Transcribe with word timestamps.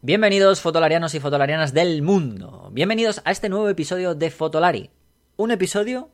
Bienvenidos 0.00 0.60
fotolarianos 0.60 1.16
y 1.16 1.20
fotolarianas 1.20 1.74
del 1.74 2.02
mundo. 2.02 2.70
Bienvenidos 2.72 3.20
a 3.24 3.32
este 3.32 3.48
nuevo 3.48 3.68
episodio 3.68 4.14
de 4.14 4.30
Fotolari. 4.30 4.90
Un 5.34 5.50
episodio 5.50 6.10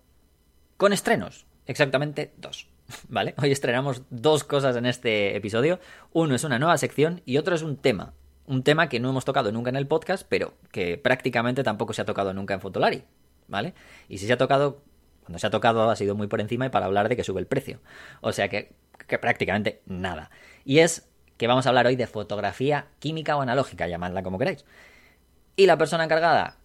con 0.79 0.95
estrenos. 0.95 1.45
Exactamente 1.67 2.33
dos. 2.39 2.70
¿Vale? 3.08 3.34
Hoy 3.36 3.52
estrenamos 3.52 4.00
dos 4.08 4.42
cosas 4.42 4.76
en 4.76 4.86
este 4.86 5.36
episodio. 5.36 5.81
Uno 6.15 6.34
es 6.34 6.44
una 6.44 6.58
nueva 6.58 6.78
sección 6.78 7.20
y 7.26 7.36
otro 7.36 7.55
es 7.55 7.60
un 7.60 7.76
tema. 7.76 8.14
Un 8.46 8.62
tema 8.62 8.89
que 8.89 9.00
no 9.00 9.11
hemos 9.11 9.27
tocado 9.27 9.52
nunca 9.52 9.68
en 9.68 9.77
el 9.77 9.87
podcast, 9.87 10.27
pero 10.30 10.55
que 10.73 10.96
prácticamente 10.96 11.62
tampoco 11.62 11.93
se 11.93 12.01
ha 12.01 12.07
tocado 12.07 12.32
nunca 12.32 12.55
en 12.55 12.62
Fotolari. 12.62 13.05
¿Vale? 13.48 13.75
Y 14.09 14.16
si 14.16 14.27
se 14.27 14.32
ha 14.32 14.39
tocado, 14.39 14.80
cuando 15.25 15.39
se 15.39 15.46
ha 15.46 15.51
tocado 15.51 15.91
ha 15.91 15.96
sido 15.96 16.14
muy 16.14 16.27
por 16.27 16.41
encima 16.41 16.64
y 16.64 16.71
para 16.71 16.87
hablar 16.87 17.11
de 17.11 17.16
que 17.16 17.25
sube 17.25 17.39
el 17.39 17.46
precio. 17.46 17.80
O 18.23 18.32
sea 18.32 18.48
que, 18.48 18.73
que 19.07 19.19
prácticamente 19.19 19.82
nada. 19.85 20.30
Y 20.64 20.79
es 20.79 21.07
que 21.45 21.49
vamos 21.49 21.67
a 21.67 21.69
hablar 21.69 21.87
hoy 21.87 21.95
de 21.95 22.07
fotografía 22.07 22.87
química 23.01 23.37
o 23.37 23.43
analógica, 23.43 23.87
llamadla 23.87 24.23
como 24.23 24.39
queráis. 24.39 24.65
Y 25.57 25.67
la 25.67 25.77
persona 25.77 26.05
encargada, 26.05 26.57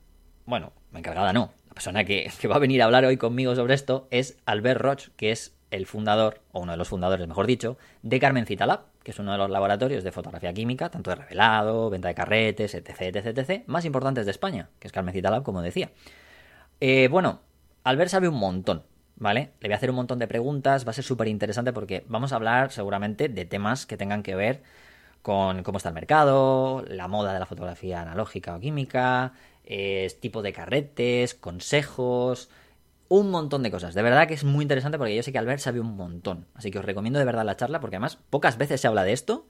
bueno, 0.46 0.72
encargada 0.94 1.34
no, 1.34 1.52
la 1.68 1.74
persona 1.74 2.06
que, 2.06 2.32
va 2.50 2.56
a 2.56 2.60
venir 2.60 2.82
a 2.82 2.86
hablar 2.86 3.04
hoy 3.04 3.18
conmigo 3.18 3.54
sobre 3.58 3.74
esto 3.74 4.08
es 4.10 4.38
Albert 4.46 4.80
Roch, 4.80 5.10
que 5.18 5.34
es 5.34 5.54
el 5.70 5.86
fundador, 5.86 6.40
o 6.54 6.62
uno 6.62 6.72
de 6.72 6.78
los 6.78 6.88
fundadores, 6.88 7.28
mejor 7.28 7.46
dicho, 7.46 7.78
de 8.04 8.22
Carmencita 8.22 8.66
Lab, 8.66 8.86
que 9.04 9.12
es 9.12 9.20
uno 9.20 9.34
de 9.34 9.38
los 9.38 9.50
laboratorios 9.50 10.06
de 10.06 10.14
fotografía 10.14 10.54
química, 10.54 10.88
tanto 10.88 11.10
de 11.10 11.18
revelado, 11.18 11.90
venta 11.90 12.08
de 12.08 12.16
carretes, 12.16 12.74
etc, 12.74 13.02
etc, 13.02 13.38
etc, 13.38 13.64
más 13.68 13.84
importantes 13.84 14.24
de 14.24 14.32
España, 14.32 14.70
que 14.80 14.88
es 14.88 14.94
Carmencita 14.94 15.30
Lab, 15.30 15.44
como 15.44 15.62
decía. 15.62 15.92
Eh, 16.80 17.10
bueno, 17.12 17.42
Albert 17.84 18.12
sabe 18.12 18.30
un 18.30 18.36
montón, 18.36 18.84
¿vale? 19.20 19.52
Le 19.60 19.68
voy 19.68 19.74
a 19.74 19.78
hacer 19.78 19.90
un 19.90 19.98
montón 19.98 20.18
de 20.20 20.28
preguntas, 20.28 20.88
va 20.88 20.92
a 20.92 20.94
ser 20.94 21.04
súper 21.04 21.28
interesante 21.28 21.74
porque 21.74 22.06
vamos 22.08 22.32
a 22.34 22.38
hablar 22.38 22.72
seguramente 22.72 23.30
de 23.30 23.46
temas 23.46 23.86
que 23.86 23.98
tengan 23.98 24.24
que 24.24 24.36
ver 24.36 24.64
con 25.22 25.64
cómo 25.64 25.78
está 25.78 25.90
el 25.90 25.96
mercado, 25.96 26.84
la 26.88 27.08
moda 27.08 27.34
de 27.34 27.40
la 27.40 27.46
fotografía 27.46 28.02
analógica 28.02 28.56
o 28.56 28.60
química, 28.60 29.34
eh, 29.66 30.12
tipo 30.22 30.42
de 30.42 30.54
carretes, 30.54 31.36
consejos, 31.36 32.50
un 33.10 33.30
montón 33.30 33.62
de 33.64 33.72
cosas. 33.72 33.94
De 33.94 34.02
verdad 34.02 34.28
que 34.28 34.34
es 34.34 34.44
muy 34.44 34.64
interesante 34.64 34.98
porque 34.98 35.16
yo 35.16 35.24
sé 35.24 35.32
que 35.32 35.38
Albert 35.38 35.60
sabe 35.60 35.80
un 35.80 35.96
montón. 35.98 36.46
Así 36.56 36.72
que 36.72 36.80
os 36.80 36.86
recomiendo 36.86 37.20
de 37.20 37.26
verdad 37.26 37.46
la 37.46 37.58
charla 37.58 37.82
porque 37.82 37.98
además 37.98 38.18
pocas 38.30 38.58
veces 38.58 38.80
se 38.80 38.88
habla 38.88 39.04
de 39.04 39.12
esto 39.12 39.46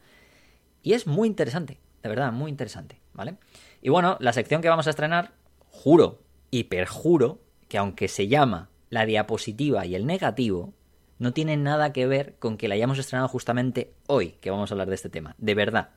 y 0.81 0.93
es 0.93 1.05
muy 1.05 1.27
interesante. 1.27 1.77
De 2.01 2.09
verdad, 2.09 2.31
muy 2.31 2.49
interesante, 2.49 2.99
¿vale? 3.13 3.35
Y 3.81 3.89
bueno, 3.89 4.17
la 4.21 4.33
sección 4.33 4.61
que 4.61 4.69
vamos 4.69 4.87
a 4.87 4.91
estrenar, 4.91 5.33
juro 5.69 6.21
y 6.49 6.63
perjuro 6.65 7.39
que 7.67 7.77
aunque 7.77 8.07
se 8.07 8.27
llama 8.27 8.69
la 8.89 9.05
diapositiva 9.05 9.85
y 9.85 9.95
el 9.95 10.05
negativo 10.05 10.73
no 11.19 11.33
tienen 11.33 11.63
nada 11.63 11.91
que 11.91 12.07
ver 12.07 12.35
con 12.39 12.57
que 12.57 12.67
la 12.67 12.75
hayamos 12.75 12.97
estrenado 12.97 13.27
justamente 13.27 13.93
hoy, 14.07 14.37
que 14.41 14.51
vamos 14.51 14.71
a 14.71 14.73
hablar 14.73 14.89
de 14.89 14.95
este 14.95 15.09
tema. 15.09 15.35
De 15.37 15.53
verdad. 15.53 15.89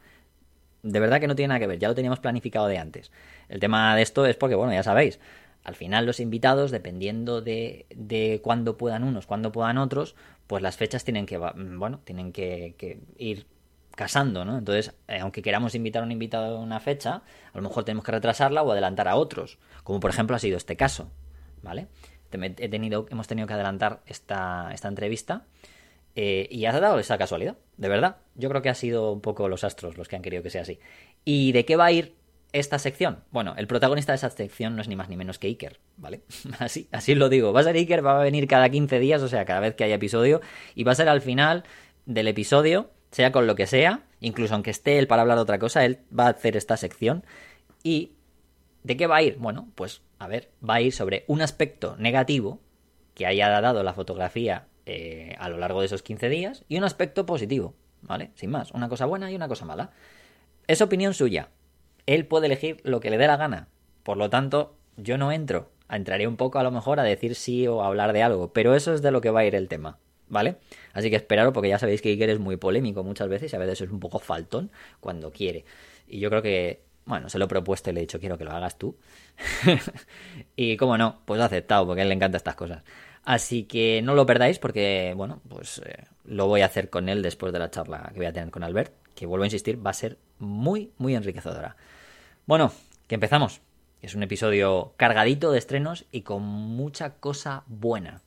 De 0.83 0.99
verdad 0.99 1.21
que 1.21 1.29
no 1.29 1.37
tiene 1.37 1.49
nada 1.49 1.61
que 1.61 1.69
ver, 1.69 1.79
ya 1.79 1.89
lo 1.89 1.95
teníamos 1.95 2.19
planificado 2.19 2.67
de 2.67 2.79
antes. 2.79 3.13
El 3.49 3.61
tema 3.61 3.95
de 3.95 4.03
esto 4.03 4.27
es 4.27 4.37
porque, 4.37 4.57
bueno, 4.57 4.73
ya 4.73 4.83
sabéis, 4.83 5.21
al 5.63 5.77
final 5.77 6.07
los 6.07 6.19
invitados, 6.19 6.73
dependiendo 6.73 7.41
de, 7.41 7.87
de 7.95 8.41
cuándo 8.43 8.77
puedan 8.77 9.05
unos, 9.05 9.27
cuándo 9.27 9.53
puedan 9.53 9.79
otros, 9.79 10.17
pues 10.49 10.61
las 10.63 10.77
fechas 10.77 11.05
tienen 11.05 11.25
que, 11.25 11.39
bueno, 11.39 12.01
tienen 12.05 12.33
que, 12.33 13.01
ir 13.17 13.47
casando, 13.95 14.45
¿no? 14.45 14.59
Entonces, 14.59 14.95
eh, 15.07 15.19
aunque 15.21 15.43
queramos 15.43 15.75
invitar 15.75 16.03
a 16.03 16.07
un 16.07 16.13
invitado 16.13 16.57
a 16.57 16.61
una 16.61 16.81
fecha, 16.81 17.23
a 17.53 17.57
lo 17.57 17.63
mejor 17.63 17.85
tenemos 17.85 18.05
que 18.05 18.13
retrasarla 18.13 18.63
o 18.63 18.73
adelantar 18.73 19.07
a 19.07 19.17
otros, 19.17 19.59
como 19.85 20.01
por 20.01 20.11
ejemplo 20.11 20.35
ha 20.35 20.39
sido 20.39 20.57
este 20.57 20.77
caso, 20.77 21.11
¿vale? 21.63 21.89
He 22.33 22.69
tenido, 22.69 23.07
hemos 23.11 23.27
tenido 23.27 23.47
que 23.47 23.55
adelantar 23.55 24.01
esta, 24.07 24.71
esta 24.73 24.89
entrevista. 24.89 25.45
Eh, 26.15 26.47
y 26.51 26.67
ha 26.67 26.79
dado 26.79 26.99
esa 26.99 27.17
casualidad, 27.17 27.57
de 27.77 27.89
verdad. 27.89 28.17
Yo 28.35 28.49
creo 28.51 28.61
que 28.61 28.69
ha 28.69 28.75
sido 28.75 29.13
un 29.13 29.21
poco 29.21 29.49
los 29.49 29.65
astros 29.65 29.97
los 29.97 30.09
que 30.09 30.17
han 30.17 30.23
querido 30.23 30.43
que 30.43 30.51
sea 30.51 30.63
así. 30.63 30.79
¿Y 31.25 31.53
de 31.53 31.65
qué 31.65 31.77
va 31.77 31.87
a 31.87 31.93
ir 31.93 32.15
esta 32.53 32.79
sección? 32.79 33.21
Bueno, 33.31 33.55
el 33.57 33.67
protagonista 33.67 34.13
de 34.13 34.17
esa 34.17 34.29
sección 34.29 34.77
no 34.77 34.83
es 34.83 34.89
ni 34.89 34.97
más 34.97 35.09
ni 35.09 35.17
menos 35.17 35.39
que 35.39 35.47
Iker, 35.47 35.81
¿vale? 35.97 36.21
Así, 36.59 36.89
así 36.93 37.15
lo 37.15 37.31
digo. 37.31 37.53
Va 37.53 37.61
a 37.61 37.65
ser 37.65 37.77
Iker, 37.77 38.05
va 38.05 38.21
a 38.21 38.25
venir 38.25 38.47
cada 38.47 38.69
15 38.69 38.99
días, 38.99 39.23
o 39.23 39.29
sea, 39.29 39.45
cada 39.47 39.61
vez 39.61 39.75
que 39.75 39.85
haya 39.85 39.95
episodio, 39.95 40.43
y 40.75 40.85
va 40.85 40.93
a 40.93 40.97
ser 40.97 41.09
al 41.09 41.23
final 41.23 41.65
del 42.05 42.29
episodio, 42.29 42.91
sea 43.11 43.33
con 43.33 43.47
lo 43.47 43.55
que 43.55 43.67
sea, 43.67 44.03
incluso 44.21 44.55
aunque 44.55 44.71
esté 44.71 44.99
él 44.99 45.07
para 45.07 45.23
hablar 45.23 45.39
de 45.39 45.43
otra 45.43 45.59
cosa, 45.59 45.85
él 45.85 46.01
va 46.17 46.27
a 46.27 46.31
hacer 46.31 46.57
esta 46.57 46.77
sección. 46.77 47.25
¿Y 47.83 48.13
de 48.83 48.97
qué 48.97 49.07
va 49.07 49.17
a 49.17 49.23
ir? 49.23 49.37
Bueno, 49.39 49.69
pues 49.75 50.03
a 50.23 50.29
ver, 50.29 50.51
va 50.69 50.75
a 50.75 50.81
ir 50.81 50.93
sobre 50.93 51.25
un 51.27 51.43
aspecto 51.43 51.97
negativo 51.99 52.61
que 53.15 53.27
haya 53.27 53.49
dado 53.61 53.83
la 53.83 53.93
fotografía 53.93 54.69
eh, 54.87 55.35
a 55.41 55.49
lo 55.49 55.59
largo 55.59 55.81
de 55.81 55.87
esos 55.87 56.05
15 56.05 56.29
días 56.29 56.65
y 56.69 56.79
un 56.79 56.85
aspecto 56.85 57.27
positivo, 57.27 57.75
¿vale? 58.03 58.31
Sin 58.37 58.51
más, 58.51 58.71
una 58.71 58.89
cosa 58.89 59.05
buena 59.05 59.33
y 59.33 59.35
una 59.35 59.49
cosa 59.49 59.65
mala. 59.65 59.91
Es 60.69 60.81
opinión 60.81 61.13
suya. 61.13 61.49
Él 62.07 62.25
puede 62.25 62.47
elegir 62.47 62.81
lo 62.85 63.01
que 63.01 63.11
le 63.11 63.19
dé 63.19 63.27
la 63.27 63.37
gana. 63.37 63.67
Por 64.05 64.17
lo 64.17 64.31
tanto, 64.31 64.77
yo 64.97 65.19
no 65.19 65.33
entro. 65.33 65.73
Entraré 65.91 66.29
un 66.29 66.37
poco 66.37 66.61
a 66.61 66.63
lo 66.63 66.71
mejor 66.71 67.01
a 67.01 67.03
decir 67.03 67.35
sí 67.35 67.67
o 67.67 67.83
a 67.83 67.89
hablar 67.89 68.13
de 68.13 68.23
algo, 68.23 68.53
pero 68.53 68.77
eso 68.77 68.95
es 68.95 69.03
de 69.03 69.11
lo 69.11 69.21
que 69.21 69.31
va 69.31 69.41
a 69.41 69.45
ir 69.45 69.57
el 69.57 69.67
tema, 69.67 69.99
¿vale? 70.29 70.57
Así 70.93 71.11
que 71.11 71.17
esperaros 71.17 71.53
porque 71.53 71.69
ya 71.69 71.81
sabéis 71.81 72.01
que 72.01 72.11
Iker 72.11 72.31
es 72.31 72.39
muy 72.39 72.57
polémico 72.57 73.03
muchas 73.03 73.29
veces 73.29 73.53
y 73.53 73.57
a 73.57 73.59
veces 73.59 73.81
es 73.81 73.91
un 73.91 73.99
poco 73.99 74.21
faltón 74.21 74.71
cuando 75.01 75.33
quiere. 75.33 75.65
Y 76.07 76.21
yo 76.21 76.31
creo 76.31 76.43
que 76.43 76.92
bueno, 77.05 77.29
se 77.29 77.39
lo 77.39 77.47
he 77.47 77.49
propuesto 77.49 77.91
y 77.91 77.93
le 77.93 78.01
he 78.01 78.03
dicho, 78.03 78.21
quiero 78.21 78.39
que 78.39 78.45
lo 78.45 78.53
hagas 78.53 78.79
tú. 78.79 78.97
y 80.57 80.77
como 80.77 80.97
no, 80.97 81.21
pues 81.25 81.41
ha 81.41 81.47
aceptado, 81.47 81.87
porque 81.87 82.01
a 82.01 82.03
él 82.03 82.09
le 82.09 82.15
encantan 82.15 82.37
estas 82.37 82.55
cosas. 82.55 82.83
Así 83.25 83.65
que 83.65 84.03
no 84.03 84.15
lo 84.15 84.27
perdáis 84.27 84.59
porque, 84.59 85.15
bueno, 85.17 85.41
pues 85.49 85.81
eh, 85.85 86.05
lo 86.25 86.47
voy 86.47 86.63
a 86.63 86.67
hacer 86.67 86.91
con 86.91 87.09
él 87.09 87.23
después 87.23 87.53
de 87.53 87.59
la 87.59 87.71
charla 87.71 88.11
que 88.13 88.19
voy 88.19 88.27
a 88.27 88.33
tener 88.33 88.51
con 88.51 88.65
Albert, 88.65 88.93
que 89.15 89.27
vuelvo 89.27 89.45
a 89.45 89.47
insistir, 89.47 89.85
va 89.85 89.91
a 89.91 89.95
ser 89.95 90.19
muy, 90.39 90.93
muy 90.99 91.15
enriquecedora. 91.15 91.77
Bueno, 92.47 92.73
que 93.07 93.15
empezamos. 93.15 93.61
Es 94.01 94.17
un 94.17 94.25
episodio 94.25 94.95
cargadito 94.97 95.53
de 95.53 95.59
estrenos 95.59 96.07
y 96.11 96.23
con 96.23 96.43
mucha 96.43 97.15
cosa 97.15 97.63
buena. 97.69 98.21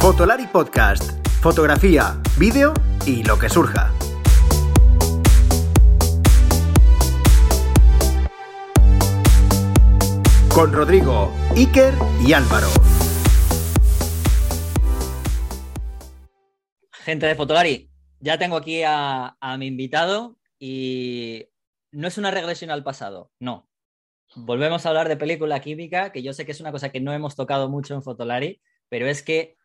Fotolari 0.00 0.46
Podcast. 0.46 1.26
Fotografía, 1.40 2.20
vídeo 2.38 2.74
y 3.06 3.22
lo 3.22 3.38
que 3.38 3.48
surja. 3.48 3.90
Con 10.60 10.74
Rodrigo, 10.74 11.32
Iker 11.56 11.94
y 12.22 12.34
Álvaro. 12.34 12.66
Gente 16.92 17.24
de 17.24 17.34
Fotolari, 17.34 17.90
ya 18.18 18.36
tengo 18.36 18.58
aquí 18.58 18.82
a, 18.84 19.38
mi 19.58 19.68
invitado 19.68 20.36
y 20.58 21.46
no 21.92 22.08
es 22.08 22.18
una 22.18 22.30
regresión 22.30 22.70
al 22.70 22.84
pasado, 22.84 23.30
no. 23.38 23.70
Volvemos 24.36 24.84
a 24.84 24.90
hablar 24.90 25.08
de 25.08 25.16
película 25.16 25.60
química, 25.60 26.12
que 26.12 26.22
yo 26.22 26.34
sé 26.34 26.44
que 26.44 26.52
es 26.52 26.60
una 26.60 26.72
cosa 26.72 26.90
que 26.90 27.00
no 27.00 27.14
hemos 27.14 27.36
tocado 27.36 27.70
mucho 27.70 27.94
en 27.94 28.02
Fotolari, 28.02 28.60
pero 28.90 29.06
es 29.06 29.22
que, 29.22 29.56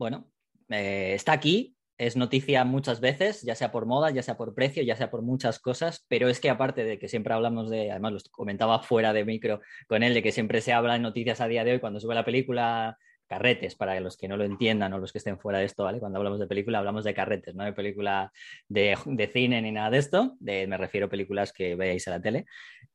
bueno, 0.00 0.32
eh, 0.68 1.12
está 1.14 1.30
aquí, 1.30 1.76
es 2.00 2.16
noticia 2.16 2.64
muchas 2.64 3.00
veces, 3.00 3.42
ya 3.42 3.54
sea 3.54 3.70
por 3.70 3.84
moda, 3.84 4.10
ya 4.10 4.22
sea 4.22 4.38
por 4.38 4.54
precio, 4.54 4.82
ya 4.82 4.96
sea 4.96 5.10
por 5.10 5.20
muchas 5.20 5.58
cosas, 5.58 6.06
pero 6.08 6.30
es 6.30 6.40
que 6.40 6.48
aparte 6.48 6.82
de 6.82 6.98
que 6.98 7.08
siempre 7.08 7.34
hablamos 7.34 7.68
de, 7.68 7.90
además 7.90 8.12
lo 8.14 8.18
comentaba 8.30 8.82
fuera 8.82 9.12
de 9.12 9.26
micro 9.26 9.60
con 9.86 10.02
él, 10.02 10.14
de 10.14 10.22
que 10.22 10.32
siempre 10.32 10.62
se 10.62 10.72
habla 10.72 10.96
en 10.96 11.02
noticias 11.02 11.42
a 11.42 11.46
día 11.46 11.62
de 11.62 11.72
hoy 11.72 11.78
cuando 11.78 12.00
sube 12.00 12.14
la 12.14 12.24
película 12.24 12.96
carretes, 13.26 13.74
para 13.74 14.00
los 14.00 14.16
que 14.16 14.28
no 14.28 14.38
lo 14.38 14.44
entiendan 14.44 14.94
o 14.94 14.98
los 14.98 15.12
que 15.12 15.18
estén 15.18 15.38
fuera 15.38 15.58
de 15.58 15.66
esto, 15.66 15.84
¿vale? 15.84 16.00
Cuando 16.00 16.16
hablamos 16.16 16.40
de 16.40 16.46
película 16.46 16.78
hablamos 16.78 17.04
de 17.04 17.12
carretes, 17.12 17.54
no 17.54 17.64
de 17.64 17.74
película 17.74 18.32
de, 18.66 18.96
cine 19.30 19.60
ni 19.60 19.70
nada 19.70 19.90
de 19.90 19.98
esto, 19.98 20.36
de, 20.40 20.66
me 20.66 20.78
refiero 20.78 21.06
a 21.06 21.10
películas 21.10 21.52
que 21.52 21.76
veáis 21.76 22.08
a 22.08 22.12
la 22.12 22.22
tele. 22.22 22.46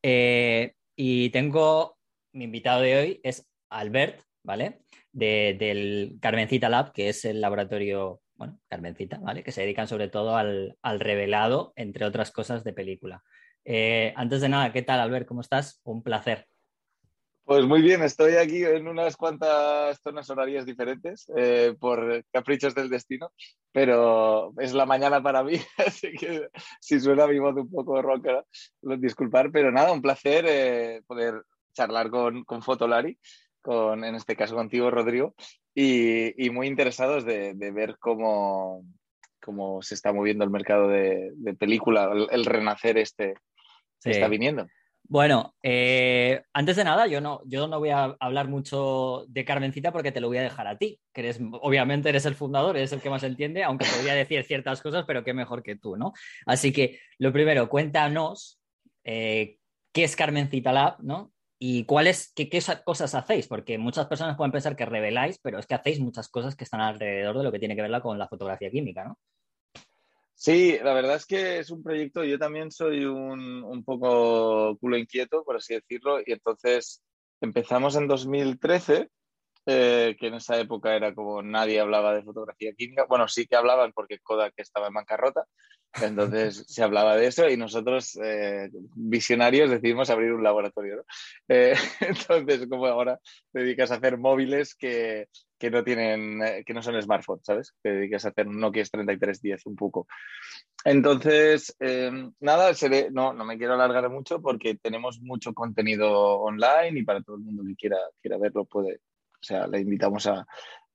Eh, 0.01 0.73
y 0.95 1.29
tengo, 1.29 1.99
mi 2.33 2.45
invitado 2.45 2.81
de 2.81 2.97
hoy 2.97 3.19
es 3.21 3.47
Albert, 3.69 4.19
¿vale? 4.41 4.79
del 5.13 6.17
Carmencita 6.19 6.69
Lab, 6.69 6.91
que 6.91 7.09
es 7.09 7.23
el 7.23 7.39
laboratorio 7.39 8.21
bueno, 8.35 8.59
Carmencita, 8.67 9.17
¿vale? 9.19 9.43
Que 9.43 9.51
se 9.51 9.61
dedican 9.61 9.87
sobre 9.87 10.09
todo 10.09 10.35
al, 10.35 10.77
revelado, 10.99 11.73
entre 11.75 12.05
otras 12.05 12.31
cosas, 12.31 12.63
de 12.63 12.73
película. 12.73 13.23
Eh, 13.63 14.13
antes 14.15 14.41
de 14.41 14.49
nada, 14.49 14.71
¿qué 14.71 14.81
tal, 14.81 14.99
Albert? 14.99 15.27
¿Cómo 15.27 15.41
estás? 15.41 15.81
Un 15.83 16.03
placer. 16.03 16.47
Pues 17.43 17.63
muy 17.63 17.83
bien, 17.83 18.01
estoy 18.01 18.37
aquí 18.37 18.63
en 18.63 18.87
unas 18.87 19.15
cuantas 19.15 20.01
zonas 20.01 20.27
horarias 20.31 20.65
diferentes 20.65 21.31
eh, 21.37 21.75
por 21.79 22.23
caprichos 22.31 22.73
del 22.73 22.89
destino, 22.89 23.31
pero 23.71 24.51
es 24.57 24.73
la 24.73 24.87
mañana 24.87 25.21
para 25.21 25.43
mí, 25.43 25.53
así 25.77 26.11
que 26.13 26.49
si 26.81 26.99
suena 26.99 27.27
mi 27.27 27.37
voz 27.37 27.55
un 27.55 27.69
poco 27.69 28.01
rockera, 28.01 28.43
disculpar, 28.81 29.51
pero 29.51 29.71
nada, 29.71 29.91
un 29.91 30.01
placer 30.01 30.45
eh, 30.47 31.03
poder 31.05 31.43
charlar 31.71 32.09
con, 32.09 32.43
con 32.45 32.63
Fotolari 32.63 33.19
con, 33.61 34.03
en 34.03 34.15
este 34.15 34.35
caso 34.35 34.55
contigo, 34.55 34.91
Rodrigo, 34.91 35.33
y, 35.75 36.49
muy 36.49 36.67
interesados 36.67 37.25
de, 37.25 37.53
ver 37.73 37.97
cómo, 37.99 38.85
cómo, 39.41 39.81
se 39.81 39.93
está 39.93 40.13
moviendo 40.13 40.43
el 40.43 40.49
mercado 40.49 40.87
de, 40.87 41.33
película, 41.59 42.09
el, 42.31 42.45
renacer 42.45 42.97
este 42.97 43.35
está 44.03 44.27
viniendo. 44.27 44.67
Bueno, 45.07 45.55
eh, 45.61 46.41
antes 46.53 46.77
de 46.77 46.83
nada, 46.83 47.05
yo 47.05 47.21
no, 47.21 47.41
yo 47.45 47.67
no 47.67 47.77
voy 47.77 47.89
a 47.89 48.15
hablar 48.19 48.47
mucho 48.47 49.25
de 49.27 49.45
Carmencita 49.45 49.91
porque 49.91 50.11
te 50.11 50.19
lo 50.19 50.29
voy 50.29 50.37
a 50.37 50.43
dejar 50.43 50.65
a 50.65 50.77
ti, 50.77 50.99
que 51.13 51.21
eres, 51.21 51.39
obviamente 51.61 52.09
eres 52.09 52.25
el 52.25 52.33
fundador, 52.33 52.75
eres 52.75 52.91
el 52.91 53.01
que 53.01 53.11
más 53.11 53.21
entiende, 53.23 53.63
aunque 53.63 53.85
podría 53.85 54.15
decir 54.15 54.43
ciertas 54.45 54.81
cosas, 54.81 55.05
pero 55.05 55.23
qué 55.23 55.33
mejor 55.33 55.61
que 55.61 55.75
tú, 55.75 55.95
¿no? 55.95 56.13
Así 56.47 56.73
que, 56.73 56.99
lo 57.19 57.31
primero, 57.31 57.69
cuéntanos 57.69 58.59
eh, 59.03 59.57
qué 59.91 60.05
es 60.05 60.15
Carmencita 60.15 60.71
Lab, 60.71 60.97
¿no? 61.03 61.31
Y 61.67 61.83
cuáles, 61.85 62.31
qué, 62.35 62.47
qué 62.47 62.61
cosas 62.83 63.15
hacéis, 63.15 63.47
porque 63.47 63.79
muchas 63.79 64.05
personas 64.05 64.37
pueden 64.37 64.51
pensar 64.51 64.75
que 64.75 64.85
reveláis, 64.85 65.39
pero 65.39 65.57
es 65.57 65.65
que 65.65 65.73
hacéis 65.73 65.99
muchas 65.99 66.29
cosas 66.29 66.55
que 66.55 66.63
están 66.63 66.79
alrededor 66.79 67.39
de 67.39 67.43
lo 67.43 67.51
que 67.51 67.57
tiene 67.57 67.75
que 67.75 67.81
ver 67.81 68.01
con 68.03 68.19
la 68.19 68.27
fotografía 68.27 68.69
química, 68.69 69.03
¿no? 69.03 69.17
Sí, 70.35 70.77
la 70.83 70.93
verdad 70.93 71.15
es 71.15 71.25
que 71.25 71.57
es 71.57 71.71
un 71.71 71.81
proyecto, 71.81 72.23
yo 72.23 72.37
también 72.37 72.69
soy 72.69 73.05
un, 73.05 73.63
un, 73.63 73.83
poco 73.83 74.77
culo 74.77 74.95
inquieto, 74.95 75.43
por 75.43 75.55
así 75.55 75.73
decirlo, 75.73 76.19
y 76.19 76.33
entonces 76.33 77.01
empezamos 77.41 77.95
en 77.95 78.07
2013, 78.09 79.09
eh, 79.65 80.15
que 80.19 80.27
en 80.27 80.35
esa 80.35 80.59
época 80.59 80.95
era 80.95 81.13
como 81.13 81.41
nadie 81.41 81.79
hablaba 81.79 82.13
de 82.13 82.23
fotografía 82.23 82.73
química, 82.73 83.05
bueno, 83.07 83.27
sí 83.27 83.47
que 83.47 83.55
hablaban 83.55 83.91
porque 83.93 84.19
Kodak 84.19 84.53
estaba 84.57 84.87
en 84.87 84.93
bancarrota, 84.93 85.45
entonces 86.01 86.65
se 86.67 86.83
hablaba 86.83 87.15
de 87.15 87.27
eso 87.27 87.49
y 87.49 87.57
nosotros, 87.57 88.17
eh, 88.21 88.69
visionarios, 88.95 89.69
decidimos 89.69 90.09
abrir 90.09 90.33
un 90.33 90.43
laboratorio. 90.43 90.97
¿no? 90.97 91.03
Eh, 91.47 91.75
entonces, 92.01 92.67
como 92.67 92.85
ahora 92.85 93.19
te 93.51 93.59
dedicas 93.59 93.91
a 93.91 93.95
hacer 93.95 94.17
móviles 94.17 94.75
que, 94.75 95.27
que 95.57 95.71
no 95.71 95.83
tienen, 95.83 96.41
eh, 96.43 96.63
que 96.65 96.73
no 96.73 96.81
son 96.81 97.01
smartphones, 97.01 97.45
¿sabes? 97.45 97.73
Te 97.81 97.91
dedicas 97.93 98.25
a 98.25 98.29
hacer 98.29 98.47
Nokia 98.47 98.83
3310 98.83 99.65
un 99.65 99.75
poco. 99.75 100.07
Entonces, 100.83 101.75
eh, 101.79 102.11
nada, 102.39 102.73
seré, 102.73 103.09
no, 103.11 103.33
no 103.33 103.45
me 103.45 103.57
quiero 103.57 103.73
alargar 103.73 104.09
mucho 104.09 104.41
porque 104.41 104.75
tenemos 104.75 105.19
mucho 105.21 105.53
contenido 105.53 106.39
online 106.39 106.99
y 106.99 107.03
para 107.03 107.21
todo 107.21 107.37
el 107.37 107.41
mundo 107.41 107.63
que 107.65 107.75
quiera, 107.75 107.97
quiera 108.21 108.37
verlo 108.37 108.65
puede, 108.65 108.99
o 109.45 109.47
sea, 109.47 109.67
le 109.67 109.79
invitamos 109.79 110.25
a, 110.25 110.45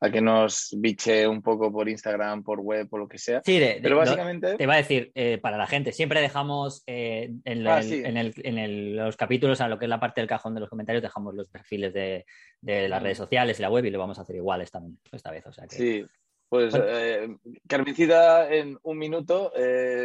a 0.00 0.11
que 0.11 0.20
nos 0.20 0.75
biche 0.76 1.29
un 1.29 1.41
poco 1.41 1.70
por 1.70 1.88
Instagram, 1.88 2.43
por 2.43 2.58
web, 2.61 2.88
o 2.91 2.99
lo 2.99 3.06
que 3.06 3.19
sea. 3.19 3.43
Sí, 3.44 3.61
pero 3.81 3.99
básicamente... 3.99 4.56
te 4.56 4.67
va 4.67 4.75
a 4.75 4.79
decir, 4.79 5.12
eh, 5.14 5.38
para 5.38 5.56
la 5.56 5.69
gente, 5.69 5.93
siempre 5.93 6.20
dejamos 6.20 6.82
eh, 6.87 7.31
en, 7.44 7.67
ah, 7.69 7.81
en, 7.81 8.17
el, 8.17 8.35
en 8.43 8.97
los 8.97 9.17
capítulos, 9.17 9.61
a 9.61 9.69
lo 9.69 9.79
que 9.79 9.85
es 9.85 9.88
la 9.88 10.00
parte 10.00 10.20
del 10.20 10.29
cajón 10.29 10.55
de 10.55 10.61
los 10.61 10.69
comentarios, 10.69 11.02
dejamos 11.02 11.35
los 11.35 11.49
perfiles 11.49 11.94
de, 11.94 12.25
de 12.61 12.88
las 12.88 13.00
redes 13.00 13.19
sociales 13.19 13.58
y 13.58 13.62
la 13.62 13.70
web 13.70 13.85
y 13.85 13.91
lo 13.91 14.00
vamos 14.00 14.19
a 14.19 14.23
hacer 14.23 14.35
iguales 14.35 14.70
también 14.70 14.99
esta 15.12 15.31
vez. 15.31 15.47
O 15.47 15.52
sea 15.52 15.67
que... 15.69 15.76
Sí, 15.76 16.06
pues 16.49 16.75
eh, 16.75 17.29
Carmencida 17.69 18.52
en 18.52 18.76
un 18.82 18.99
minuto 18.99 19.52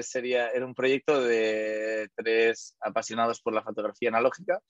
sería, 0.01 0.49
era 0.49 0.63
un 0.63 0.75
proyecto 0.75 1.19
de 1.23 2.09
tres 2.15 2.77
apasionados 2.81 3.41
por 3.41 3.53
la 3.53 3.63
fotografía 3.63 4.09
analógica 4.09 4.61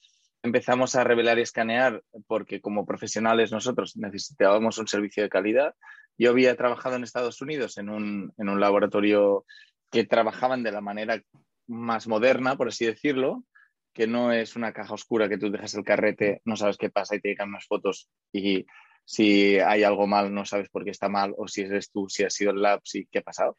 empezamos 0.45 0.95
a 0.95 1.03
revelar 1.03 1.39
y 1.39 1.42
escanear 1.42 2.03
porque 2.27 2.62
como 2.62 2.86
profesionales 2.86 3.51
nosotros 3.51 3.97
necesitábamos 3.97 4.77
un 4.77 4.88
servicio 4.88 5.24
de 5.24 5.30
calidad. 5.30 5.74
Yo 6.18 6.30
había 6.30 6.56
trabajado 6.56 6.95
en 6.95 7.03
Estados 7.03 7.42
Unidos 7.42 7.77
en 7.77 7.89
un, 7.89 8.31
en 8.38 8.50
un 8.50 8.59
laboratorio 8.59 9.45
que 9.92 10.06
trabajaban 10.06 10.63
de 10.63 10.71
la 10.71 10.81
manera 10.81 11.21
más 11.68 12.07
moderna, 12.07 12.56
por 12.56 12.68
así 12.68 12.86
decirlo, 12.86 13.44
que 13.92 14.07
no 14.07 14.31
es 14.31 14.56
una 14.56 14.71
caja 14.71 14.94
oscura 14.94 15.27
que 15.27 15.38
tú 15.38 15.50
dejas 15.50 15.74
el 15.74 15.83
carrete, 15.83 16.42
no 16.45 16.56
sabes 16.56 16.77
qué 16.77 16.89
pasa 16.89 17.15
y 17.15 17.21
te 17.21 17.30
llegan 17.30 17.50
unas 17.50 17.65
fotos 17.65 18.09
y 18.31 18.65
si 19.03 19.57
hay 19.59 19.83
algo 19.83 20.06
mal 20.06 20.33
no 20.33 20.45
sabes 20.45 20.69
por 20.69 20.83
qué 20.83 20.91
está 20.91 21.09
mal 21.09 21.33
o 21.38 21.48
si 21.48 21.62
eres 21.62 21.91
tú, 21.91 22.07
si 22.07 22.24
ha 22.24 22.30
sido 22.30 22.51
el 22.51 22.62
lab, 22.62 22.81
si 22.83 23.07
qué 23.07 23.19
ha 23.19 23.24
pasado. 23.24 23.57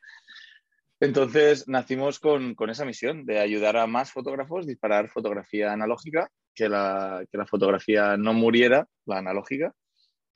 Entonces 1.00 1.68
nacimos 1.68 2.20
con, 2.20 2.54
con, 2.54 2.70
esa 2.70 2.84
misión 2.84 3.26
de 3.26 3.38
ayudar 3.38 3.76
a 3.76 3.86
más 3.86 4.12
fotógrafos 4.12 4.66
disparar 4.66 5.08
fotografía 5.08 5.72
analógica, 5.72 6.30
que 6.56 6.68
la, 6.68 7.24
que 7.30 7.38
la 7.38 7.46
fotografía 7.46 8.16
no 8.16 8.32
muriera, 8.32 8.88
la 9.04 9.18
analógica. 9.18 9.72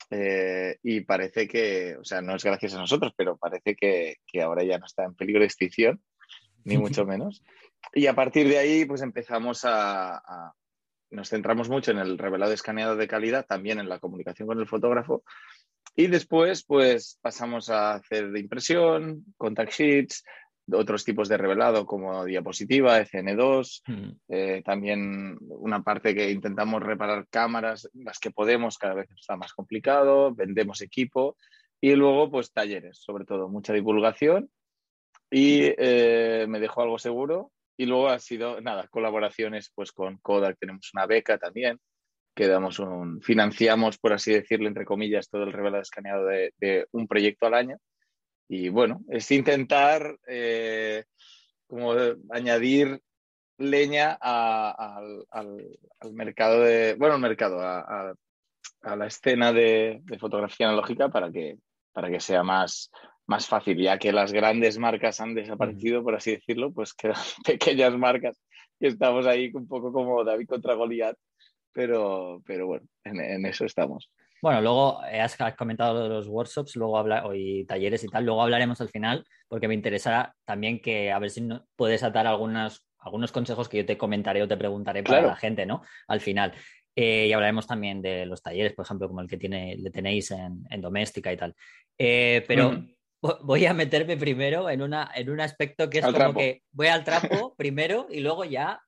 Eh, 0.09 0.77
y 0.83 1.01
parece 1.01 1.47
que, 1.47 1.97
o 1.97 2.03
sea, 2.03 2.21
no 2.21 2.35
es 2.35 2.43
gracias 2.43 2.75
a 2.75 2.79
nosotros, 2.79 3.13
pero 3.17 3.37
parece 3.37 3.75
que, 3.75 4.17
que 4.25 4.41
ahora 4.41 4.63
ya 4.63 4.77
no 4.77 4.85
está 4.85 5.03
en 5.03 5.15
peligro 5.15 5.41
de 5.41 5.47
extinción, 5.47 6.01
ni 6.63 6.77
mucho 6.77 7.05
menos. 7.05 7.43
Y 7.93 8.07
a 8.07 8.13
partir 8.13 8.47
de 8.47 8.57
ahí, 8.57 8.85
pues 8.85 9.01
empezamos 9.01 9.65
a, 9.65 10.17
a, 10.17 10.53
nos 11.09 11.29
centramos 11.29 11.69
mucho 11.69 11.91
en 11.91 11.97
el 11.97 12.17
revelado 12.17 12.53
escaneado 12.53 12.95
de 12.95 13.07
calidad, 13.07 13.45
también 13.45 13.79
en 13.79 13.89
la 13.89 13.99
comunicación 13.99 14.47
con 14.47 14.59
el 14.59 14.67
fotógrafo. 14.67 15.23
Y 15.95 16.07
después, 16.07 16.63
pues 16.63 17.19
pasamos 17.21 17.69
a 17.69 17.95
hacer 17.95 18.31
de 18.31 18.39
impresión, 18.39 19.25
contact 19.37 19.73
sheets, 19.73 20.23
otros 20.73 21.03
tipos 21.03 21.29
de 21.29 21.37
revelado 21.37 21.85
como 21.85 22.25
diapositiva, 22.25 22.99
ECN2, 22.99 23.81
mm. 23.87 24.09
eh, 24.29 24.61
también 24.63 25.37
una 25.41 25.83
parte 25.83 26.15
que 26.15 26.31
intentamos 26.31 26.81
reparar 26.81 27.27
cámaras, 27.29 27.89
las 27.93 28.19
que 28.19 28.31
podemos, 28.31 28.77
cada 28.77 28.93
vez 28.93 29.09
está 29.11 29.35
más 29.35 29.53
complicado, 29.53 30.33
vendemos 30.33 30.81
equipo 30.81 31.37
y 31.79 31.95
luego 31.95 32.29
pues 32.29 32.51
talleres, 32.51 32.99
sobre 32.99 33.25
todo, 33.25 33.49
mucha 33.49 33.73
divulgación 33.73 34.49
y 35.29 35.73
eh, 35.77 36.45
me 36.47 36.59
dejó 36.59 36.81
algo 36.81 36.99
seguro 36.99 37.51
y 37.77 37.85
luego 37.85 38.09
ha 38.09 38.19
sido, 38.19 38.61
nada, 38.61 38.87
colaboraciones 38.87 39.71
pues 39.73 39.91
con 39.91 40.17
Kodak, 40.17 40.57
tenemos 40.59 40.91
una 40.93 41.05
beca 41.05 41.37
también 41.37 41.79
que 42.35 42.47
damos 42.47 42.79
un, 42.79 43.21
financiamos, 43.21 43.97
por 43.97 44.13
así 44.13 44.31
decirlo, 44.31 44.67
entre 44.67 44.85
comillas, 44.85 45.29
todo 45.29 45.43
el 45.43 45.51
revelado 45.51 45.81
escaneado 45.81 46.25
de, 46.25 46.53
de 46.57 46.87
un 46.91 47.07
proyecto 47.07 47.45
al 47.45 47.55
año 47.55 47.77
y 48.53 48.67
bueno, 48.67 48.99
es 49.07 49.31
intentar 49.31 50.17
eh, 50.27 51.05
como 51.67 51.93
añadir 52.31 53.01
leña 53.57 54.17
al, 54.19 55.25
mercado 56.11 56.59
de, 56.59 56.95
bueno, 56.95 57.15
al 57.15 57.21
mercado, 57.21 57.61
a, 57.61 58.13
la 58.83 59.07
escena 59.07 59.53
de, 59.53 60.01
fotografía 60.19 60.67
analógica 60.67 61.07
para 61.07 61.31
que, 61.31 61.59
para 61.93 62.09
que 62.09 62.19
sea 62.19 62.43
más, 62.43 62.91
más 63.25 63.47
fácil, 63.47 63.77
ya 63.77 63.97
que 63.97 64.11
las 64.11 64.33
grandes 64.33 64.77
marcas 64.77 65.21
han 65.21 65.33
desaparecido, 65.33 66.03
por 66.03 66.15
así 66.15 66.31
decirlo, 66.31 66.73
pues 66.73 66.93
quedan 66.93 67.15
pequeñas 67.45 67.97
marcas 67.97 68.37
y 68.81 68.87
estamos 68.87 69.27
ahí 69.27 69.49
un 69.53 69.65
poco 69.65 69.93
como 69.93 70.25
David 70.25 70.47
contra 70.47 70.73
Goliat, 70.73 71.15
pero, 71.71 72.41
pero 72.45 72.67
bueno, 72.67 72.85
en 73.05 73.45
eso 73.45 73.63
estamos. 73.63 74.11
Bueno, 74.41 74.59
luego 74.59 75.03
eh, 75.05 75.21
has, 75.21 75.37
comentado 75.55 76.09
los 76.09 76.27
workshops, 76.27 76.75
luego 76.75 76.97
habla, 76.97 77.23
y 77.35 77.63
talleres 77.65 78.03
y 78.03 78.07
tal, 78.07 78.25
luego 78.25 78.41
hablaremos 78.41 78.81
al 78.81 78.89
final, 78.89 79.23
porque 79.47 79.67
me 79.67 79.75
interesa 79.75 80.33
también 80.45 80.81
que 80.81 81.11
a 81.11 81.19
ver 81.19 81.29
si 81.29 81.47
puedes 81.75 82.01
atar 82.01 82.25
algunas, 82.25 82.83
algunos 82.97 83.31
consejos 83.31 83.69
que 83.69 83.77
yo 83.77 83.85
te 83.85 83.99
comentaré 83.99 84.41
o 84.41 84.47
te 84.47 84.57
preguntaré 84.57 85.03
para 85.03 85.21
la 85.21 85.35
gente, 85.35 85.65
¿no? 85.65 85.83
Al 86.07 86.21
final. 86.21 86.53
Eh, 86.95 87.27
y 87.27 87.33
hablaremos 87.33 87.67
también 87.67 88.01
de 88.01 88.25
los 88.25 88.41
talleres, 88.41 88.73
por 88.73 88.83
ejemplo, 88.83 89.07
como 89.07 89.21
el 89.21 89.27
que 89.27 89.37
tiene, 89.37 89.77
le 89.77 89.91
tenéis 89.91 90.31
en, 90.31 90.81
Doméstica 90.81 91.31
y 91.31 91.37
tal. 91.37 91.55
Eh, 91.97 92.43
pero 92.47 92.83
voy 93.43 93.65
a 93.67 93.73
meterme 93.75 94.17
primero 94.17 94.69
en, 94.69 94.81
una, 94.81 95.11
en 95.13 95.29
un 95.29 95.39
aspecto 95.39 95.87
que 95.87 95.99
es 95.99 96.05
como 96.05 96.33
que 96.33 96.63
voy 96.71 96.87
al 96.87 97.03
trapo 97.03 97.53
primero 97.57 98.07
y 98.09 98.21
luego 98.21 98.43
ya 98.43 98.81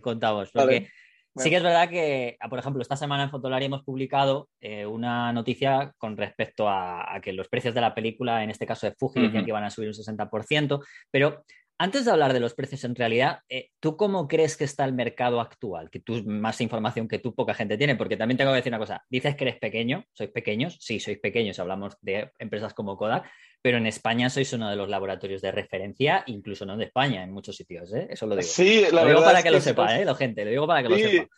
contamos. 0.00 0.50
Porque 0.50 0.88
Sí 1.36 1.50
que 1.50 1.56
es 1.56 1.62
verdad 1.62 1.88
que, 1.88 2.36
ah, 2.40 2.48
por 2.48 2.58
ejemplo, 2.58 2.82
esta 2.82 2.96
semana 2.96 3.22
en 3.22 3.30
Fotolari 3.30 3.66
hemos 3.66 3.84
publicado 3.84 4.48
eh, 4.60 4.86
una 4.86 5.32
noticia 5.32 5.92
con 5.96 6.16
respecto 6.16 6.68
a, 6.68 7.20
que 7.22 7.32
los 7.32 7.48
precios 7.48 7.74
de 7.74 7.80
la 7.80 7.94
película, 7.94 8.42
en 8.42 8.50
este 8.50 8.66
caso 8.66 8.86
de 8.86 8.94
Fuji, 8.98 9.20
decían 9.20 9.44
que 9.44 9.50
iban 9.50 9.64
a 9.64 9.70
subir 9.70 9.88
un 9.88 9.94
60%, 9.94 10.84
pero 11.10 11.44
antes 11.78 12.04
de 12.04 12.10
hablar 12.10 12.32
de 12.32 12.40
los 12.40 12.54
precios, 12.54 12.82
en 12.82 12.96
realidad, 12.96 13.40
eh, 13.48 13.70
¿tú 13.78 13.96
cómo 13.96 14.26
crees 14.26 14.56
que 14.56 14.64
está 14.64 14.84
el 14.84 14.92
mercado 14.92 15.40
actual? 15.40 15.90
Que 15.90 16.00
tú 16.00 16.24
más 16.26 16.60
información 16.60 17.06
que 17.06 17.20
tú, 17.20 17.34
poca 17.34 17.54
gente 17.54 17.78
tiene, 17.78 17.94
porque 17.94 18.16
también 18.16 18.36
tengo 18.36 18.50
que 18.50 18.56
decir 18.56 18.72
una 18.72 18.80
cosa. 18.80 19.04
Dices 19.08 19.36
que 19.36 19.44
eres 19.44 19.58
pequeño, 19.60 20.04
sois 20.12 20.30
pequeños, 20.30 20.76
sí, 20.80 20.98
sois 20.98 21.18
pequeños, 21.20 21.58
hablamos 21.60 21.96
de 22.00 22.32
empresas 22.40 22.74
como 22.74 22.96
Kodak, 22.96 23.30
pero 23.62 23.78
en 23.78 23.86
España 23.86 24.28
sois 24.28 24.52
uno 24.52 24.68
de 24.68 24.74
los 24.74 24.88
laboratorios 24.88 25.40
de 25.40 25.52
referencia, 25.52 26.24
incluso 26.26 26.66
no 26.66 26.76
de 26.76 26.86
España, 26.86 27.22
en 27.22 27.32
muchos 27.32 27.56
sitios, 27.56 27.92
¿eh? 27.94 28.08
Eso 28.10 28.26
lo 28.26 28.34
digo. 28.34 28.48
Sí, 28.48 28.84
la 28.92 29.04
lo 29.04 29.10
digo 29.10 29.22
para 29.22 29.42
que, 29.42 29.50
lo 29.52 29.60
sepa, 29.60 29.96
¿eh? 29.98 30.04
La 30.04 30.16
gente, 30.16 30.44
lo 30.44 30.50
digo 30.50 30.66
para 30.66 30.82
que 30.82 30.88
lo 30.88 30.96
sepa. 30.96 31.28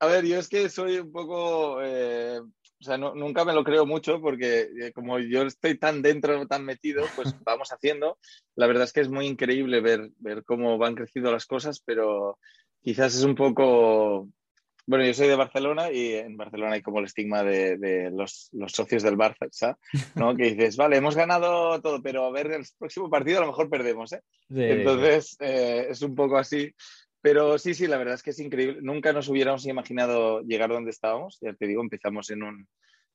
A 0.00 0.06
ver, 0.06 0.24
yo 0.26 0.38
es 0.38 0.48
que 0.48 0.68
soy 0.68 0.98
un 0.98 1.12
poco, 1.12 1.80
eh, 1.82 2.40
o 2.80 2.84
sea, 2.84 2.96
nunca 2.96 3.44
me 3.44 3.52
lo 3.52 3.64
creo 3.64 3.86
mucho 3.86 4.20
porque 4.20 4.68
eh, 4.80 4.92
como 4.92 5.18
yo 5.18 5.42
estoy 5.42 5.76
tan 5.76 6.00
dentro, 6.00 6.46
tan 6.46 6.64
metido, 6.64 7.04
pues 7.16 7.34
vamos 7.44 7.72
haciendo. 7.72 8.18
La 8.54 8.66
verdad 8.66 8.84
es 8.84 8.92
que 8.92 9.00
es 9.00 9.08
muy 9.08 9.26
increíble 9.26 9.80
ver, 9.80 10.10
ver 10.18 10.44
cómo 10.44 10.78
van 10.78 10.94
creciendo 10.94 11.32
las 11.32 11.46
cosas, 11.46 11.80
pero 11.84 12.38
quizás 12.80 13.16
es 13.16 13.24
un 13.24 13.34
poco, 13.34 14.28
bueno, 14.86 15.04
yo 15.04 15.12
soy 15.12 15.26
de 15.26 15.34
Barcelona 15.34 15.90
y 15.90 16.14
en 16.14 16.36
Barcelona 16.36 16.74
hay 16.74 16.82
como 16.82 17.00
el 17.00 17.06
estigma 17.06 17.42
de, 17.42 18.10
los, 18.12 18.50
socios 18.68 19.02
del 19.02 19.16
Barça, 19.16 19.76
¿no? 20.14 20.34
Que 20.36 20.54
dices, 20.54 20.76
vale, 20.76 20.96
hemos 20.96 21.16
ganado 21.16 21.80
todo, 21.80 22.00
pero 22.00 22.26
a 22.26 22.30
ver, 22.30 22.52
el 22.52 22.64
próximo 22.78 23.10
partido 23.10 23.38
a 23.38 23.40
lo 23.40 23.48
mejor 23.48 23.68
perdemos, 23.68 24.12
¿eh? 24.12 24.22
Entonces, 24.50 25.36
eh, 25.40 25.88
es 25.90 26.00
un 26.02 26.14
poco 26.14 26.38
así. 26.38 26.72
Pero 27.20 27.58
sí, 27.58 27.74
sí, 27.74 27.86
la 27.86 27.98
verdad 27.98 28.14
es 28.14 28.22
que 28.22 28.30
es 28.30 28.38
increíble. 28.38 28.78
Nunca 28.80 29.12
nos 29.12 29.28
hubiéramos 29.28 29.66
imaginado 29.66 30.42
llegar 30.42 30.70
donde 30.70 30.90
estábamos. 30.90 31.38
Ya 31.40 31.52
te 31.52 31.66
digo, 31.66 31.82
empezamos 31.82 32.30
en 32.30 32.42
un, 32.42 32.68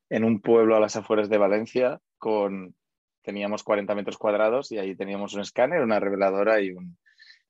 en 0.09 0.23
un 0.23 0.41
pueblo 0.41 0.75
a 0.75 0.79
las 0.79 0.95
afueras 0.95 1.29
de 1.29 1.37
Valencia 1.37 1.99
con 2.17 2.75
teníamos 3.21 3.63
40 3.63 3.95
metros 3.95 4.17
cuadrados 4.17 4.71
y 4.71 4.77
ahí 4.77 4.95
teníamos 4.95 5.33
un 5.33 5.41
escáner, 5.41 5.81
una 5.81 5.99
reveladora 5.99 6.59
y 6.61 6.71
un 6.71 6.97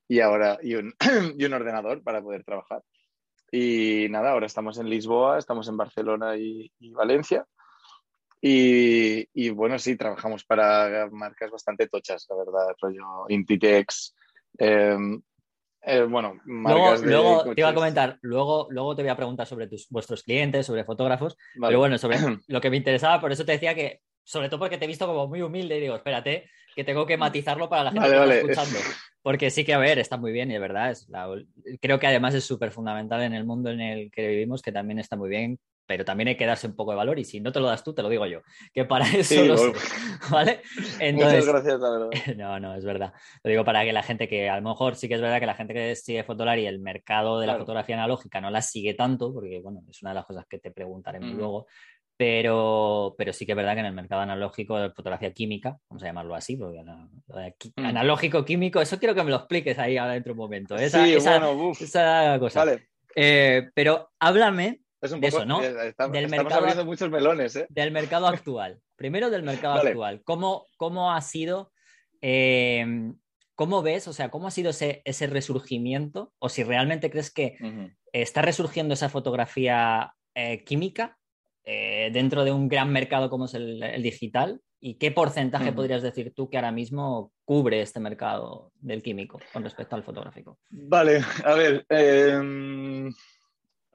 y 0.08 0.20
ahora 0.20 0.60
y 0.62 0.76
un, 0.76 0.94
y 1.38 1.46
un 1.46 1.54
ordenador 1.54 2.04
para 2.04 2.22
poder 2.22 2.44
trabajar. 2.44 2.84
Y 3.52 4.08
nada, 4.10 4.32
ahora 4.32 4.48
estamos 4.48 4.80
en 4.80 4.90
Lisboa, 4.90 5.38
estamos 5.38 5.68
en 5.68 5.78
Barcelona 5.78 6.36
y, 6.38 6.72
Valencia. 6.92 7.46
Y, 8.42 9.50
bueno, 9.52 9.80
sí, 9.80 9.96
trabajamos 9.96 10.44
para 10.44 11.08
marcas 11.12 11.52
bastante 11.52 11.88
tochas, 11.88 12.26
la 12.30 12.36
verdad, 12.36 12.76
rollo 12.82 13.26
Intitex. 13.30 14.16
Em, 14.58 15.22
eh, 15.86 16.04
bueno, 16.04 16.40
marcas 16.46 17.02
luego, 17.02 17.54
te 17.54 17.62
iba 17.62 17.70
a 17.70 17.74
comentar, 17.74 18.18
luego, 18.22 18.68
luego 18.70 18.96
te 18.96 19.02
voy 19.02 19.10
a 19.10 19.16
preguntar 19.16 19.48
sobre 19.48 19.68
tus, 19.68 19.90
vuestros 19.90 20.24
clientes, 20.24 20.66
sobre 20.66 20.86
fotógrafos, 20.86 21.38
pero 21.60 21.80
bueno, 21.80 21.98
sobre 21.98 22.18
lo 22.48 22.62
que 22.62 22.70
me 22.70 22.78
interesaba, 22.78 23.20
por 23.20 23.32
eso 23.32 23.46
te 23.46 23.54
decía 23.54 23.76
que, 23.76 24.02
sobre 24.24 24.50
todo 24.50 24.60
porque 24.60 24.78
te 24.78 24.86
he 24.86 24.88
visto 24.88 25.06
como 25.06 25.28
muy 25.28 25.42
humilde 25.42 25.78
y 25.78 25.82
digo, 25.82 25.96
espérate, 25.96 26.50
que 26.76 26.84
tengo 26.84 27.06
que 27.06 27.18
matizarlo 27.18 27.70
para 27.70 27.86
la 27.86 27.92
gente 27.92 28.10
que 28.10 28.16
está 28.16 28.36
escuchando. 28.36 28.80
Porque 29.22 29.52
sí 29.52 29.64
que, 29.64 29.74
a 29.74 29.78
ver, 29.78 30.00
está 30.00 30.18
muy 30.18 30.32
bien 30.32 30.52
y 30.52 30.56
es 30.56 30.62
verdad. 30.62 30.92
Es 30.92 31.08
creo 31.80 32.00
que 32.00 32.08
además 32.08 32.34
es 32.34 32.44
súper 32.44 32.72
fundamental 32.72 33.22
en 33.22 33.34
el 33.34 33.46
mundo 33.46 33.70
en 33.70 33.80
el 33.80 34.12
que 34.12 34.28
vivimos, 34.28 34.62
que 34.62 34.72
también 34.72 35.00
está 35.00 35.16
muy 35.16 35.30
bien, 35.30 35.60
pero 35.86 36.06
también 36.06 36.30
hay 36.30 36.38
que 36.38 36.46
darse 36.46 36.68
un 36.68 36.76
poco 36.76 36.92
de 36.92 36.98
valor 36.98 37.20
y 37.20 37.26
si 37.26 37.40
no 37.40 37.52
te 37.52 37.60
lo 37.60 37.68
das 37.68 37.84
tú, 37.84 37.94
te 37.94 38.02
lo 38.02 38.10
digo 38.10 38.26
yo, 38.26 38.42
que 38.74 38.86
para 38.86 39.06
eso 39.06 39.44
lo 39.44 39.58
sé, 39.58 39.72
¿vale? 40.32 40.62
Muchas 41.14 41.46
gracias, 41.46 41.80
la 41.80 41.90
verdad. 41.90 42.10
No, 42.38 42.60
no, 42.60 42.76
es 42.76 42.86
verdad. 42.86 43.14
Lo 43.44 43.50
digo 43.50 43.66
para 43.66 43.84
que 43.84 43.94
la 43.94 44.04
gente 44.04 44.28
que, 44.28 44.50
a 44.50 44.60
lo 44.60 44.70
mejor 44.70 44.96
sí 44.96 45.08
que 45.08 45.16
es 45.16 45.22
verdad 45.22 45.40
que 45.40 45.46
la 45.46 45.56
gente 45.56 45.74
que 45.74 45.96
sigue 45.96 46.24
Fotolar 46.24 46.60
y 46.60 46.66
el 46.66 46.80
mercado 46.80 47.40
de 47.40 47.48
la 47.48 47.58
fotografía 47.58 47.96
analógica 47.96 48.42
no 48.42 48.50
la 48.50 48.62
sigue 48.62 48.94
tanto, 48.94 49.34
porque, 49.34 49.60
bueno, 49.62 49.82
es 49.90 50.02
una 50.02 50.12
de 50.12 50.16
las 50.16 50.26
cosas 50.26 50.46
que 50.48 50.60
te 50.60 50.72
preguntaré 50.72 51.20
mm. 51.20 51.38
luego, 51.38 51.68
pero, 52.16 53.16
pero 53.18 53.34
sí 53.34 53.46
que 53.46 53.54
es 53.54 53.56
verdad 53.56 53.74
que 53.74 53.82
en 53.82 53.88
el 53.88 53.94
mercado 53.94 54.22
analógico 54.22 54.78
de 54.78 54.92
fotografía 54.92 55.34
química, 55.34 55.78
vamos 55.90 56.04
a 56.04 56.06
llamarlo 56.06 56.36
así, 56.36 56.56
porque 56.56 56.82
mm. 56.82 57.86
analógico, 57.86 58.46
químico, 58.46 58.82
eso 58.82 59.00
quiero 59.00 59.16
que 59.16 59.24
me 59.24 59.32
lo 59.32 59.38
expliques 59.38 59.78
ahí 59.80 59.98
ahora 59.98 60.14
dentro 60.14 60.34
de 60.34 60.40
un 60.40 60.46
momento. 60.46 60.76
Esa, 60.76 61.04
sí, 61.04 61.14
esa, 61.16 61.40
bueno, 61.40 61.72
esa 61.72 62.38
cosa. 62.40 62.66
Vale. 62.66 62.88
Eh, 63.16 63.70
pero 63.74 64.12
háblame 64.20 64.83
de 65.12 65.28
eso, 65.28 65.46
¿no? 65.46 65.64
Eh, 65.64 65.90
estamos, 65.90 66.14
del 66.14 66.30
mercado, 66.30 66.62
abriendo 66.62 66.86
muchos 66.86 67.10
melones, 67.10 67.56
¿eh? 67.56 67.68
Del 67.70 67.92
mercado 67.92 68.28
actual. 68.28 68.80
Primero 68.96 69.30
del 69.30 69.44
mercado 69.44 69.76
actual. 69.76 70.22
¿Cómo, 70.24 70.68
¿Cómo, 70.78 71.14
ha 71.14 71.22
sido, 71.22 71.72
eh, 72.22 72.86
cómo 73.56 73.82
ves, 73.82 74.08
o 74.08 74.14
sea, 74.14 74.30
cómo 74.30 74.48
ha 74.48 74.52
sido 74.52 74.72
ese, 74.72 75.02
ese 75.06 75.28
resurgimiento? 75.28 76.34
O 76.40 76.50
si 76.50 76.64
realmente 76.64 77.10
crees 77.12 77.32
que 77.32 77.58
está 78.12 78.42
resurgiendo 78.42 78.94
esa 78.94 79.10
fotografía 79.10 80.14
química 80.66 81.18
eh, 81.66 82.10
dentro 82.12 82.44
de 82.44 82.52
un 82.52 82.68
gran 82.68 82.92
mercado 82.92 83.30
como 83.30 83.46
es 83.46 83.54
el, 83.54 84.02
digital? 84.02 84.60
¿Y 84.82 84.96
qué 84.96 85.12
porcentaje 85.12 85.72
podrías 85.72 86.02
decir 86.02 86.34
tú 86.36 86.50
que 86.50 86.58
ahora 86.58 86.74
mismo 86.74 87.32
cubre 87.46 87.82
este 87.82 88.02
mercado 88.02 88.74
del 88.82 89.02
químico 89.02 89.40
con 89.54 89.64
respecto 89.64 89.96
al 89.96 90.04
fotográfico? 90.04 90.60
Vale, 90.70 91.22
a 91.46 91.54
ver, 91.54 91.86
em, 91.88 93.10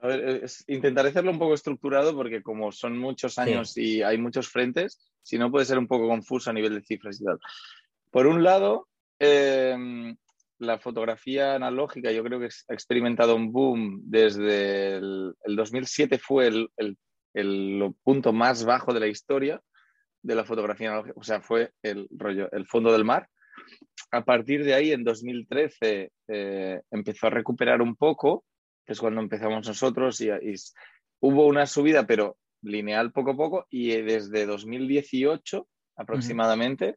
a 0.01 0.07
ver 0.07 0.45
intentaré 0.67 1.09
hacerlo 1.09 1.31
un 1.31 1.39
poco 1.39 1.53
estructurado 1.53 2.15
porque 2.15 2.41
como 2.41 2.71
son 2.71 2.97
muchos 2.97 3.37
años 3.37 3.77
y 3.77 4.01
hay 4.01 4.17
muchos 4.17 4.47
frentes, 4.47 4.99
si 5.21 5.37
no 5.37 5.51
puede 5.51 5.65
ser 5.65 5.77
un 5.77 5.87
poco 5.87 6.07
confuso 6.07 6.49
a 6.49 6.53
nivel 6.53 6.75
de 6.75 6.83
cifras 6.83 7.19
y 7.19 7.25
tal. 7.25 7.39
Por 8.11 8.27
un 8.27 8.43
lado, 8.43 8.87
em, 9.19 10.15
la 10.59 10.79
fotografía 10.79 11.55
analógica 11.55 12.11
yo 12.11 12.23
creo 12.23 12.39
que 12.39 12.47
ha 12.47 12.73
experimentado 12.73 13.35
un 13.35 13.51
boom 13.51 14.01
desde 14.03 14.95
el, 14.95 15.35
2007 15.45 16.17
fue 16.17 16.47
el, 16.47 16.69
el, 16.77 16.97
el 17.33 17.93
punto 18.03 18.33
más 18.33 18.65
bajo 18.65 18.93
de 18.93 18.99
la 18.99 19.07
historia 19.07 19.61
de 20.21 20.35
la 20.35 20.45
fotografía 20.45 20.89
analógica, 20.89 21.19
o 21.19 21.23
sea, 21.23 21.41
fue 21.41 21.71
el 21.81 22.07
rollo, 22.11 22.51
el 22.51 22.65
fondo 22.65 22.91
del 22.91 23.05
mar. 23.05 23.29
A 24.11 24.23
partir 24.23 24.63
de 24.63 24.73
ahí, 24.73 24.91
en 24.91 25.03
2013, 25.03 26.11
eh, 26.27 26.81
empezó 26.91 27.27
a 27.27 27.31
recuperar 27.31 27.81
un 27.81 27.95
poco, 27.95 28.43
es 28.89 28.99
cuando 28.99 29.21
empezamos 29.21 29.67
nosotros, 29.67 30.19
y, 30.21 30.29
hubo 31.21 31.47
una 31.47 31.65
subida, 31.65 32.05
pero 32.07 32.37
lineal 32.61 33.11
poco 33.11 33.31
a 33.31 33.37
poco, 33.37 33.67
y 33.69 33.89
desde 34.01 34.45
2018 34.45 35.67
aproximadamente 35.95 36.95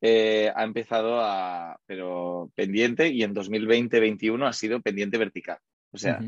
eh, 0.00 0.50
ha 0.54 0.64
empezado 0.64 1.20
a, 1.20 1.78
pero 1.86 2.50
pendiente, 2.54 3.08
y 3.08 3.22
en 3.22 3.34
2020-21 3.34 4.48
ha 4.48 4.52
sido 4.52 4.80
pendiente 4.80 5.18
vertical. 5.18 5.58
O 5.92 5.98
sea, 5.98 6.20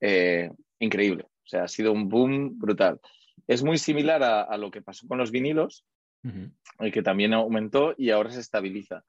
eh, 0.00 0.50
increíble. 0.78 1.24
O 1.24 1.48
sea, 1.48 1.64
ha 1.64 1.68
sido 1.68 1.92
un 1.92 2.08
boom 2.08 2.58
brutal. 2.58 3.00
Es 3.46 3.62
muy 3.62 3.78
similar 3.78 4.22
a, 4.22 4.56
lo 4.56 4.70
que 4.70 4.82
pasó 4.82 5.06
con 5.06 5.18
los 5.18 5.30
vinilos, 5.30 5.84
el 6.22 6.92
que 6.92 7.02
también 7.02 7.32
aumentó 7.32 7.94
y 7.96 8.10
ahora 8.10 8.30
se 8.30 8.40
estabiliza. 8.40 9.04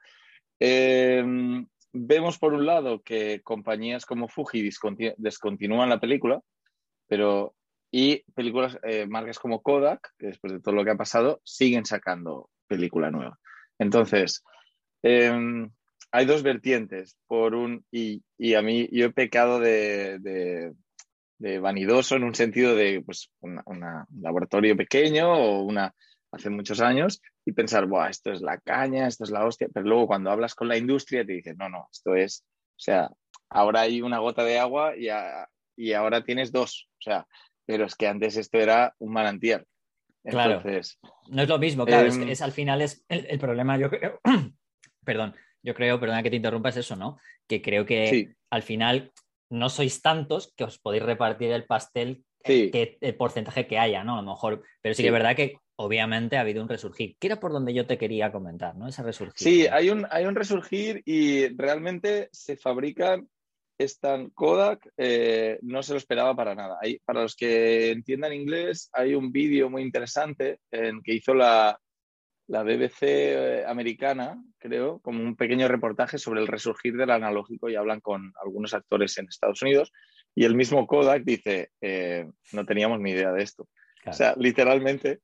Em, 0.60 1.66
vemos 1.94 2.38
por 2.38 2.54
un 2.54 2.66
lado 2.66 3.02
que 3.02 3.42
compañías 3.44 4.06
como 4.06 4.28
Fuji 4.28 4.70
descontinúan 5.18 5.90
la 5.90 6.00
película, 6.00 6.42
pero 7.08 7.56
y 7.92 8.24
películas, 8.34 8.78
eh, 8.84 9.08
marcas 9.08 9.40
como 9.40 9.62
Kodak, 9.62 10.14
que 10.18 10.28
después 10.28 10.54
de 10.54 10.60
todo 10.60 10.76
lo 10.76 10.86
que 10.86 10.92
ha 10.92 10.98
pasado, 10.98 11.42
siguen 11.44 11.86
sacando 11.86 12.50
película 12.68 13.10
nueva. 13.10 13.40
Entonces, 13.80 14.44
em, 15.02 15.72
hay 16.12 16.26
dos 16.26 16.44
vertientes. 16.44 17.18
Por 17.26 17.56
un, 17.56 17.84
y, 17.92 18.22
a 18.54 18.62
mí 18.62 18.88
yo 18.92 19.08
he 19.08 19.12
pecado 19.12 19.60
de, 19.60 20.20
de 21.40 21.60
vanidoso 21.60 22.16
en 22.16 22.24
un 22.24 22.36
sentido 22.36 22.76
de 22.76 23.02
pues, 23.04 23.32
un 23.40 23.62
laboratorio 24.22 24.76
pequeño 24.78 25.32
o 25.32 25.64
una 25.64 25.96
hace 26.32 26.50
muchos 26.50 26.80
años 26.82 27.22
y 27.50 27.54
pensar, 27.54 27.88
Buah, 27.88 28.10
esto 28.10 28.32
es 28.32 28.42
la 28.42 28.60
caña, 28.60 29.08
esto 29.08 29.24
es 29.24 29.32
la 29.32 29.46
hostia, 29.46 29.68
pero 29.74 29.88
luego 29.88 30.08
cuando 30.08 30.30
hablas 30.30 30.54
con 30.54 30.68
la 30.68 30.78
industria 30.78 31.26
te 31.26 31.34
dicen, 31.34 31.58
no, 31.58 31.68
no, 31.68 31.88
esto 31.92 32.16
es, 32.16 32.46
o 32.46 32.80
sea, 32.80 33.10
ahora 33.50 33.82
hay 33.82 34.02
una 34.02 34.20
gota 34.20 34.44
de 34.44 34.60
agua 34.60 34.94
y, 34.96 35.08
y 35.76 35.94
ahora 35.94 36.24
tienes 36.24 36.52
dos, 36.52 36.88
o 37.00 37.02
sea, 37.02 37.28
pero 37.66 37.86
es 37.86 37.96
que 37.96 38.08
antes 38.08 38.38
esto 38.38 38.60
era 38.60 38.94
un 39.00 39.12
manantial. 39.12 39.66
Entonces, 40.24 40.98
claro. 41.02 41.18
No 41.30 41.42
es 41.42 41.50
lo 41.50 41.60
mismo, 41.60 41.86
claro, 41.86 42.08
es, 42.08 42.18
em, 42.18 42.30
es, 42.30 42.42
al 42.42 42.52
final 42.52 42.82
es 42.82 43.04
el, 43.10 43.40
problema, 43.40 43.78
yo 43.78 43.90
creo, 43.90 44.20
perdón, 45.06 45.36
yo 45.64 45.74
creo, 45.74 46.00
perdona 46.00 46.22
que 46.22 46.30
te 46.30 46.36
interrumpa, 46.36 46.70
es 46.70 46.78
eso, 46.78 46.96
¿no? 46.96 47.18
Que 47.48 47.62
creo 47.62 47.86
que 47.86 48.36
al 48.52 48.62
final 48.62 49.12
no 49.50 49.70
sois 49.70 50.02
tantos 50.02 50.54
que 50.56 50.66
os 50.66 50.78
podéis 50.78 51.04
repartir 51.04 51.52
el 51.52 51.66
pastel 51.66 52.24
que 52.44 52.98
el 53.02 53.16
porcentaje 53.16 53.66
que 53.66 53.80
haya, 53.80 54.04
¿no? 54.04 54.20
A 54.20 54.22
lo 54.22 54.30
mejor, 54.30 54.64
pero 54.82 54.94
sí, 54.94 55.02
que 55.02 55.08
es 55.08 55.14
verdad 55.14 55.36
que 55.36 55.58
obviamente 55.82 56.36
ha 56.36 56.42
habido 56.42 56.62
un 56.62 56.68
resurgir, 56.68 57.16
que 57.18 57.28
era 57.28 57.40
por 57.40 57.54
donde 57.54 57.74
yo 57.74 57.88
te 57.88 57.98
quería 57.98 58.34
comentar, 58.34 58.76
¿no? 58.76 58.90
Ese 58.90 59.02
resurgir. 59.02 59.34
Sí, 59.38 59.68
hay 59.68 59.90
un, 59.90 60.06
hay 60.12 60.26
un 60.26 60.36
resurgir 60.36 61.02
y 61.06 61.48
realmente 61.56 62.28
se 62.34 62.58
fabrican, 62.58 63.30
están 63.78 64.30
Kodak, 64.32 64.92
eh, 64.98 65.58
no 65.62 65.82
se 65.82 65.94
lo 65.94 65.98
esperaba 65.98 66.36
para 66.36 66.54
nada. 66.54 66.78
Hay, 66.82 67.00
para 67.06 67.22
los 67.22 67.34
que 67.38 67.92
entiendan 67.92 68.34
inglés, 68.34 68.90
hay 68.92 69.16
un 69.16 69.32
vídeo 69.32 69.70
muy 69.70 69.82
interesante 69.82 70.60
en 70.70 71.02
que 71.02 71.14
hizo 71.14 71.34
la, 71.34 71.80
la 72.48 72.64
BBC 72.64 73.04
eh, 73.04 73.66
americana, 73.66 74.44
creo, 74.58 75.00
como 75.00 75.24
un 75.24 75.38
pequeño 75.38 75.70
reportaje 75.70 76.18
sobre 76.18 76.42
el 76.42 76.48
resurgir 76.48 76.98
del 76.98 77.12
analógico 77.12 77.70
y 77.70 77.78
hablan 77.78 78.02
con 78.02 78.34
algunos 78.44 78.74
actores 78.74 79.18
en 79.18 79.30
Estados 79.30 79.62
Unidos. 79.62 79.94
Y 80.36 80.44
el 80.44 80.56
mismo 80.56 80.86
Kodak 80.86 81.24
dice, 81.24 81.72
eh, 81.80 82.28
no 82.52 82.66
teníamos 82.66 83.00
ni 83.00 83.12
idea 83.12 83.32
de 83.32 83.44
esto. 83.44 83.70
O 84.06 84.14
sea, 84.14 84.34
literalmente, 84.38 85.20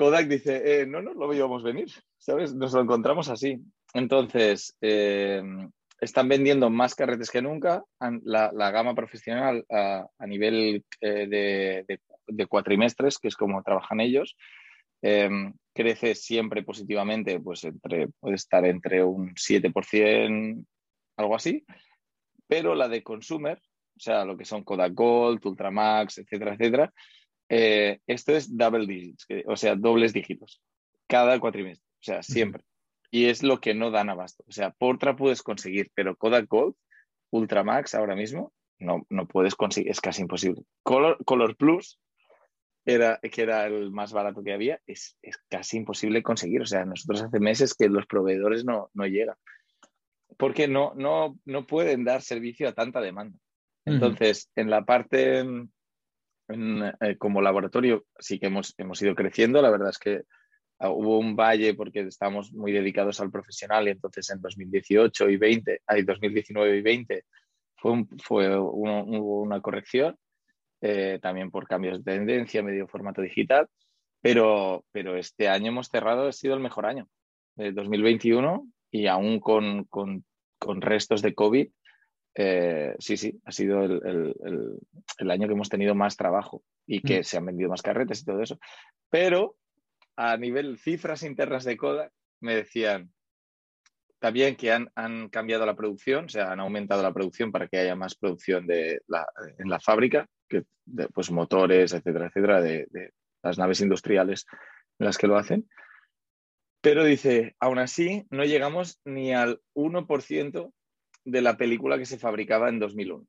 Kodak 0.00 0.28
dice, 0.28 0.80
eh, 0.80 0.86
no 0.86 1.02
nos 1.02 1.14
lo 1.14 1.28
veíamos 1.28 1.62
venir, 1.62 1.90
¿sabes? 2.16 2.54
Nos 2.54 2.72
lo 2.72 2.80
encontramos 2.80 3.28
así. 3.28 3.60
Entonces, 3.92 4.74
están 4.80 6.26
vendiendo 6.26 6.70
más 6.70 6.94
carretes 6.94 7.30
que 7.30 7.42
nunca. 7.42 7.84
La, 8.22 8.70
gama 8.70 8.94
profesional 8.94 9.66
a, 9.68 10.08
nivel 10.26 10.86
de, 11.02 11.84
de, 12.26 12.46
cuatrimestres, 12.46 13.18
que 13.18 13.28
es 13.28 13.36
como 13.36 13.62
trabajan 13.62 14.00
ellos, 14.00 14.38
crece 15.74 16.14
siempre 16.14 16.62
positivamente, 16.62 17.38
pues 17.38 17.64
entre, 17.64 18.08
puede 18.08 18.36
estar 18.36 18.64
entre 18.64 19.04
un 19.04 19.34
7%, 19.34 20.64
algo 21.18 21.36
así, 21.36 21.62
pero 22.46 22.74
la 22.74 22.88
de 22.88 23.02
consumer, 23.02 23.60
o 23.96 24.00
sea, 24.00 24.24
lo 24.24 24.34
que 24.34 24.46
son 24.46 24.64
Kodak 24.64 24.94
Gold, 24.94 25.44
Ultramax, 25.44 26.18
etcétera, 26.18 26.54
etcétera, 26.54 26.90
eh, 27.50 27.98
esto 28.06 28.32
es 28.32 28.56
double 28.56 28.86
digits, 28.86 29.26
o 29.46 29.56
sea, 29.56 29.74
dobles 29.74 30.12
dígitos, 30.12 30.62
cada 31.08 31.40
cuatrimestre, 31.40 31.84
o 31.84 32.02
sea, 32.02 32.22
siempre. 32.22 32.62
Y 33.10 33.24
es 33.24 33.42
lo 33.42 33.60
que 33.60 33.74
no 33.74 33.90
dan 33.90 34.08
abasto. 34.08 34.44
O 34.46 34.52
sea, 34.52 34.70
Portra 34.70 35.16
puedes 35.16 35.42
conseguir, 35.42 35.90
pero 35.96 36.14
Kodak 36.14 36.46
Gold, 36.46 36.76
Ultramax 37.30 37.96
ahora 37.96 38.14
mismo, 38.14 38.52
no, 38.78 39.04
no 39.10 39.26
puedes 39.26 39.56
conseguir, 39.56 39.90
es 39.90 40.00
casi 40.00 40.22
imposible. 40.22 40.62
Color, 40.84 41.18
Color 41.24 41.56
Plus, 41.56 41.98
era, 42.84 43.18
que 43.18 43.42
era 43.42 43.66
el 43.66 43.90
más 43.90 44.12
barato 44.12 44.44
que 44.44 44.52
había, 44.52 44.80
es, 44.86 45.18
casi 45.48 45.76
imposible 45.76 46.22
conseguir. 46.22 46.62
O 46.62 46.66
sea, 46.66 46.84
nosotros 46.84 47.22
hace 47.22 47.40
meses 47.40 47.74
que 47.74 47.88
los 47.88 48.06
proveedores 48.06 48.64
no, 48.64 48.90
no 48.94 49.06
llegan. 49.06 49.36
Porque 50.36 50.68
no, 50.68 50.94
no, 50.94 51.36
no 51.44 51.66
pueden 51.66 52.04
dar 52.04 52.22
servicio 52.22 52.68
a 52.68 52.74
tanta 52.74 53.00
demanda. 53.00 53.36
Entonces, 53.84 54.50
en 54.54 54.70
la 54.70 54.84
parte 54.84 55.44
eh, 56.52 57.16
como 57.18 57.40
laboratorio 57.42 58.06
sí 58.18 58.38
que 58.38 58.46
hemos, 58.46 58.74
hemos 58.78 59.00
ido 59.02 59.14
creciendo. 59.14 59.62
La 59.62 59.70
verdad 59.70 59.90
es 59.90 59.98
que 59.98 60.22
ah, 60.78 60.90
hubo 60.90 61.18
un 61.18 61.36
valle 61.36 61.74
porque 61.74 62.00
estábamos 62.00 62.52
muy 62.52 62.72
dedicados 62.72 63.20
al 63.20 63.30
profesional 63.30 63.88
y 63.88 63.92
entonces 63.92 64.30
en 64.30 64.40
2018 64.40 65.28
y 65.30 65.36
20, 65.36 65.82
hay 65.86 66.02
2019 66.02 66.78
y 66.78 66.82
20 66.82 67.24
fue, 67.80 68.04
fue 68.22 68.58
hubo 68.58 69.40
una 69.40 69.60
corrección, 69.60 70.16
eh, 70.80 71.18
también 71.22 71.50
por 71.50 71.66
cambios 71.66 72.04
de 72.04 72.12
tendencia, 72.12 72.62
medio 72.62 72.86
formato 72.86 73.22
digital, 73.22 73.68
pero, 74.20 74.84
pero 74.92 75.16
este 75.16 75.48
año 75.48 75.68
hemos 75.68 75.88
cerrado, 75.88 76.28
ha 76.28 76.32
sido 76.32 76.54
el 76.54 76.60
mejor 76.60 76.86
año, 76.86 77.08
de 77.56 77.72
2021, 77.72 78.66
y 78.90 79.06
aún 79.06 79.40
con, 79.40 79.84
con, 79.84 80.24
con 80.58 80.80
restos 80.82 81.22
de 81.22 81.34
COVID, 81.34 81.70
eh, 82.34 82.94
sí, 82.98 83.16
sí, 83.16 83.40
ha 83.44 83.52
sido 83.52 83.82
el, 83.84 84.00
el, 84.04 84.78
el, 85.18 85.30
año 85.30 85.48
que 85.48 85.54
hemos 85.54 85.68
tenido 85.68 85.94
más 85.94 86.16
trabajo 86.16 86.62
y 86.86 87.02
que 87.02 87.20
mm. 87.20 87.24
se 87.24 87.36
han 87.36 87.46
vendido 87.46 87.70
más 87.70 87.82
carretes 87.82 88.20
y 88.20 88.24
todo 88.24 88.42
eso. 88.42 88.58
Pero 89.08 89.56
a 90.16 90.36
nivel 90.36 90.78
cifras 90.78 91.22
internas 91.22 91.64
de 91.64 91.76
Kodak, 91.76 92.12
me 92.40 92.54
decían 92.54 93.12
también 94.20 94.54
que 94.54 94.70
han, 94.70 94.90
han, 94.94 95.30
cambiado 95.30 95.64
la 95.64 95.74
producción, 95.74 96.26
o 96.26 96.28
sea, 96.28 96.52
han 96.52 96.60
aumentado 96.60 97.02
la 97.02 97.12
producción 97.12 97.50
para 97.50 97.68
que 97.68 97.78
haya 97.78 97.94
más 97.94 98.14
producción 98.14 98.66
de 98.66 99.00
la, 99.06 99.26
en 99.58 99.68
la 99.70 99.80
fábrica, 99.80 100.26
que, 100.46 100.64
de, 100.84 101.08
pues 101.08 101.30
motores, 101.30 101.94
etcétera, 101.94 102.26
etcétera, 102.26 102.60
de, 102.60 102.86
de 102.90 103.12
las 103.42 103.56
naves 103.56 103.80
industriales 103.80 104.44
en 104.98 105.06
las 105.06 105.16
que 105.16 105.26
lo 105.26 105.38
hacen. 105.38 105.66
Pero 106.82 107.04
dice, 107.04 107.56
aún 107.58 107.78
así, 107.78 108.26
no 108.30 108.44
llegamos 108.44 109.00
ni 109.04 109.32
al 109.32 109.60
1% 109.74 110.72
de 111.30 111.42
la 111.42 111.56
película 111.56 111.98
que 111.98 112.06
se 112.06 112.18
fabricaba 112.18 112.68
en 112.68 112.78
2001. 112.78 113.26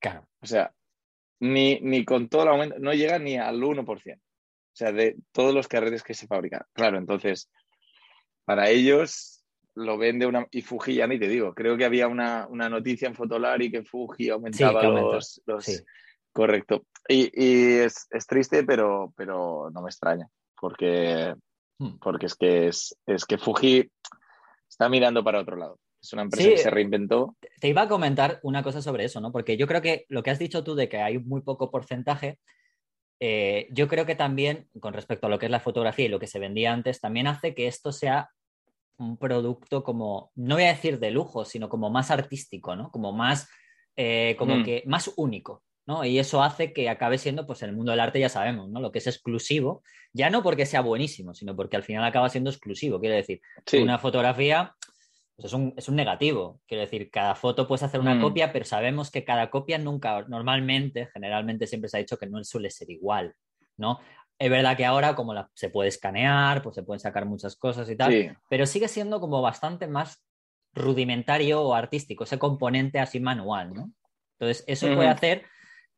Claro. 0.00 0.26
O 0.40 0.46
sea, 0.46 0.72
ni, 1.40 1.80
ni 1.80 2.04
con 2.04 2.28
todo 2.28 2.42
el 2.42 2.48
aumento, 2.48 2.76
no 2.78 2.92
llega 2.94 3.18
ni 3.18 3.36
al 3.36 3.60
1%. 3.60 3.86
O 3.86 4.78
sea, 4.78 4.92
de 4.92 5.16
todos 5.32 5.54
los 5.54 5.68
carretes 5.68 6.02
que 6.02 6.14
se 6.14 6.26
fabrican. 6.26 6.62
Claro, 6.72 6.98
entonces, 6.98 7.50
para 8.44 8.68
ellos 8.68 9.44
lo 9.74 9.98
vende 9.98 10.26
una... 10.26 10.46
Y 10.50 10.62
Fuji 10.62 10.94
ya 10.94 11.06
ni 11.06 11.18
te 11.18 11.28
digo, 11.28 11.54
creo 11.54 11.76
que 11.76 11.84
había 11.84 12.08
una, 12.08 12.46
una 12.48 12.68
noticia 12.68 13.08
en 13.08 13.14
Fotolari 13.14 13.70
que 13.70 13.84
Fuji 13.84 14.30
aumentaba 14.30 14.82
los... 14.82 15.42
los... 15.46 15.64
Sí. 15.64 15.78
Correcto. 16.32 16.84
Y, 17.08 17.30
y 17.32 17.78
es, 17.78 18.06
es, 18.10 18.26
triste, 18.26 18.64
pero, 18.64 19.14
pero 19.16 19.70
no 19.72 19.80
me 19.80 19.88
extraña, 19.88 20.28
porque, 20.60 21.34
hmm. 21.78 21.96
porque 21.98 22.26
es, 22.26 22.34
que 22.34 22.68
es, 22.68 22.94
es 23.06 23.24
que 23.24 23.38
Fuji 23.38 23.90
está 24.68 24.90
mirando 24.90 25.24
para 25.24 25.40
otro 25.40 25.56
lado. 25.56 25.78
Es 26.06 26.12
una 26.12 26.22
empresa 26.22 26.48
sí, 26.48 26.54
que 26.54 26.62
se 26.62 26.70
reinventó. 26.70 27.36
Te 27.60 27.68
iba 27.68 27.82
a 27.82 27.88
comentar 27.88 28.38
una 28.42 28.62
cosa 28.62 28.80
sobre 28.80 29.04
eso, 29.04 29.20
¿no? 29.20 29.32
Porque 29.32 29.56
yo 29.56 29.66
creo 29.66 29.82
que 29.82 30.06
lo 30.08 30.22
que 30.22 30.30
has 30.30 30.38
dicho 30.38 30.62
tú 30.62 30.76
de 30.76 30.88
que 30.88 30.98
hay 30.98 31.18
muy 31.18 31.40
poco 31.40 31.70
porcentaje, 31.70 32.38
eh, 33.18 33.66
yo 33.72 33.88
creo 33.88 34.06
que 34.06 34.14
también, 34.14 34.68
con 34.78 34.94
respecto 34.94 35.26
a 35.26 35.30
lo 35.30 35.38
que 35.38 35.46
es 35.46 35.52
la 35.52 35.58
fotografía 35.58 36.04
y 36.04 36.08
lo 36.08 36.20
que 36.20 36.28
se 36.28 36.38
vendía 36.38 36.72
antes, 36.72 37.00
también 37.00 37.26
hace 37.26 37.54
que 37.54 37.66
esto 37.66 37.90
sea 37.90 38.30
un 38.98 39.16
producto 39.16 39.82
como, 39.82 40.30
no 40.36 40.54
voy 40.54 40.64
a 40.64 40.68
decir 40.68 41.00
de 41.00 41.10
lujo, 41.10 41.44
sino 41.44 41.68
como 41.68 41.90
más 41.90 42.12
artístico, 42.12 42.76
¿no? 42.76 42.90
Como 42.92 43.12
más, 43.12 43.48
eh, 43.96 44.36
como 44.38 44.56
mm. 44.56 44.64
que 44.64 44.82
más 44.86 45.12
único. 45.16 45.64
¿no? 45.86 46.04
Y 46.04 46.18
eso 46.18 46.42
hace 46.42 46.72
que 46.72 46.88
acabe 46.88 47.16
siendo, 47.18 47.46
pues 47.46 47.62
en 47.62 47.70
el 47.70 47.76
mundo 47.76 47.92
del 47.92 48.00
arte 48.00 48.18
ya 48.18 48.28
sabemos, 48.28 48.68
¿no? 48.68 48.80
Lo 48.80 48.90
que 48.90 48.98
es 48.98 49.06
exclusivo, 49.06 49.82
ya 50.12 50.30
no 50.30 50.42
porque 50.42 50.66
sea 50.66 50.80
buenísimo, 50.80 51.32
sino 51.32 51.54
porque 51.54 51.76
al 51.76 51.84
final 51.84 52.04
acaba 52.04 52.28
siendo 52.28 52.50
exclusivo. 52.50 52.98
Quiere 52.98 53.16
decir, 53.16 53.40
sí. 53.66 53.78
una 53.78 53.98
fotografía 53.98 54.74
pues 55.36 55.46
es, 55.46 55.52
un, 55.52 55.74
es, 55.76 55.88
un, 55.88 55.96
negativo. 55.96 56.60
Quiero 56.66 56.82
decir, 56.82 57.10
cada 57.10 57.34
foto 57.34 57.68
puedes 57.68 57.82
hacer 57.82 58.00
una 58.00 58.14
mm. 58.14 58.22
copia, 58.22 58.52
pero 58.52 58.64
sabemos 58.64 59.10
que 59.10 59.24
cada 59.24 59.50
copia 59.50 59.76
nunca, 59.78 60.24
normalmente, 60.28 61.08
generalmente 61.12 61.66
siempre 61.66 61.90
se 61.90 61.98
ha 61.98 62.00
dicho 62.00 62.16
que 62.16 62.26
no 62.26 62.42
suele 62.42 62.70
ser 62.70 62.90
igual, 62.90 63.34
¿no? 63.76 64.00
Es 64.38 64.50
verdad 64.50 64.76
que 64.76 64.86
ahora 64.86 65.14
como 65.14 65.34
la, 65.34 65.50
se 65.54 65.68
puede 65.68 65.90
escanear, 65.90 66.62
pues 66.62 66.74
se 66.74 66.82
pueden 66.82 67.00
sacar 67.00 67.26
muchas 67.26 67.56
cosas 67.56 67.88
y 67.90 67.96
tal, 67.96 68.12
sí. 68.12 68.28
pero 68.48 68.66
sigue 68.66 68.88
siendo 68.88 69.20
como 69.20 69.42
bastante 69.42 69.86
más 69.86 70.22
rudimentario 70.74 71.62
o 71.62 71.74
artístico, 71.74 72.24
ese 72.24 72.38
componente 72.38 72.98
así 72.98 73.20
manual, 73.20 73.74
¿no? 73.74 73.92
Entonces, 74.38 74.64
eso 74.66 74.88
mm. 74.88 74.94
puede 74.94 75.08
hacer 75.08 75.44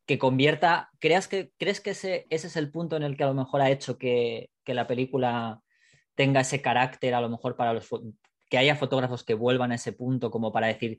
que 0.07 0.19
convierta, 0.19 0.91
¿creas 0.99 1.29
que, 1.29 1.53
¿crees 1.59 1.81
que 1.81 1.91
ese, 1.91 2.27
ese 2.31 2.47
es 2.47 2.57
el 2.57 2.71
punto 2.71 2.97
en 2.97 3.03
el 3.03 3.17
que 3.17 3.25
a 3.25 3.29
lo 3.29 3.35
mejor 3.35 3.61
ha 3.61 3.71
hecho 3.71 3.99
que, 3.99 4.51
que 4.65 4.75
la 4.75 4.87
película 4.87 5.61
tenga 6.15 6.41
ese 6.41 6.63
carácter 6.63 7.15
a 7.15 7.21
lo 7.21 7.29
mejor 7.29 7.57
para 7.57 7.73
los 7.73 7.87
que 8.49 8.59
haya 8.59 8.77
fotógrafos 8.77 9.25
que 9.25 9.35
vuelvan 9.35 9.73
a 9.73 9.77
ese 9.77 9.93
punto 9.93 10.31
como 10.31 10.53
para 10.53 10.69
decir, 10.69 10.99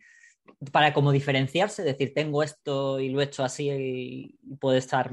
para 0.72 0.94
como 0.94 1.12
diferenciarse, 1.12 1.84
decir, 1.84 2.14
tengo 2.14 2.44
esto 2.44 3.00
y 3.00 3.10
lo 3.10 3.22
he 3.22 3.26
hecho 3.26 3.44
así 3.44 3.70
y 3.70 4.56
puede 4.58 4.80
estar... 4.80 5.12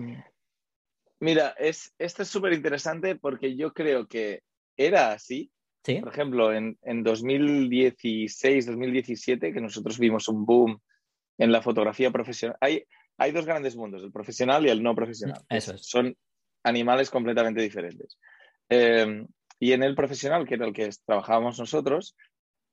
Mira, 1.18 1.54
es, 1.58 1.94
esto 1.98 2.22
es 2.22 2.28
súper 2.28 2.52
interesante 2.52 3.16
porque 3.16 3.56
yo 3.56 3.72
creo 3.72 4.06
que 4.06 4.42
era 4.76 5.12
así. 5.12 5.50
¿Sí? 5.82 6.00
Por 6.00 6.12
ejemplo, 6.12 6.52
en, 6.52 6.76
en 6.82 7.02
2016, 7.02 8.66
2017, 8.66 9.52
que 9.52 9.60
nosotros 9.60 9.98
vimos 9.98 10.28
un 10.28 10.44
boom 10.44 10.80
en 11.38 11.52
la 11.52 11.62
fotografía 11.62 12.10
profesional. 12.10 12.58
Hay, 12.60 12.84
hay 13.16 13.30
dos 13.30 13.46
grandes 13.46 13.76
mundos, 13.76 14.02
el 14.02 14.12
profesional 14.12 14.66
y 14.66 14.70
el 14.70 14.82
no 14.82 14.94
profesional. 14.94 15.40
Eso 15.48 15.74
es. 15.74 15.86
Son 15.86 16.14
animales 16.64 17.08
completamente 17.08 17.62
diferentes. 17.62 18.18
Eh, 18.68 19.24
y 19.58 19.72
en 19.72 19.82
el 19.82 19.94
profesional, 19.94 20.46
que 20.46 20.54
era 20.54 20.66
el 20.66 20.72
que 20.72 20.90
trabajábamos 21.04 21.58
nosotros, 21.58 22.16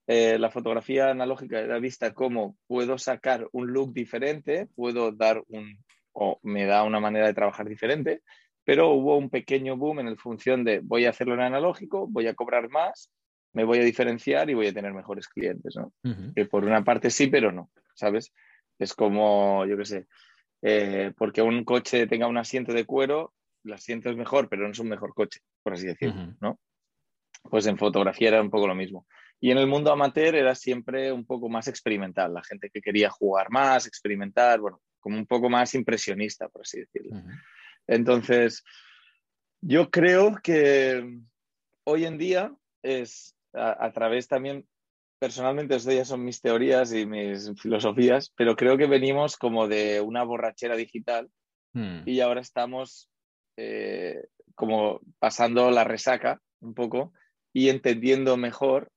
eh, 0.07 0.37
la 0.37 0.49
fotografía 0.51 1.09
analógica 1.09 1.59
era 1.59 1.79
vista 1.79 2.13
como 2.13 2.57
puedo 2.67 2.97
sacar 2.97 3.47
un 3.53 3.71
look 3.71 3.93
diferente, 3.93 4.67
puedo 4.75 5.11
dar 5.13 5.41
un, 5.47 5.77
o 6.11 6.39
me 6.43 6.65
da 6.65 6.83
una 6.83 6.99
manera 6.99 7.27
de 7.27 7.33
trabajar 7.33 7.69
diferente, 7.69 8.21
pero 8.65 8.89
hubo 8.91 9.17
un 9.17 9.29
pequeño 9.29 9.77
boom 9.77 9.99
en 10.01 10.07
el 10.07 10.17
función 10.17 10.63
de 10.63 10.79
voy 10.79 11.05
a 11.05 11.09
hacerlo 11.11 11.33
en 11.35 11.41
analógico, 11.41 12.07
voy 12.07 12.27
a 12.27 12.33
cobrar 12.33 12.69
más, 12.69 13.09
me 13.53 13.63
voy 13.63 13.79
a 13.79 13.83
diferenciar 13.83 14.49
y 14.49 14.55
voy 14.55 14.67
a 14.67 14.73
tener 14.73 14.93
mejores 14.93 15.27
clientes, 15.27 15.75
¿no? 15.75 15.93
Uh 16.03 16.09
-huh. 16.09 16.33
Que 16.33 16.45
por 16.45 16.65
una 16.65 16.83
parte 16.83 17.09
sí, 17.09 17.27
pero 17.27 17.51
no, 17.51 17.69
¿sabes? 17.93 18.33
Es 18.79 18.93
como, 18.93 19.65
yo 19.65 19.77
qué 19.77 19.85
sé, 19.85 20.07
eh, 20.61 21.13
porque 21.17 21.41
un 21.41 21.63
coche 21.63 22.07
tenga 22.07 22.27
un 22.27 22.37
asiento 22.37 22.73
de 22.73 22.85
cuero, 22.85 23.33
el 23.63 23.73
asiento 23.73 24.09
es 24.09 24.17
mejor, 24.17 24.49
pero 24.49 24.63
no 24.63 24.71
es 24.71 24.79
un 24.79 24.89
mejor 24.89 25.13
coche, 25.13 25.39
por 25.61 25.73
así 25.73 25.85
decirlo, 25.85 26.15
uh 26.15 26.25
-huh. 26.25 26.37
¿no? 26.41 26.59
Pues 27.49 27.65
en 27.67 27.77
fotografía 27.77 28.29
era 28.29 28.41
un 28.41 28.49
poco 28.49 28.67
lo 28.67 28.75
mismo. 28.75 29.05
Y 29.39 29.51
en 29.51 29.57
el 29.57 29.67
mundo 29.67 29.91
amateur 29.91 30.35
era 30.35 30.55
siempre 30.55 31.11
un 31.11 31.25
poco 31.25 31.49
más 31.49 31.67
experimental, 31.67 32.33
la 32.33 32.43
gente 32.43 32.69
que 32.69 32.81
quería 32.81 33.09
jugar 33.09 33.49
más, 33.49 33.85
experimentar, 33.85 34.59
bueno, 34.59 34.81
como 34.99 35.17
un 35.17 35.25
poco 35.25 35.49
más 35.49 35.75
impresionista, 35.75 36.47
por 36.47 36.61
así 36.61 36.79
decirlo. 36.79 37.17
Uh 37.17 37.19
-huh. 37.21 37.41
Entonces, 37.87 38.63
yo 39.61 39.89
creo 39.89 40.39
que 40.41 41.19
hoy 41.85 42.05
en 42.05 42.17
día 42.17 42.55
es 42.81 43.35
a, 43.53 43.85
a 43.85 43.91
través 43.91 44.27
también, 44.27 44.65
personalmente, 45.19 45.75
esto 45.75 45.91
ya 45.91 46.05
son 46.05 46.23
mis 46.23 46.39
teorías 46.41 46.93
y 46.93 47.05
mis 47.05 47.51
filosofías, 47.61 48.31
pero 48.37 48.55
creo 48.55 48.77
que 48.77 48.87
venimos 48.87 49.35
como 49.37 49.67
de 49.67 49.99
una 50.01 50.23
borrachera 50.23 50.75
digital 50.75 51.29
uh 51.75 52.01
y 52.05 52.19
ahora 52.19 52.39
estamos 52.41 53.09
eh, 53.57 54.27
como 54.55 54.99
pasando 55.19 55.71
la 55.71 55.83
resaca 55.83 56.39
un 56.61 56.73
poco 56.73 57.13
y 57.53 57.69
entendiendo 57.69 58.35
mejor 58.35 58.89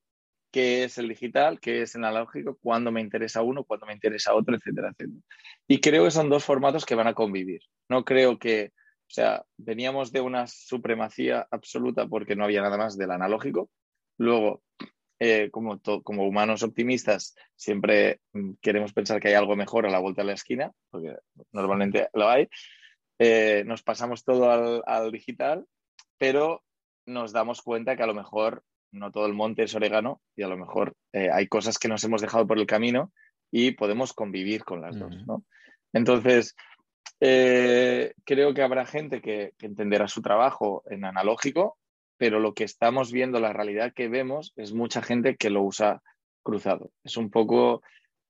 qué 0.50 0.84
es 0.84 0.96
el 0.96 1.08
digital, 1.08 1.60
qué 1.60 1.82
es 1.82 1.94
el 1.94 2.04
analógico, 2.04 2.56
cuándo 2.62 2.90
me 2.90 3.02
interesa 3.02 3.42
uno, 3.42 3.64
cuándo 3.64 3.86
me 3.86 3.92
interesa 3.92 4.34
otro, 4.34 4.56
etcétera, 4.56 4.88
etcétera. 4.88 5.20
Y 5.68 5.80
creo 5.80 6.04
que 6.04 6.10
son 6.10 6.30
dos 6.30 6.44
formatos 6.44 6.86
que 6.86 6.94
van 6.94 7.08
a 7.08 7.14
convivir. 7.14 7.60
No 7.90 8.04
creo 8.04 8.38
que, 8.38 8.72
o 8.74 9.10
sea, 9.10 9.44
veníamos 9.58 10.12
de 10.12 10.22
una 10.22 10.46
supremacía 10.46 11.46
absoluta 11.50 12.06
porque 12.06 12.36
no 12.36 12.44
había 12.44 12.62
nada 12.62 12.78
más 12.78 12.96
del 12.96 13.10
analógico. 13.10 13.68
Luego, 14.16 14.62
eh, 15.18 15.50
como, 15.50 15.78
como 16.02 16.26
humanos 16.26 16.62
optimistas, 16.62 17.34
siempre 17.54 18.20
queremos 18.62 18.94
pensar 18.94 19.20
que 19.20 19.28
hay 19.28 19.34
algo 19.34 19.56
mejor 19.56 19.86
a 19.86 19.90
la 19.90 19.98
vuelta 19.98 20.22
de 20.22 20.28
la 20.28 20.34
esquina, 20.34 20.72
porque 20.90 21.16
normalmente 21.52 22.08
lo 22.14 22.30
hay. 22.30 22.48
Eh, 23.18 23.62
nos 23.66 23.82
pasamos 23.82 24.24
todo 24.24 24.50
al, 24.50 24.82
al 24.86 25.12
digital, 25.12 25.66
pero 26.18 26.62
nos 27.06 27.32
damos 27.32 27.62
cuenta 27.62 27.96
que 27.96 28.02
a 28.02 28.06
lo 28.06 28.14
mejor 28.14 28.62
no 28.92 29.10
todo 29.10 29.26
el 29.26 29.34
monte 29.34 29.62
es 29.64 29.74
orégano 29.74 30.20
y 30.36 30.42
a 30.42 30.48
lo 30.48 30.56
mejor 30.56 30.94
eh, 31.12 31.30
hay 31.32 31.48
cosas 31.48 31.78
que 31.78 31.88
nos 31.88 32.02
hemos 32.04 32.20
dejado 32.20 32.46
por 32.46 32.58
el 32.58 32.66
camino 32.66 33.12
y 33.50 33.72
podemos 33.72 34.12
convivir 34.12 34.64
con 34.64 34.80
las 34.80 34.96
uh 34.96 35.00
-huh. 35.00 35.10
dos, 35.10 35.26
¿no? 35.26 35.44
Entonces, 35.92 36.54
eh, 37.20 38.12
creo 38.24 38.52
que 38.54 38.62
habrá 38.62 38.84
gente 38.84 39.20
que, 39.20 39.52
que, 39.58 39.66
entenderá 39.66 40.08
su 40.08 40.20
trabajo 40.20 40.82
en 40.86 41.04
analógico, 41.04 41.78
pero 42.18 42.40
lo 42.40 42.54
que 42.54 42.64
estamos 42.64 43.12
viendo, 43.12 43.40
la 43.40 43.52
realidad 43.52 43.92
que 43.94 44.08
vemos, 44.08 44.52
es 44.56 44.72
mucha 44.72 45.02
gente 45.02 45.36
que 45.36 45.50
lo 45.50 45.62
usa 45.62 46.02
cruzado. 46.42 46.90
Es 47.04 47.16
un 47.16 47.30
poco 47.30 47.82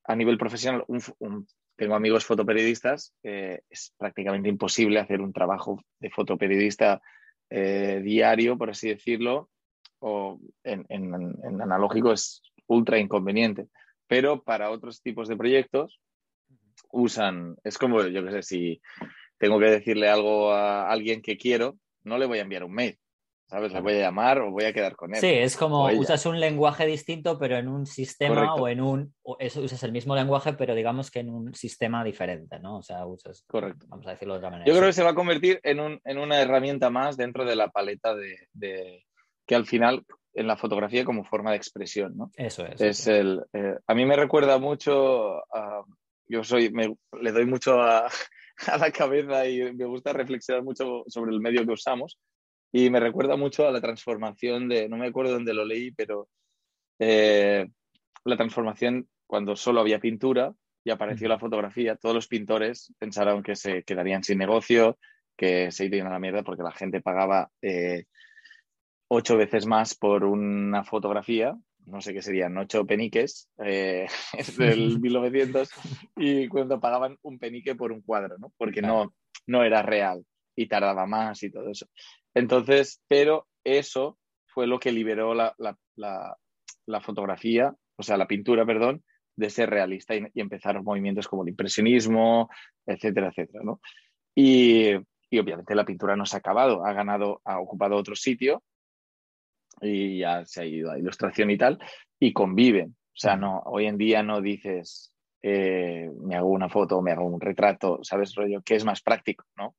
a 0.05 0.15
nivel 0.15 0.39
profesional, 0.39 0.85
un, 0.89 1.03
un, 1.19 1.47
tengo 1.77 1.95
amigos 1.95 2.25
fotoperiodistas, 2.25 3.13
eh, 3.23 3.61
es 3.69 3.93
prácticamente 3.97 4.49
imposible 4.49 5.01
hacer 5.01 5.21
un 5.21 5.33
trabajo 5.33 5.83
de 6.01 6.11
fotoperiodista 6.11 7.03
eh, 7.51 8.01
diario, 8.03 8.59
por 8.59 8.71
así 8.71 8.89
decirlo, 8.89 9.51
o 9.99 10.39
en, 10.65 10.85
en, 10.89 11.15
en, 11.15 11.61
analógico 11.63 12.13
es 12.13 12.43
ultra 12.67 12.99
inconveniente. 12.99 13.69
Pero 14.07 14.43
para 14.43 14.71
otros 14.71 15.03
tipos 15.03 15.29
de 15.29 15.37
proyectos 15.37 16.01
usan, 16.93 17.57
es 17.65 17.79
como, 17.79 18.03
yo 18.07 18.25
qué 18.25 18.31
sé, 18.31 18.43
si 18.43 18.83
tengo 19.39 19.59
que 19.59 19.67
decirle 19.67 20.09
algo 20.09 20.53
a 20.53 20.91
alguien 20.91 21.23
que 21.23 21.37
quiero, 21.37 21.79
no 22.05 22.19
le 22.19 22.27
voy 22.27 22.39
a 22.39 22.43
enviar 22.43 22.65
un 22.65 22.73
mail. 22.73 22.99
¿Sabes? 23.49 23.73
Le 23.73 23.81
voy 23.81 23.95
a 23.95 24.01
llamar 24.01 24.39
o 24.41 24.51
voy 24.51 24.65
a 24.65 24.73
quedar 24.73 24.97
con 24.97 25.15
él. 25.15 25.21
Sí, 25.21 25.29
es 25.29 25.57
como 25.57 25.87
usas 25.93 26.27
un 26.27 26.41
lenguaje 26.41 26.85
distinto, 26.87 27.39
pero 27.39 27.57
en 27.57 27.69
un 27.69 27.87
sistema 27.87 28.35
Correcto. 28.35 28.55
o 28.63 28.69
en 28.69 28.81
un. 28.81 29.15
o 29.23 29.37
eso, 29.39 29.61
usas 29.63 29.83
el 29.85 29.93
mismo 29.93 30.15
lenguaje, 30.17 30.53
pero 30.55 30.75
digamos 30.75 31.11
que 31.11 31.21
en 31.21 31.31
un 31.31 31.55
sistema 31.55 32.03
diferente, 32.05 32.59
¿no? 32.59 32.79
O 32.79 32.83
sea, 32.83 33.07
usas. 33.07 33.45
Correcto. 33.47 33.87
Vamos 33.89 34.07
a 34.07 34.11
decirlo 34.11 34.35
de 34.35 34.39
otra 34.39 34.51
manera. 34.51 34.67
Yo 34.67 34.77
creo 34.77 34.89
que 34.89 34.93
se 34.93 35.03
va 35.05 35.11
a 35.11 35.15
convertir 35.15 35.61
en, 35.63 35.81
un- 35.81 36.01
en 36.05 36.19
una 36.19 36.41
herramienta 36.41 36.91
más 36.91 37.17
dentro 37.17 37.45
de 37.45 37.57
la 37.57 37.69
paleta 37.71 38.15
de, 38.15 38.49
de- 38.53 39.05
que 39.47 39.55
al 39.55 39.67
final 39.67 40.05
en 40.35 40.47
la 40.49 40.57
fotografía 40.57 41.05
como 41.05 41.25
forma 41.25 41.53
de 41.53 41.57
expresión, 41.57 42.17
¿no? 42.17 42.31
Eso 42.37 42.67
es. 42.67 42.81
Es 42.81 42.99
sí. 42.99 43.11
el, 43.11 43.43
eh, 43.55 43.77
a 43.87 43.95
mí 43.95 44.05
me 44.05 44.17
recuerda 44.17 44.59
mucho 44.59 45.37
a, 45.55 45.83
yo 46.29 46.43
soy, 46.45 46.71
me- 46.71 46.95
le 47.21 47.33
doy 47.33 47.47
mucho 47.47 47.81
a, 47.81 48.07
a 48.67 48.77
la 48.79 48.91
cabeza 48.91 49.47
y 49.49 49.73
me 49.73 49.85
gusta 49.85 50.13
reflexionar 50.13 50.63
mucho 50.65 51.05
sobre 51.07 51.31
el 51.33 51.41
medio 51.41 51.65
que 51.65 51.73
usamos 51.73 52.19
y 52.77 52.91
me 52.91 53.01
recuerda 53.01 53.37
mucho 53.37 53.67
a 53.67 53.71
la 53.71 53.81
transformación 53.81 54.69
de, 54.69 54.87
no 54.87 54.99
me 54.99 55.07
acuerdo 55.07 55.33
dónde 55.33 55.55
lo 55.55 55.65
leí, 55.65 55.93
pero 55.93 56.29
eh, 56.99 57.67
la 58.27 58.37
transformación 58.37 59.09
cuando 59.27 59.57
solo 59.57 59.81
había 59.81 59.99
pintura 59.99 60.53
y 60.85 60.91
apareció 60.91 61.27
la 61.27 61.39
fotografía, 61.39 61.97
todos 61.97 62.15
los 62.15 62.29
pintores 62.29 62.93
pensaron 62.99 63.43
que 63.43 63.57
se 63.57 63.83
quedarían 63.83 64.23
sin 64.23 64.37
negocio, 64.37 64.99
que 65.39 65.73
se 65.73 65.87
irían 65.87 66.07
a 66.09 66.11
la 66.11 66.19
mierda 66.19 66.43
porque 66.43 66.63
la 66.63 66.71
gente 66.71 67.01
pagaba 67.01 67.51
eh, 67.63 68.05
ocho 69.09 69.39
veces 69.39 69.65
más 69.65 69.95
por 69.95 70.25
una 70.25 70.85
fotografía, 70.85 71.57
no 71.87 72.03
sé 72.03 72.13
qué 72.13 72.21
serían, 72.21 72.59
ocho 72.59 72.85
peniques 72.85 73.49
eh, 73.65 74.07
del 74.59 75.01
1900, 75.01 75.71
y 76.17 76.47
cuando 76.49 76.79
pagaban 76.79 77.17
un 77.23 77.39
penique 77.39 77.75
por 77.75 77.91
un 77.91 78.03
cuadro, 78.03 78.37
¿no? 78.37 78.53
Porque 78.59 78.83
no, 78.83 79.15
no 79.47 79.65
era 79.65 79.81
real 79.81 80.27
y 80.57 80.67
tardaba 80.69 81.07
más 81.07 81.43
y 81.43 81.51
todo 81.51 81.71
eso. 81.71 81.87
Entonces, 82.35 83.01
pero 83.09 83.47
eso 83.65 84.19
fue 84.47 84.67
lo 84.67 84.79
que 84.81 84.93
liberó 84.93 85.35
la, 85.35 85.55
la- 85.59 87.01
fotografía, 87.01 87.75
o 87.97 88.03
sea, 88.03 88.17
la 88.17 88.27
pintura, 88.27 88.65
perdón, 88.67 89.05
de 89.37 89.51
ser 89.51 89.71
realista 89.71 90.15
y, 90.17 90.23
y 90.35 90.41
empezaron 90.41 90.83
movimientos 90.85 91.29
como 91.29 91.43
el 91.43 91.51
impresionismo, 91.51 92.49
etcétera, 92.87 93.29
etcétera, 93.29 93.63
¿no? 93.65 93.81
Y, 94.35 94.93
y 95.31 95.39
obviamente 95.39 95.75
la 95.75 95.85
pintura 95.85 96.17
no 96.17 96.25
se 96.27 96.37
ha 96.37 96.39
acabado, 96.39 96.85
ha 96.85 96.93
ganado, 96.93 97.41
ha 97.45 97.61
ocupado 97.61 97.97
otro 97.97 98.15
sitio 98.17 98.63
y 99.81 100.19
ya 100.21 100.45
se 100.47 100.63
ha 100.63 100.65
ido 100.65 100.91
a 100.91 100.99
ilustración 100.99 101.51
y 101.51 101.59
tal, 101.59 101.79
y 102.19 102.33
conviven. 102.33 102.91
O 102.91 103.19
sea, 103.19 103.37
no, 103.37 103.61
hoy 103.67 103.87
en 103.87 103.99
día 103.99 104.23
no 104.23 104.41
dices, 104.41 105.13
eh, 105.43 106.11
me 106.23 106.37
hago 106.37 106.49
una 106.49 106.69
foto, 106.69 107.01
me 107.03 107.13
hago 107.13 107.25
un 107.27 107.41
retrato, 107.41 108.01
¿sabes, 108.03 108.35
rollo? 108.35 108.63
Que 108.63 108.75
es 108.77 108.85
más 108.85 109.03
práctico, 109.03 109.45
¿no? 109.57 109.77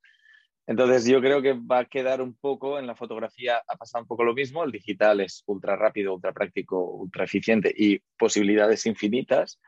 Entonces 0.68 1.06
yo 1.06 1.22
creo 1.22 1.42
que 1.42 1.54
va 1.54 1.80
a 1.80 1.86
quedar 1.86 2.22
un 2.22 2.36
poco, 2.36 2.78
en 2.78 2.88
la 2.88 2.96
fotografía 2.96 3.62
ha 3.66 3.78
pasado 3.78 4.04
un 4.04 4.08
poco 4.08 4.26
lo 4.26 4.34
mismo, 4.34 4.66
el 4.66 4.72
digital 4.72 5.22
es 5.22 5.42
ultra 5.46 5.78
rápido, 5.78 6.14
ultra 6.14 6.34
práctico, 6.34 6.84
ultra 6.84 7.24
eficiente 7.24 7.74
y 7.76 8.00
posibilidades 8.18 8.86
infinitas, 8.86 9.62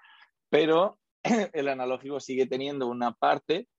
pero 0.50 1.00
el 1.54 1.70
analógico 1.70 2.20
sigue 2.20 2.48
teniendo 2.48 2.88
una 2.88 3.14
parte, 3.14 3.70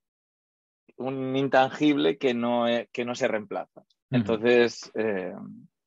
un 0.97 1.37
intangible 1.37 2.17
que 2.17 2.33
no, 2.33 2.67
eh, 2.67 2.89
que 2.91 3.05
no 3.05 3.15
se 3.15 3.29
reemplaza. 3.29 3.85
Entonces, 4.11 4.91
eh, 4.95 5.35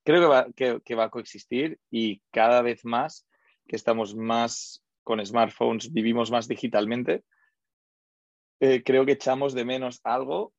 creo 0.04 0.22
que 0.22 0.28
va, 0.28 0.48
que, 0.56 0.82
que 0.86 0.96
va 0.96 1.06
a 1.06 1.10
coexistir 1.10 1.80
y 1.90 2.22
cada 2.32 2.62
vez 2.62 2.86
más 2.86 3.28
que 3.68 3.76
estamos 3.76 4.16
más 4.16 4.84
con 5.04 5.24
smartphones, 5.26 5.92
vivimos 5.92 6.32
más 6.32 6.48
digitalmente, 6.48 7.24
eh, 8.60 8.84
creo 8.84 9.06
que 9.06 9.14
echamos 9.14 9.54
de 9.54 9.66
menos 9.66 10.00
algo, 10.04 10.54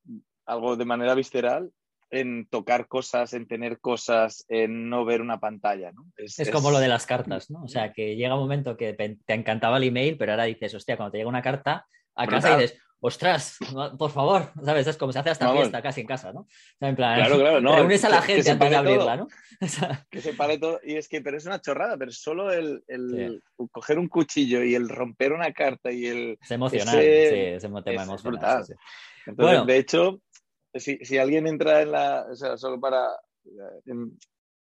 algo 0.46 0.76
de 0.76 0.84
manera 0.84 1.14
visceral, 1.14 1.70
en 2.10 2.46
tocar 2.46 2.86
cosas, 2.86 3.32
en 3.32 3.46
tener 3.48 3.80
cosas, 3.80 4.44
en 4.48 4.88
no 4.88 5.04
ver 5.04 5.20
una 5.20 5.40
pantalla. 5.40 5.90
¿no? 5.92 6.06
Es 6.16 6.50
como 6.50 6.70
lo 6.70 6.78
de 6.78 6.88
las 6.88 7.06
cartas, 7.06 7.50
¿no? 7.50 7.62
O 7.64 7.68
sea, 7.68 7.92
que 7.92 8.14
llega 8.14 8.34
un 8.34 8.40
momento 8.42 8.76
que 8.76 8.92
te 8.92 9.18
encantaba 9.34 9.78
el 9.78 9.84
email, 9.84 10.16
pero 10.16 10.32
ahora 10.32 10.44
dices, 10.44 10.72
hostia, 10.74 10.96
cuando 10.96 11.10
te 11.12 11.18
llega 11.18 11.28
una 11.30 11.42
carta 11.42 11.86
a 12.14 12.26
casa 12.26 12.50
Brutal. 12.50 12.60
dices, 12.60 12.78
ostras, 13.00 13.58
por 13.98 14.10
favor, 14.12 14.52
¿sabes? 14.64 14.86
Es 14.86 14.96
como 14.96 15.12
se 15.12 15.18
hace 15.18 15.30
hasta 15.30 15.46
Vamos. 15.46 15.62
fiesta 15.62 15.82
casi 15.82 16.02
en 16.02 16.06
casa, 16.06 16.32
¿no? 16.32 16.40
O 16.42 16.46
sea, 16.78 16.88
en 16.88 16.94
plan, 16.94 17.16
Claro, 17.16 17.38
claro, 17.38 17.60
no, 17.60 17.74
reúnes 17.74 18.04
a 18.04 18.08
la 18.10 18.20
que- 18.20 18.26
que 18.26 18.32
gente 18.34 18.42
se 18.44 18.50
antes 18.52 18.70
de 18.70 18.76
todo. 18.76 18.84
abrirla, 18.86 19.16
¿no? 19.16 19.28
O 19.60 19.66
sea, 19.66 20.06
que 20.08 20.20
se 20.20 20.34
pare 20.34 20.58
todo. 20.58 20.78
Y 20.84 20.94
es 20.96 21.08
que, 21.08 21.20
pero 21.20 21.36
es 21.36 21.46
una 21.46 21.60
chorrada, 21.60 21.96
pero 21.96 22.12
solo 22.12 22.52
el, 22.52 22.84
el 22.86 23.42
coger 23.72 23.98
un 23.98 24.08
cuchillo 24.08 24.62
y 24.62 24.74
el 24.76 24.88
romper 24.88 25.32
una 25.32 25.52
carta 25.52 25.90
y 25.90 26.06
el. 26.06 26.38
es 26.40 26.50
emocional, 26.50 27.00
Ese- 27.00 27.28
sí, 27.28 27.66
ese 27.66 27.68
tema 27.82 28.02
es 28.02 28.08
emocional. 28.08 28.20
brutal. 28.22 28.64
sí. 28.66 28.72
Entonces, 29.26 29.36
Bueno. 29.56 29.64
de 29.64 29.76
hecho, 29.78 30.20
si, 30.74 30.98
si 30.98 31.18
alguien 31.18 31.46
entra 31.46 31.82
en 31.82 31.92
la. 31.92 32.26
O 32.30 32.34
sea, 32.36 32.56
solo 32.56 32.80
para. 32.80 33.08
en- 33.86 34.18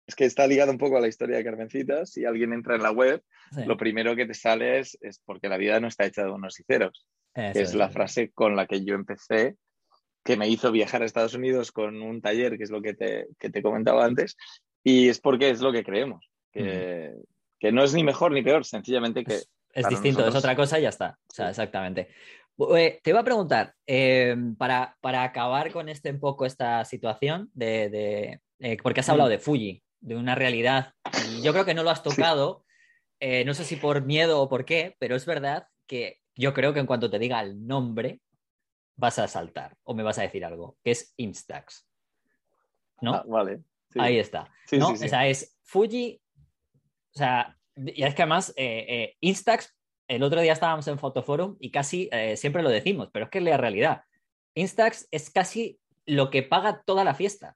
es 0.08 0.16
que 0.16 0.26
está 0.26 0.46
ligado 0.46 0.72
un 0.72 0.78
poco 0.78 0.98
a 0.98 1.00
la 1.02 1.08
historia 1.08 1.38
de 1.38 1.44
Carmencita. 1.44 2.06
Si 2.06 2.26
alguien 2.26 2.52
entra 2.54 2.76
en 2.76 2.84
la 2.84 2.92
web, 2.92 3.24
Sí, 3.54 3.66
lo 3.66 3.76
primero 3.76 4.16
que 4.16 4.26
te 4.26 4.34
sale 4.34 4.80
es, 4.80 4.98
es 5.02 5.20
porque 5.26 5.50
la 5.50 5.58
vida 5.58 5.80
no 5.80 5.88
está 5.90 6.06
hecha 6.06 6.24
de 6.24 6.32
unos 6.32 6.58
y 6.60 6.64
ceros. 6.64 7.06
eso 7.34 7.54
que 7.54 7.60
es 7.62 7.76
la 7.76 7.86
eso 7.86 7.94
frase 7.94 8.32
con 8.32 8.56
la 8.56 8.66
que 8.66 8.84
yo 8.86 8.96
empecé, 8.96 9.58
que 10.24 10.38
me 10.38 10.48
hizo 10.48 10.72
viajar 10.72 11.02
a 11.02 11.06
Estados 11.06 11.34
Unidos 11.34 11.72
con 11.72 12.02
un 12.02 12.22
taller, 12.22 12.58
que 12.58 12.64
es 12.64 12.72
lo 12.72 12.82
que 12.82 12.94
te, 12.94 13.28
que 13.38 13.50
te 13.50 13.62
comentaba 13.62 14.06
antes, 14.06 14.38
y 14.84 15.10
es 15.10 15.20
porque 15.20 15.50
es 15.50 15.60
lo 15.62 15.72
que 15.74 15.84
creemos, 15.84 16.30
que, 16.52 17.14
que 17.60 17.72
no 17.74 17.84
es 17.84 17.94
ni 17.94 18.04
mejor 18.04 18.32
ni 18.32 18.42
peor, 18.42 18.64
sencillamente 18.66 19.24
que... 19.26 19.36
Es, 19.74 19.88
distinto, 19.90 20.28
es 20.28 20.36
otra 20.36 20.56
cosa 20.56 20.80
y 20.80 20.84
ya 20.84 20.90
está. 20.90 21.18
O 21.30 21.34
sea, 21.34 21.50
exactamente. 21.50 22.10
Eh, 22.78 23.00
te 23.04 23.10
iba 23.10 23.20
a 23.22 23.24
preguntar, 23.24 23.74
eh, 23.88 24.36
para, 24.58 24.98
para 25.02 25.24
acabar 25.24 25.72
con 25.72 25.90
este 25.90 26.12
un 26.12 26.20
poco 26.20 26.46
esta 26.46 26.86
situación 26.86 27.50
de, 27.54 27.90
de- 27.90 28.42
eh, 28.60 28.78
porque 28.84 29.00
has 29.00 29.10
hablado 29.10 29.30
Mm. 29.30 29.32
de 29.32 29.40
Fuji, 29.40 29.84
de 30.02 30.16
una 30.16 30.36
realidad, 30.36 30.94
y 31.30 31.42
yo 31.42 31.54
creo 31.54 31.66
que 31.66 31.74
no 31.74 31.84
lo 31.84 31.90
has 31.90 32.04
tocado, 32.04 32.66
eh, 33.20 33.44
no 33.46 33.54
sé 33.54 33.64
si 33.64 33.76
por 33.78 34.04
miedo 34.06 34.42
o 34.42 34.50
por 34.50 34.66
qué, 34.66 34.96
pero 35.00 35.16
es 35.16 35.26
verdad 35.26 35.68
que 35.88 36.20
yo 36.36 36.54
creo 36.54 36.74
que 36.74 36.80
en 36.80 36.86
cuanto 36.86 37.10
te 37.10 37.20
diga 37.20 37.42
el 37.42 37.66
nombre, 37.66 38.20
vas 38.96 39.18
a 39.20 39.28
saltar 39.28 39.76
o 39.84 39.94
me 39.96 40.04
vas 40.04 40.20
a 40.20 40.24
decir 40.24 40.46
algo, 40.46 40.78
que 40.84 40.92
es 40.92 41.14
Instax. 41.18 41.88
¿No? 43.02 43.16
Ah, 43.16 43.24
vale. 43.28 43.62
sí. 43.90 44.00
Ahí 44.00 44.20
está. 44.20 44.48
Sí, 44.68 44.78
¿no? 44.78 44.90
O 44.90 44.96
sea, 44.96 45.28
es 45.28 45.58
Fuji. 45.64 46.22
O 47.14 47.18
sea, 47.18 47.58
y 47.76 48.04
es 48.04 48.14
que 48.14 48.22
además, 48.22 48.54
Instax, 49.20 49.76
el 50.16 50.24
otro 50.24 50.42
día 50.42 50.54
estábamos 50.54 50.88
en 50.88 51.00
Fotoforum 51.00 51.56
y 51.60 51.72
casi 51.72 52.10
eh, 52.12 52.36
siempre 52.38 52.64
lo 52.64 52.70
decimos, 52.70 53.10
pero 53.14 53.26
es 53.26 53.32
que 53.32 53.38
es 53.38 53.44
la 53.44 53.58
realidad. 53.58 54.04
Instax 54.56 55.08
es 55.12 55.30
casi 55.30 55.80
lo 56.06 56.30
que 56.30 56.44
paga 56.44 56.84
toda 56.86 57.04
la 57.04 57.14
fiesta 57.14 57.56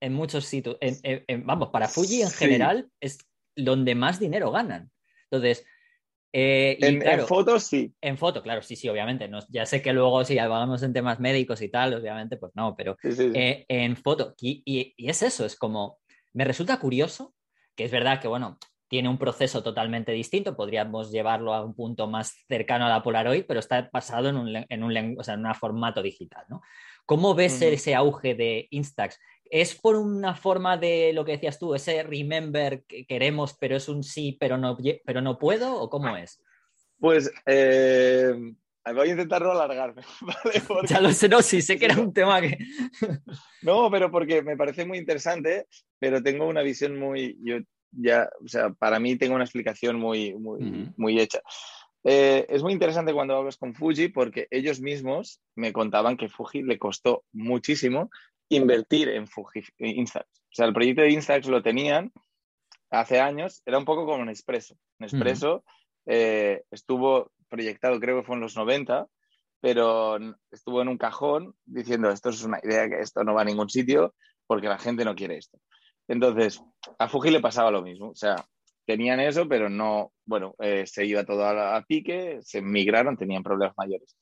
en 0.00 0.12
muchos 0.12 0.44
sitios. 0.44 0.76
En- 0.80 0.98
en- 1.02 1.24
en- 1.26 1.46
vamos, 1.46 1.70
para 1.70 1.88
Fuji 1.88 2.22
en 2.22 2.28
Sí. 2.28 2.36
general 2.36 2.88
es 3.00 3.18
donde 3.56 3.94
más 3.94 4.20
dinero 4.20 4.50
ganan. 4.50 4.90
Entonces, 5.30 5.64
eh, 6.32 6.76
y 6.80 6.84
en, 6.84 7.26
fotos 7.26 7.62
sí. 7.64 7.94
en 8.00 8.18
foto, 8.18 8.42
claro, 8.42 8.60
sí, 8.60 8.76
sí, 8.76 8.88
obviamente. 8.88 9.28
No, 9.28 9.38
ya 9.48 9.64
sé 9.66 9.80
que 9.80 9.92
luego, 9.92 10.24
si 10.24 10.36
hablamos 10.38 10.82
en 10.82 10.92
temas 10.92 11.20
médicos 11.20 11.62
y 11.62 11.68
tal, 11.68 11.94
obviamente, 11.94 12.36
pues 12.36 12.52
no, 12.56 12.74
pero 12.76 12.96
sí, 13.00 13.12
sí, 13.12 13.30
sí. 13.32 13.32
eh, 13.34 13.64
en 13.68 13.96
foto. 13.96 14.34
Y, 14.40 14.62
y- 14.66 14.92
y 14.96 15.08
es 15.08 15.22
eso, 15.22 15.46
es 15.46 15.56
como, 15.56 16.00
me 16.32 16.44
resulta 16.44 16.78
curioso, 16.78 17.34
que 17.76 17.84
es 17.84 17.90
verdad 17.92 18.20
que, 18.20 18.28
bueno, 18.28 18.58
tiene 18.88 19.08
un 19.08 19.18
proceso 19.18 19.62
totalmente 19.62 20.12
distinto, 20.12 20.56
podríamos 20.56 21.10
llevarlo 21.10 21.54
a 21.54 21.64
un 21.64 21.74
punto 21.74 22.06
más 22.06 22.34
cercano 22.48 22.86
a 22.86 22.88
la 22.88 23.02
Polaroid, 23.02 23.44
pero 23.46 23.60
está 23.60 23.88
basado 23.92 24.28
en 24.28 24.36
un, 24.36 24.64
en 24.68 24.82
un, 24.84 25.16
o 25.18 25.24
sea, 25.24 25.34
en 25.34 25.46
un 25.46 25.54
formato 25.54 26.02
digital, 26.02 26.44
¿no? 26.48 26.62
¿Cómo 27.06 27.34
ves 27.34 27.60
ese 27.60 27.94
auge 27.94 28.34
de 28.34 28.66
Instax? 28.70 29.20
¿Es 29.44 29.74
por 29.74 29.96
una 29.96 30.34
forma 30.34 30.78
de 30.78 31.12
lo 31.12 31.24
que 31.24 31.32
decías 31.32 31.58
tú, 31.58 31.74
ese 31.74 32.02
remember 32.02 32.82
que 32.84 33.04
queremos, 33.04 33.54
pero 33.60 33.76
es 33.76 33.88
un 33.88 34.02
sí, 34.02 34.36
pero 34.40 34.56
no, 34.56 34.78
pero 35.04 35.20
no 35.20 35.38
puedo? 35.38 35.80
¿O 35.80 35.90
cómo 35.90 36.16
es? 36.16 36.42
Pues 36.98 37.30
eh, 37.44 38.32
voy 38.84 39.08
a 39.08 39.10
intentar 39.10 39.42
no 39.42 39.52
alargarme, 39.52 40.02
¿vale? 40.22 40.62
Porque- 40.66 40.86
Ya 40.94 41.00
lo 41.00 41.12
sé, 41.12 41.28
no, 41.28 41.42
sí, 41.42 41.60
sé 41.60 41.78
que 41.78 41.84
era 41.86 42.00
un 42.00 42.12
tema 42.12 42.40
que... 42.40 42.56
No, 43.62 43.90
pero 43.90 44.10
porque 44.10 44.42
me 44.42 44.56
parece 44.56 44.86
muy 44.86 44.98
interesante, 44.98 45.66
pero 45.98 46.22
tengo 46.22 46.46
una 46.46 46.62
visión 46.62 46.98
muy, 46.98 47.36
yo 47.42 47.56
ya, 47.96 48.28
o 48.44 48.48
sea, 48.48 48.70
para 48.70 48.98
mí 48.98 49.16
tengo 49.16 49.34
una 49.34 49.44
explicación 49.44 49.98
muy, 49.98 50.34
muy, 50.34 50.62
Ujú. 50.62 50.92
muy 50.96 51.20
hecha. 51.20 51.40
Eh, 52.04 52.46
es 52.50 52.62
muy 52.62 52.72
interesante 52.72 53.14
cuando 53.14 53.34
hablas 53.34 53.56
con 53.56 53.74
Fuji 53.74 54.08
porque 54.08 54.46
ellos 54.50 54.80
mismos 54.80 55.40
me 55.54 55.72
contaban 55.72 56.18
que 56.18 56.28
Fuji 56.28 56.62
le 56.62 56.78
costó 56.78 57.24
muchísimo 57.32 58.10
invertir 58.50 59.08
en 59.08 59.26
Fuji 59.26 59.62
Instax. 59.78 60.26
O 60.26 60.54
sea, 60.54 60.66
el 60.66 60.74
proyecto 60.74 61.02
de 61.02 61.10
Instax 61.10 61.46
lo 61.48 61.62
tenían 61.62 62.12
hace 62.90 63.20
años, 63.20 63.62
era 63.64 63.78
un 63.78 63.84
poco 63.84 64.04
como 64.04 64.18
un 64.18 64.26
Nespresso. 64.26 64.76
Nespresso 64.98 65.64
eh, 66.06 66.62
estuvo 66.70 67.32
proyectado, 67.48 67.98
creo 67.98 68.18
que 68.20 68.26
fue 68.26 68.36
en 68.36 68.42
los 68.42 68.56
90, 68.56 69.06
pero 69.60 70.18
estuvo 70.50 70.82
en 70.82 70.88
un 70.88 70.98
cajón 70.98 71.54
diciendo 71.64 72.10
esto 72.10 72.28
es 72.28 72.44
una 72.44 72.60
idea 72.62 72.88
que 72.88 73.00
esto 73.00 73.24
no 73.24 73.34
va 73.34 73.42
a 73.42 73.46
ningún 73.46 73.70
sitio 73.70 74.14
porque 74.46 74.68
la 74.68 74.78
gente 74.78 75.04
no 75.04 75.14
quiere 75.14 75.38
esto. 75.38 75.58
Entonces, 76.08 76.62
a 76.98 77.08
Fuji 77.08 77.30
le 77.30 77.40
pasaba 77.40 77.70
lo 77.70 77.82
mismo, 77.82 78.10
o 78.10 78.14
sea, 78.14 78.36
tenían 78.86 79.20
eso, 79.20 79.48
pero 79.48 79.68
no, 79.68 80.12
bueno, 80.26 80.54
eh, 80.58 80.86
se 80.86 81.06
iba 81.06 81.24
todo 81.24 81.44
a, 81.44 81.76
a 81.76 81.82
pique, 81.82 82.38
se 82.42 82.60
migraron, 82.60 83.16
tenían 83.16 83.42
problemas 83.42 83.74
mayores. 83.76 84.16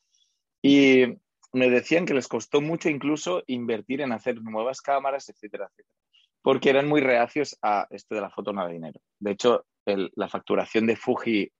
Y 0.62 1.05
me 1.53 1.68
decían 1.68 2.07
que 2.07 2.14
les 2.14 2.29
costó 2.29 2.61
mucho 2.61 2.88
incluso 2.88 3.42
invertir 3.47 4.01
en 4.01 4.12
hacer 4.12 4.40
nuevas 4.42 4.81
cámaras, 4.81 5.29
etcétera, 5.29 5.66
etcétera. 5.66 5.99
porque 6.42 6.71
eran 6.71 6.88
muy 6.88 7.01
reacios 7.01 7.59
a 7.62 7.87
esto 7.90 8.14
de 8.14 8.21
la 8.21 8.31
foto 8.31 8.53
no 8.53 8.66
de 8.66 8.75
dinero. 8.75 9.01
De 9.18 9.33
hecho, 9.33 9.66
la 9.85 10.29
facturación 10.29 10.87
de 10.87 10.97
Fuji 10.97 11.53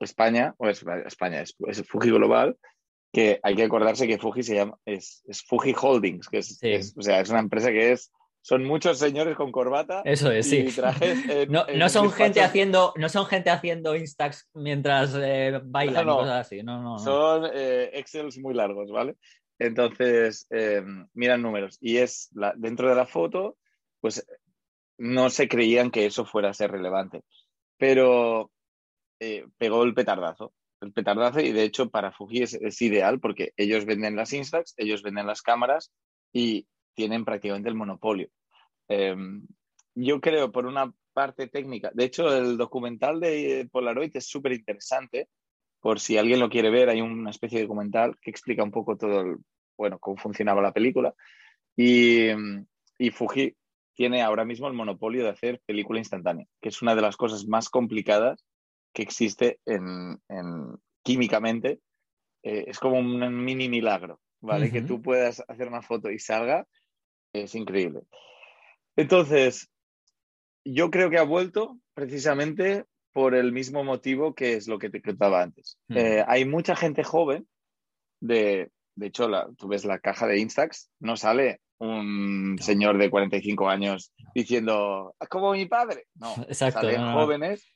España, 0.00 0.54
o 0.58 0.68
es, 0.68 0.84
España, 1.06 1.40
es, 1.42 1.56
Fuji 1.88 2.10
Global, 2.10 2.56
que 3.12 3.40
hay 3.42 3.54
que 3.54 3.64
acordarse 3.64 4.06
que 4.06 4.18
Fuji 4.18 4.42
se 4.42 4.56
llama, 4.56 4.76
es, 4.84 5.22
Fuji 5.46 5.74
Holdings, 5.80 6.28
que 6.28 6.38
es, 6.38 6.94
o 6.96 7.02
sea, 7.02 7.20
es 7.20 7.30
una 7.30 7.40
empresa 7.40 7.70
que 7.70 7.92
es 7.92 8.12
son 8.44 8.62
muchos 8.62 8.98
señores 8.98 9.36
con 9.36 9.50
corbata. 9.50 10.02
Eso 10.04 10.30
es, 10.30 10.50
sí. 10.50 10.66
no, 11.48 11.88
son 11.88 12.12
gente 12.12 12.42
haciendo, 12.42 12.92
no 12.96 13.08
son 13.08 13.24
gente 13.24 13.48
haciendo 13.48 13.96
instax 13.96 14.50
mientras 14.52 15.14
eh, 15.18 15.62
bailan 15.64 16.06
y 16.06 16.10
cosas 16.10 16.46
así. 16.46 16.62
No, 16.62 16.98
son 16.98 17.50
eh, 17.54 17.88
Excels 17.94 18.36
muy 18.36 18.52
largos, 18.52 18.90
¿vale? 18.90 19.16
Entonces, 19.58 20.46
eh, 20.50 20.84
miran 21.14 21.40
números. 21.40 21.78
Y 21.80 21.96
es 21.96 22.28
dentro 22.56 22.90
de 22.90 22.94
la 22.94 23.06
foto, 23.06 23.56
pues 24.02 24.26
no 24.98 25.30
se 25.30 25.48
creían 25.48 25.90
que 25.90 26.04
eso 26.04 26.26
fuera 26.26 26.50
a 26.50 26.54
ser 26.54 26.70
relevante. 26.70 27.22
Pero 27.78 28.50
pegó 29.56 29.84
el 29.84 29.94
petardazo. 29.94 30.52
El 30.82 30.92
petardazo, 30.92 31.40
y 31.40 31.52
de 31.52 31.62
hecho 31.62 31.88
para 31.88 32.12
Fuji 32.12 32.42
es, 32.42 32.52
es 32.52 32.82
ideal 32.82 33.20
porque 33.20 33.54
ellos 33.56 33.86
venden 33.86 34.16
las 34.16 34.34
Instax, 34.34 34.74
ellos 34.76 35.02
venden 35.02 35.26
las 35.26 35.40
cámaras 35.40 35.90
y 36.30 36.66
tienen 36.94 37.24
prácticamente 37.24 37.68
el 37.68 37.74
monopolio. 37.74 38.28
Em, 38.88 39.46
yo 39.94 40.20
creo, 40.20 40.50
por 40.50 40.66
una 40.66 40.92
parte 41.12 41.48
técnica, 41.48 41.90
de 41.94 42.04
hecho, 42.04 42.34
el 42.36 42.56
documental 42.56 43.20
de 43.20 43.68
Polaroid 43.70 44.16
es 44.16 44.26
súper 44.26 44.52
interesante, 44.52 45.28
por 45.80 46.00
si 46.00 46.16
alguien 46.16 46.40
lo 46.40 46.48
quiere 46.48 46.70
ver, 46.70 46.88
hay 46.88 47.00
una 47.00 47.30
especie 47.30 47.58
de 47.58 47.64
documental 47.64 48.16
que 48.20 48.30
explica 48.30 48.62
un 48.62 48.70
poco 48.70 48.96
todo, 48.96 49.36
bueno, 49.76 49.98
cómo 49.98 50.16
funcionaba 50.16 50.62
la 50.62 50.72
película. 50.72 51.14
Y, 51.76 52.28
y 52.98 53.10
Fuji 53.10 53.54
tiene 53.94 54.22
ahora 54.22 54.44
mismo 54.44 54.66
el 54.66 54.74
monopolio 54.74 55.24
de 55.24 55.30
hacer 55.30 55.60
película 55.66 55.98
instantánea, 55.98 56.46
que 56.60 56.68
es 56.68 56.82
una 56.82 56.94
de 56.94 57.02
las 57.02 57.16
cosas 57.16 57.46
más 57.46 57.68
complicadas 57.68 58.44
que 58.92 59.02
existe 59.02 59.60
en, 59.66 60.18
químicamente. 61.02 61.80
Eh, 62.42 62.64
es 62.66 62.78
como 62.78 62.98
un 62.98 63.44
mini 63.44 63.68
milagro, 63.68 64.20
¿vale? 64.40 64.70
Que 64.70 64.82
tú 64.82 65.00
puedas 65.00 65.42
hacer 65.48 65.68
una 65.68 65.82
foto 65.82 66.10
y 66.10 66.18
salga 66.18 66.66
es 67.34 67.54
increíble. 67.54 68.02
Entonces, 68.96 69.68
yo 70.64 70.90
creo 70.90 71.10
que 71.10 71.18
ha 71.18 71.24
vuelto 71.24 71.78
precisamente 71.94 72.84
por 73.12 73.34
el 73.34 73.52
mismo 73.52 73.84
motivo 73.84 74.34
que 74.34 74.54
es 74.54 74.66
lo 74.66 74.78
que 74.78 74.90
te 74.90 75.02
contaba 75.02 75.42
antes. 75.42 75.78
Hmm. 75.88 75.96
Eh, 75.96 76.24
hay 76.26 76.44
mucha 76.44 76.74
gente 76.74 77.04
joven, 77.04 77.46
de, 78.20 78.70
de 78.96 79.06
hecho, 79.06 79.28
la, 79.28 79.48
tú 79.58 79.68
ves 79.68 79.84
la 79.84 79.98
caja 79.98 80.26
de 80.26 80.38
Instax, 80.38 80.90
no 81.00 81.16
sale 81.16 81.60
un 81.78 82.56
señor 82.60 82.98
de 82.98 83.10
45 83.10 83.68
años 83.68 84.12
diciendo, 84.34 85.14
como 85.28 85.52
mi 85.52 85.66
padre. 85.66 86.06
No, 86.14 86.34
salen 86.50 87.12
jóvenes 87.12 87.66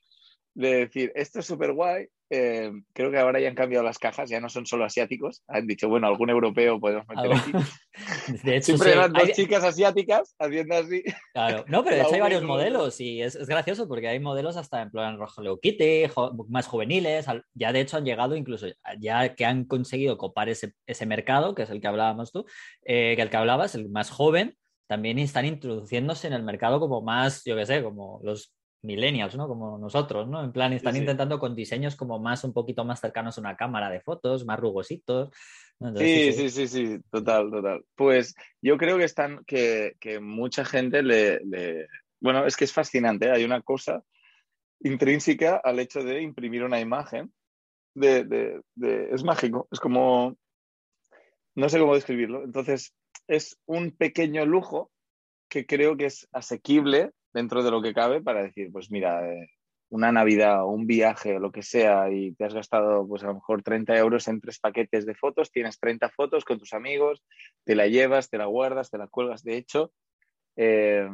de 0.55 0.87
decir, 0.87 1.12
esto 1.14 1.40
es 1.40 1.47
súper 1.47 1.73
guay, 1.73 2.09
eh, 2.30 2.70
creo 2.92 3.10
que 3.10 3.18
ahora 3.18 3.40
ya 3.40 3.48
han 3.48 3.54
cambiado 3.54 3.84
las 3.84 3.98
cajas, 3.98 4.28
ya 4.28 4.40
no 4.40 4.48
son 4.48 4.66
solo 4.66 4.84
asiáticos. 4.84 5.42
Han 5.48 5.66
dicho, 5.66 5.88
bueno, 5.88 6.06
algún 6.06 6.28
europeo 6.28 6.78
podemos 6.78 7.06
meter 7.08 7.32
aquí. 7.32 7.52
De 8.44 8.56
hecho, 8.56 8.66
Siempre 8.66 8.92
eran 8.92 9.12
dos 9.12 9.32
chicas 9.32 9.64
asiáticas 9.64 10.34
haciendo 10.38 10.76
así. 10.76 11.02
Claro, 11.32 11.64
no, 11.68 11.82
pero 11.82 11.96
de 11.96 12.02
hecho 12.02 12.14
hay 12.14 12.20
varios 12.20 12.44
modelos 12.44 13.00
y 13.00 13.22
es, 13.22 13.36
gracioso 13.46 13.88
porque 13.88 14.08
hay 14.08 14.20
modelos 14.20 14.56
hasta 14.56 14.82
en 14.82 14.90
plan 14.90 15.18
rojo 15.18 15.42
Leo 15.42 15.58
Kitty, 15.58 16.04
más 16.48 16.66
juveniles. 16.66 17.26
Ya 17.54 17.72
de 17.72 17.80
hecho 17.80 17.96
han 17.96 18.04
llegado 18.04 18.36
incluso, 18.36 18.66
ya 19.00 19.34
que 19.34 19.44
han 19.44 19.64
conseguido 19.64 20.18
copar 20.18 20.48
ese, 20.48 20.74
mercado, 21.06 21.54
que 21.54 21.62
es 21.62 21.70
el 21.70 21.80
que 21.80 21.88
hablábamos 21.88 22.30
tú, 22.30 22.44
eh, 22.84 23.14
que 23.16 23.22
el 23.22 23.30
que 23.30 23.36
hablabas, 23.36 23.74
el 23.74 23.88
más 23.88 24.10
joven, 24.10 24.56
también 24.86 25.18
están 25.18 25.44
introduciéndose 25.44 26.26
en 26.26 26.32
el 26.34 26.42
mercado 26.42 26.80
como 26.80 27.02
más, 27.02 27.42
yo 27.44 27.56
qué 27.56 27.66
sé, 27.66 27.82
como 27.82 28.20
los 28.22 28.54
millennials, 28.82 29.36
¿no? 29.36 29.48
Como 29.48 29.78
nosotros, 29.78 30.28
¿no? 30.28 30.44
En 30.44 30.52
plan, 30.52 30.72
están 30.72 30.96
intentando 30.96 31.38
con 31.38 31.54
diseños 31.54 31.96
como 31.96 32.18
más, 32.18 32.44
un 32.44 32.52
poquito 32.52 32.84
más 32.84 33.00
cercanos 33.00 33.36
a 33.36 33.40
una 33.40 33.56
cámara 33.56 33.90
de 33.90 34.00
fotos, 34.00 34.44
más 34.44 34.58
rugositos. 34.58 35.30
sí, 35.96 36.32
sí, 36.32 36.50
sí, 36.50 36.68
sí, 36.68 36.98
total, 37.10 37.50
total. 37.50 37.84
Pues 37.94 38.34
yo 38.62 38.76
creo 38.76 38.98
que 38.98 39.04
están, 39.04 39.44
que, 39.44 39.94
mucha 40.20 40.64
gente 40.64 41.02
le, 41.02 41.88
Bueno, 42.20 42.46
es 42.46 42.56
que 42.56 42.64
es 42.64 42.72
fascinante, 42.72 43.26
¿eh? 43.26 43.32
hay 43.32 43.44
una 43.44 43.62
cosa 43.62 44.02
intrínseca 44.80 45.60
al 45.62 45.80
hecho 45.80 46.02
de 46.02 46.22
imprimir 46.22 46.62
una 46.64 46.80
imagen. 46.80 47.32
De, 47.94 48.60
Es 49.10 49.24
mágico, 49.24 49.68
es 49.72 49.80
como... 49.80 50.36
No 51.56 51.68
sé 51.68 51.80
cómo 51.80 51.96
describirlo. 51.96 52.44
Entonces, 52.44 52.94
es 53.26 53.58
un 53.66 53.90
pequeño 53.90 54.46
lujo 54.46 54.92
que 55.48 55.66
creo 55.66 55.96
que 55.96 56.06
es 56.06 56.28
asequible 56.32 57.10
dentro 57.38 57.62
de 57.62 57.70
lo 57.70 57.81
que 57.81 57.94
cabe 57.94 58.20
para 58.20 58.42
decir, 58.42 58.70
pues 58.72 58.90
mira, 58.90 59.27
eh, 59.33 59.48
una 59.90 60.11
Navidad 60.12 60.64
o 60.64 60.68
un 60.68 60.87
viaje 60.87 61.37
o 61.37 61.38
lo 61.38 61.53
que 61.53 61.62
sea 61.62 62.11
y 62.11 62.33
te 62.33 62.44
has 62.44 62.53
gastado 62.53 63.07
pues 63.07 63.22
a 63.22 63.29
lo 63.29 63.35
mejor 63.35 63.62
30 63.62 63.96
euros 63.96 64.27
en 64.29 64.40
tres 64.40 64.59
paquetes 64.59 65.07
de 65.07 65.14
fotos, 65.14 65.51
tienes 65.51 65.79
30 65.79 66.11
fotos 66.11 66.44
con 66.44 66.59
tus 66.59 66.74
amigos, 66.74 67.24
te 67.64 67.74
la 67.74 67.87
llevas, 67.87 68.29
te 68.29 68.38
la 68.38 68.46
guardas, 68.46 68.90
te 68.90 68.98
la 68.98 69.07
cuelgas. 69.07 69.44
De 69.44 69.57
hecho, 69.57 69.92
eh, 70.57 71.09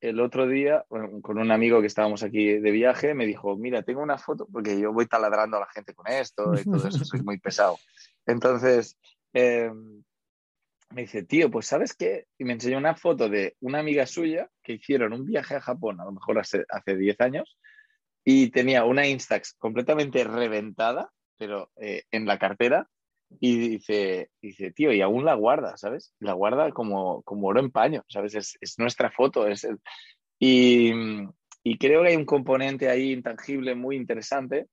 el 0.00 0.20
otro 0.20 0.46
día, 0.46 0.84
con 1.22 1.38
un 1.38 1.50
amigo 1.50 1.80
que 1.80 1.86
estábamos 1.86 2.22
aquí 2.22 2.58
de 2.58 2.70
viaje, 2.70 3.14
me 3.14 3.26
dijo, 3.26 3.56
mira, 3.56 3.82
tengo 3.82 4.02
una 4.02 4.18
foto, 4.18 4.46
porque 4.50 4.78
yo 4.78 4.92
voy 4.92 5.06
taladrando 5.06 5.58
a 5.58 5.60
la 5.60 5.68
gente 5.68 5.94
con 5.94 6.06
esto 6.08 6.54
y 6.54 6.64
todo 6.64 6.88
eso, 6.88 7.04
soy 7.04 7.22
muy 7.22 7.38
pesado. 7.38 7.76
Entonces, 8.26 8.98
eh, 9.32 9.70
me 10.96 11.02
dice, 11.02 11.24
tío, 11.24 11.50
pues 11.50 11.66
¿sabes 11.66 11.94
qué? 11.94 12.24
Y 12.38 12.44
me 12.44 12.54
enseñó 12.54 12.78
una 12.78 12.96
foto 12.96 13.28
de 13.28 13.54
una 13.60 13.80
amiga 13.80 14.06
suya 14.06 14.48
que 14.62 14.72
hicieron 14.72 15.12
un 15.12 15.26
viaje 15.26 15.54
a 15.54 15.60
Japón, 15.60 16.00
a 16.00 16.06
lo 16.06 16.12
mejor 16.12 16.38
hace, 16.38 16.64
hace 16.70 16.96
10 16.96 17.20
años, 17.20 17.58
y 18.24 18.48
tenía 18.48 18.82
una 18.86 19.06
Instax 19.06 19.56
completamente 19.58 20.24
reventada, 20.24 21.12
pero 21.36 21.70
eh, 21.76 22.04
en 22.10 22.24
la 22.24 22.38
cartera, 22.38 22.88
y 23.28 23.58
dice, 23.58 24.30
dice, 24.40 24.70
tío, 24.70 24.90
y 24.90 25.02
aún 25.02 25.26
la 25.26 25.34
guarda, 25.34 25.76
¿sabes? 25.76 26.14
La 26.18 26.32
guarda 26.32 26.70
como, 26.70 27.22
como 27.24 27.48
oro 27.48 27.60
en 27.60 27.70
paño, 27.70 28.02
¿sabes? 28.08 28.34
Es, 28.34 28.56
es 28.62 28.78
nuestra 28.78 29.10
foto. 29.10 29.46
Es 29.46 29.68
y, 30.38 30.92
y 31.62 31.76
creo 31.76 32.02
que 32.02 32.08
hay 32.08 32.16
un 32.16 32.24
componente 32.24 32.88
ahí 32.88 33.12
intangible 33.12 33.74
muy 33.74 33.96
interesante 33.96 34.66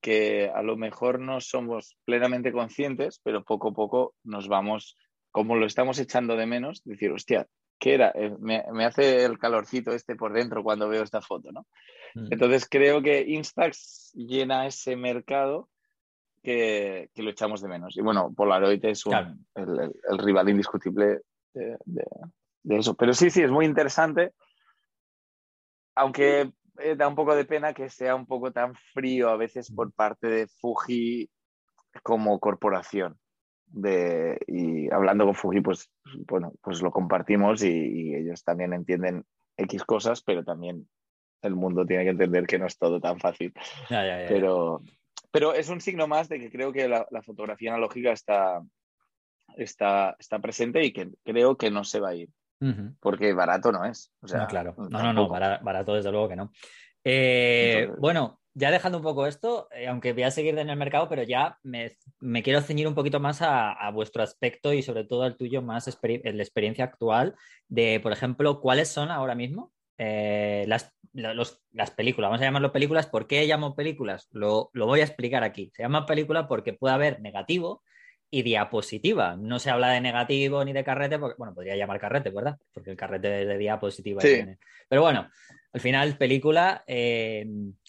que 0.00 0.52
a 0.54 0.62
lo 0.62 0.76
mejor 0.76 1.18
no 1.18 1.40
somos 1.40 1.96
plenamente 2.04 2.52
conscientes, 2.52 3.20
pero 3.24 3.42
poco 3.42 3.70
a 3.70 3.72
poco 3.72 4.14
nos 4.22 4.46
vamos 4.46 4.96
como 5.34 5.56
lo 5.56 5.66
estamos 5.66 5.98
echando 5.98 6.36
de 6.36 6.46
menos, 6.46 6.80
decir, 6.84 7.10
hostia, 7.10 7.48
¿qué 7.80 7.94
era? 7.94 8.12
Eh, 8.14 8.36
me, 8.38 8.62
hace 8.84 9.24
el 9.24 9.36
calorcito 9.36 9.90
este 9.90 10.14
por 10.14 10.32
dentro 10.32 10.62
cuando 10.62 10.88
veo 10.88 11.02
esta 11.02 11.20
foto, 11.20 11.50
¿no? 11.50 11.66
Mm. 12.14 12.28
Entonces 12.30 12.68
creo 12.70 13.02
que 13.02 13.24
Instax 13.26 14.12
llena 14.14 14.68
ese 14.68 14.94
mercado 14.94 15.68
que, 16.40 17.10
lo 17.16 17.30
echamos 17.30 17.62
de 17.62 17.68
menos. 17.68 17.96
Y 17.96 18.00
bueno, 18.00 18.32
Polaroid 18.32 18.84
es 18.84 19.02
el, 19.56 20.18
rival 20.18 20.50
indiscutible 20.50 21.22
de, 21.52 22.06
eso. 22.68 22.94
Pero 22.94 23.12
sí, 23.12 23.28
sí, 23.28 23.42
es 23.42 23.50
muy 23.50 23.66
interesante. 23.66 24.34
Aunque 25.96 26.52
eh, 26.78 26.94
da 26.94 27.08
un 27.08 27.16
poco 27.16 27.34
de 27.34 27.44
pena 27.44 27.74
que 27.74 27.90
sea 27.90 28.14
un 28.14 28.26
poco 28.26 28.52
tan 28.52 28.76
frío 28.92 29.30
a 29.30 29.36
veces 29.36 29.72
por 29.72 29.92
parte 29.92 30.28
de 30.28 30.46
Fuji 30.46 31.28
como 32.04 32.38
corporación 32.38 33.18
de, 33.74 34.38
y 34.46 34.90
hablando 34.92 35.24
con 35.24 35.34
Fuji, 35.34 35.60
pues, 35.60 35.90
bueno, 36.26 36.52
pues 36.62 36.80
lo 36.80 36.90
compartimos 36.90 37.62
y, 37.62 38.14
ellos 38.14 38.44
también 38.44 38.72
entienden 38.72 39.24
X 39.56 39.84
cosas, 39.84 40.22
pero 40.22 40.44
también 40.44 40.88
el 41.42 41.54
mundo 41.54 41.84
tiene 41.84 42.04
que 42.04 42.10
entender 42.10 42.46
que 42.46 42.58
no 42.58 42.66
es 42.66 42.78
todo 42.78 43.00
tan 43.00 43.18
fácil. 43.18 43.52
pero, 43.88 44.80
pero 45.30 45.52
es 45.52 45.68
un 45.68 45.80
signo 45.80 46.06
más 46.06 46.28
de 46.28 46.38
que 46.38 46.50
creo 46.50 46.72
que 46.72 46.88
la, 46.88 47.06
fotografía 47.22 47.72
analógica 47.72 48.12
está, 48.12 48.62
está, 49.56 50.16
está 50.18 50.38
presente 50.38 50.84
y 50.84 50.92
que 50.92 51.10
creo 51.24 51.56
que 51.56 51.70
no 51.70 51.84
se 51.84 52.00
va 52.00 52.10
a 52.10 52.14
ir. 52.14 52.30
Porque 53.00 53.34
barato 53.34 53.72
no 53.72 53.84
es. 53.84 54.10
O 54.20 54.28
sea, 54.28 54.46
claro. 54.46 54.74
No, 54.78 55.02
no, 55.02 55.12
no, 55.12 55.28
barato 55.28 55.94
desde 55.94 56.10
luego 56.10 56.30
que 56.30 56.36
no. 56.36 56.50
Eh, 57.04 57.90
bueno, 57.98 58.40
ya 58.54 58.70
dejando 58.70 58.98
un 58.98 59.04
poco 59.04 59.26
esto, 59.26 59.68
eh, 59.72 59.88
aunque 59.88 60.12
voy 60.12 60.22
a 60.22 60.30
seguir 60.30 60.56
en 60.58 60.70
el 60.70 60.76
mercado, 60.76 61.08
pero 61.08 61.24
ya 61.24 61.58
me, 61.62 61.96
quiero 62.42 62.60
ceñir 62.62 62.86
un 62.86 62.94
poquito 62.94 63.18
más 63.20 63.42
a, 63.42 63.90
vuestro 63.92 64.22
aspecto 64.22 64.72
y 64.72 64.82
sobre 64.82 65.04
todo 65.04 65.24
al 65.24 65.36
tuyo 65.36 65.60
más 65.60 65.86
la 65.86 66.42
experiencia 66.42 66.84
actual 66.84 67.34
de, 67.68 68.00
por 68.00 68.12
ejemplo, 68.12 68.60
cuáles 68.60 68.88
son 68.88 69.10
ahora 69.10 69.34
mismo 69.34 69.72
eh, 69.98 70.64
las, 70.68 70.92
las, 71.12 71.90
películas. 71.96 72.28
Vamos 72.28 72.42
a 72.42 72.44
llamarlo 72.44 72.72
películas. 72.72 73.06
¿Por 73.06 73.26
qué 73.26 73.46
llamo 73.46 73.74
películas? 73.74 74.28
Lo, 74.32 74.70
voy 74.72 75.00
a 75.00 75.04
explicar 75.04 75.42
aquí. 75.44 75.70
Se 75.74 75.82
llama 75.82 76.06
película 76.06 76.46
porque 76.48 76.72
puede 76.72 76.94
haber 76.94 77.20
negativo 77.20 77.82
y 78.30 78.42
diapositiva. 78.42 79.36
No 79.36 79.58
se 79.58 79.70
habla 79.70 79.90
de 79.90 80.00
negativo 80.00 80.64
ni 80.64 80.72
de 80.72 80.84
carrete, 80.84 81.18
porque, 81.18 81.36
bueno, 81.38 81.54
podría 81.54 81.76
llamar 81.76 82.00
carrete, 82.00 82.30
¿verdad? 82.30 82.56
Porque 82.72 82.90
el 82.90 82.96
carrete 82.96 83.42
es 83.42 83.48
de 83.48 83.58
diapositiva. 83.58 84.22
Pero 84.88 85.02
bueno, 85.02 85.28
al 85.72 85.80
final, 85.80 86.16
película. 86.16 86.84
Eh, 86.86 87.46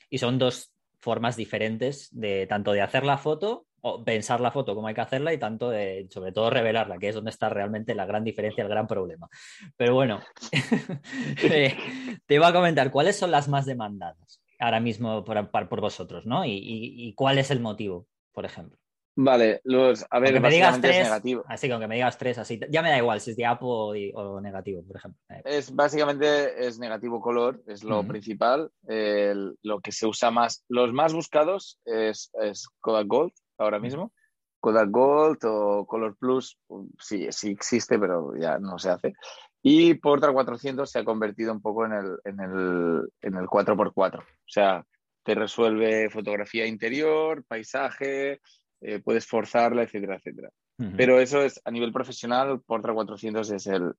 y 0.10 0.18
son 0.18 0.38
dos 0.40 0.72
formas 1.00 1.36
diferentes 1.36 2.10
de 2.12 2.48
tanto 2.48 2.72
de 2.72 2.82
hacer 2.82 3.06
la 3.06 3.18
foto 3.18 3.68
o 3.82 4.04
pensar 4.04 4.42
la 4.42 4.50
foto 4.50 4.74
como 4.74 4.88
hay 4.88 4.96
que 4.96 5.02
hacerla 5.02 5.32
y 5.32 5.38
tanto 5.38 5.70
de, 5.70 6.08
sobre 6.10 6.32
todo, 6.32 6.50
revelarla, 6.50 6.98
que 6.98 7.10
es 7.10 7.16
donde 7.16 7.30
está 7.30 7.50
realmente 7.50 7.94
la 7.94 8.08
gran 8.08 8.24
diferencia, 8.24 8.64
el 8.64 8.70
gran 8.70 8.88
problema. 8.88 9.30
Pero 9.78 9.94
bueno, 9.94 10.22
eh, 11.44 11.78
te 12.26 12.34
iba 12.34 12.48
a 12.48 12.54
comentar, 12.54 12.90
¿cuáles 12.90 13.16
son 13.16 13.30
las 13.30 13.48
más 13.48 13.68
demandadas 13.68 14.42
ahora 14.58 14.80
mismo 14.80 15.24
por, 15.24 15.50
por 15.70 15.82
vosotros, 15.82 16.26
¿no? 16.26 16.46
Y, 16.46 16.60
y, 16.64 17.14
cuál 17.14 17.38
es 17.38 17.52
el 17.52 17.60
motivo, 17.60 18.08
por 18.32 18.46
ejemplo? 18.46 18.80
Vale, 19.18 19.62
los, 19.64 20.06
a 20.10 20.20
ver, 20.20 20.34
aunque 20.34 20.42
me 20.42 20.54
digas 20.54 20.82
tres, 20.82 21.06
negativo. 21.06 21.46
Así 21.48 21.68
que 21.68 21.74
aunque 21.74 21.88
me 21.88 21.96
digas 21.96 22.18
tres, 22.18 22.38
así, 22.38 22.60
ya 22.70 22.82
me 22.82 22.90
da 22.90 22.98
igual 22.98 23.22
si 23.22 23.32
es 23.32 23.38
diapo 23.38 23.66
o, 23.68 23.94
o 23.94 24.42
negativo, 24.42 24.84
por 24.86 24.98
ejemplo. 24.98 25.22
Es 25.46 25.74
básicamente 25.74 26.68
es 26.68 26.80
negativo 26.80 27.22
color, 27.22 27.64
es 27.68 27.84
lo 27.84 28.06
principal. 28.06 28.72
El, 28.88 29.58
lo 29.64 29.80
que 29.80 29.94
se 29.94 30.06
usa 30.06 30.32
más, 30.32 30.66
los 30.68 30.92
más 30.92 31.14
buscados 31.14 31.80
es, 31.86 32.30
es 32.42 32.68
Kodak 32.82 33.08
Gold 33.08 33.32
ahora 33.58 33.80
mismo. 33.80 34.12
Kodak 34.60 34.90
Gold 34.90 35.46
o 35.46 35.86
Color 35.86 36.18
Plus, 36.18 36.58
sí, 37.00 37.28
sí 37.30 37.52
existe, 37.52 37.98
pero 37.98 38.36
ya 38.36 38.58
no 38.60 38.78
se 38.80 38.90
hace. 38.90 39.14
Y 39.62 39.94
Portra 39.94 40.34
400 40.34 40.90
se 40.90 41.00
ha 41.00 41.06
convertido 41.06 41.54
un 41.54 41.62
poco 41.62 41.86
en 41.86 41.94
el, 41.94 42.18
en 42.26 42.40
el, 42.40 43.10
en 43.22 43.36
el 43.36 43.46
4x4. 43.46 44.20
O 44.20 44.24
sea, 44.46 44.84
te 45.24 45.36
resuelve 45.36 46.10
fotografía 46.10 46.66
interior, 46.66 47.44
paisaje, 47.46 48.42
eh, 48.82 49.00
puedes 49.00 49.26
forzarla, 49.26 49.84
etcétera, 49.84 50.18
etcétera. 50.18 50.50
Pero 50.98 51.22
eso 51.22 51.42
es 51.42 51.62
a 51.64 51.72
nivel 51.72 51.94
profesional, 51.94 52.60
Portra 52.62 52.94
400 52.94 53.50
es 53.50 53.68
el, 53.68 53.94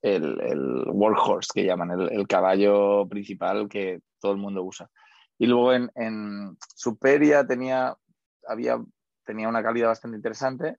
el, 0.00 0.40
el 0.40 0.84
workhorse 0.88 1.50
que 1.54 1.66
llaman, 1.66 1.90
el, 1.90 2.12
el, 2.12 2.26
caballo 2.26 3.06
principal 3.08 3.68
que 3.68 4.00
todo 4.18 4.32
el 4.32 4.38
mundo 4.38 4.62
usa. 4.62 4.88
Y 5.38 5.46
luego 5.46 5.74
en, 5.74 5.90
en 5.94 6.56
Superia 6.74 7.46
tenía, 7.46 7.94
había, 8.48 8.82
tenía 9.24 9.48
una 9.48 9.62
calidad 9.62 9.88
bastante 9.88 10.16
interesante. 10.16 10.76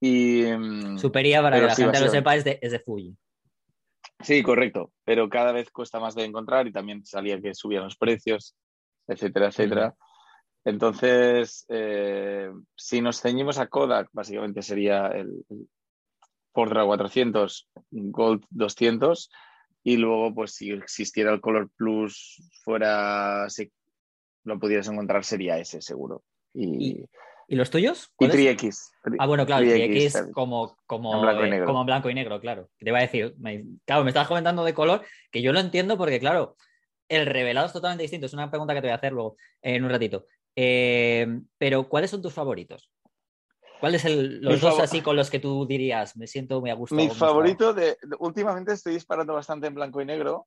Y, 0.00 0.44
mm, 0.44 0.96
Superia, 0.96 1.42
para 1.42 1.60
que 1.60 1.66
la 1.66 1.74
gente 1.74 2.00
lo 2.00 2.08
sepa, 2.08 2.34
es 2.34 2.44
de, 2.44 2.58
es 2.62 2.72
de 2.72 2.78
Fuji. 2.80 3.14
Sí, 4.20 4.42
correcto, 4.42 4.92
pero 5.04 5.28
cada 5.28 5.52
vez 5.52 5.70
cuesta 5.70 6.00
más 6.00 6.14
de 6.14 6.24
encontrar 6.24 6.66
y 6.66 6.72
también 6.72 7.04
salía 7.04 7.40
que 7.40 7.54
subían 7.54 7.84
los 7.84 7.96
precios, 7.96 8.56
etcétera, 9.06 9.48
etcétera. 9.48 9.94
Entonces, 10.64 11.66
eh, 11.68 12.50
si 12.74 13.00
nos 13.00 13.20
ceñimos 13.20 13.58
a 13.58 13.66
Kodak, 13.66 14.08
básicamente 14.12 14.62
sería 14.62 15.08
el, 15.08 15.44
Portra 16.52 16.84
400, 16.84 17.68
Gold 17.90 18.44
200 18.50 19.30
y 19.82 19.96
luego, 19.96 20.34
pues 20.34 20.54
si 20.54 20.70
existiera 20.70 21.32
el 21.32 21.40
Color 21.40 21.68
Plus 21.76 22.40
fuera, 22.62 23.46
si 23.50 23.70
lo 24.44 24.58
pudieras 24.58 24.88
encontrar, 24.88 25.24
sería 25.24 25.58
ese 25.58 25.82
seguro. 25.82 26.22
¿Y, 26.54 27.04
¿Y 27.48 27.56
los 27.56 27.70
tuyos? 27.70 28.10
Y 28.18 28.28
Tri-X. 28.28 28.92
Ah, 29.18 29.26
bueno, 29.26 29.44
claro, 29.44 29.66
Tri-X 29.66 30.30
como, 30.32 30.76
como, 30.86 31.14
en 31.14 31.20
blanco 31.22 31.44
y 31.44 31.50
negro. 31.50 31.66
como 31.66 31.80
en 31.80 31.86
blanco 31.86 32.10
y 32.10 32.14
negro, 32.14 32.40
claro. 32.40 32.70
Te 32.78 32.88
iba 32.88 32.98
a 32.98 33.02
decir, 33.02 33.34
claro, 33.84 34.04
me 34.04 34.10
estabas 34.10 34.28
comentando 34.28 34.64
de 34.64 34.72
color, 34.72 35.04
que 35.30 35.42
yo 35.42 35.52
lo 35.52 35.60
entiendo 35.60 35.98
porque, 35.98 36.20
claro, 36.20 36.56
el 37.08 37.26
revelado 37.26 37.66
es 37.66 37.72
totalmente 37.72 38.02
distinto. 38.02 38.26
Es 38.26 38.32
una 38.32 38.50
pregunta 38.50 38.74
que 38.74 38.80
te 38.80 38.86
voy 38.86 38.92
a 38.92 38.96
hacer 38.96 39.12
luego 39.12 39.36
en 39.60 39.84
un 39.84 39.90
ratito. 39.90 40.26
Eh, 40.56 41.26
pero, 41.58 41.88
¿cuáles 41.88 42.10
son 42.10 42.22
tus 42.22 42.32
favoritos? 42.32 42.90
¿Cuáles 43.80 44.00
son 44.00 44.40
los 44.40 44.62
dos 44.62 44.80
así 44.80 45.02
con 45.02 45.14
los 45.14 45.30
que 45.30 45.40
tú 45.40 45.66
dirías, 45.66 46.16
me 46.16 46.26
siento 46.26 46.60
muy 46.60 46.70
a 46.70 46.74
gusto? 46.74 46.94
Mi 46.94 47.10
favorito, 47.10 47.74
de, 47.74 47.98
últimamente 48.18 48.72
estoy 48.72 48.94
disparando 48.94 49.34
bastante 49.34 49.66
en 49.66 49.74
blanco 49.74 50.00
y 50.00 50.06
negro, 50.06 50.46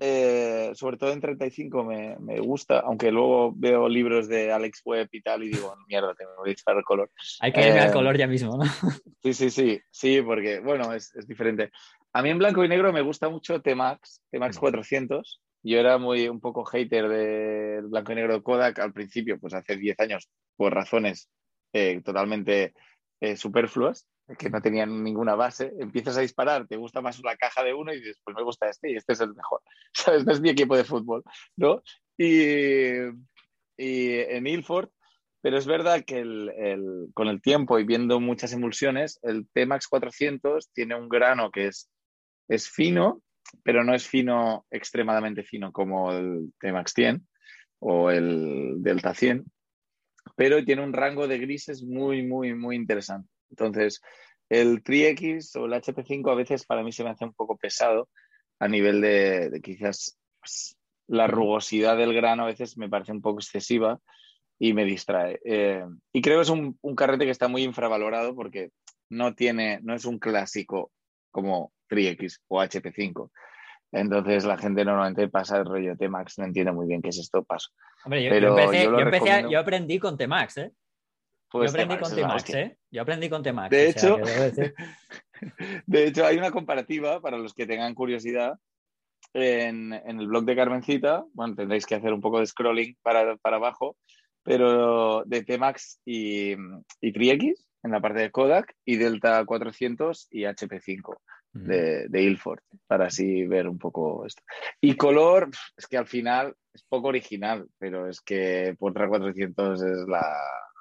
eh, 0.00 0.70
sobre 0.74 0.96
todo 0.96 1.12
en 1.12 1.20
35 1.20 1.84
me, 1.84 2.16
me, 2.20 2.40
gusta, 2.40 2.80
aunque 2.80 3.12
luego 3.12 3.52
veo 3.54 3.86
libros 3.86 4.28
de 4.28 4.50
Alex 4.50 4.80
Webb 4.86 5.08
y 5.12 5.20
tal 5.20 5.42
y 5.42 5.50
digo, 5.50 5.74
mierda, 5.88 6.14
tengo 6.14 6.32
que 6.42 6.52
disparar 6.52 6.82
color. 6.82 7.10
Hay 7.40 7.52
que 7.52 7.68
irme 7.68 7.80
al 7.80 7.90
eh, 7.90 7.92
color 7.92 8.16
ya 8.16 8.26
mismo, 8.26 8.56
¿no? 8.56 8.64
Sí, 9.22 9.34
sí, 9.34 9.50
sí, 9.50 9.78
sí, 9.90 10.22
porque, 10.22 10.60
bueno, 10.60 10.94
es, 10.94 11.14
es 11.14 11.26
diferente. 11.26 11.70
A 12.14 12.22
mí 12.22 12.30
en 12.30 12.38
blanco 12.38 12.64
y 12.64 12.68
negro 12.68 12.94
me 12.94 13.02
gusta 13.02 13.28
mucho 13.28 13.60
T-Max, 13.60 14.22
T-Max 14.30 14.58
400, 14.58 15.42
yo 15.62 15.78
era 15.78 15.98
muy 15.98 16.28
un 16.28 16.40
poco 16.40 16.64
hater 16.64 17.08
del 17.08 17.86
blanco 17.86 18.12
y 18.12 18.14
negro 18.14 18.42
Kodak 18.42 18.78
al 18.78 18.92
principio, 18.92 19.38
pues 19.38 19.54
hace 19.54 19.76
10 19.76 20.00
años, 20.00 20.30
por 20.56 20.74
razones 20.74 21.28
eh, 21.72 22.00
totalmente 22.04 22.74
eh, 23.20 23.36
superfluas, 23.36 24.06
que 24.38 24.50
no 24.50 24.62
tenían 24.62 25.02
ninguna 25.02 25.34
base. 25.34 25.72
Empiezas 25.78 26.16
a 26.16 26.20
disparar, 26.20 26.66
te 26.66 26.76
gusta 26.76 27.00
más 27.00 27.20
la 27.22 27.36
caja 27.36 27.62
de 27.62 27.74
uno 27.74 27.92
y 27.92 27.98
dices, 27.98 28.20
pues 28.24 28.36
me 28.36 28.42
gusta 28.42 28.68
este 28.68 28.92
y 28.92 28.96
este 28.96 29.12
es 29.12 29.20
el 29.20 29.34
mejor. 29.34 29.60
¿Sabes? 29.92 30.20
Este 30.20 30.32
es 30.32 30.40
mi 30.40 30.50
equipo 30.50 30.76
de 30.76 30.84
fútbol, 30.84 31.22
¿no? 31.56 31.82
Y, 32.16 32.92
y 33.76 34.12
en 34.12 34.46
Ilford, 34.46 34.90
pero 35.42 35.56
es 35.56 35.66
verdad 35.66 36.04
que 36.04 36.18
el, 36.18 36.50
el, 36.50 37.08
con 37.14 37.28
el 37.28 37.40
tiempo 37.40 37.78
y 37.78 37.84
viendo 37.84 38.20
muchas 38.20 38.52
emulsiones, 38.52 39.18
el 39.22 39.48
T-Max 39.52 39.88
400 39.88 40.70
tiene 40.72 40.94
un 40.96 41.08
grano 41.08 41.50
que 41.50 41.68
es, 41.68 41.90
es 42.48 42.68
fino, 42.68 43.22
pero 43.62 43.84
no 43.84 43.94
es 43.94 44.06
fino, 44.06 44.66
extremadamente 44.70 45.42
fino 45.42 45.72
como 45.72 46.12
el 46.12 46.52
T-Max 46.58 46.92
100 46.94 47.26
o 47.80 48.10
el 48.10 48.82
Delta 48.82 49.14
100, 49.14 49.44
pero 50.36 50.64
tiene 50.64 50.82
un 50.82 50.92
rango 50.92 51.26
de 51.28 51.38
grises 51.38 51.82
muy, 51.82 52.22
muy, 52.22 52.54
muy 52.54 52.76
interesante. 52.76 53.28
Entonces, 53.50 54.00
el 54.48 54.82
Tri-X 54.82 55.56
o 55.56 55.66
el 55.66 55.72
HP5 55.72 56.30
a 56.30 56.34
veces 56.34 56.66
para 56.66 56.82
mí 56.82 56.92
se 56.92 57.04
me 57.04 57.10
hace 57.10 57.24
un 57.24 57.32
poco 57.32 57.56
pesado 57.56 58.08
a 58.58 58.68
nivel 58.68 59.00
de, 59.00 59.60
quizás 59.62 60.18
pues, 60.40 60.76
la 61.06 61.26
rugosidad 61.26 61.96
del 61.96 62.14
grano 62.14 62.44
a 62.44 62.46
veces 62.46 62.76
me 62.76 62.88
parece 62.88 63.12
un 63.12 63.22
poco 63.22 63.38
excesiva 63.38 63.98
y 64.58 64.74
me 64.74 64.84
distrae. 64.84 65.40
Eh, 65.44 65.84
y 66.12 66.20
creo 66.20 66.38
que 66.38 66.42
es 66.42 66.50
un, 66.50 66.78
un, 66.82 66.94
carrete 66.94 67.24
que 67.24 67.30
está 67.30 67.48
muy 67.48 67.62
infravalorado 67.62 68.34
porque 68.34 68.70
no 69.08 69.34
tiene, 69.34 69.80
no 69.82 69.94
es 69.94 70.04
un 70.04 70.18
clásico 70.18 70.92
como 71.30 71.72
Tri-X 71.90 72.40
o 72.48 72.62
HP5. 72.62 73.30
Entonces 73.92 74.44
la 74.44 74.56
gente 74.56 74.84
normalmente 74.84 75.28
pasa 75.28 75.58
el 75.58 75.64
rollo 75.64 75.96
T-Max, 75.96 76.38
no 76.38 76.44
entiende 76.44 76.72
muy 76.72 76.86
bien 76.86 77.02
qué 77.02 77.08
es 77.08 77.18
esto, 77.18 77.42
paso. 77.42 77.70
Hombre, 78.04 78.22
yo, 78.22 78.30
empecé, 78.32 78.84
yo, 78.84 78.98
empecé 78.98 79.50
yo, 79.50 79.58
aprendí 79.58 79.98
con 79.98 80.16
T-Max, 80.16 80.58
¿eh? 80.58 80.72
Pues 81.50 81.72
yo 81.72 81.80
aprendí 81.80 82.00
con 82.00 82.14
T-Max, 82.14 82.50
¿eh? 82.54 82.78
Yo 82.90 83.02
aprendí 83.02 83.28
con 83.28 83.42
T-Max. 83.42 83.70
De 83.70 83.88
hecho, 83.88 84.18
de 85.86 86.06
hecho, 86.06 86.24
hay 86.24 86.38
una 86.38 86.52
comparativa 86.52 87.20
para 87.20 87.36
los 87.36 87.52
que 87.52 87.66
tengan 87.66 87.94
curiosidad 87.94 88.54
en, 89.34 89.92
en, 89.92 90.20
el 90.20 90.28
blog 90.28 90.44
de 90.44 90.54
Carmencita. 90.54 91.24
Bueno, 91.32 91.56
tendréis 91.56 91.84
que 91.84 91.96
hacer 91.96 92.12
un 92.12 92.20
poco 92.20 92.38
de 92.38 92.46
scrolling 92.46 92.96
para, 93.02 93.36
para 93.38 93.56
abajo, 93.56 93.96
pero 94.44 95.24
de 95.24 95.42
T-Max 95.42 96.00
y, 96.04 96.52
y 97.00 97.12
Tri-X 97.12 97.66
en 97.82 97.90
la 97.90 98.00
parte 98.00 98.20
de 98.20 98.30
Kodak 98.30 98.76
y 98.84 98.96
Delta 98.96 99.44
400 99.44 100.28
y 100.30 100.42
HP5 100.42 101.16
de, 101.52 102.08
de, 102.08 102.22
Ilford, 102.22 102.60
para 102.86 103.06
así 103.06 103.46
ver 103.46 103.68
un 103.68 103.78
poco 103.78 104.24
esto. 104.26 104.42
Y 104.80 104.96
color, 104.96 105.50
es 105.76 105.86
que 105.86 105.96
al 105.96 106.06
final 106.06 106.54
es 106.72 106.84
poco 106.84 107.08
original, 107.08 107.66
pero 107.78 108.08
es 108.08 108.20
que 108.20 108.74
Portra 108.78 109.08
400 109.08 109.82
es 109.82 110.08
la, 110.08 110.24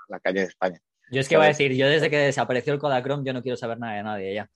la 0.07 0.19
calle 0.19 0.41
de 0.41 0.47
España. 0.47 0.79
Yo 1.11 1.21
es 1.21 1.27
que 1.27 1.37
voy 1.37 1.45
a 1.45 1.49
decir, 1.49 1.73
yo 1.73 1.87
desde 1.87 2.09
que 2.09 2.17
desapareció 2.17 2.73
el 2.73 2.79
Kodachrome, 2.79 3.25
yo 3.25 3.33
no 3.33 3.41
quiero 3.41 3.57
saber 3.57 3.79
nada 3.79 3.95
de 3.95 4.03
nadie 4.03 4.33
ya. 4.35 4.49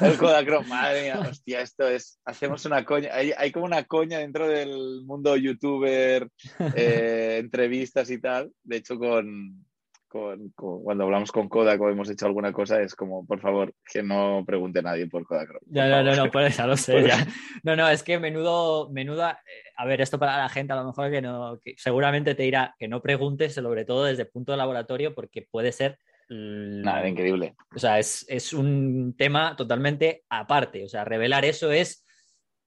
El 0.00 0.16
Kodachrome, 0.16 0.68
madre 0.68 1.02
mía, 1.02 1.20
hostia, 1.20 1.60
esto 1.60 1.88
es, 1.88 2.20
hacemos 2.24 2.64
una 2.64 2.84
coña, 2.84 3.10
hay, 3.12 3.32
hay 3.36 3.50
como 3.50 3.66
una 3.66 3.84
coña 3.84 4.18
dentro 4.18 4.48
del 4.48 5.02
mundo 5.04 5.36
youtuber, 5.36 6.28
eh, 6.76 7.38
entrevistas 7.40 8.10
y 8.10 8.20
tal, 8.20 8.52
de 8.62 8.76
hecho 8.76 8.98
con, 8.98 9.64
cuando 10.10 11.04
hablamos 11.04 11.30
con 11.30 11.48
Kodak 11.48 11.80
o 11.80 11.88
hemos 11.88 12.10
hecho 12.10 12.26
alguna 12.26 12.52
cosa, 12.52 12.82
es 12.82 12.96
como, 12.96 13.24
por 13.24 13.40
favor, 13.40 13.72
que 13.90 14.02
no 14.02 14.42
pregunte 14.44 14.82
nadie 14.82 15.06
por 15.06 15.24
Kodak. 15.24 15.50
ya, 15.66 15.88
no, 15.88 16.02
no, 16.02 16.16
no, 16.16 16.30
por 16.30 16.42
eso 16.42 16.66
lo 16.66 16.76
sé. 16.76 17.06
Ya. 17.06 17.26
No, 17.62 17.76
no, 17.76 17.88
es 17.88 18.02
que 18.02 18.18
menudo, 18.18 18.90
menuda. 18.90 19.40
Eh, 19.46 19.70
a 19.76 19.86
ver, 19.86 20.00
esto 20.00 20.18
para 20.18 20.36
la 20.36 20.48
gente 20.48 20.72
a 20.72 20.76
lo 20.76 20.84
mejor 20.84 21.10
que 21.10 21.22
no, 21.22 21.58
que 21.62 21.74
seguramente 21.76 22.34
te 22.34 22.42
dirá 22.42 22.74
que 22.78 22.88
no 22.88 23.00
preguntes, 23.00 23.54
sobre 23.54 23.84
todo 23.84 24.04
desde 24.04 24.22
el 24.22 24.28
punto 24.28 24.52
de 24.52 24.58
laboratorio, 24.58 25.14
porque 25.14 25.46
puede 25.48 25.70
ser. 25.72 25.98
Nada, 26.28 27.08
increíble. 27.08 27.54
O 27.74 27.78
sea, 27.78 27.98
es, 27.98 28.24
es 28.28 28.52
un 28.52 29.14
tema 29.16 29.54
totalmente 29.56 30.24
aparte. 30.28 30.84
O 30.84 30.88
sea, 30.88 31.04
revelar 31.04 31.44
eso 31.44 31.70
es 31.72 32.04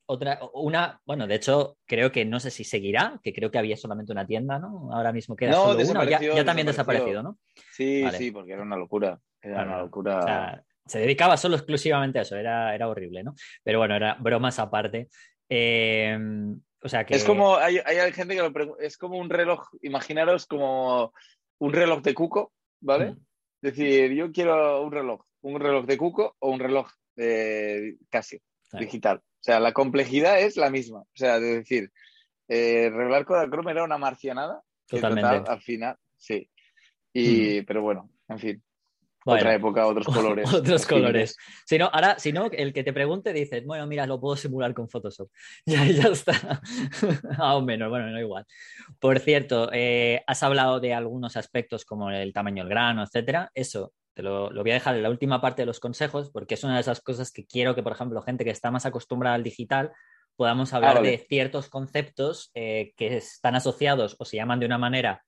otra, 0.06 0.40
una, 0.54 1.02
bueno, 1.06 1.28
de 1.28 1.36
hecho, 1.36 1.78
creo 1.86 2.12
que 2.12 2.26
no 2.26 2.40
sé 2.40 2.52
si 2.52 2.64
seguirá, 2.64 3.20
que 3.24 3.34
creo 3.34 3.52
que 3.52 3.58
había 3.58 3.78
solamente 3.78 4.12
una 4.12 4.28
tienda, 4.28 4.60
¿no? 4.60 4.90
Ahora 4.94 5.12
mismo 5.12 5.36
queda 5.36 5.54
solo 5.54 5.90
una, 5.90 6.06
ya, 6.06 6.46
también 6.46 6.68
desaparecido, 6.68 7.24
¿no? 7.24 7.38
Sí, 7.72 8.04
sí, 8.12 8.32
porque 8.32 8.54
era 8.54 8.64
una 8.64 8.78
locura. 8.78 9.20
Era 9.42 9.64
una 9.64 9.80
locura. 9.80 10.64
se 10.86 11.00
dedicaba 11.00 11.38
solo 11.38 11.56
exclusivamente 11.56 12.20
a 12.20 12.24
eso, 12.24 12.36
era, 12.36 12.76
era 12.76 12.90
horrible, 12.90 13.24
¿no? 13.24 13.34
Pero 13.64 13.80
bueno, 13.80 13.96
era 13.96 14.16
bromas 14.20 14.60
aparte. 14.60 15.10
Eh, 15.50 16.18
o 16.82 16.90
sea 16.90 17.06
que. 17.06 17.16
Es 17.16 17.24
como, 17.24 17.56
hay, 17.56 17.78
hay 17.78 18.12
gente 18.12 18.36
que 18.36 18.42
lo 18.42 18.52
pregunta, 18.52 18.84
es 18.84 18.98
como 18.98 19.18
un 19.18 19.30
reloj, 19.30 19.62
imaginaros 19.82 20.46
como 20.46 21.14
un 21.60 21.74
reloj 21.74 22.02
de 22.02 22.14
cuco, 22.14 22.52
¿vale? 22.82 23.12
Mm. 23.12 23.18
Es 23.62 23.76
decir, 23.76 24.12
yo 24.12 24.32
quiero 24.32 24.84
un 24.84 24.92
reloj, 24.92 25.24
un 25.42 25.60
reloj 25.60 25.86
de 25.86 25.98
cuco 25.98 26.36
o 26.40 26.50
un 26.50 26.60
reloj 26.60 26.90
de 27.16 27.96
Casio, 28.10 28.40
digital. 28.74 29.22
O 29.44 29.46
sea, 29.46 29.60
la 29.60 29.74
complejidad 29.74 30.40
es 30.40 30.56
la 30.56 30.70
misma. 30.70 31.00
O 31.00 31.16
sea, 31.16 31.38
de 31.38 31.58
decir, 31.58 31.92
eh, 32.48 32.90
revelar 32.90 33.26
Kodachrome 33.26 33.72
era 33.72 33.84
una 33.84 33.98
marcianada. 33.98 34.62
Totalmente. 34.88 35.52
al 35.52 35.62
final, 35.62 35.98
sí. 36.16 36.50
Y, 37.12 37.62
Pero 37.64 37.82
bueno, 37.82 38.10
en 38.30 38.40
fin. 38.40 38.64
Otra 39.26 39.54
época, 39.54 39.86
otros 39.86 40.06
colores. 40.08 40.48
otros 40.54 40.86
colores. 40.86 41.36
Si 41.66 41.78
no, 41.78 41.90
ahora, 41.92 42.18
si 42.20 42.32
no, 42.32 42.50
el 42.52 42.72
que 42.72 42.86
te 42.86 42.94
pregunte 42.94 43.34
dices, 43.34 43.66
bueno, 43.66 43.86
mira, 43.86 44.08
lo 44.08 44.18
puedo 44.18 44.38
simular 44.38 44.74
con 44.74 44.88
Photoshop. 44.88 45.30
ya, 45.66 45.84
ya 45.86 46.08
está. 46.08 46.62
Aún 47.38 47.66
menos, 47.66 47.90
bueno, 47.90 48.10
no 48.12 48.20
igual. 48.22 48.46
Por 48.98 49.20
cierto, 49.20 49.70
eh, 49.74 50.24
has 50.26 50.42
hablado 50.42 50.80
de 50.80 50.94
algunos 50.94 51.36
aspectos 51.36 51.84
como 51.84 52.10
el 52.12 52.32
tamaño 52.32 52.64
del 52.64 52.70
grano, 52.70 53.04
etcétera. 53.04 53.52
Eso 53.54 53.92
te 54.14 54.24
lo, 54.24 54.50
voy 54.52 54.72
a 54.72 54.76
dejar 54.76 54.96
en 54.96 55.04
la 55.04 55.10
última 55.10 55.42
parte 55.42 55.62
de 55.62 55.66
los 55.66 55.80
consejos, 55.80 56.30
porque 56.30 56.56
es 56.56 56.64
una 56.64 56.76
de 56.76 56.82
esas 56.82 57.02
cosas 57.02 57.32
que 57.32 57.46
quiero 57.46 57.76
que, 57.76 57.84
por 57.84 57.94
ejemplo, 57.94 58.22
gente 58.22 58.44
que 58.44 58.52
está 58.52 58.72
más 58.72 58.86
acostumbrada 58.86 59.36
al 59.36 59.44
digital, 59.44 59.92
podamos 60.36 60.74
ah, 60.74 60.78
hablar 60.78 61.02
de 61.02 61.18
ciertos 61.18 61.70
conceptos 61.70 62.52
eh, 62.54 62.94
que 62.96 63.18
están 63.18 63.56
asociados 63.56 64.16
o 64.20 64.26
se 64.26 64.38
llaman 64.38 64.60
de 64.60 64.66
una 64.66 64.78
manera 64.78 65.24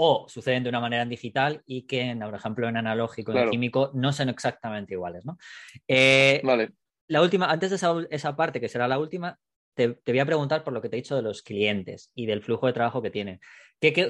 o 0.00 0.26
suceden 0.28 0.62
de 0.62 0.68
una 0.68 0.80
manera 0.80 1.02
en 1.02 1.08
digital 1.08 1.62
y 1.66 1.82
que, 1.82 2.16
por 2.20 2.34
ejemplo, 2.34 2.68
en 2.68 2.76
analógico 2.76 3.32
y 3.32 3.38
en 3.38 3.50
químico 3.50 3.90
no 3.94 4.12
son 4.12 4.28
exactamente 4.28 4.94
iguales. 4.94 5.26
¿no? 5.26 5.36
Eh, 5.88 6.40
vale. 6.44 6.70
La 7.08 7.20
última, 7.20 7.50
antes 7.50 7.70
de 7.70 8.06
esa, 8.10 8.36
parte, 8.36 8.60
que 8.60 8.68
será 8.68 8.86
la 8.86 8.98
última, 8.98 9.36
te, 9.86 10.12
voy 10.12 10.18
a 10.18 10.26
preguntar 10.26 10.64
por 10.64 10.72
lo 10.72 10.82
que 10.82 10.88
te 10.88 10.96
he 10.96 11.02
dicho 11.02 11.14
de 11.14 11.22
los 11.22 11.42
clientes 11.42 12.10
y 12.14 12.26
del 12.26 12.42
flujo 12.42 12.66
de 12.66 12.72
trabajo 12.72 13.00
que 13.00 13.10
tienen. 13.10 13.40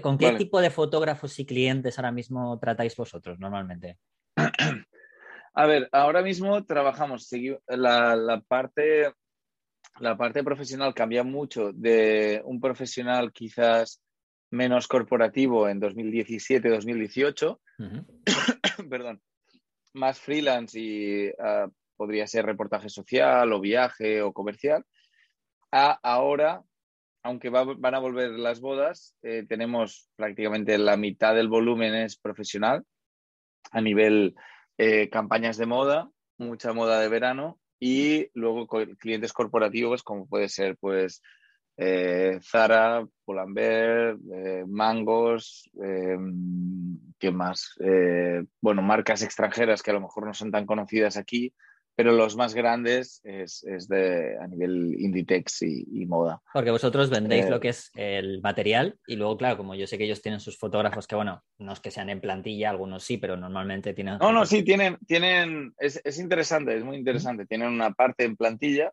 con 0.02 0.16
qué 0.16 0.32
tipo 0.32 0.60
de 0.60 0.70
fotógrafos 0.70 1.38
y 1.38 1.44
clientes 1.44 1.98
ahora 1.98 2.10
mismo 2.10 2.58
tratáis 2.58 2.96
vosotros 2.96 3.38
normalmente? 3.38 3.98
A 5.54 5.66
ver, 5.66 5.88
ahora 5.92 6.22
mismo 6.22 6.64
trabajamos, 6.64 7.28
la, 7.66 8.14
la, 8.14 8.40
parte, 8.40 9.12
la 9.98 10.16
parte 10.16 10.44
profesional 10.44 10.94
cambia 10.94 11.24
mucho 11.24 11.72
de 11.72 12.40
un 12.44 12.60
profesional 12.60 13.32
quizás 13.32 14.00
menos 14.50 14.86
corporativo 14.86 15.68
en 15.68 15.80
2017-2018, 15.80 17.58
perdón, 18.88 19.20
más 19.94 20.20
freelance 20.20 20.78
y 20.78 21.28
ah, 21.40 21.68
podría 21.96 22.26
ser 22.26 22.46
reportaje 22.46 22.88
social 22.88 23.52
o 23.52 23.60
viaje 23.60 24.22
o 24.22 24.32
comercial, 24.32 24.84
ahora, 25.70 26.62
aunque 27.22 27.50
van 27.50 27.94
a 27.94 27.98
volver 27.98 28.30
las 28.30 28.60
bodas, 28.60 29.14
eh, 29.22 29.44
tenemos 29.48 30.08
prácticamente 30.16 30.78
la 30.78 30.96
mitad 30.96 31.34
del 31.34 31.48
volumen 31.48 31.94
es 31.94 32.16
profesional 32.16 32.84
a 33.70 33.80
nivel 33.80 34.34
eh, 34.78 35.08
campañas 35.10 35.56
de 35.56 35.66
moda, 35.66 36.10
mucha 36.38 36.72
moda 36.72 37.00
de 37.00 37.08
verano 37.08 37.58
y 37.80 38.30
luego 38.34 38.66
clientes 38.98 39.32
corporativos 39.32 40.02
como 40.02 40.26
puede 40.26 40.48
ser 40.48 40.76
pues 40.78 41.22
eh, 41.80 42.40
Zara, 42.42 43.06
Pull&Bear, 43.24 44.16
eh, 44.34 44.64
Mangos, 44.66 45.70
eh, 45.80 46.18
¿qué 47.20 47.30
más? 47.30 47.74
bueno, 48.60 48.82
marcas 48.82 49.22
extranjeras 49.22 49.82
que 49.82 49.92
a 49.92 49.94
lo 49.94 50.00
mejor 50.00 50.26
no 50.26 50.34
son 50.34 50.50
tan 50.50 50.66
conocidas 50.66 51.16
aquí, 51.16 51.54
pero 51.98 52.12
los 52.12 52.36
más 52.36 52.54
grandes 52.54 53.20
es, 53.24 53.64
de 53.88 54.38
a 54.40 54.46
nivel 54.46 54.94
Inditex 55.00 55.62
y, 55.62 56.06
moda. 56.06 56.40
Porque 56.52 56.70
vosotros 56.70 57.10
vendéis 57.10 57.50
lo 57.50 57.58
que 57.58 57.70
es 57.70 57.90
el 57.96 58.40
material 58.40 58.96
y 59.08 59.16
luego, 59.16 59.36
claro, 59.36 59.56
como 59.56 59.74
yo 59.74 59.84
sé 59.88 59.98
que 59.98 60.04
ellos 60.04 60.22
tienen 60.22 60.38
sus 60.38 60.56
fotógrafos 60.56 61.08
que, 61.08 61.16
bueno, 61.16 61.42
no 61.58 61.72
es 61.72 61.80
que 61.80 61.90
sean 61.90 62.08
en 62.08 62.20
plantilla, 62.20 62.70
algunos 62.70 63.02
sí, 63.02 63.16
pero 63.16 63.36
normalmente 63.36 63.94
tienen... 63.94 64.18
No, 64.18 64.30
no, 64.30 64.46
sí, 64.46 64.62
tienen, 64.62 64.96
tienen 65.08 65.74
es, 65.76 66.00
es 66.04 66.20
interesante, 66.20 66.76
es 66.76 66.84
muy 66.84 66.98
interesante. 66.98 67.46
Tienen 67.46 67.66
una 67.66 67.90
parte 67.90 68.22
en 68.22 68.36
plantilla 68.36 68.92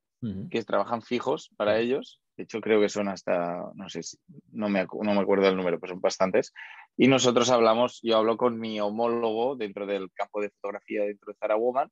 que 0.49 0.63
trabajan 0.63 1.03
fijos 1.03 1.51
para 1.55 1.77
ellos 1.77 2.19
de 2.37 2.43
hecho, 2.43 2.59
creo 2.59 2.81
que 2.81 2.89
son 2.89 3.07
hasta, 3.07 3.71
no 3.75 3.87
sé, 3.87 4.03
si, 4.03 4.17
no, 4.51 4.67
me, 4.67 4.85
no 4.85 5.13
me 5.13 5.21
acuerdo 5.21 5.45
del 5.45 5.55
número, 5.55 5.79
pero 5.79 5.93
son 5.93 6.01
bastantes. 6.01 6.53
Y 6.97 7.07
nosotros 7.07 7.49
hablamos, 7.49 8.01
yo 8.03 8.17
hablo 8.17 8.35
con 8.35 8.59
mi 8.59 8.79
homólogo 8.81 9.55
dentro 9.55 9.85
del 9.85 10.11
campo 10.11 10.41
de 10.41 10.49
fotografía 10.49 11.03
dentro 11.03 11.31
de 11.31 11.37
Zara 11.39 11.55
Woman. 11.55 11.89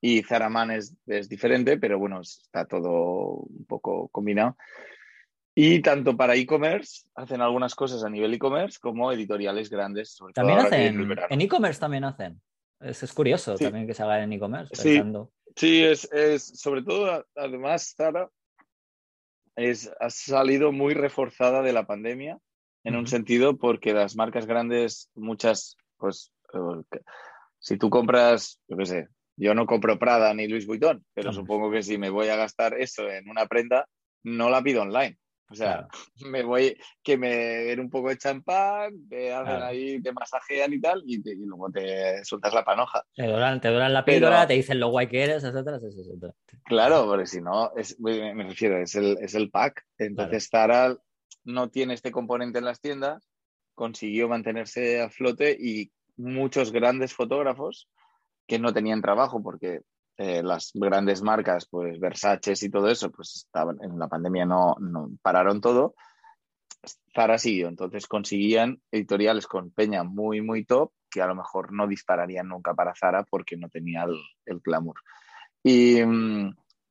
Y 0.00 0.22
Zara 0.22 0.48
Man 0.48 0.70
es, 0.70 0.94
es 1.06 1.28
diferente, 1.28 1.78
pero 1.78 1.98
bueno, 1.98 2.20
está 2.20 2.64
todo 2.66 3.46
un 3.48 3.64
poco 3.66 4.08
combinado. 4.08 4.56
Y 5.54 5.80
tanto 5.80 6.16
para 6.16 6.36
e-commerce, 6.36 7.06
hacen 7.14 7.40
algunas 7.40 7.74
cosas 7.74 8.04
a 8.04 8.10
nivel 8.10 8.34
e-commerce 8.34 8.78
como 8.78 9.10
editoriales 9.10 9.70
grandes. 9.70 10.18
también 10.34 10.58
hacen, 10.58 11.16
en 11.30 11.40
e-commerce 11.40 11.80
también 11.80 12.04
hacen. 12.04 12.40
Es, 12.78 13.02
es 13.02 13.12
curioso 13.12 13.56
también 13.56 13.86
que 13.86 13.94
se 13.94 14.02
haga 14.02 14.22
en 14.22 14.34
e-commerce. 14.34 14.76
Sí, 14.76 15.02
sí 15.56 15.82
es, 15.82 16.12
es, 16.12 16.44
sobre 16.60 16.82
todo, 16.82 17.24
además, 17.34 17.94
Zara 17.96 18.28
es, 19.56 19.90
ha 19.98 20.10
salido 20.10 20.72
muy 20.72 20.92
reforzada 20.92 21.62
de 21.62 21.72
la 21.72 21.86
pandemia 21.86 22.38
en 22.84 22.96
un 22.96 23.06
sentido 23.06 23.56
porque 23.56 23.94
las 23.94 24.14
marcas 24.14 24.46
grandes, 24.46 25.10
muchas, 25.14 25.78
pues, 25.96 26.32
eh, 26.52 26.98
si 27.58 27.78
tú 27.78 27.88
compras, 27.88 28.60
yo 28.68 28.76
qué 28.76 28.86
sé, 28.86 29.08
yo 29.36 29.54
no 29.54 29.66
compro 29.66 29.98
Prada 29.98 30.32
ni 30.34 30.48
Louis 30.48 30.66
Vuitton, 30.66 31.04
pero 31.14 31.32
supongo 31.32 31.70
que 31.70 31.82
si 31.82 31.98
me 31.98 32.10
voy 32.10 32.28
a 32.28 32.36
gastar 32.36 32.74
eso 32.78 33.08
en 33.08 33.28
una 33.28 33.46
prenda, 33.46 33.86
no 34.22 34.50
la 34.50 34.62
pido 34.62 34.82
online. 34.82 35.18
O 35.48 35.54
sea, 35.54 35.86
me 36.26 36.42
voy, 36.42 36.76
que 37.02 37.16
me 37.16 37.28
den 37.28 37.80
un 37.80 37.90
poco 37.90 38.08
de 38.08 38.18
champán, 38.18 39.08
te 39.08 39.32
hacen 39.32 39.62
ahí, 39.62 40.02
te 40.02 40.12
masajean 40.12 40.72
y 40.72 40.80
tal, 40.80 41.02
y, 41.06 41.22
luego 41.44 41.70
te 41.70 42.24
sueltas 42.24 42.52
la 42.52 42.64
panoja. 42.64 43.04
Te 43.14 43.26
duran, 43.26 43.60
te 43.60 43.70
la 43.70 44.04
píldora, 44.04 44.46
te 44.46 44.54
dicen 44.54 44.80
lo 44.80 44.88
guay 44.88 45.06
que 45.06 45.22
eres, 45.22 45.44
etcétera, 45.44 45.78
Claro, 46.64 47.06
porque 47.06 47.26
si 47.26 47.40
no, 47.40 47.72
es, 47.76 47.98
me 48.00 48.42
refiero, 48.42 48.78
es 48.78 48.94
el, 48.94 49.18
es 49.20 49.34
el 49.34 49.50
pack. 49.50 49.84
Entonces 49.98 50.48
Zara 50.50 50.96
no 51.44 51.68
tiene 51.68 51.94
este 51.94 52.10
componente 52.10 52.58
en 52.58 52.64
las 52.64 52.80
tiendas, 52.80 53.28
consiguió 53.74 54.28
mantenerse 54.28 55.00
a 55.00 55.10
flote 55.10 55.56
y 55.58 55.92
muchos 56.16 56.72
grandes 56.72 57.12
fotógrafos 57.12 57.88
que 58.46 58.58
no 58.58 58.72
tenían 58.72 59.02
trabajo 59.02 59.42
porque 59.42 59.82
eh, 60.16 60.42
las 60.42 60.70
grandes 60.74 61.22
marcas, 61.22 61.66
pues 61.70 62.00
Versace 62.00 62.54
y 62.60 62.70
todo 62.70 62.88
eso, 62.88 63.10
pues 63.10 63.36
estaban, 63.36 63.76
en 63.82 63.98
la 63.98 64.08
pandemia 64.08 64.46
no, 64.46 64.76
no, 64.80 65.10
pararon 65.22 65.60
todo. 65.60 65.94
Zara 67.14 67.38
siguió, 67.38 67.68
entonces 67.68 68.06
conseguían 68.06 68.80
editoriales 68.90 69.46
con 69.46 69.70
peña 69.70 70.04
muy, 70.04 70.40
muy 70.40 70.64
top 70.64 70.92
que 71.10 71.20
a 71.22 71.26
lo 71.26 71.34
mejor 71.34 71.72
no 71.72 71.86
dispararían 71.86 72.48
nunca 72.48 72.74
para 72.74 72.94
Zara 72.94 73.24
porque 73.24 73.56
no 73.56 73.68
tenía 73.68 74.04
el, 74.04 74.16
el 74.44 74.60
glamour. 74.60 74.96
Y, 75.62 76.00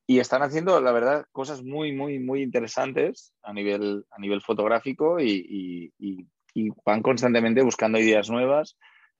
y, 0.07 0.19
están 0.19 0.41
haciendo, 0.41 0.81
la 0.81 0.91
verdad, 0.91 1.25
cosas 1.31 1.63
muy, 1.63 1.93
muy, 1.93 2.19
muy 2.19 2.41
interesantes 2.41 3.33
a 3.41 3.53
nivel, 3.53 4.05
a 4.11 4.19
nivel 4.19 4.41
fotográfico 4.41 5.19
y, 5.19 5.91
y, 5.97 6.27
y 6.55 6.69
van 6.85 7.01
constantemente 7.01 7.61
buscando 7.61 7.99
ideas 7.99 8.29
nuevas 8.29 8.77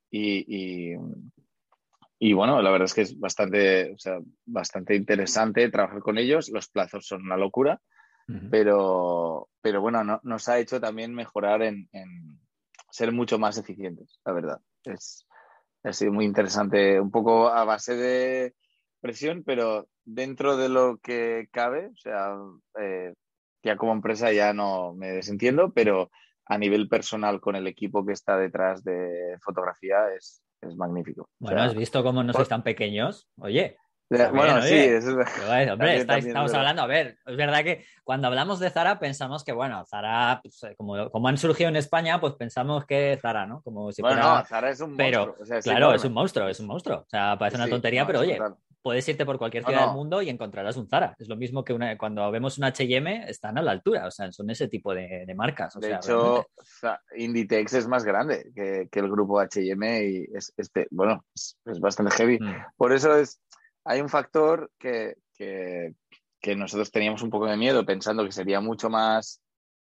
y, 0.10 0.96
y 2.20 2.34
bueno, 2.34 2.62
la 2.62 2.72
verdad 2.72 2.86
es 2.86 2.94
que 2.94 3.02
es 3.02 3.20
bastante, 3.20 3.92
o 3.94 3.98
sea, 3.98 4.20
bastante 4.46 4.96
interesante 4.96 5.70
trabajar 5.70 6.00
con 6.00 6.18
ellos. 6.18 6.50
Los 6.50 6.70
plazos 6.70 7.06
son 7.08 7.24
una 7.24 7.38
locura, 7.38 7.82
pero, 8.50 9.50
pero 9.62 9.82
bueno, 9.82 10.04
no, 10.04 10.20
nos 10.24 10.50
ha 10.50 10.58
hecho 10.60 10.80
también 10.80 11.14
mejorar 11.14 11.62
en, 11.62 11.88
ser 12.90 13.12
mucho 13.12 13.38
más 13.38 13.58
eficientes, 13.58 14.20
la 14.26 14.34
verdad. 14.34 14.62
Es, 14.84 15.28
ha 15.84 15.94
sido 15.94 16.14
muy 16.14 16.26
interesante, 16.26 17.00
un 17.00 17.12
poco 17.12 17.50
a 17.50 17.66
base 17.66 17.96
de 17.96 18.56
presión, 19.02 19.44
pero 19.46 19.88
dentro 20.04 20.58
de 20.58 20.70
lo 20.70 20.98
que 20.98 21.48
cabe, 21.52 21.88
o 21.88 21.98
sea, 21.98 22.36
eh, 22.80 23.14
ya 23.62 23.76
como 23.76 23.92
empresa 23.92 24.32
ya 24.32 24.54
no 24.54 24.94
me 24.94 25.12
desentiendo, 25.12 25.74
pero 25.74 26.10
a 26.46 26.58
nivel 26.58 26.88
personal 26.88 27.42
con 27.42 27.56
el 27.56 27.68
equipo 27.68 28.06
que 28.06 28.14
está 28.14 28.38
detrás 28.38 28.84
de 28.84 29.38
fotografía 29.44 30.14
es, 30.16 30.45
es 30.66 30.76
magnífico. 30.76 31.30
Bueno, 31.40 31.62
¿has 31.62 31.76
visto 31.76 32.04
cómo 32.04 32.24
no 32.24 32.34
sois 32.34 32.48
tan 32.48 32.64
pequeños? 32.64 33.28
Oye. 33.40 33.78
bueno, 34.10 34.62
sí, 34.62 34.76
es... 34.76 35.06
hombre, 35.08 35.98
estamos 36.20 36.54
hablando, 36.54 36.84
a 36.84 36.88
ver, 36.88 37.18
es 37.26 37.36
verdad 37.36 37.64
que 37.64 37.86
cuando 38.04 38.28
hablamos 38.28 38.60
de 38.60 38.70
Zara 38.70 39.00
pensamos 39.00 39.44
que, 39.44 39.52
bueno, 39.52 39.84
Zara, 39.86 40.40
pues, 40.44 40.64
eh, 40.64 40.76
como, 40.78 41.10
como, 41.10 41.28
han 41.28 41.38
surgido 41.38 41.70
en 41.70 41.76
España, 41.76 42.20
pues 42.20 42.34
pensamos 42.34 42.86
que 42.86 43.18
Zara, 43.22 43.46
¿no? 43.46 43.62
Como 43.62 43.92
si 43.92 44.02
bueno, 44.02 44.22
no, 44.22 44.46
Zara 44.46 44.70
es 44.70 44.80
un 44.82 44.96
monstruo. 44.96 45.36
Pero, 45.38 45.62
claro, 45.62 45.94
es 45.94 46.04
un 46.04 46.14
monstruo, 46.14 46.48
es 46.48 46.60
un 46.60 46.68
monstruo. 46.68 47.00
O 47.00 47.10
sea, 47.10 47.38
parece 47.38 47.58
una 47.58 47.70
tontería, 47.70 48.06
pero 48.06 48.20
oye, 48.20 48.40
puedes 48.86 49.10
irte 49.10 49.26
por 49.26 49.40
cualquier 49.40 49.64
ciudad 49.64 49.88
del 49.88 49.96
mundo 49.96 50.22
y 50.22 50.30
encontrarás 50.30 50.78
un 50.78 50.88
Zara. 50.88 51.16
Es 51.18 51.28
lo 51.28 51.36
mismo 51.36 51.64
que 51.64 51.74
una, 51.74 51.98
cuando 51.98 52.30
vemos 52.30 52.60
un 52.60 52.66
H&M, 52.66 53.26
están 53.28 53.58
a 53.58 53.64
la 53.64 53.72
altura, 53.72 54.06
o 54.06 54.12
sea, 54.12 54.32
son 54.32 54.48
ese 54.52 54.68
tipo 54.68 54.94
de, 54.94 55.26
marcas. 55.36 55.74
de 55.80 55.96
hecho, 55.96 56.46
Inditex 57.18 57.74
es 57.74 57.88
más 57.88 58.06
grande 58.06 58.52
que, 58.54 59.00
el 59.00 59.10
grupo 59.10 59.40
H&M 59.40 60.06
y 60.06 60.28
es, 60.32 60.54
este, 60.56 60.86
bueno, 60.92 61.26
es, 61.34 61.58
bastante 61.80 62.16
heavy. 62.16 62.38
Mm. 62.40 62.56
Por 62.78 62.94
eso 62.94 63.18
es, 63.18 63.42
hay 63.86 64.02
un 64.02 64.10
factor 64.10 64.70
que, 64.78 65.16
que, 65.36 65.96
nosotros 66.56 66.92
teníamos 66.92 67.24
un 67.24 67.32
poco 67.32 67.48
de 67.48 67.58
miedo 67.58 67.84
pensando 67.88 68.24
que 68.24 68.32
sería 68.32 68.62
mucho 68.62 68.88
más 68.92 69.42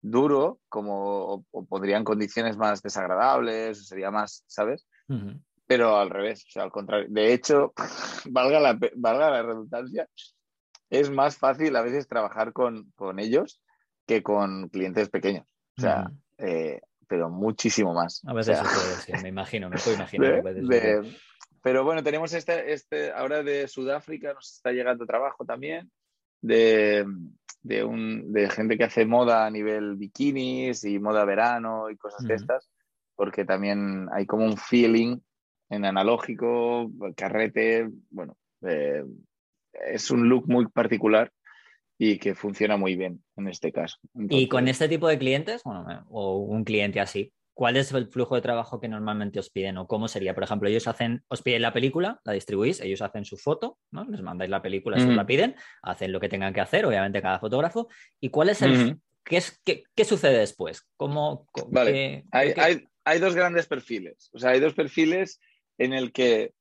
duro, 0.02 0.62
como 0.70 1.44
o, 1.52 1.66
podrían 1.66 2.06
condiciones 2.06 2.56
más 2.56 2.82
desagradables, 2.82 3.90
sería 3.90 4.10
más, 4.10 4.46
¿sabes? 4.48 4.88
Pero 5.68 5.98
al 5.98 6.10
revés, 6.10 6.46
o 6.48 6.52
sea, 6.52 6.64
al 6.64 6.72
contrario. 6.72 7.08
De 7.10 7.34
hecho, 7.34 7.74
valga 8.30 8.60
la, 8.60 8.78
valga 8.96 9.30
la 9.30 9.44
redundancia, 9.44 10.08
es 10.90 11.10
más 11.10 11.38
fácil 11.38 11.76
a 11.76 11.82
veces 11.82 12.08
trabajar 12.08 12.54
con, 12.54 12.92
con 12.96 13.20
ellos 13.20 13.62
que 14.06 14.22
con 14.22 14.70
clientes 14.70 15.10
pequeños. 15.10 15.46
O 15.78 15.82
sea, 15.82 16.12
eh, 16.38 16.82
pero 17.08 17.30
muchísimo 17.30 17.94
más. 17.94 18.22
A 18.26 18.34
veces 18.34 18.60
sí, 19.06 19.12
me 19.22 19.30
imagino, 19.30 19.70
me 19.70 19.78
puedo 19.78 19.96
imaginar. 19.96 20.44
pero 21.62 21.84
bueno, 21.84 22.04
tenemos 22.04 22.34
este, 22.34 22.74
este, 22.74 23.12
ahora 23.12 23.44
de 23.44 23.68
Sudáfrica, 23.68 24.34
nos 24.34 24.54
está 24.54 24.72
llegando 24.72 25.06
trabajo 25.06 25.46
también, 25.46 25.92
de, 26.42 27.06
de, 27.64 27.84
un, 27.84 28.32
de 28.32 28.50
gente 28.50 28.78
que 28.78 28.84
hace 28.84 29.06
moda 29.06 29.46
a 29.46 29.50
nivel 29.50 29.96
bikinis 29.96 30.84
y 30.84 31.00
moda 31.00 31.26
verano 31.26 31.90
y 31.90 31.98
cosas 31.98 32.24
de 32.28 32.36
estas, 32.36 32.70
porque 33.16 33.46
también 33.46 34.08
hay 34.14 34.26
como 34.26 34.46
un 34.46 34.58
feeling 34.58 35.20
en 35.70 35.86
analógico, 35.86 36.90
carrete, 37.16 37.90
bueno, 38.10 38.38
eh, 38.62 39.04
es 39.88 40.12
un 40.12 40.30
look 40.30 40.48
muy 40.48 40.68
particular 40.68 41.32
y 41.98 42.18
que 42.18 42.36
funciona 42.36 42.78
muy 42.78 42.96
bien 42.96 43.24
en 43.38 43.48
este 43.48 43.72
caso. 43.72 43.98
y 44.30 44.48
con 44.48 44.68
este 44.68 44.90
tipo 44.90 45.08
de 45.08 45.18
clientes, 45.18 45.62
bueno, 45.64 46.06
o 46.10 46.40
un 46.40 46.64
cliente 46.64 47.00
así, 47.00 47.32
¿cuál 47.54 47.78
es 47.78 47.92
el 47.94 48.08
flujo 48.08 48.36
de 48.36 48.42
trabajo 48.42 48.80
que 48.80 48.90
normalmente 48.90 49.40
os 49.40 49.50
piden 49.50 49.78
o 49.78 49.88
cómo 49.88 50.08
sería? 50.08 50.34
Por 50.34 50.44
ejemplo, 50.44 50.70
ellos 50.70 50.88
hacen, 50.88 51.24
os 51.28 51.42
piden 51.42 51.62
la 51.62 51.74
película, 51.74 52.20
la 52.24 52.34
distribuís, 52.34 52.82
ellos 52.82 53.02
hacen 53.02 53.26
su 53.26 53.38
foto, 53.38 53.80
¿no? 53.92 54.06
Les 54.06 54.22
mandáis 54.22 54.52
la 54.52 54.62
película, 54.62 55.00
si 55.00 55.08
os 55.08 55.16
la 55.16 55.26
piden, 55.26 55.56
hacen 55.82 56.12
lo 56.12 56.20
que 56.20 56.30
tengan 56.30 56.54
que 56.54 56.62
hacer, 56.62 56.86
obviamente 56.86 57.22
cada 57.22 57.40
fotógrafo. 57.40 57.88
¿Y 58.20 58.30
cuál 58.30 58.50
es 58.50 58.62
el, 58.62 59.00
qué, 59.24 59.38
es, 59.38 59.62
qué, 59.64 60.06
sucede 60.06 60.38
después? 60.38 60.86
¿Cómo, 60.98 61.48
vale, 61.70 62.26
hay, 62.32 62.54
Hay, 62.58 62.84
hay, 63.06 63.20
dos 63.20 63.36
grandes 63.36 63.68
perfiles, 63.68 64.30
o 64.34 64.40
sea, 64.40 64.52
hay 64.52 64.60
dos 64.60 64.74
perfiles 64.74 65.40
en 65.78 65.94
el 65.94 66.12
que 66.12 66.54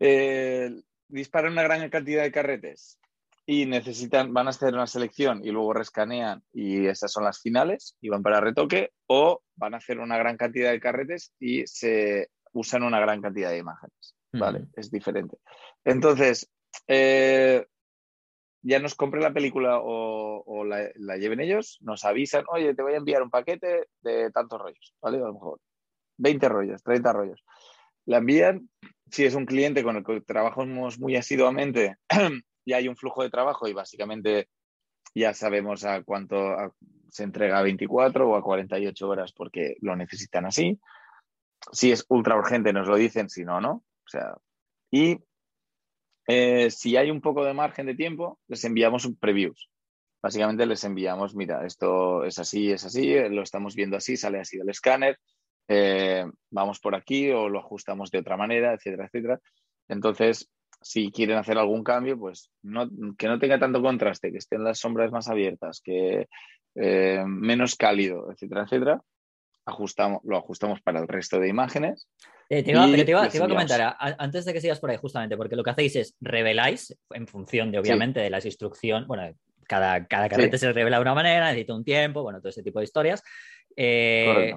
eh, 0.00 0.70
disparan 1.08 1.52
una 1.52 1.62
gran 1.62 1.88
cantidad 1.90 2.22
de 2.22 2.32
carretes 2.32 2.98
y 3.46 3.66
necesitan, 3.66 4.32
van 4.32 4.46
a 4.46 4.50
hacer 4.50 4.72
una 4.72 4.86
selección 4.86 5.44
y 5.44 5.50
luego 5.50 5.74
rescanean 5.74 6.42
y 6.52 6.86
esas 6.86 7.12
son 7.12 7.24
las 7.24 7.40
finales 7.40 7.96
y 8.00 8.08
van 8.08 8.22
para 8.22 8.40
retoque, 8.40 8.90
o 9.06 9.42
van 9.56 9.74
a 9.74 9.78
hacer 9.78 9.98
una 9.98 10.16
gran 10.16 10.36
cantidad 10.36 10.70
de 10.70 10.80
carretes 10.80 11.32
y 11.38 11.66
se 11.66 12.30
usan 12.52 12.82
una 12.82 13.00
gran 13.00 13.20
cantidad 13.20 13.50
de 13.50 13.58
imágenes. 13.58 14.14
Vale, 14.32 14.66
es 14.74 14.90
diferente. 14.90 15.36
Entonces, 15.84 16.50
eh, 16.88 17.66
ya 18.62 18.78
nos 18.78 18.94
compren 18.94 19.22
la 19.22 19.32
película 19.32 19.78
o, 19.82 20.64
la, 20.64 20.88
la, 20.94 21.16
lleven 21.18 21.40
ellos, 21.40 21.78
nos 21.82 22.04
avisan, 22.04 22.44
oye, 22.48 22.74
te 22.74 22.82
voy 22.82 22.94
a 22.94 22.96
enviar 22.96 23.22
un 23.22 23.30
paquete 23.30 23.88
de 24.00 24.30
tantos 24.30 24.60
rollos, 24.60 24.94
¿vale? 25.02 25.18
A 25.18 25.26
lo 25.26 25.34
mejor 25.34 25.60
20 26.16 26.48
rollos, 26.48 26.82
30 26.82 27.12
rollos. 27.12 27.44
La 28.06 28.18
envían, 28.18 28.68
si 29.10 29.24
es 29.24 29.34
un 29.34 29.46
cliente 29.46 29.82
con 29.82 29.96
el 29.96 30.04
que 30.04 30.20
trabajamos 30.20 30.98
muy 30.98 31.16
asiduamente 31.16 31.96
ya 32.66 32.76
hay 32.76 32.88
un 32.88 32.96
flujo 32.96 33.22
de 33.22 33.30
trabajo 33.30 33.68
y 33.68 33.72
básicamente 33.72 34.48
ya 35.14 35.32
sabemos 35.34 35.84
a 35.84 36.02
cuánto 36.02 36.36
se 37.10 37.22
entrega 37.22 37.58
a 37.58 37.62
24 37.62 38.28
o 38.28 38.36
a 38.36 38.42
48 38.42 39.08
horas 39.08 39.32
porque 39.32 39.76
lo 39.80 39.94
necesitan 39.94 40.46
así. 40.46 40.80
Si 41.72 41.92
es 41.92 42.04
ultra 42.08 42.36
urgente 42.36 42.72
nos 42.72 42.88
lo 42.88 42.96
dicen, 42.96 43.28
si 43.28 43.44
no, 43.44 43.60
no. 43.60 43.72
O 43.72 44.08
sea, 44.08 44.34
y 44.90 45.18
eh, 46.26 46.70
si 46.70 46.96
hay 46.96 47.10
un 47.10 47.20
poco 47.20 47.44
de 47.44 47.54
margen 47.54 47.86
de 47.86 47.94
tiempo, 47.94 48.40
les 48.48 48.64
enviamos 48.64 49.08
previews. 49.20 49.70
Básicamente 50.22 50.66
les 50.66 50.82
enviamos, 50.84 51.34
mira, 51.34 51.66
esto 51.66 52.24
es 52.24 52.38
así, 52.38 52.72
es 52.72 52.84
así, 52.84 53.14
lo 53.28 53.42
estamos 53.42 53.74
viendo 53.74 53.96
así, 53.96 54.16
sale 54.16 54.40
así 54.40 54.56
del 54.56 54.70
escáner, 54.70 55.18
eh, 55.68 56.24
vamos 56.50 56.80
por 56.80 56.94
aquí 56.94 57.30
o 57.30 57.48
lo 57.48 57.60
ajustamos 57.60 58.10
de 58.10 58.18
otra 58.18 58.36
manera, 58.36 58.74
etcétera, 58.74 59.06
etcétera. 59.06 59.40
Entonces, 59.88 60.50
si 60.80 61.10
quieren 61.10 61.38
hacer 61.38 61.58
algún 61.58 61.82
cambio, 61.82 62.18
pues 62.18 62.50
que 63.18 63.28
no 63.28 63.38
tenga 63.38 63.58
tanto 63.58 63.82
contraste, 63.82 64.30
que 64.30 64.38
estén 64.38 64.64
las 64.64 64.78
sombras 64.78 65.10
más 65.10 65.28
abiertas, 65.28 65.80
que 65.82 66.28
eh, 66.74 67.24
menos 67.26 67.76
cálido, 67.76 68.30
etcétera, 68.30 68.64
etcétera, 68.64 69.02
ajustamos, 69.64 70.20
lo 70.24 70.36
ajustamos 70.36 70.80
para 70.82 71.00
el 71.00 71.08
resto 71.08 71.38
de 71.38 71.48
imágenes. 71.48 72.08
Eh, 72.50 72.62
te, 72.62 72.72
iba, 72.72 72.84
te, 72.84 73.10
iba, 73.10 73.24
a 73.24 73.48
comentar, 73.48 73.96
antes 73.98 74.44
de 74.44 74.52
que 74.52 74.60
sigas 74.60 74.78
por 74.78 74.90
ahí, 74.90 74.98
justamente, 74.98 75.36
porque 75.36 75.56
lo 75.56 75.64
que 75.64 75.70
hacéis 75.70 75.96
es 75.96 76.14
reveláis 76.20 76.94
en 77.10 77.26
función 77.26 77.70
de, 77.70 77.78
obviamente, 77.78 78.20
de 78.20 78.28
las 78.28 78.44
instrucciones, 78.44 79.08
bueno, 79.08 79.34
cada, 79.66 80.06
cada 80.06 80.28
carrete 80.28 80.58
se 80.58 80.70
revela 80.72 80.98
de 80.98 81.02
una 81.02 81.14
manera, 81.14 81.46
necesita 81.46 81.74
un 81.74 81.84
tiempo, 81.84 82.22
bueno, 82.22 82.40
todo 82.40 82.50
ese 82.50 82.62
tipo 82.62 82.80
de 82.80 82.84
historias. 82.84 83.22
Eh, 83.74 84.52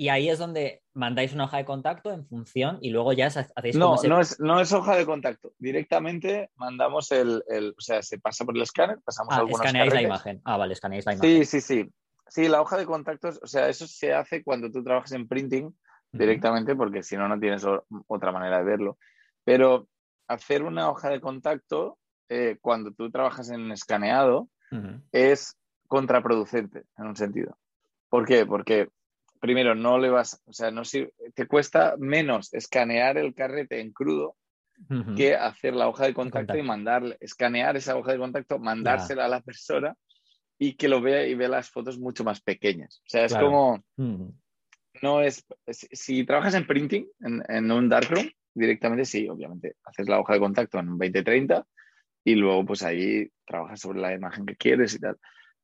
y 0.00 0.08
ahí 0.08 0.30
es 0.30 0.38
donde 0.38 0.82
mandáis 0.94 1.34
una 1.34 1.44
hoja 1.44 1.58
de 1.58 1.66
contacto 1.66 2.10
en 2.10 2.26
función 2.26 2.78
y 2.80 2.88
luego 2.88 3.12
ya 3.12 3.26
hacéis 3.26 3.76
no, 3.76 3.96
no, 4.02 4.18
es, 4.18 4.40
no 4.40 4.58
es 4.58 4.72
hoja 4.72 4.96
de 4.96 5.04
contacto. 5.04 5.52
Directamente 5.58 6.48
mandamos 6.54 7.12
el, 7.12 7.42
o 7.76 7.80
sea, 7.82 8.00
se 8.00 8.18
pasa 8.18 8.46
por 8.46 8.56
el 8.56 8.62
escáner, 8.62 8.98
pasamos 9.04 9.34
ah, 9.36 9.44
escaneáis 9.46 9.92
la 9.92 10.00
imagen. 10.00 10.40
Ah, 10.46 10.56
vale, 10.56 10.72
escaneáis 10.72 11.04
la 11.04 11.12
imagen. 11.12 11.30
Sí, 11.30 11.44
sí, 11.44 11.60
sí. 11.60 11.92
Sí, 12.26 12.48
la 12.48 12.62
hoja 12.62 12.78
de 12.78 12.86
contactos, 12.86 13.40
o 13.42 13.46
sea, 13.46 13.68
eso 13.68 13.86
se 13.86 14.14
hace 14.14 14.42
cuando 14.42 14.70
tú 14.70 14.82
trabajas 14.82 15.12
en 15.12 15.28
printing 15.28 15.70
directamente, 16.12 16.74
porque 16.74 17.02
si 17.02 17.18
no, 17.18 17.28
no 17.28 17.38
tienes 17.38 17.62
otra 18.06 18.32
manera 18.32 18.56
de 18.56 18.64
verlo. 18.64 18.96
Pero 19.44 19.86
hacer 20.28 20.62
una 20.62 20.88
hoja 20.88 21.10
de 21.10 21.20
contacto 21.20 21.98
eh, 22.30 22.56
cuando 22.62 22.92
tú 22.92 23.10
trabajas 23.10 23.50
en 23.50 23.70
escaneado 23.70 24.48
es 25.12 25.58
contraproducente 25.88 26.84
en 26.96 27.06
un 27.06 27.16
sentido. 27.16 27.58
¿Por 28.08 28.24
qué? 28.24 28.46
Porque 28.46 28.88
primero, 29.40 29.74
no 29.74 29.98
le 29.98 30.10
vas, 30.10 30.40
o 30.46 30.52
sea, 30.52 30.70
no 30.70 30.82
te 31.34 31.46
cuesta 31.46 31.96
menos 31.98 32.52
escanear 32.54 33.16
el 33.18 33.34
carrete 33.34 33.80
en 33.80 33.92
crudo 33.92 34.36
que 35.14 35.34
hacer 35.34 35.74
la 35.74 35.88
hoja 35.88 36.06
de 36.06 36.14
contacto, 36.14 36.56
y 36.56 36.62
mandarle, 36.62 37.16
escanear 37.20 37.76
esa 37.76 37.96
hoja 37.96 38.12
de 38.12 38.18
contacto, 38.18 38.58
mandársela 38.58 39.26
a 39.26 39.28
la 39.28 39.42
persona 39.42 39.94
y 40.58 40.74
que 40.74 40.88
lo 40.88 41.02
vea 41.02 41.26
y 41.26 41.34
vea 41.34 41.48
las 41.48 41.70
fotos 41.70 41.98
mucho 41.98 42.24
más 42.24 42.40
pequeñas. 42.40 43.02
O 43.04 43.08
sea, 43.08 43.26
es 43.26 43.34
como, 43.34 43.84
no 45.02 45.20
es, 45.20 45.44
si, 45.66 46.24
trabajas 46.24 46.54
en 46.54 46.66
printing, 46.66 47.06
en, 47.20 47.42
en, 47.48 47.70
un 47.70 47.90
darkroom, 47.90 48.26
directamente 48.54 49.04
sí, 49.04 49.28
obviamente, 49.28 49.76
haces 49.84 50.08
la 50.08 50.18
hoja 50.18 50.34
de 50.34 50.40
contacto 50.40 50.78
en 50.78 50.88
un 50.88 50.98
2030 50.98 51.66
y 52.24 52.34
luego 52.34 52.64
pues 52.64 52.82
ahí 52.82 53.30
trabajas 53.46 53.80
sobre 53.80 54.00
la 54.00 54.14
imagen 54.14 54.46
que 54.46 54.56
quieres 54.56 54.94
y 54.94 54.98
tal. 54.98 55.18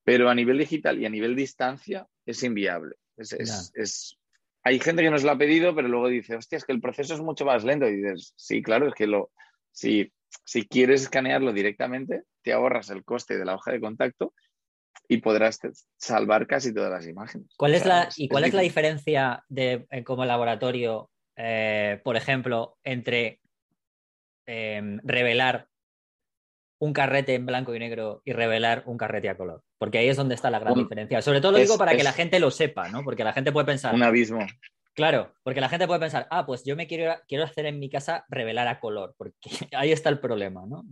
Pero 0.04 0.28
a 0.28 0.34
nivel 0.34 0.58
digital 0.58 1.00
y 1.00 1.06
a 1.06 1.10
nivel 1.10 1.34
distancia 1.34 2.06
es 2.26 2.42
inviable. 2.42 2.96
Es, 3.16 4.18
hay 4.62 4.80
gente 4.80 5.02
que 5.02 5.10
nos 5.10 5.22
lo 5.22 5.30
ha 5.30 5.38
pedido, 5.38 5.74
pero 5.74 5.88
luego 5.88 6.08
dice, 6.08 6.36
hostia, 6.36 6.58
es 6.58 6.64
que 6.64 6.72
el 6.72 6.80
proceso 6.80 7.14
es 7.14 7.20
mucho 7.20 7.44
más 7.44 7.64
lento. 7.64 7.86
Y 7.88 7.96
dices, 7.96 8.34
sí, 8.36 8.62
claro, 8.62 8.88
es 8.88 8.94
que 8.94 9.06
lo, 9.06 9.30
si, 9.70 10.12
si 10.44 10.66
quieres 10.66 11.02
escanearlo 11.02 11.52
directamente, 11.52 12.24
te 12.42 12.52
ahorras 12.52 12.90
el 12.90 13.04
coste 13.04 13.38
de 13.38 13.44
la 13.44 13.54
hoja 13.54 13.72
de 13.72 13.80
contacto 13.80 14.34
y 15.08 15.18
podrás 15.18 15.60
salvar 15.96 16.46
casi 16.46 16.74
todas 16.74 16.90
las 16.90 17.06
imágenes. 17.06 17.48
¿Cuál 17.56 17.74
es 17.74 17.86
la, 17.86 18.08
¿Y 18.16 18.28
cuál 18.28 18.44
es, 18.44 18.54
la 18.54 18.62
diferencia 18.62 19.44
de, 19.48 19.86
eh, 19.90 20.04
como 20.04 20.24
laboratorio, 20.24 21.10
eh, 21.36 22.00
por 22.02 22.16
ejemplo, 22.16 22.76
entre 22.82 23.40
em, 24.46 24.98
revelar 25.04 25.68
un 26.78 26.92
carrete 26.92 27.34
en 27.34 27.46
blanco 27.46 27.74
y 27.74 27.78
negro 27.78 28.22
y 28.24 28.32
revelar 28.32 28.82
un 28.86 28.98
carrete 28.98 29.28
a 29.28 29.36
color. 29.36 29.62
Porque 29.78 29.98
ahí 29.98 30.08
es 30.08 30.16
donde 30.16 30.34
está 30.34 30.50
la 30.50 30.58
gran 30.58 30.74
diferencia. 30.74 31.22
Sobre 31.22 31.40
todo 31.40 31.52
lo 31.52 31.58
digo 31.58 31.78
para 31.78 31.96
que 31.96 32.04
la 32.04 32.12
gente 32.12 32.38
lo 32.40 32.50
sepa, 32.50 32.88
¿no? 32.88 33.02
Porque 33.02 33.24
la 33.24 33.32
gente 33.32 33.52
puede 33.52 33.66
pensar. 33.66 33.94
Un 33.94 34.02
abismo. 34.02 34.46
Claro, 34.94 35.34
porque 35.42 35.60
la 35.60 35.68
gente 35.68 35.86
puede 35.86 36.00
pensar, 36.00 36.26
ah, 36.30 36.46
pues 36.46 36.64
yo 36.64 36.74
me 36.74 36.86
quiero, 36.86 37.14
quiero 37.28 37.44
hacer 37.44 37.66
en 37.66 37.78
mi 37.78 37.90
casa 37.90 38.24
revelar 38.28 38.66
a 38.66 38.80
color, 38.80 39.14
porque 39.18 39.36
ahí 39.76 39.92
está 39.92 40.08
el 40.08 40.20
problema, 40.20 40.64
¿no? 40.66 40.82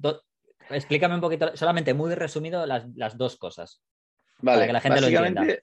explícame 0.71 1.15
un 1.15 1.21
poquito, 1.21 1.57
solamente 1.57 1.95
muy 1.95 2.15
resumido, 2.15 2.67
las, 2.67 3.17
dos 3.17 3.37
cosas. 3.37 3.83
Vale, 4.41 4.57
para 4.57 4.67
que 4.67 4.73
la 4.75 4.81
gente 4.81 5.01
lo 5.01 5.07
entienda. 5.07 5.59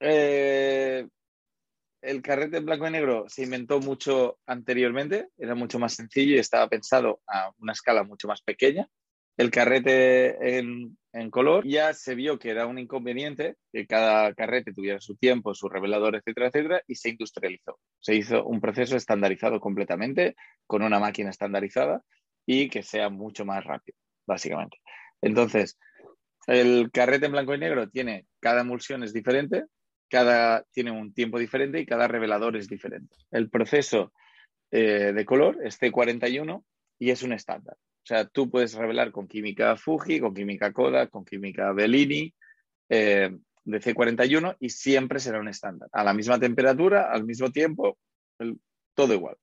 Eh, 0.00 1.06
el 2.00 2.22
carrete 2.22 2.58
en 2.58 2.66
blanco 2.66 2.86
y 2.86 2.90
negro 2.90 3.24
se 3.28 3.42
inventó 3.42 3.78
mucho 3.80 4.38
anteriormente, 4.46 5.28
era 5.36 5.54
mucho 5.54 5.78
más 5.78 5.94
sencillo 5.94 6.36
y 6.36 6.38
estaba 6.38 6.68
pensado 6.68 7.20
a 7.26 7.50
una 7.58 7.72
escala 7.72 8.04
mucho 8.04 8.26
más 8.26 8.42
pequeña 8.42 8.88
el 9.36 9.50
carrete 9.50 10.58
en, 10.58 10.96
color, 11.30 11.66
ya 11.66 11.94
se 11.94 12.14
vio 12.14 12.38
que 12.38 12.50
era 12.50 12.66
un 12.66 12.78
inconveniente 12.78 13.56
que 13.72 13.86
cada 13.86 14.34
carrete 14.34 14.72
tuviera 14.72 15.00
su 15.00 15.16
tiempo, 15.16 15.54
su 15.54 15.68
revelador, 15.68 16.16
etcétera, 16.16 16.48
etcétera, 16.48 16.82
y 16.86 16.96
se 16.96 17.10
industrializó. 17.10 17.78
Se 18.00 18.14
hizo 18.14 18.44
un 18.44 18.60
proceso 18.60 18.96
estandarizado 18.96 19.60
completamente, 19.60 20.34
con 20.66 20.82
una 20.82 20.98
máquina 20.98 21.30
estandarizada 21.30 22.02
y 22.46 22.68
que 22.68 22.82
sea 22.82 23.10
mucho 23.10 23.44
más 23.44 23.64
rápido, 23.64 23.96
básicamente. 24.26 24.78
Entonces, 25.22 25.78
el 26.46 26.90
carrete 26.92 27.26
en 27.26 27.32
blanco 27.32 27.54
y 27.54 27.58
negro 27.58 27.88
tiene, 27.88 28.26
cada 28.40 28.60
emulsión 28.60 29.02
es 29.02 29.12
diferente, 29.12 29.64
cada 30.10 30.64
tiene 30.72 30.90
un 30.90 31.14
tiempo 31.14 31.38
diferente 31.38 31.80
y 31.80 31.86
cada 31.86 32.06
revelador 32.06 32.56
es 32.56 32.68
diferente. 32.68 33.16
El 33.30 33.50
proceso 33.50 34.12
eh, 34.70 35.12
de 35.12 35.24
color 35.24 35.58
es 35.64 35.80
C41 35.80 36.64
y 36.98 37.10
es 37.10 37.22
un 37.22 37.32
estándar. 37.32 37.76
O 38.04 38.06
sea, 38.06 38.26
tú 38.26 38.50
puedes 38.50 38.74
revelar 38.74 39.12
con 39.12 39.26
química 39.26 39.76
Fuji, 39.76 40.20
con 40.20 40.34
química 40.34 40.74
Kodak, 40.74 41.08
con 41.08 41.24
química 41.24 41.72
Bellini, 41.72 42.34
eh, 42.90 43.34
de 43.64 43.80
C41 43.80 44.56
y 44.60 44.68
siempre 44.68 45.20
será 45.20 45.40
un 45.40 45.48
estándar. 45.48 45.88
A 45.90 46.04
la 46.04 46.12
misma 46.12 46.38
temperatura, 46.38 47.10
al 47.10 47.24
mismo 47.24 47.50
tiempo, 47.50 47.96
todo 48.92 49.14
igual. 49.14 49.36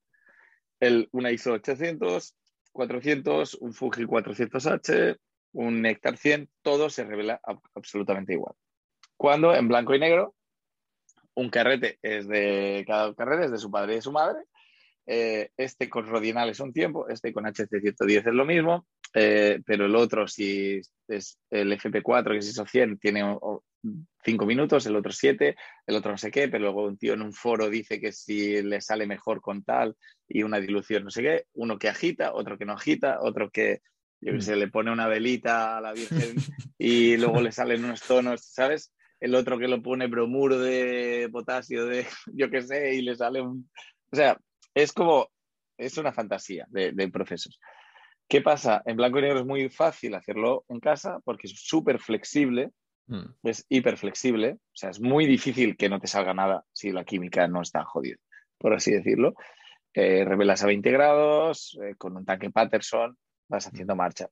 El, 0.78 1.08
una 1.10 1.32
ISO 1.32 1.54
800, 1.54 2.36
400, 2.70 3.54
un 3.54 3.72
Fuji 3.74 4.04
400H, 4.04 5.18
un 5.54 5.82
Nectar 5.82 6.16
100, 6.16 6.48
todo 6.62 6.88
se 6.88 7.02
revela 7.02 7.40
absolutamente 7.74 8.34
igual. 8.34 8.54
Cuando 9.16 9.54
en 9.56 9.66
blanco 9.66 9.92
y 9.92 9.98
negro 9.98 10.36
un 11.34 11.48
carrete 11.50 11.98
es 12.02 12.28
de 12.28 12.84
cada 12.86 13.12
carrete 13.14 13.46
es 13.46 13.50
de 13.50 13.58
su 13.58 13.70
padre 13.70 13.94
y 13.94 13.96
de 13.96 14.02
su 14.02 14.12
madre. 14.12 14.44
Eh, 15.14 15.50
este 15.58 15.90
con 15.90 16.06
Rodinal 16.06 16.48
es 16.48 16.60
un 16.60 16.72
tiempo, 16.72 17.06
este 17.06 17.34
con 17.34 17.44
HC110 17.44 18.28
es 18.28 18.34
lo 18.34 18.46
mismo, 18.46 18.86
eh, 19.12 19.60
pero 19.66 19.84
el 19.84 19.94
otro, 19.94 20.26
si 20.26 20.80
es 21.06 21.38
el 21.50 21.70
FP4, 21.70 22.30
que 22.30 22.38
es 22.38 22.48
ISO 22.48 22.64
100, 22.64 22.98
tiene 22.98 23.22
5 24.24 24.46
minutos, 24.46 24.86
el 24.86 24.96
otro 24.96 25.12
7, 25.12 25.54
el 25.86 25.96
otro 25.96 26.12
no 26.12 26.16
sé 26.16 26.30
qué, 26.30 26.48
pero 26.48 26.64
luego 26.64 26.86
un 26.86 26.96
tío 26.96 27.12
en 27.12 27.20
un 27.20 27.34
foro 27.34 27.68
dice 27.68 28.00
que 28.00 28.10
si 28.10 28.62
le 28.62 28.80
sale 28.80 29.06
mejor 29.06 29.42
con 29.42 29.62
tal 29.62 29.96
y 30.26 30.44
una 30.44 30.60
dilución 30.60 31.04
no 31.04 31.10
sé 31.10 31.20
qué, 31.20 31.44
uno 31.52 31.78
que 31.78 31.90
agita, 31.90 32.32
otro 32.32 32.56
que 32.56 32.64
no 32.64 32.72
agita, 32.72 33.18
otro 33.20 33.50
que 33.50 33.82
yo 34.18 34.32
que 34.38 34.56
le 34.56 34.68
pone 34.68 34.90
una 34.92 35.08
velita 35.08 35.76
a 35.76 35.82
la 35.82 35.92
Virgen 35.92 36.36
y 36.78 37.18
luego 37.18 37.42
le 37.42 37.52
salen 37.52 37.84
unos 37.84 38.00
tonos, 38.00 38.46
¿sabes? 38.46 38.94
El 39.20 39.34
otro 39.34 39.58
que 39.58 39.68
lo 39.68 39.82
pone 39.82 40.06
bromuro 40.06 40.58
de 40.58 41.28
potasio, 41.30 41.84
de 41.84 42.06
yo 42.32 42.48
qué 42.48 42.62
sé, 42.62 42.94
y 42.94 43.02
le 43.02 43.14
sale 43.14 43.42
un... 43.42 43.68
O 44.10 44.16
sea, 44.16 44.38
es 44.74 44.92
como, 44.92 45.28
es 45.76 45.98
una 45.98 46.12
fantasía 46.12 46.66
de, 46.68 47.08
procesos. 47.08 47.60
¿Qué 48.28 48.40
pasa? 48.40 48.82
En 48.86 48.96
blanco 48.96 49.18
y 49.18 49.22
negro 49.22 49.40
es 49.40 49.46
muy 49.46 49.68
fácil 49.68 50.14
hacerlo 50.14 50.64
en 50.68 50.80
casa 50.80 51.20
porque 51.24 51.48
es 51.48 51.54
súper 51.56 51.98
flexible, 51.98 52.70
mm. 53.06 53.24
es 53.42 53.66
hiper 53.68 53.96
flexible, 53.96 54.52
o 54.52 54.76
sea, 54.76 54.90
es 54.90 55.00
muy 55.00 55.26
difícil 55.26 55.76
que 55.76 55.88
no 55.88 56.00
te 56.00 56.06
salga 56.06 56.32
nada 56.32 56.64
si 56.72 56.92
la 56.92 57.04
química 57.04 57.46
no 57.48 57.62
está 57.62 57.84
jodida, 57.84 58.16
por 58.58 58.74
así 58.74 58.92
decirlo. 58.92 59.34
Eh, 59.94 60.24
revelas 60.24 60.62
a 60.62 60.66
20 60.66 60.90
grados, 60.90 61.78
eh, 61.82 61.94
con 61.96 62.16
un 62.16 62.24
tanque 62.24 62.50
Patterson, 62.50 63.16
vas 63.48 63.66
haciendo 63.66 63.94
marcha. 63.94 64.28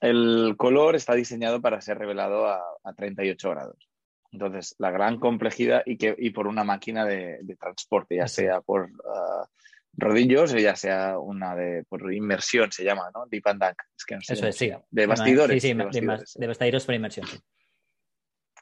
El 0.00 0.54
color 0.56 0.96
está 0.96 1.14
diseñado 1.14 1.60
para 1.60 1.80
ser 1.80 1.98
revelado 1.98 2.46
a, 2.46 2.60
38 2.96 3.50
grados. 3.50 3.88
Entonces, 4.32 4.74
la 4.78 4.90
gran 4.90 5.20
complejidad 5.20 5.82
y, 5.84 5.98
que, 5.98 6.14
y 6.18 6.30
por 6.30 6.46
una 6.46 6.64
máquina 6.64 7.04
de, 7.04 7.38
transporte, 7.60 8.16
ya 8.16 8.26
sea 8.26 8.62
por 8.62 8.84
uh, 8.84 9.46
rodillos 9.92 10.54
o 10.54 10.58
ya 10.58 10.74
sea 10.74 11.18
una 11.18 11.54
de 11.54 11.84
por 11.84 12.12
inmersión, 12.12 12.72
se 12.72 12.82
llama, 12.82 13.10
¿no? 13.14 13.26
Deep 13.26 13.46
and 13.46 13.62
Dunk. 13.62 13.82
Es 13.96 14.04
que 14.06 14.14
no 14.14 14.22
sé 14.22 14.32
Eso 14.32 14.46
es, 14.46 14.56
sí. 14.56 14.72
De 14.90 15.06
bastidores. 15.06 15.62
Sí, 15.62 15.68
sí, 15.68 15.74
de 15.74 15.84
bastidores, 15.84 16.34
de 16.34 16.46
bastidores 16.46 16.84
por 16.86 16.94
inmersión. 16.94 17.26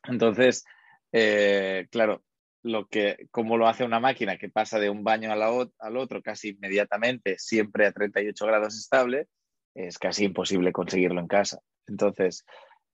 Entonces, 0.08 0.64
eh, 1.12 1.86
claro, 1.90 2.24
lo 2.62 2.88
que, 2.88 3.28
como 3.30 3.56
lo 3.56 3.68
hace 3.68 3.84
una 3.84 4.00
máquina 4.00 4.36
que 4.36 4.48
pasa 4.48 4.78
de 4.78 4.90
un 4.90 5.04
baño 5.04 5.32
al 5.32 5.96
otro 5.96 6.22
casi 6.22 6.50
inmediatamente, 6.50 7.38
siempre 7.38 7.86
a 7.86 7.92
38 7.92 8.46
grados 8.46 8.76
estable, 8.76 9.28
es 9.74 9.98
casi 9.98 10.24
imposible 10.24 10.72
conseguirlo 10.72 11.20
en 11.20 11.28
casa. 11.28 11.60
Entonces, 11.86 12.44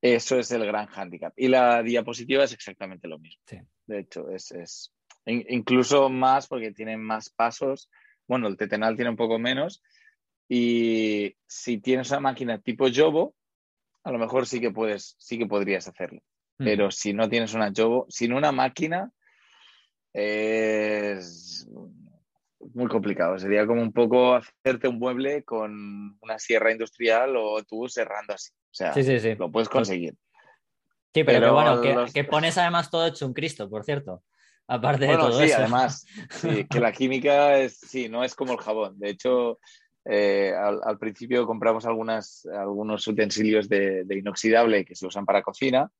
eso 0.00 0.38
es 0.38 0.50
el 0.50 0.64
gran 0.66 0.86
hándicap. 0.86 1.32
Y 1.36 1.48
la 1.48 1.82
diapositiva 1.82 2.44
es 2.44 2.52
exactamente 2.52 3.08
lo 3.08 3.18
mismo. 3.18 3.42
De 3.86 4.00
hecho, 4.00 4.28
es, 4.30 4.92
incluso 5.26 6.08
más 6.08 6.46
porque 6.46 6.72
tiene 6.72 6.96
más 6.96 7.30
pasos. 7.30 7.90
Bueno, 8.26 8.48
el 8.48 8.56
Tetenal 8.56 8.96
tiene 8.96 9.10
un 9.10 9.16
poco 9.16 9.38
menos. 9.38 9.82
Y 10.48 11.36
si 11.46 11.78
tienes 11.78 12.10
una 12.10 12.20
máquina 12.20 12.58
tipo 12.58 12.86
Jobo, 12.94 13.34
a 14.04 14.12
lo 14.12 14.18
mejor 14.18 14.46
sí 14.46 14.60
que 14.60 14.70
puedes, 14.70 15.16
sí 15.18 15.38
que 15.38 15.46
podrías 15.46 15.88
hacerlo. 15.88 16.20
Mm. 16.58 16.64
Pero 16.64 16.90
si 16.90 17.12
no 17.12 17.28
tienes 17.28 17.54
una 17.54 17.72
Jobo, 17.74 18.06
sin 18.08 18.32
una 18.32 18.52
máquina, 18.52 19.10
es 20.12 21.66
muy 22.74 22.88
complicado. 22.88 23.38
Sería 23.38 23.66
como 23.66 23.82
un 23.82 23.92
poco 23.92 24.34
hacerte 24.34 24.88
un 24.88 24.98
mueble 24.98 25.44
con 25.44 26.16
una 26.20 26.38
sierra 26.38 26.72
industrial 26.72 27.36
o 27.36 27.62
tú 27.64 27.88
cerrando 27.88 28.34
así. 28.34 28.52
O 28.52 28.74
sea, 28.74 28.94
lo 29.38 29.50
puedes 29.50 29.68
conseguir. 29.68 30.14
Sí, 31.14 31.24
pero, 31.24 31.54
bueno, 31.54 31.80
que, 32.12 32.24
pones 32.24 32.58
además 32.58 32.90
todo 32.90 33.06
hecho 33.06 33.26
un 33.26 33.32
Cristo, 33.32 33.70
por 33.70 33.84
cierto. 33.84 34.22
Aparte 34.68 35.06
de 35.06 35.16
todo 35.16 35.40
sí, 35.40 35.50
además, 35.52 36.04
sí, 36.30 36.66
que 36.68 36.80
la 36.80 36.92
química 36.92 37.58
es, 37.58 37.78
sí, 37.78 38.08
no 38.08 38.22
es 38.22 38.34
como 38.34 38.52
el 38.52 38.58
jabón. 38.58 38.98
De 38.98 39.10
hecho, 39.10 39.58
eh, 40.04 40.52
al, 40.54 40.98
principio 40.98 41.46
compramos 41.46 41.86
algunas, 41.86 42.46
algunos 42.46 43.06
utensilios 43.06 43.68
de, 43.68 44.04
de, 44.04 44.18
inoxidable 44.18 44.84
que 44.84 44.94
se 44.94 45.06
usan 45.06 45.24
para 45.24 45.42
cocina 45.42 45.90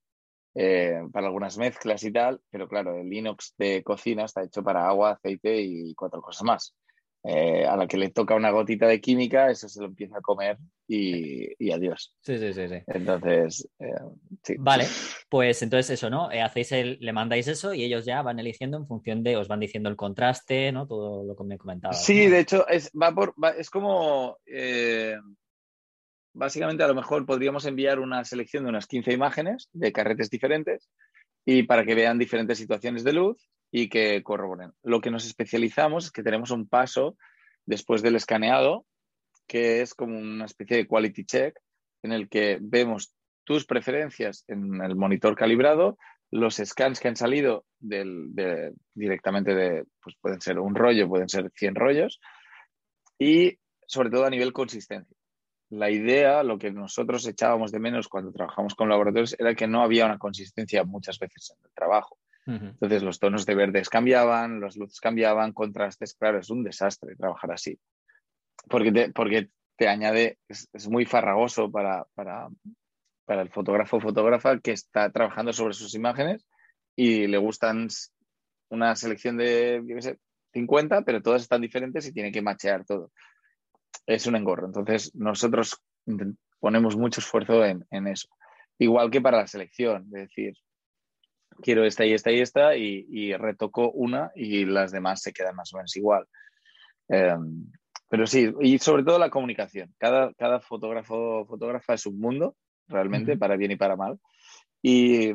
eh, 0.58 1.02
para 1.12 1.26
algunas 1.26 1.58
mezclas 1.58 2.02
y 2.02 2.10
tal, 2.10 2.40
pero 2.50 2.66
claro, 2.66 2.96
el 2.96 3.12
inox 3.12 3.54
de 3.58 3.82
cocina 3.82 4.24
está 4.24 4.42
hecho 4.42 4.62
para 4.62 4.88
agua, 4.88 5.10
aceite 5.10 5.60
y 5.60 5.94
cuatro 5.94 6.22
cosas 6.22 6.44
más. 6.44 6.74
Eh, 7.28 7.66
a 7.66 7.76
la 7.76 7.86
que 7.86 7.98
le 7.98 8.10
toca 8.10 8.36
una 8.36 8.50
gotita 8.50 8.86
de 8.86 9.00
química, 9.00 9.50
eso 9.50 9.68
se 9.68 9.80
lo 9.80 9.86
empieza 9.86 10.18
a 10.18 10.22
comer 10.22 10.56
y, 10.88 11.70
adiós. 11.72 12.14
Sí, 12.20 12.38
sí, 12.38 12.54
sí. 12.54 12.82
Entonces, 12.86 13.68
eh, 13.80 13.90
sí. 14.42 14.54
Vale, 14.58 14.86
pues 15.28 15.60
entonces 15.60 15.90
eso, 15.90 16.08
¿no? 16.08 16.28
hacéis 16.28 16.72
el, 16.72 16.98
le 17.00 17.12
mandáis 17.12 17.48
eso 17.48 17.74
y 17.74 17.82
ellos 17.82 18.06
ya 18.06 18.22
van 18.22 18.38
eligiendo 18.38 18.78
en 18.78 18.86
función 18.86 19.22
de, 19.24 19.36
os 19.36 19.48
van 19.48 19.60
diciendo 19.60 19.90
el 19.90 19.96
contraste, 19.96 20.72
¿no? 20.72 20.86
Todo 20.86 21.24
lo 21.24 21.36
que 21.36 21.44
me 21.44 21.58
comentabas. 21.58 22.02
Sí, 22.02 22.28
de 22.28 22.38
hecho, 22.38 22.66
es, 22.68 22.90
va 22.92 23.12
por, 23.12 23.34
es 23.58 23.68
como 23.68 24.38
básicamente 26.36 26.84
a 26.84 26.88
lo 26.88 26.94
mejor 26.94 27.24
podríamos 27.24 27.64
enviar 27.64 27.98
una 27.98 28.22
selección 28.24 28.64
de 28.64 28.68
unas 28.70 28.86
15 28.86 29.12
imágenes 29.12 29.68
de 29.72 29.90
carretes 29.90 30.28
diferentes 30.28 30.90
y 31.44 31.62
para 31.62 31.84
que 31.84 31.94
vean 31.94 32.18
diferentes 32.18 32.58
situaciones 32.58 33.04
de 33.04 33.14
luz 33.14 33.48
y 33.72 33.88
que 33.88 34.22
corroboren. 34.22 34.72
Lo 34.82 35.00
que 35.00 35.10
nos 35.10 35.26
especializamos 35.26 36.06
es 36.06 36.12
que 36.12 36.22
tenemos 36.22 36.50
un 36.50 36.68
paso 36.68 37.16
después 37.64 38.02
del 38.02 38.16
escaneado, 38.16 38.84
que 39.46 39.80
es 39.80 39.94
como 39.94 40.18
una 40.18 40.44
especie 40.44 40.76
de 40.76 40.86
quality 40.86 41.24
check 41.24 41.58
en 42.02 42.12
el 42.12 42.28
que 42.28 42.58
vemos 42.60 43.14
tus 43.44 43.64
preferencias 43.64 44.44
en 44.46 44.82
el 44.82 44.94
monitor 44.94 45.36
calibrado, 45.36 45.96
los 46.30 46.56
scans 46.56 47.00
que 47.00 47.08
han 47.08 47.16
salido 47.16 47.64
directamente 47.80 49.54
de, 49.54 49.84
pues 50.02 50.16
pueden 50.20 50.40
ser 50.40 50.58
un 50.58 50.74
rollo, 50.74 51.08
pueden 51.08 51.28
ser 51.28 51.50
100 51.54 51.74
rollos, 51.76 52.20
y 53.18 53.58
sobre 53.86 54.10
todo 54.10 54.26
a 54.26 54.30
nivel 54.30 54.52
consistencia 54.52 55.15
la 55.70 55.90
idea, 55.90 56.42
lo 56.42 56.58
que 56.58 56.70
nosotros 56.70 57.26
echábamos 57.26 57.72
de 57.72 57.80
menos 57.80 58.08
cuando 58.08 58.32
trabajamos 58.32 58.74
con 58.74 58.88
laboratorios 58.88 59.34
era 59.38 59.54
que 59.54 59.66
no 59.66 59.82
había 59.82 60.06
una 60.06 60.18
consistencia 60.18 60.84
muchas 60.84 61.18
veces 61.18 61.50
en 61.50 61.64
el 61.64 61.72
trabajo. 61.72 62.18
Entonces 62.48 63.02
los 63.02 63.18
tonos 63.18 63.44
de 63.44 63.56
verdes 63.56 63.88
cambiaban, 63.88 64.60
las 64.60 64.76
luces 64.76 65.00
cambiaban, 65.00 65.52
contrastes, 65.52 66.14
claro, 66.14 66.38
es 66.38 66.48
un 66.48 66.62
desastre 66.62 67.16
trabajar 67.16 67.50
así. 67.50 67.76
Porque 68.68 68.92
te, 68.92 69.12
porque 69.12 69.50
te 69.76 69.88
añade, 69.88 70.38
es, 70.48 70.88
muy 70.88 71.06
farragoso 71.06 71.72
para, 71.72 72.06
para, 72.14 72.48
para 73.24 73.42
el 73.42 73.50
fotógrafo 73.50 73.96
o 73.96 74.00
fotógrafa 74.00 74.60
que 74.60 74.70
está 74.70 75.10
trabajando 75.10 75.52
sobre 75.52 75.74
sus 75.74 75.92
imágenes 75.96 76.46
y 76.94 77.26
le 77.26 77.38
gustan 77.38 77.88
una 78.70 78.94
selección 78.94 79.36
de, 79.36 79.82
yo 79.84 79.96
qué 79.96 80.02
sé, 80.02 80.18
50, 80.52 81.02
pero 81.02 81.22
todas 81.22 81.42
están 81.42 81.60
diferentes 81.60 82.06
y 82.06 82.12
tiene 82.12 82.30
que 82.30 82.42
machear 82.42 82.84
todo 82.84 83.10
es 84.06 84.26
un 84.26 84.36
engorro. 84.36 84.66
Entonces, 84.66 85.14
nosotros 85.14 85.82
ponemos 86.60 86.96
mucho 86.96 87.20
esfuerzo 87.20 87.64
en, 87.64 88.06
eso. 88.06 88.28
Igual 88.78 89.10
que 89.10 89.20
para 89.20 89.38
la 89.38 89.46
selección, 89.46 90.04
es 90.06 90.28
decir, 90.28 90.54
quiero 91.62 91.84
esta 91.84 92.04
y 92.04 92.12
esta 92.12 92.30
y 92.30 92.40
esta 92.40 92.76
y, 92.76 93.32
retoco 93.36 93.90
una 93.90 94.30
y 94.34 94.64
las 94.64 94.92
demás 94.92 95.22
se 95.22 95.32
quedan 95.32 95.56
más 95.56 95.72
o 95.72 95.78
menos 95.78 95.96
igual. 95.96 96.26
Em, 97.08 97.70
pero 98.08 98.26
sí, 98.26 98.52
y 98.60 98.78
sobre 98.78 99.02
todo 99.02 99.18
la 99.18 99.30
comunicación. 99.30 99.94
Cada, 99.98 100.32
cada 100.34 100.60
fotógrafo 100.60 101.40
o 101.40 101.46
fotógrafa 101.46 101.94
es 101.94 102.06
un 102.06 102.20
mundo, 102.20 102.56
realmente, 102.88 103.36
para 103.36 103.56
bien 103.56 103.72
y 103.72 103.76
para 103.76 103.96
mal. 103.96 104.18
Y, 104.82 105.32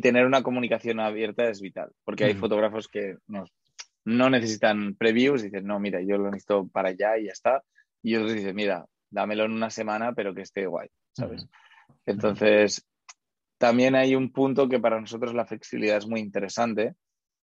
tener 0.00 0.26
una 0.26 0.42
comunicación 0.42 0.98
abierta 0.98 1.48
es 1.48 1.60
vital, 1.60 1.92
porque 2.04 2.24
hay 2.24 2.34
fotógrafos 2.34 2.88
que 2.88 3.16
no 4.04 4.28
necesitan 4.28 4.96
previews, 4.96 5.42
dicen, 5.42 5.66
no, 5.66 5.78
mira, 5.78 6.00
yo 6.02 6.18
lo 6.18 6.30
necesito 6.30 6.66
para 6.66 6.88
allá 6.88 7.16
y 7.16 7.26
ya 7.26 7.32
está 7.32 7.62
y 8.04 8.16
otros 8.16 8.34
dicen, 8.34 8.54
mira, 8.54 8.84
dámelo 9.10 9.46
en 9.46 9.52
una 9.52 9.70
semana, 9.70 10.12
pero 10.12 10.34
que 10.34 10.42
esté 10.42 10.66
guay, 10.66 10.88
¿sabes? 11.12 11.48
Entonces, 12.04 12.86
también 13.58 13.94
hay 13.94 14.14
un 14.14 14.30
punto 14.30 14.68
que 14.68 14.78
para 14.78 15.00
nosotros 15.00 15.32
la 15.34 15.46
flexibilidad 15.46 15.96
es 15.96 16.06
muy 16.06 16.20
interesante. 16.20 16.94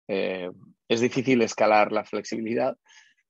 Eh, 0.07 0.49
es 0.89 1.01
difícil 1.01 1.43
escalar 1.43 1.91
la 1.91 2.05
flexibilidad, 2.05 2.77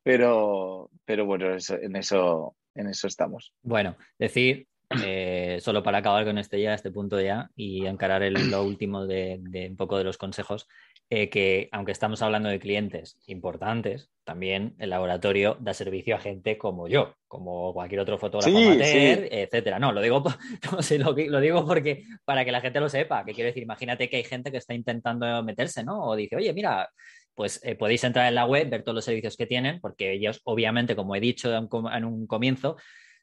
pero, 0.02 0.90
pero 1.06 1.24
bueno, 1.24 1.46
en, 1.46 1.96
eso, 1.96 2.56
en 2.74 2.88
eso 2.88 3.06
estamos. 3.06 3.54
Bueno, 3.62 3.96
decir, 4.18 4.66
eh, 5.02 5.58
solo 5.62 5.82
para 5.82 5.98
acabar 5.98 6.26
con 6.26 6.36
este 6.36 6.60
ya, 6.60 6.74
este 6.74 6.90
punto 6.90 7.18
ya, 7.18 7.48
y 7.56 7.86
encarar 7.86 8.22
el, 8.22 8.50
lo 8.50 8.64
último 8.64 9.06
de, 9.06 9.38
de, 9.40 9.70
un 9.70 9.76
poco 9.76 9.96
de 9.96 10.04
los 10.04 10.18
consejos, 10.18 10.68
eh, 11.16 11.28
que 11.30 11.68
aunque 11.70 11.92
estamos 11.92 12.22
hablando 12.22 12.48
de 12.48 12.58
clientes 12.58 13.20
importantes, 13.28 14.10
también 14.24 14.74
el 14.80 14.90
laboratorio 14.90 15.56
da 15.60 15.72
servicio 15.72 16.16
a 16.16 16.18
gente 16.18 16.58
como 16.58 16.88
yo, 16.88 17.14
como 17.28 17.72
cualquier 17.72 18.00
otro 18.00 18.18
fotógrafo 18.18 18.56
amateur, 18.58 19.28
etcétera. 19.30 19.78
No, 19.78 19.92
lo 19.92 20.00
digo, 20.00 20.24
lo, 20.98 21.40
digo 21.40 21.64
porque 21.64 22.02
para 22.24 22.44
que 22.44 22.50
la 22.50 22.60
gente 22.60 22.80
lo 22.80 22.88
sepa, 22.88 23.24
que 23.24 23.32
quiero 23.32 23.46
decir, 23.46 23.62
imagínate 23.62 24.10
que 24.10 24.16
hay 24.16 24.24
gente 24.24 24.50
que 24.50 24.56
está 24.56 24.74
intentando 24.74 25.40
meterse, 25.44 25.84
¿no? 25.84 26.02
O 26.02 26.16
dice, 26.16 26.34
oye, 26.34 26.52
mira, 26.52 26.90
pues 27.32 27.60
eh, 27.62 27.76
podéis 27.76 28.02
entrar 28.02 28.26
en 28.26 28.34
la 28.34 28.46
web, 28.46 28.68
ver 28.68 28.82
todos 28.82 28.96
los 28.96 29.04
servicios 29.04 29.36
que 29.36 29.46
tienen, 29.46 29.80
porque 29.80 30.14
ellos, 30.14 30.40
obviamente, 30.42 30.96
como 30.96 31.14
he 31.14 31.20
dicho 31.20 31.54
en 31.54 32.04
un 32.04 32.26
comienzo, 32.26 32.74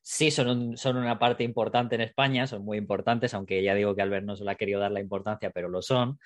sí 0.01 0.31
son, 0.31 0.77
son 0.77 0.95
una 0.95 1.19
parte 1.19 1.43
importante 1.43 1.95
en 1.95 2.01
España, 2.01 2.47
son 2.47 2.63
muy 2.63 2.77
importantes, 2.77 3.33
aunque 3.33 3.61
ya 3.61 3.75
digo 3.75 3.93
que 3.97 4.01
Albert 4.01 4.25
no 4.25 4.37
se 4.37 4.45
le 4.45 4.51
ha 4.51 4.55
querido 4.55 4.79
dar 4.79 4.91
la 4.91 5.01
importancia, 5.01 5.49
pero 5.49 5.67
lo 5.67 5.81
son. 5.81 6.19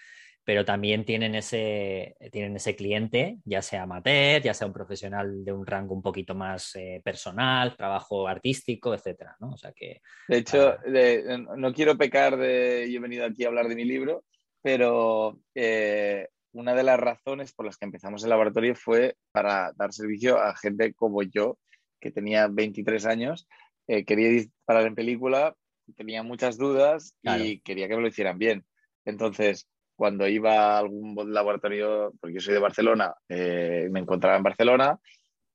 Pero 0.46 0.64
también 0.64 1.06
tienen 1.06 1.34
ese, 1.34 2.16
tienen 2.32 2.56
ese 2.56 2.76
cliente, 2.76 3.39
ya 3.46 3.64
sea 3.64 3.84
amateur, 3.84 4.43
ya 4.43 4.54
sea 4.54 4.68
un 4.68 4.74
profesional 4.74 5.43
de 5.43 5.52
un 5.52 5.66
rango 5.66 5.96
un 5.96 6.04
poquito 6.04 6.36
más 6.36 6.76
eh, 6.76 7.02
personal, 7.04 7.76
trabajo 7.76 8.28
artístico, 8.28 8.93
etcétera, 8.93 9.36
¿no? 9.39 9.54
O 9.54 9.58
sea 9.58 9.74
que... 9.74 10.02
De 10.28 10.38
hecho, 10.38 10.78
ah. 10.78 11.38
no 11.58 11.74
quiero 11.74 11.98
pecar 11.98 12.38
de... 12.38 12.88
Yo 12.91 13.00
he 13.00 13.02
venido 13.02 13.26
aquí 13.26 13.43
a 13.43 13.48
hablar 13.48 13.68
de 13.68 13.76
mi 13.76 13.86
libro, 13.86 14.24
pero 14.62 15.39
eh, 15.56 16.30
una 16.54 16.76
de 16.76 16.84
las 16.84 17.00
razones 17.00 17.52
por 17.52 17.66
las 17.66 17.78
que 17.78 17.86
empezamos 17.86 18.24
el 18.24 18.30
laboratorio 18.30 18.76
fue 18.76 19.18
para 19.32 19.74
dar 19.76 19.93
servicio 19.93 20.39
a 20.39 20.56
gente 20.56 20.93
como 20.93 21.24
yo, 21.24 21.58
que 22.00 22.12
tenía 22.12 22.48
23 22.48 23.04
años, 23.08 23.48
eh, 23.88 24.06
quería 24.06 24.30
disparar 24.30 24.86
en 24.86 24.93
película, 24.93 25.56
tenía 25.96 26.22
muchas 26.22 26.58
dudas 26.58 27.16
y 27.24 27.62
quería 27.62 27.88
que 27.88 27.96
me 27.96 28.02
lo 28.04 28.08
hicieran 28.08 28.38
bien. 28.38 28.64
Entonces, 29.06 29.68
cuando 29.96 30.28
iba 30.28 30.76
a 30.76 30.80
algún 30.80 31.34
laboratorio, 31.34 32.14
porque 32.20 32.36
yo 32.36 32.41
soy 32.41 32.54
de 32.54 32.60
Barcelona, 32.60 33.14
eh, 33.30 33.88
me 33.91 34.02
encontraba 34.02 34.38
en 34.38 34.43
Barcelona 34.43 35.00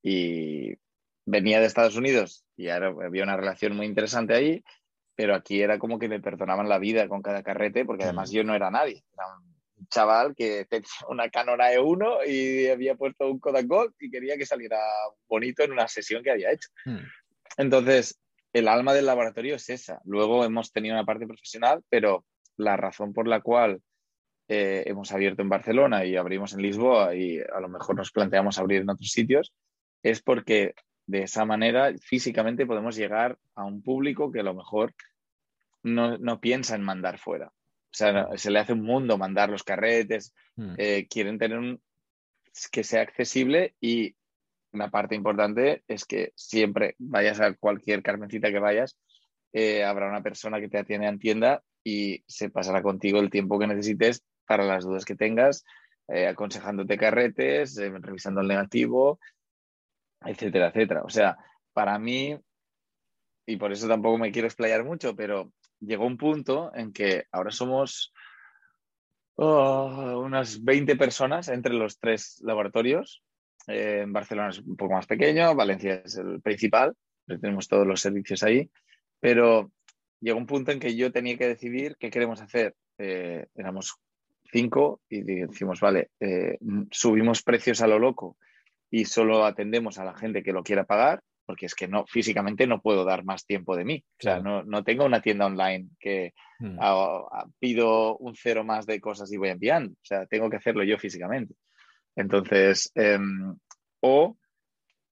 y 0.03 0.75
venía 1.27 1.61
de 1.61 1.67
Estados 1.67 1.97
Unidos 1.97 2.45
y 2.57 2.69
había 2.69 3.23
una 3.23 3.37
relación 3.37 3.77
muy 3.77 3.87
interesante 3.87 4.35
ahí, 4.35 4.65
pero 5.15 5.35
aquí 5.35 5.61
era 5.61 5.79
como 5.79 5.99
que 5.99 6.09
me 6.09 6.21
perdonaban 6.21 6.69
la 6.69 6.79
vida 6.79 7.09
con 7.09 7.23
cada 7.23 7.43
carrete, 7.43 7.85
porque 7.85 8.05
además 8.05 8.31
mm. 8.31 8.35
yo 8.35 8.45
no 8.45 8.55
era 8.55 8.71
nadie, 8.71 9.05
era 9.13 9.25
un 9.77 9.87
chaval 9.89 10.35
que 10.35 10.65
tenía 10.65 10.89
una 11.09 11.29
Canon 11.29 11.61
E1 11.61 12.27
y 12.27 12.69
había 12.69 12.95
puesto 12.95 13.31
un 13.31 13.39
Kodak 13.39 13.67
Gold 13.67 13.95
y 14.01 14.11
quería 14.11 14.37
que 14.37 14.47
saliera 14.47 14.79
bonito 15.29 15.63
en 15.63 15.73
una 15.73 15.89
sesión 15.89 16.23
que 16.23 16.31
había 16.31 16.53
hecho. 16.53 16.69
Mm. 16.87 16.99
Entonces, 17.59 18.19
el 18.53 18.69
alma 18.69 18.95
del 18.95 19.07
laboratorio 19.07 19.57
es 19.57 19.69
esa. 19.69 20.01
Luego 20.05 20.45
hemos 20.45 20.73
tenido 20.73 20.95
una 20.95 21.05
parte 21.05 21.27
profesional, 21.27 21.83
pero 21.89 22.25
la 22.57 22.77
razón 22.77 23.13
por 23.13 23.29
la 23.29 23.41
cual 23.41 23.81
eh, 24.53 24.83
hemos 24.87 25.13
abierto 25.13 25.43
en 25.43 25.49
Barcelona 25.49 26.05
y 26.05 26.17
abrimos 26.17 26.55
en 26.55 26.63
Lisboa 26.63 27.15
y 27.15 27.39
a 27.39 27.61
lo 27.61 27.69
mejor 27.69 27.95
nos 27.95 28.11
planteamos 28.11 28.59
abrir 28.59 28.81
en 28.81 28.91
otros 28.91 29.13
sitios, 29.13 29.53
es 30.03 30.23
porque 30.23 30.75
de 31.07 31.23
esa 31.23 31.45
manera 31.45 31.93
físicamente 32.03 32.67
podemos 32.67 32.97
llegar 32.97 33.39
a 33.55 33.65
un 33.65 33.81
público 33.81 34.33
que 34.33 34.41
a 34.41 34.43
lo 34.43 34.55
mejor 34.55 34.93
no, 35.85 36.41
piensa 36.41 36.75
en 36.75 36.83
mandar 36.83 37.19
fuera. 37.19 37.47
O 37.47 37.93
sea, 37.93 38.27
se 38.37 38.51
le 38.51 38.59
hace 38.59 38.73
un 38.73 38.83
mundo 38.83 39.17
mandar 39.17 39.51
los 39.51 39.63
carretes, 39.63 40.35
mm. 40.57 40.75
eh, 40.79 41.07
quieren 41.09 41.39
tener 41.39 41.57
un, 41.57 41.81
que 42.73 42.83
sea 42.83 43.03
accesible 43.03 43.77
y 43.81 44.17
una 44.73 44.91
parte 44.91 45.15
importante 45.15 45.85
es 45.87 46.05
que 46.05 46.33
siempre 46.35 46.97
vayas 46.99 47.39
a 47.39 47.55
cualquier 47.55 48.03
carmencita 48.03 48.51
que 48.51 48.59
vayas, 48.59 48.99
eh, 49.53 49.85
habrá 49.85 50.09
una 50.09 50.25
persona 50.25 50.59
que 50.59 50.69
te 50.69 50.79
atiende 50.79 51.07
en 51.07 51.21
tienda 51.21 51.63
y 51.85 52.25
se 52.27 52.51
pasará 52.51 52.83
contigo 52.83 53.21
el 53.21 53.31
tiempo 53.31 53.57
que 53.57 53.69
necesites 53.69 54.25
para 54.51 54.65
las 54.65 54.83
dudas 54.83 55.05
que 55.05 55.15
tengas, 55.15 55.65
eh, 56.09 56.27
aconsejándote 56.27 56.99
carretes, 56.99 57.79
eh, 57.79 57.89
revisando 58.01 58.41
el 58.41 58.49
negativo, 58.49 59.21
etcétera, 60.23 60.71
etcétera. 60.71 61.03
O 61.05 61.09
sea, 61.09 61.39
para 61.73 61.97
mí, 62.01 62.37
y 63.47 63.57
por 63.59 63.71
eso 63.71 63.87
tampoco 63.87 64.19
me 64.19 64.33
quiero 64.33 64.49
explayar 64.49 64.83
mucho, 64.83 65.15
pero 65.15 65.53
llegó 65.79 66.05
un 66.05 66.17
punto 66.17 66.73
en 66.75 66.93
que 66.93 67.27
ahora 67.31 67.53
somos 67.53 68.13
oh, 69.37 70.21
unas 70.25 70.65
20 70.65 70.97
personas 70.97 71.47
entre 71.47 71.75
los 71.75 72.01
tres 72.01 72.41
laboratorios. 72.43 73.23
Eh, 73.69 74.05
Barcelona 74.09 74.49
es 74.49 74.59
un 74.59 74.75
poco 74.75 74.95
más 74.95 75.07
pequeño, 75.07 75.55
Valencia 75.55 76.03
es 76.05 76.17
el 76.17 76.43
principal, 76.43 76.97
tenemos 77.25 77.69
todos 77.69 77.87
los 77.87 78.01
servicios 78.01 78.43
ahí, 78.43 78.69
pero 79.21 79.71
llegó 80.21 80.39
un 80.39 80.47
punto 80.47 80.73
en 80.73 80.81
que 80.81 80.97
yo 80.97 81.13
tenía 81.13 81.39
que 81.39 81.47
decidir 81.47 81.97
qué 82.01 82.11
queremos 82.11 82.41
hacer. 82.41 82.75
éramos 82.99 83.95
cinco 84.51 85.01
y 85.09 85.23
decimos, 85.23 85.81
vale, 85.81 86.11
eh, 86.21 86.59
subimos 86.91 87.43
precios 87.43 87.81
a 87.81 87.87
lo 87.87 87.99
loco 87.99 88.37
y 88.91 89.05
solo 89.05 89.45
atendemos 89.45 89.99
a 89.99 90.05
la 90.05 90.15
gente 90.15 90.43
que 90.43 90.53
lo 90.53 90.63
quiera 90.63 90.85
pagar, 90.85 91.23
porque 91.47 91.67
es 91.67 91.75
que 91.75 91.89
no, 91.89 92.05
físicamente 92.07 92.67
no 92.67 92.81
puedo 92.81 93.05
dar 93.05 93.25
más 93.25 93.45
tiempo 93.47 93.77
de 93.77 93.85
mí. 93.85 94.05
O 94.07 94.23
sea, 94.23 94.41
no, 94.41 94.63
no, 94.63 94.85
tengo 94.85 95.05
una 95.05 95.21
tienda 95.21 95.47
online 95.47 95.89
que 95.99 96.33
hmm. 96.59 96.79
pido 97.59 98.17
un 98.19 98.35
cero 98.35 98.65
más 98.65 98.87
de 98.87 99.01
cosas 99.01 99.33
y 99.33 99.37
voy 99.37 99.49
enviando. 99.49 99.93
O 99.93 100.05
sea, 100.05 100.27
tengo 100.27 100.51
que 100.51 100.57
hacerlo 100.57 100.85
yo 100.85 100.99
físicamente. 100.99 101.55
Entonces, 102.17 102.91
em, 102.95 103.57
o 104.01 104.37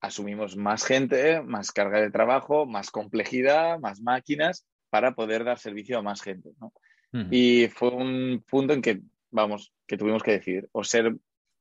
asumimos 0.01 0.57
más 0.57 0.85
gente, 0.85 1.43
más 1.43 1.73
carga 1.73 2.01
de 2.01 2.11
trabajo, 2.11 2.67
más 2.67 2.91
complejidad, 2.91 3.79
más 3.79 4.01
máquinas 4.01 4.67
para 4.91 5.15
poder 5.15 5.45
dar 5.45 5.59
servicio 5.59 5.99
a 5.99 6.03
más 6.03 6.23
gente. 6.23 6.51
¿no? 6.61 6.73
Y 7.31 7.69
fue 7.69 7.91
un 7.91 8.45
punto 8.49 8.75
en 8.75 8.83
que 8.83 9.01
vamos, 9.31 9.73
que 9.87 9.97
tuvimos 9.97 10.23
que 10.23 10.33
decir, 10.33 10.69
o 10.73 10.85
ser 10.85 11.15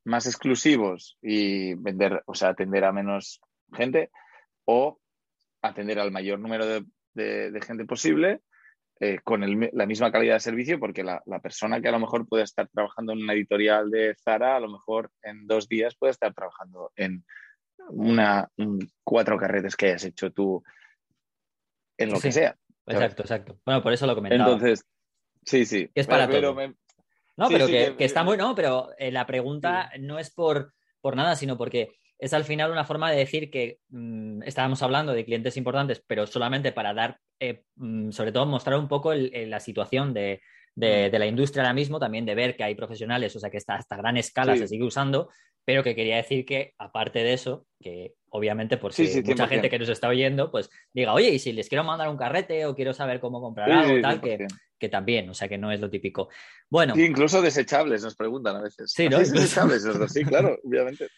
más 0.04 0.26
exclusivos 0.26 1.18
y 1.20 1.74
vender, 1.74 2.22
o 2.26 2.34
sea, 2.34 2.50
atender 2.50 2.84
a 2.84 2.92
menos 2.92 3.40
gente, 3.72 4.10
o 4.64 4.98
atender 5.62 5.98
al 5.98 6.10
mayor 6.10 6.38
número 6.38 6.66
de, 7.14 7.60
gente 7.66 7.84
posible 7.84 8.40
eh, 9.00 9.18
con 9.24 9.40
la 9.72 9.86
misma 9.86 10.12
calidad 10.12 10.34
de 10.34 10.40
servicio, 10.40 10.78
porque 10.78 11.02
la, 11.02 11.22
persona 11.42 11.80
que 11.80 11.88
a 11.88 11.92
lo 11.92 11.98
mejor 11.98 12.28
puede 12.28 12.44
estar 12.44 12.68
trabajando 12.68 13.12
en 13.12 13.22
una 13.22 13.34
editorial 13.34 13.90
de 13.90 14.14
Zara, 14.22 14.56
a 14.56 14.60
lo 14.60 14.70
mejor 14.70 15.10
en 15.22 15.46
dos 15.46 15.68
días 15.68 15.96
puede 15.96 16.12
estar 16.12 16.32
trabajando 16.32 16.92
en 16.96 17.24
una, 17.90 18.48
cuatro 19.04 19.38
carretes 19.38 19.76
que 19.76 19.86
hayas 19.86 20.04
hecho 20.04 20.30
tú 20.32 20.62
en 21.96 22.10
lo 22.10 22.20
que 22.20 22.32
sea. 22.32 22.56
Exacto, 22.86 23.22
exacto. 23.22 23.60
Bueno, 23.64 23.82
por 23.82 23.92
eso 23.92 24.06
lo 24.06 24.14
comentaba. 24.14 24.52
Entonces, 24.52 24.84
sí, 25.44 25.66
sí. 25.66 25.90
Es 25.94 26.06
para 26.06 26.28
todo. 26.28 26.56
No, 27.38 27.48
pero 27.48 27.66
que, 27.66 27.94
está 27.98 28.24
muy, 28.24 28.36
no, 28.36 28.54
pero 28.54 28.90
eh, 28.98 29.12
la 29.12 29.24
pregunta 29.24 29.90
no 30.00 30.18
es 30.18 30.30
por, 30.30 30.74
por 31.00 31.14
nada, 31.16 31.36
sino 31.36 31.56
porque 31.56 31.92
es 32.18 32.34
al 32.34 32.44
final 32.44 32.72
una 32.72 32.84
forma 32.84 33.10
de 33.10 33.18
decir 33.18 33.48
que 33.48 33.78
mm, 33.90 34.42
estábamos 34.42 34.82
hablando 34.82 35.12
de 35.12 35.24
clientes 35.24 35.56
importantes, 35.56 36.02
pero 36.04 36.26
solamente 36.26 36.72
para 36.72 36.92
dar, 36.92 37.18
eh, 37.38 37.62
mm, 37.76 38.10
sobre 38.10 38.32
todo 38.32 38.44
mostrar 38.44 38.76
un 38.76 38.88
poco 38.88 39.14
la 39.14 39.60
situación 39.60 40.12
de, 40.12 40.40
de, 40.74 41.18
la 41.18 41.26
industria 41.26 41.62
ahora 41.62 41.74
mismo, 41.74 42.00
también 42.00 42.26
de 42.26 42.34
ver 42.34 42.56
que 42.56 42.64
hay 42.64 42.74
profesionales, 42.74 43.34
o 43.36 43.40
sea, 43.40 43.50
que 43.50 43.56
está 43.56 43.76
hasta 43.76 43.96
gran 43.96 44.16
escala 44.16 44.56
se 44.56 44.66
sigue 44.66 44.84
usando, 44.84 45.28
pero 45.64 45.82
que 45.82 45.94
quería 45.94 46.16
decir 46.16 46.44
que, 46.44 46.74
aparte 46.78 47.20
de 47.20 47.34
eso, 47.34 47.66
que 47.80 48.14
obviamente 48.30 48.76
por 48.76 48.92
si 48.92 49.22
mucha 49.22 49.48
gente 49.48 49.70
que 49.70 49.78
nos 49.78 49.88
está 49.88 50.08
oyendo, 50.08 50.50
pues 50.50 50.70
diga, 50.92 51.12
oye, 51.12 51.30
y 51.30 51.38
si 51.38 51.52
les 51.52 51.68
quiero 51.68 51.84
mandar 51.84 52.08
un 52.08 52.16
carrete 52.16 52.66
o 52.66 52.74
quiero 52.74 52.92
saber 52.92 53.20
cómo 53.20 53.40
comprar 53.40 53.70
algo, 53.70 54.00
tal, 54.00 54.20
que, 54.20 54.46
que, 54.78 54.88
también, 54.88 55.28
o 55.30 55.34
sea, 55.34 55.48
que 55.48 55.58
no 55.58 55.72
es 55.72 55.80
lo 55.80 55.90
típico. 55.90 56.28
Bueno. 56.70 56.94
incluso 56.96 57.42
desechables 57.42 58.02
nos 58.02 58.14
preguntan 58.14 58.56
a 58.56 58.62
veces. 58.62 58.92
Sí, 58.92 59.08
¿no? 59.08 59.18
Desechables, 59.18 59.82
sí, 60.12 60.24
claro, 60.24 60.58
obviamente. 60.64 61.08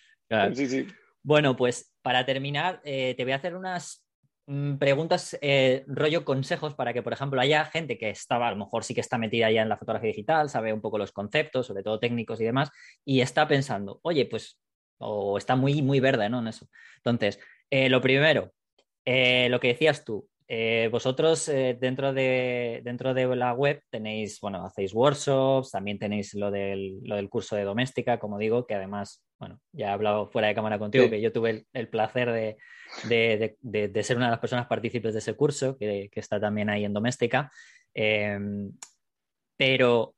Sí, 0.54 0.66
sí. 0.66 0.86
Bueno, 1.22 1.56
pues 1.56 1.92
para 2.02 2.24
terminar, 2.24 2.80
eh, 2.84 3.14
te 3.16 3.24
voy 3.24 3.32
a 3.32 3.36
hacer 3.36 3.54
unas 3.54 4.04
Mm, 4.52 4.78
preguntas 4.78 5.38
eh, 5.42 5.84
rollo 5.86 6.24
consejos 6.24 6.74
para 6.74 6.92
que, 6.92 7.04
por 7.04 7.12
ejemplo, 7.12 7.40
haya 7.40 7.64
gente 7.66 7.96
que 7.96 8.10
estaba, 8.10 8.48
a 8.48 8.50
lo 8.50 8.56
mejor 8.56 8.82
sí 8.82 8.94
que 8.94 9.00
está 9.00 9.16
metida 9.16 9.48
ya 9.48 9.62
en 9.62 9.68
la 9.68 9.76
fotografía 9.76 10.08
digital, 10.08 10.50
sabe 10.50 10.72
un 10.72 10.80
poco 10.80 10.98
los 10.98 11.12
conceptos, 11.12 11.68
sobre 11.68 11.84
todo 11.84 12.00
técnicos 12.00 12.40
y 12.40 12.44
demás, 12.44 12.68
y 13.04 13.20
está 13.20 13.46
pensando, 13.46 14.00
oye, 14.02 14.26
pues, 14.26 14.58
o 15.00 15.38
está 15.38 15.56
muy, 15.56 15.82
muy 15.82 16.00
verde, 16.00 16.28
¿no? 16.28 16.40
En 16.40 16.48
eso. 16.48 16.66
Entonces, 16.96 17.40
eh, 17.70 17.88
lo 17.88 18.00
primero, 18.00 18.52
eh, 19.04 19.48
lo 19.50 19.60
que 19.60 19.68
decías 19.68 20.04
tú, 20.04 20.28
vosotros 20.90 21.46
dentro, 21.46 22.12
de, 22.12 22.80
dentro 22.82 23.14
de 23.14 23.36
la 23.36 23.52
web 23.52 23.84
tenéis, 23.88 24.40
bueno, 24.40 24.66
hacéis 24.66 24.92
workshops, 24.92 25.70
también 25.70 25.96
tenéis 25.96 26.34
lo 26.34 26.50
del, 26.50 26.98
lo 27.04 27.14
del 27.14 27.28
curso 27.28 27.54
de 27.54 27.62
doméstica, 27.62 28.18
como 28.18 28.36
digo, 28.36 28.66
que 28.66 28.74
además, 28.74 29.24
bueno, 29.38 29.60
ya 29.70 29.86
he 29.86 29.90
hablado 29.90 30.26
fuera 30.26 30.48
de 30.48 30.56
cámara 30.56 30.80
contigo, 30.80 31.08
que 31.08 31.20
yo 31.20 31.30
tuve 31.32 31.66
el 31.72 31.88
placer 31.88 32.32
de, 32.32 32.56
de, 33.62 34.02
ser 34.02 34.16
una 34.16 34.26
de 34.26 34.32
las 34.32 34.40
personas 34.40 34.66
partícipes 34.66 35.12
de 35.12 35.20
ese 35.20 35.34
curso, 35.34 35.76
que, 35.76 36.10
está 36.14 36.40
también 36.40 36.70
ahí 36.70 36.84
en 36.84 36.92
Doméstica. 36.92 37.50
Em, 37.94 38.72
pero 39.56 40.14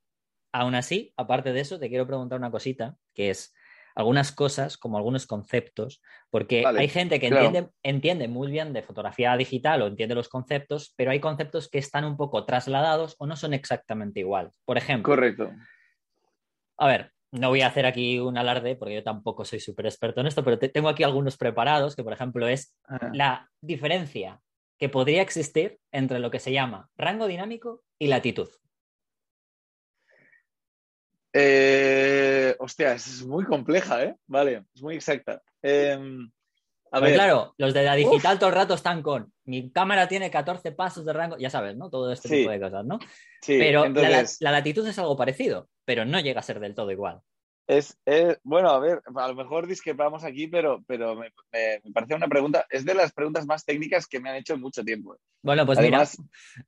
aún 0.53 0.75
así, 0.75 1.13
aparte 1.17 1.53
de 1.53 1.61
eso, 1.61 1.79
te 1.79 1.89
quiero 1.89 2.07
preguntar 2.07 2.39
una 2.39 2.51
cosita, 2.51 2.97
que 3.15 3.31
es 3.31 3.55
algunas 3.95 4.33
cosas, 4.33 4.77
como 4.77 4.97
algunos 4.97 5.27
conceptos, 5.27 6.03
porque 6.31 6.65
hay 6.67 6.89
gente 6.89 7.21
que 7.21 7.29
entiende, 7.29 7.71
entiende, 7.83 8.29
muy 8.29 8.51
bien 8.51 8.73
de 8.73 8.83
fotografía 8.83 9.37
digital 9.37 9.83
o 9.83 9.87
entiende 9.87 10.15
los 10.15 10.29
conceptos, 10.29 10.95
pero 10.97 11.11
hay 11.11 11.21
conceptos 11.21 11.69
que 11.69 11.79
están 11.79 12.05
un 12.05 12.17
poco 12.17 12.45
trasladados 12.45 13.17
o 13.19 13.27
no 13.27 13.37
son 13.37 13.55
exactamente 13.55 14.21
igual. 14.21 14.51
Por 14.65 14.79
ejemplo. 14.79 15.13
Correcto. 15.13 15.51
A 16.79 16.87
ver, 16.87 17.13
no 17.33 17.49
voy 17.49 17.63
a 17.63 17.69
hacer 17.69 17.87
aquí 17.87 18.19
un 18.19 18.37
alarde 18.37 18.77
porque 18.77 18.95
yo 18.95 19.03
tampoco 19.03 19.45
soy 19.45 19.61
súper 19.61 19.87
experto 19.87 20.21
en 20.21 20.27
esto, 20.27 20.45
pero 20.45 20.59
tengo 20.59 20.89
aquí 20.89 21.03
algunos 21.03 21.37
preparados, 21.37 21.97
que 21.97 22.05
por 22.05 22.13
ejemplo 22.13 22.47
es 22.47 22.77
ah. 22.89 23.11
la 23.13 23.51
diferencia 23.61 24.41
que 24.79 24.89
podría 24.89 25.23
existir 25.23 25.79
entre 25.93 26.19
lo 26.19 26.31
que 26.31 26.41
se 26.41 26.53
llama 26.53 26.91
rango 26.97 27.27
dinámico 27.29 27.83
y 27.99 28.09
latitud. 28.09 28.49
Eh, 31.33 32.55
hostia, 32.59 32.93
es 32.95 33.25
muy 33.25 33.45
compleja, 33.45 34.03
¿eh? 34.05 34.17
Vale, 34.27 34.65
es 34.75 34.83
muy 34.83 34.95
exacta. 34.97 35.43
Em, 35.63 36.31
A 36.95 36.99
Pues 36.99 37.13
ver, 37.13 37.15
claro, 37.15 37.55
los 37.57 37.73
de 37.73 37.85
la 37.85 37.95
digital 37.95 38.39
todo 38.39 38.51
el 38.51 38.55
rato 38.55 38.75
están 38.75 39.01
con 39.03 39.33
mi 39.45 39.71
cámara 39.73 40.09
tiene 40.09 40.31
14 40.31 40.73
pasos 40.73 41.07
de 41.07 41.15
rango, 41.15 41.39
ya 41.39 41.49
sabes, 41.49 41.75
¿no? 41.75 41.89
Todo 41.89 42.13
este 42.13 42.29
Sí. 42.29 42.37
tipo 42.41 42.51
de 42.51 42.61
cosas, 42.61 42.85
¿no? 42.85 42.99
sí, 43.41 43.57
pero 43.59 43.87
la 43.89 44.51
latitud 44.51 44.87
es 44.87 44.99
algo 44.99 45.17
parecido, 45.17 45.69
pero 45.87 46.05
no 46.05 46.21
llega 46.21 46.41
a 46.41 46.43
ser 46.43 46.61
del 46.61 46.75
todo 46.75 46.91
igual. 46.91 47.21
Es, 47.67 47.97
es- 48.05 48.39
bueno, 48.43 48.71
a 48.71 48.79
ver, 48.79 49.03
a 49.15 49.29
lo 49.29 49.35
mejor 49.35 49.67
discrepamos 49.67 50.25
aquí, 50.25 50.47
pero, 50.49 50.83
pero 50.87 51.15
me, 51.15 51.33
me- 51.53 51.81
me 51.85 51.93
parece 51.93 52.15
una 52.15 52.29
pregunta, 52.29 52.67
es 52.71 52.85
de 52.85 52.95
las 52.95 53.13
preguntas 53.13 53.47
más 53.47 53.65
técnicas 53.65 54.07
que 54.07 54.21
me 54.21 54.31
han 54.31 54.37
hecho 54.37 54.55
en 54.55 54.61
mucho 54.61 54.83
tiempo. 54.85 55.17
Bueno, 55.43 55.65
pues 55.67 55.79
Además, 55.79 56.17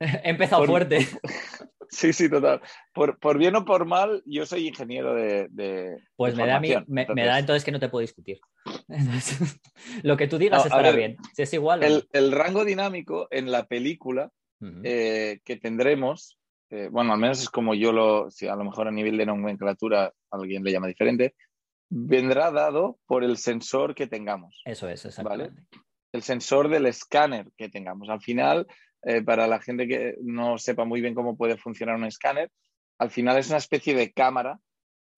mira, 0.01 0.21
he 0.25 0.31
empezado 0.31 0.63
por- 0.63 0.69
fuerte. 0.71 0.99
Sí, 1.91 2.13
sí, 2.13 2.29
total. 2.29 2.61
Por, 2.93 3.21
por 3.21 3.39
bien 3.39 3.55
o 3.55 3.65
por 3.65 3.85
mal, 3.85 4.21
yo 4.27 4.47
soy 4.47 4.67
ingeniero 4.67 5.15
de. 5.15 5.47
de- 5.51 5.97
Pues 6.17 6.35
de 6.35 6.43
me 6.43 6.49
da, 6.49 6.55
formación. 6.55 6.85
me, 6.89 7.07
me 7.15 7.25
da 7.25 7.39
entonces 7.39 7.63
que 7.65 7.71
no 7.71 7.79
te 7.79 7.89
puedo 7.89 8.01
discutir. 8.01 8.41
Entonces, 8.89 9.61
lo 10.03 10.17
que 10.17 10.27
tú 10.27 10.37
digas 10.37 10.61
No, 10.63 10.65
estará 10.65 10.89
ver, 10.91 10.97
bien. 10.97 11.17
Si 11.35 11.43
es 11.43 11.53
igual. 11.55 11.85
El, 11.85 12.09
el 12.13 12.33
rango 12.33 12.65
dinámico 12.65 13.29
en 13.31 13.53
la 13.53 13.67
película 13.67 14.33
eh, 14.83 15.39
que 15.45 15.57
tendremos, 15.57 16.37
eh, 16.71 16.89
bueno, 16.91 17.13
al 17.13 17.19
menos 17.19 17.41
es 17.41 17.51
como 17.51 17.75
yo 17.75 17.93
lo, 17.93 18.31
si 18.31 18.47
a 18.47 18.57
lo 18.57 18.65
mejor 18.65 18.89
a 18.89 18.93
nivel 18.93 19.17
de 19.17 19.27
nomenclatura 19.27 20.13
alguien 20.31 20.65
le 20.65 20.73
llama 20.73 20.89
diferente, 20.89 21.35
vendrá 21.89 22.51
dado 22.51 22.99
por 23.07 23.25
el 23.25 23.37
sensor 23.37 23.95
que 23.95 24.07
tengamos, 24.07 24.61
Eso 24.65 24.89
es, 24.89 25.05
exactamente. 25.05 25.63
el 26.13 26.23
sensor 26.23 26.69
del 26.69 26.87
escáner 26.87 27.51
que 27.57 27.69
tengamos. 27.69 28.09
Al 28.09 28.21
final, 28.21 28.67
eh, 29.03 29.23
para 29.23 29.47
la 29.47 29.61
gente 29.61 29.87
que 29.87 30.17
no 30.23 30.59
sepa 30.59 30.85
muy 30.85 31.01
bien 31.01 31.15
cómo 31.15 31.37
puede 31.37 31.57
funcionar 31.57 31.97
un 31.97 32.05
escáner, 32.05 32.51
al 32.99 33.11
final 33.11 33.39
es 33.39 33.49
una 33.49 33.59
especie 33.59 33.95
de 33.95 34.13
cámara 34.13 34.59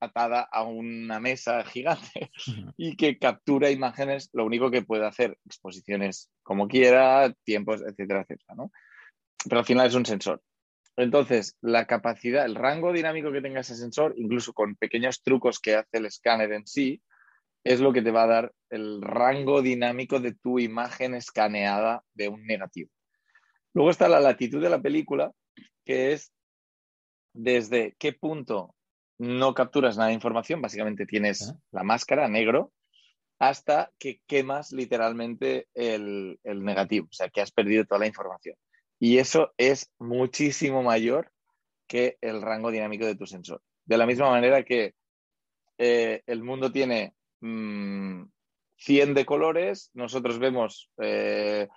atada 0.01 0.47
a 0.51 0.64
una 0.64 1.20
mesa 1.20 1.64
gigante 1.64 2.30
y 2.76 2.97
que 2.97 3.18
captura 3.18 3.70
imágenes, 3.70 4.28
lo 4.32 4.44
único 4.44 4.70
que 4.70 4.82
puede 4.82 5.07
hacer, 5.07 5.38
exposiciones 5.47 6.30
como 6.42 6.68
quiera, 6.68 7.32
tiempos, 7.44 7.82
etcétera, 7.82 8.22
etcétera, 8.22 8.55
¿no? 8.57 8.70
Pero 9.49 9.61
al 9.61 9.66
final 9.66 9.86
es 9.86 9.94
un 9.94 10.05
sensor. 10.05 10.42
Entonces, 10.97 11.57
la 11.61 11.86
capacidad, 11.86 12.47
el 12.47 12.55
rango 12.55 12.92
dinámico 12.92 13.30
que 13.30 13.42
tenga 13.42 13.61
ese 13.61 13.76
sensor, 13.76 14.14
incluso 14.16 14.53
con 14.55 14.76
pequeños 14.76 15.22
trucos 15.22 15.61
que 15.61 15.74
hace 15.74 15.99
el 15.99 16.07
escáner 16.07 16.53
en 16.53 16.66
sí, 16.66 17.03
es 17.64 17.80
lo 17.80 17.92
que 17.92 18.01
te 18.01 18.11
va 18.11 18.22
a 18.22 18.28
dar 18.28 18.53
el 18.70 19.03
rango 19.03 19.61
dinámico 19.61 20.20
de 20.20 20.32
tu 20.34 20.59
imagen 20.59 21.14
escaneada 21.14 22.03
de 22.14 22.28
un 22.28 22.47
negativo. 22.47 22.90
Luego 23.74 23.90
está 23.90 24.09
la 24.09 24.20
latitud 24.20 24.62
de 24.62 24.70
la 24.70 24.80
película, 24.80 25.32
que 25.84 26.12
es 26.12 26.32
desde 27.34 27.94
qué 27.99 28.12
punto 28.12 28.74
no 29.18 29.53
capturas 29.53 29.97
nada 29.97 30.09
de 30.09 30.14
información, 30.14 30.62
básicamente 30.62 31.07
tienes 31.07 31.55
la 31.72 31.82
máscara 31.82 32.28
negro, 32.28 32.72
hasta 33.38 33.90
que 33.99 34.20
quemas 34.26 34.72
literalmente 34.72 35.68
el, 35.74 36.38
el 36.42 36.64
negativo, 36.64 37.09
o 37.11 37.12
sea, 37.12 37.28
que 37.28 37.40
has 37.40 37.51
perdido 37.51 37.84
toda 37.84 38.01
la 38.01 38.07
información. 38.07 38.57
Y 38.99 39.18
eso 39.18 39.53
es 39.59 39.90
muchísimo 39.99 40.82
mayor 40.82 41.32
que 41.86 42.18
el 42.20 42.42
rango 42.42 42.70
dinámico 42.70 43.07
de 43.07 43.16
tu 43.16 43.26
sensor. 43.26 43.62
De 43.84 43.97
la 43.97 44.07
misma 44.07 44.30
manera 44.30 44.64
que 44.64 44.94
eh, 45.78 46.22
el 46.26 46.42
mundo 46.42 46.72
tiene 46.72 47.14
mm, 47.40 48.24
100 48.78 49.14
de 49.14 49.26
colores, 49.26 49.90
nosotros 49.94 50.38
vemos 50.38 50.90
eh, 50.99 51.68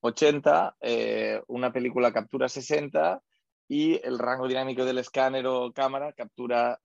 80, 0.00 0.76
eh, 0.80 1.42
una 1.48 1.72
película 1.72 2.12
captura 2.12 2.48
60 2.48 3.22
y 3.68 4.00
el 4.06 4.18
rango 4.18 4.46
dinámico 4.46 4.84
del 4.84 4.98
escáner 4.98 5.46
o 5.46 5.72
cámara 5.72 6.12
captura 6.12 6.78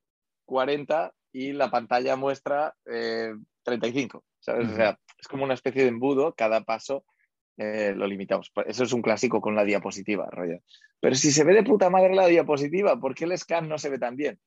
40 0.45 1.13
y 1.31 1.53
la 1.53 1.69
pantalla 1.69 2.15
muestra 2.15 2.75
eh, 2.85 3.33
35. 3.63 4.23
¿sabes? 4.39 4.65
Ujú. 4.65 4.73
O 4.73 4.75
sea, 4.75 4.99
es 5.17 5.27
como 5.27 5.43
una 5.43 5.53
especie 5.53 5.83
de 5.83 5.89
embudo, 5.89 6.33
cada 6.33 6.61
paso 6.61 7.05
eh, 7.57 7.93
lo 7.95 8.07
limitamos. 8.07 8.51
Pues 8.53 8.67
Eso 8.67 8.83
es 8.83 8.93
un 8.93 9.01
clásico 9.01 9.41
con 9.41 9.55
la 9.55 9.63
diapositiva, 9.63 10.29
rollo. 10.31 10.59
Pero 10.99 11.15
si 11.15 11.31
se 11.31 11.43
ve 11.43 11.53
de 11.53 11.63
puta 11.63 11.89
madre 11.89 12.13
la 12.15 12.27
diapositiva, 12.27 12.99
¿por 12.99 13.15
qué 13.15 13.25
el 13.25 13.37
scan 13.37 13.67
no 13.67 13.77
se 13.77 13.89
ve 13.89 13.99
tan 13.99 14.15
bien? 14.15 14.39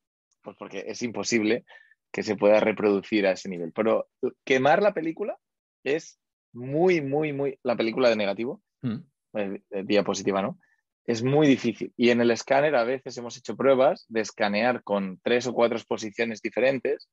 Pues 0.42 0.56
porque 0.58 0.84
es 0.86 1.02
imposible 1.02 1.64
que 2.12 2.22
se 2.22 2.36
pueda 2.36 2.60
reproducir 2.60 3.26
a 3.26 3.32
ese 3.32 3.48
nivel. 3.48 3.72
Pero 3.72 4.08
quemar 4.44 4.82
la 4.82 4.94
película 4.94 5.36
es 5.82 6.18
muy, 6.52 7.00
muy, 7.00 7.32
muy. 7.32 7.58
La 7.62 7.76
película 7.76 8.08
de 8.08 8.16
negativo, 8.16 8.62
Mm. 8.82 9.00
eh, 9.34 9.62
eh, 9.70 9.82
diapositiva, 9.84 10.42
¿no? 10.42 10.58
Es 11.06 11.22
muy 11.22 11.46
difícil. 11.46 11.92
Y 11.96 12.10
en 12.10 12.20
el 12.20 12.30
escáner 12.30 12.76
a 12.76 12.84
veces 12.84 13.16
hemos 13.18 13.36
hecho 13.36 13.56
pruebas 13.56 14.04
de 14.08 14.20
escanear 14.20 14.82
con 14.82 15.18
tres 15.22 15.46
o 15.46 15.52
cuatro 15.52 15.76
exposiciones 15.76 16.40
diferentes 16.40 17.08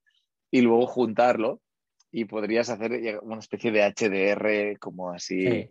y 0.51 0.61
luego 0.61 0.85
juntarlo 0.85 1.61
y 2.11 2.25
podrías 2.25 2.69
hacer 2.69 3.19
una 3.23 3.39
especie 3.39 3.71
de 3.71 3.83
HDR 3.83 4.77
como 4.79 5.11
así. 5.11 5.41
Sí. 5.41 5.47
eh, 5.47 5.69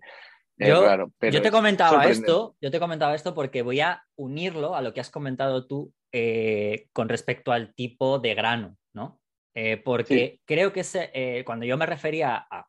Yo- 0.69 0.85
raro, 0.85 1.13
pero 1.19 1.33
yo 1.35 1.43
te 1.43 1.51
comentaba 1.51 2.05
esto, 2.07 2.57
yo 2.61 2.71
te 2.71 2.79
comentaba 2.81 3.15
esto 3.15 3.35
porque 3.35 3.63
voy 3.63 3.81
a 3.81 4.03
unirlo 4.17 4.75
a 4.75 4.83
lo 4.83 4.93
que 4.93 5.01
has 5.01 5.11
comentado 5.11 5.67
tú 5.67 5.93
eh, 6.13 6.89
con 6.93 7.09
respecto 7.09 7.53
al 7.53 7.73
tipo 7.75 8.19
de 8.19 8.35
grano, 8.35 8.77
¿no? 8.93 9.21
Eh, 9.55 9.79
porque 9.79 10.41
creo 10.45 10.73
que 10.73 10.83
eh, 10.95 11.45
cuando 11.47 11.65
yo 11.67 11.77
me 11.77 11.87
refería 11.87 12.37
a 12.51 12.67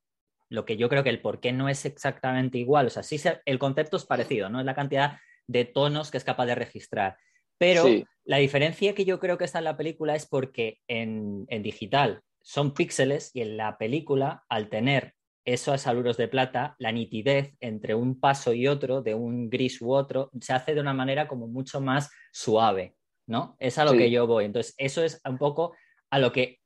lo 0.50 0.64
que 0.66 0.78
yo 0.78 0.90
creo 0.90 1.04
que 1.04 1.10
el 1.10 1.22
por 1.22 1.40
qué 1.40 1.52
no 1.52 1.70
es 1.70 1.86
exactamente 1.86 2.58
igual, 2.58 2.88
o 2.88 2.90
sea, 2.90 3.04
sí 3.04 3.18
se- 3.18 3.42
el 3.46 3.60
concepto 3.60 3.98
es 3.98 4.06
parecido, 4.06 4.50
¿no? 4.50 4.60
Es 4.60 4.66
la 4.66 4.76
cantidad 4.76 5.18
de 5.48 5.66
tonos 5.66 6.12
que 6.12 6.18
es 6.18 6.24
capaz 6.24 6.46
de 6.46 6.56
registrar. 6.56 7.18
Pero 7.58 7.84
Sí. 7.84 8.06
la 8.26 8.38
diferencia 8.38 8.94
que 8.96 9.06
yo 9.06 9.20
creo 9.20 9.38
que 9.38 9.46
está 9.46 9.60
en 9.60 9.66
la 9.66 9.78
película 9.78 10.16
es 10.16 10.26
porque 10.28 10.80
en, 10.88 11.46
en 11.50 11.62
digital 11.64 12.22
son 12.42 12.74
píxeles 12.74 13.32
y 13.34 13.42
en 13.42 13.58
la 13.58 13.78
película, 13.78 14.44
al 14.50 14.70
tener 14.70 15.14
esos 15.46 15.88
aluros 15.88 16.18
de 16.18 16.28
plata, 16.28 16.76
la 16.78 16.92
nitidez 16.92 17.56
entre 17.60 17.96
un 17.96 18.20
paso 18.20 18.54
y 18.54 18.68
otro, 18.68 19.02
de 19.02 19.16
un 19.16 19.50
gris 19.50 19.82
u 19.82 19.92
otro, 19.94 20.30
se 20.40 20.54
hace 20.54 20.76
de 20.76 20.82
una 20.82 20.94
manera 20.94 21.28
como 21.28 21.48
mucho 21.48 21.82
más 21.82 22.12
suave, 22.32 22.96
¿no? 23.28 23.56
Es 23.60 23.78
a 23.80 23.86
lo 23.86 23.92
Sí. 23.92 23.98
que 23.98 24.12
yo 24.12 24.28
voy. 24.28 24.46
Entonces, 24.46 24.76
eso 24.78 25.04
es 25.04 25.20
un 25.28 25.38
poco 25.38 25.76
a 26.12 26.20
lo 26.20 26.32
que 26.32 26.60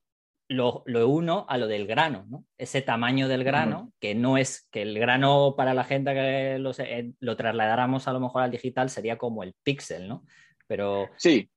lo, 0.48 0.84
lo 0.86 1.08
uno 1.08 1.46
a 1.50 1.58
lo 1.58 1.68
del 1.68 1.88
grano, 1.88 2.26
¿no? 2.30 2.46
Ese 2.58 2.82
tamaño 2.84 3.28
del 3.28 3.44
grano, 3.44 3.92
que 4.00 4.14
no 4.14 4.38
es 4.38 4.68
que 4.72 4.84
el 4.84 5.00
grano 5.00 5.56
para 5.58 5.74
la 5.74 5.84
gente 5.86 6.14
que 6.14 6.60
lo, 6.60 6.72
eh, 6.78 7.14
lo 7.20 7.36
trasladáramos 7.36 8.08
a 8.08 8.14
lo 8.14 8.20
mejor 8.20 8.44
al 8.44 8.52
digital 8.52 8.90
sería 8.92 9.18
como 9.18 9.42
el 9.42 9.56
píxel, 9.64 10.08
¿no? 10.08 10.24
Pero, 10.68 11.10
Sí, 11.18 11.50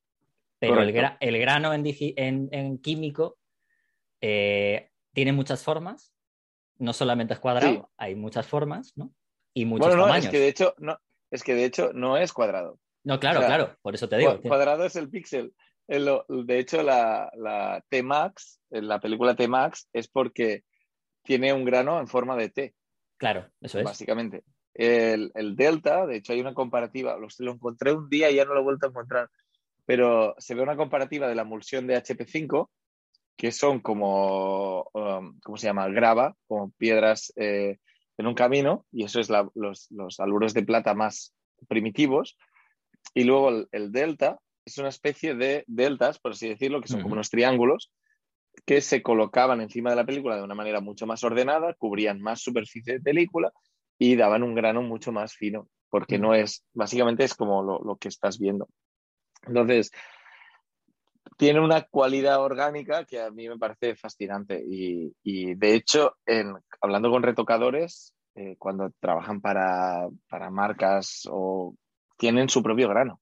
pero 0.58 0.80
el, 0.80 0.92
Correcto. 0.92 1.00
gra- 1.00 1.16
el 1.20 1.38
grano 1.38 1.74
en- 1.74 2.48
en 2.52 2.78
químico 2.78 3.36
eh, 4.20 4.90
tiene 5.12 5.32
muchas 5.32 5.62
formas, 5.62 6.12
no 6.78 6.92
solamente 6.92 7.34
es 7.34 7.40
cuadrado, 7.40 7.72
Sí. 7.72 7.82
hay 7.96 8.14
muchas 8.14 8.46
formas, 8.46 8.92
¿no? 8.96 9.12
Y 9.54 9.64
muchos 9.64 9.86
bueno, 9.88 10.02
no, 10.02 10.06
tamaños. 10.06 10.26
es 10.26 10.30
que 10.30 10.38
de 10.38 10.48
hecho 10.48 10.74
no, 10.78 10.98
es 11.30 11.42
que 11.42 11.54
de 11.54 11.64
hecho 11.64 11.92
no 11.92 12.16
es 12.16 12.32
cuadrado. 12.32 12.78
No, 13.04 13.18
claro, 13.18 13.38
o 13.38 13.42
sea, 13.42 13.48
claro, 13.48 13.76
por 13.82 13.94
eso 13.94 14.08
te 14.08 14.16
digo. 14.18 14.38
Tío. 14.38 14.48
Cuadrado 14.48 14.84
es 14.84 14.96
el 14.96 15.08
píxel. 15.08 15.52
De 15.88 16.58
hecho, 16.58 16.82
la, 16.82 17.30
la 17.34 17.82
T-Max, 17.88 18.60
la 18.70 19.00
película 19.00 19.34
T-Max, 19.34 19.88
es 19.94 20.06
porque 20.08 20.62
tiene 21.22 21.52
un 21.54 21.64
grano 21.64 21.98
en 21.98 22.06
forma 22.08 22.36
de 22.36 22.50
T, 22.50 22.74
Claro, 23.16 23.48
eso 23.60 23.78
es. 23.78 23.84
básicamente. 23.84 24.44
El, 24.74 25.32
el 25.34 25.56
Delta, 25.56 26.06
de 26.06 26.16
hecho, 26.16 26.32
hay 26.34 26.40
una 26.40 26.54
comparativa, 26.54 27.16
lo, 27.16 27.26
lo 27.38 27.52
encontré 27.52 27.92
un 27.92 28.08
día 28.08 28.30
y 28.30 28.36
ya 28.36 28.44
no 28.44 28.52
lo 28.54 28.60
he 28.60 28.64
vuelto 28.64 28.86
a 28.86 28.90
encontrar, 28.90 29.28
pero 29.86 30.34
se 30.38 30.54
ve 30.54 30.62
una 30.62 30.76
comparativa 30.76 31.26
de 31.26 31.34
la 31.34 31.42
emulsión 31.42 31.86
de 31.86 31.96
HP5, 31.96 32.68
que 33.38 33.52
son 33.52 33.78
como, 33.78 34.90
um, 34.92 35.38
¿cómo 35.40 35.56
se 35.56 35.68
llama? 35.68 35.86
Grava, 35.88 36.34
como 36.48 36.72
piedras 36.72 37.32
eh, 37.36 37.78
en 38.18 38.26
un 38.26 38.34
camino, 38.34 38.84
y 38.90 39.04
eso 39.04 39.20
es 39.20 39.30
la- 39.30 39.48
los, 39.54 39.86
los 39.92 40.18
aluros 40.18 40.52
de 40.54 40.64
plata 40.64 40.92
más 40.92 41.34
primitivos. 41.68 42.36
Y 43.14 43.22
luego 43.24 43.50
el, 43.50 43.68
el 43.70 43.92
delta 43.92 44.38
es 44.66 44.76
una 44.78 44.88
especie 44.88 45.36
de 45.36 45.64
deltas, 45.68 46.18
por 46.18 46.32
así 46.32 46.48
decirlo, 46.48 46.82
que 46.82 46.88
son 46.88 47.00
como 47.00 47.14
unos 47.14 47.30
triángulos 47.30 47.92
que 48.66 48.80
se 48.80 49.02
colocaban 49.02 49.60
encima 49.60 49.90
de 49.90 49.96
la 49.96 50.04
película 50.04 50.36
de 50.36 50.42
una 50.42 50.56
manera 50.56 50.80
mucho 50.80 51.06
más 51.06 51.22
ordenada, 51.22 51.74
cubrían 51.74 52.20
más 52.20 52.40
superficie 52.40 52.94
de 52.94 53.00
película 53.00 53.52
y 54.00 54.16
daban 54.16 54.42
un 54.42 54.56
grano 54.56 54.82
mucho 54.82 55.12
más 55.12 55.34
fino, 55.34 55.68
porque 55.90 56.18
no 56.18 56.34
es, 56.34 56.64
básicamente 56.74 57.22
es 57.22 57.34
como 57.34 57.62
lo, 57.62 57.78
lo 57.84 57.96
que 57.96 58.08
estás 58.08 58.40
viendo. 58.40 58.68
Entonces, 59.46 59.92
tiene 61.38 61.60
una 61.60 61.82
cualidad 61.82 62.42
orgánica 62.42 63.04
que 63.04 63.20
a 63.20 63.30
mí 63.30 63.48
me 63.48 63.56
parece 63.56 63.94
fascinante 63.94 64.60
y, 64.68 65.14
y, 65.22 65.54
de 65.54 65.74
hecho, 65.74 66.16
en, 66.26 66.52
hablando 66.80 67.10
con 67.10 67.22
retocadores, 67.22 68.12
eh, 68.34 68.56
cuando 68.58 68.90
trabajan 68.98 69.40
para, 69.40 70.08
para, 70.28 70.50
marcas 70.50 71.28
o 71.30 71.76
tienen 72.16 72.48
su 72.48 72.60
propio 72.60 72.88
grano. 72.88 73.20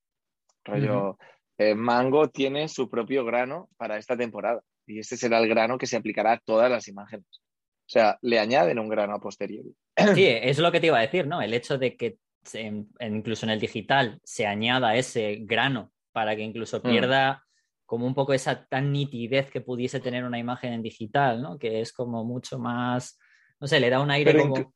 Rollo, 0.64 1.10
uh 1.10 1.12
-huh. 1.12 1.16
eh, 1.58 1.74
Mango 1.74 2.30
tiene 2.30 2.68
su 2.68 2.88
propio 2.88 3.22
grano 3.24 3.68
para 3.76 3.98
esta 3.98 4.16
temporada 4.16 4.62
y 4.86 4.98
este 4.98 5.18
será 5.18 5.38
el 5.38 5.48
grano 5.48 5.76
que 5.76 5.86
se 5.86 5.96
aplicará 5.96 6.32
a 6.32 6.38
todas 6.38 6.70
las 6.70 6.88
imágenes. 6.88 7.26
O 7.30 7.88
sea, 7.88 8.18
le 8.22 8.38
añaden 8.38 8.78
un 8.78 8.88
grano 8.88 9.14
a 9.14 9.20
posteriori. 9.20 9.74
Sí, 10.14 10.26
es 10.26 10.58
lo 10.58 10.72
que 10.72 10.80
te 10.80 10.86
iba 10.86 10.98
a 10.98 11.02
decir, 11.02 11.26
¿no? 11.26 11.42
El 11.42 11.52
hecho 11.52 11.76
de 11.76 11.96
que 11.96 12.16
incluso 13.00 13.44
en 13.44 13.50
el 13.50 13.60
digital 13.60 14.20
se 14.22 14.46
añada 14.46 14.96
ese 14.96 15.38
grano 15.40 15.92
para 16.12 16.34
que 16.34 16.42
incluso 16.42 16.80
pierda 16.80 17.32
mm. 17.32 17.45
Como 17.87 18.07
un 18.07 18.14
poco 18.14 18.34
esa 18.34 18.66
tan 18.66 18.93
nitidez 18.93 19.51
que 19.51 19.61
pudiese 19.62 20.01
tener 20.01 20.24
una 20.24 20.39
imagen 20.39 20.72
en 20.74 20.82
digital, 20.82 21.41
¿no? 21.41 21.57
Que 21.59 21.80
es 21.80 21.93
como 21.93 22.24
mucho 22.24 22.59
más 22.59 23.18
No 23.61 23.66
sé, 23.66 23.80
le 23.80 23.89
da 23.89 24.01
un 24.01 24.11
aire 24.11 24.32
Pero 24.32 24.43
como... 24.43 24.57
inclu- 24.57 24.72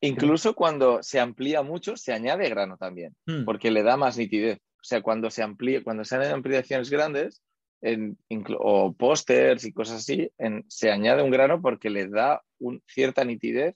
Incluso 0.00 0.54
cuando 0.54 1.02
se 1.02 1.18
amplía 1.18 1.62
mucho, 1.62 1.96
se 1.96 2.12
añade 2.12 2.48
grano 2.50 2.76
también, 2.76 3.16
Hmm, 3.26 3.44
porque 3.44 3.70
le 3.70 3.82
da 3.82 3.96
más 3.96 4.18
nitidez. 4.18 4.58
O 4.58 4.84
sea, 4.84 5.00
cuando 5.00 5.30
se 5.30 5.42
amplía, 5.42 5.82
cuando 5.82 6.04
se 6.04 6.14
añaden 6.14 6.34
ampliaciones 6.34 6.90
grandes, 6.90 7.42
en- 7.80 8.18
o 8.58 8.92
pósters 8.92 9.64
y 9.64 9.72
cosas 9.72 9.96
así, 9.98 10.30
en- 10.38 10.62
se 10.68 10.90
añade 10.90 11.22
un 11.22 11.30
grano 11.30 11.60
porque 11.62 11.88
le 11.88 12.06
da 12.08 12.42
un- 12.58 12.82
cierta 12.86 13.24
nitidez. 13.24 13.74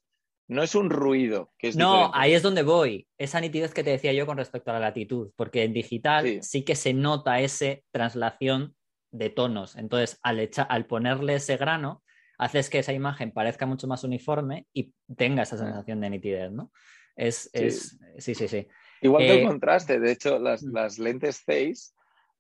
No 0.49 0.63
es 0.63 0.75
un 0.75 0.89
ruido, 0.89 1.53
que 1.59 1.69
es 1.69 1.77
No, 1.77 1.93
diferente. 1.93 2.19
ahí 2.19 2.33
es 2.33 2.43
donde 2.43 2.63
voy. 2.63 3.07
Esa 3.19 3.41
nitidez 3.41 3.75
que 3.75 3.85
te 3.85 3.91
decía 3.91 4.13
yo 4.15 4.25
con 4.27 4.39
respecto 4.39 4.71
a 4.71 4.75
la 4.75 4.81
latitud, 4.81 5.31
porque 5.37 5.63
en 5.65 5.75
digital 5.75 6.25
sí, 6.27 6.39
Sí. 6.43 6.65
que 6.65 6.75
se 6.75 6.95
nota 6.95 7.41
esa 7.41 7.77
traslación 7.91 8.75
de 9.11 9.29
tonos. 9.31 9.77
Entonces, 9.77 10.19
al, 10.23 10.41
echa- 10.41 10.63
al 10.69 10.87
ponerle 10.87 11.35
ese 11.35 11.57
grano, 11.59 12.03
haces 12.39 12.71
que 12.71 12.79
esa 12.79 12.93
imagen 12.93 13.33
parezca 13.33 13.67
mucho 13.67 13.87
más 13.87 14.05
uniforme 14.05 14.67
y 14.73 14.95
tenga 15.17 15.43
esa 15.43 15.57
Ah. 15.57 15.59
sensación 15.59 16.01
de 16.01 16.11
nitidez, 16.11 16.51
¿no? 16.51 16.73
Es, 17.15 17.51
Sí. 17.53 17.65
es- 17.65 17.99
sí, 18.19 18.35
sí, 18.35 18.49
sí. 18.49 18.67
Igual 19.03 19.25
que 19.25 19.33
Eh, 19.35 19.41
el 19.43 19.47
contraste, 19.49 20.01
de 20.01 20.13
hecho, 20.13 20.39
las, 20.39 20.63
mm. 20.63 20.73
las 20.75 20.99
lentes 20.99 21.43
Zeiss 21.45 21.95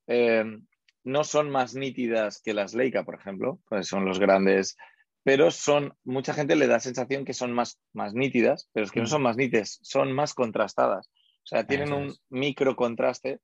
eh, 0.06 0.44
no 1.04 1.24
son 1.24 1.50
más 1.50 1.74
nítidas 1.74 2.40
que 2.42 2.54
las 2.54 2.72
Leica, 2.74 3.04
por 3.04 3.16
ejemplo, 3.16 3.61
pues 3.68 3.86
son 3.86 4.04
los 4.06 4.18
grandes, 4.18 4.76
pero 5.29 5.51
son, 5.51 5.93
mucha 6.05 6.33
gente 6.33 6.57
le 6.57 6.66
da 6.66 6.81
sensación 6.81 7.26
que 7.26 7.35
son 7.35 7.53
más, 7.53 7.79
más 7.93 8.14
nítidas, 8.14 8.70
pero 8.72 8.87
es 8.87 8.93
que 8.93 9.01
no 9.01 9.05
Mm. 9.07 9.11
son 9.11 9.22
más 9.22 9.37
nítidas, 9.37 9.79
son 9.83 10.11
más 10.12 10.33
contrastadas. 10.33 11.11
O 11.45 11.47
sea, 11.47 11.66
tienen 11.66 11.93
un 11.93 12.14
micro 12.31 12.74
contraste 12.76 13.41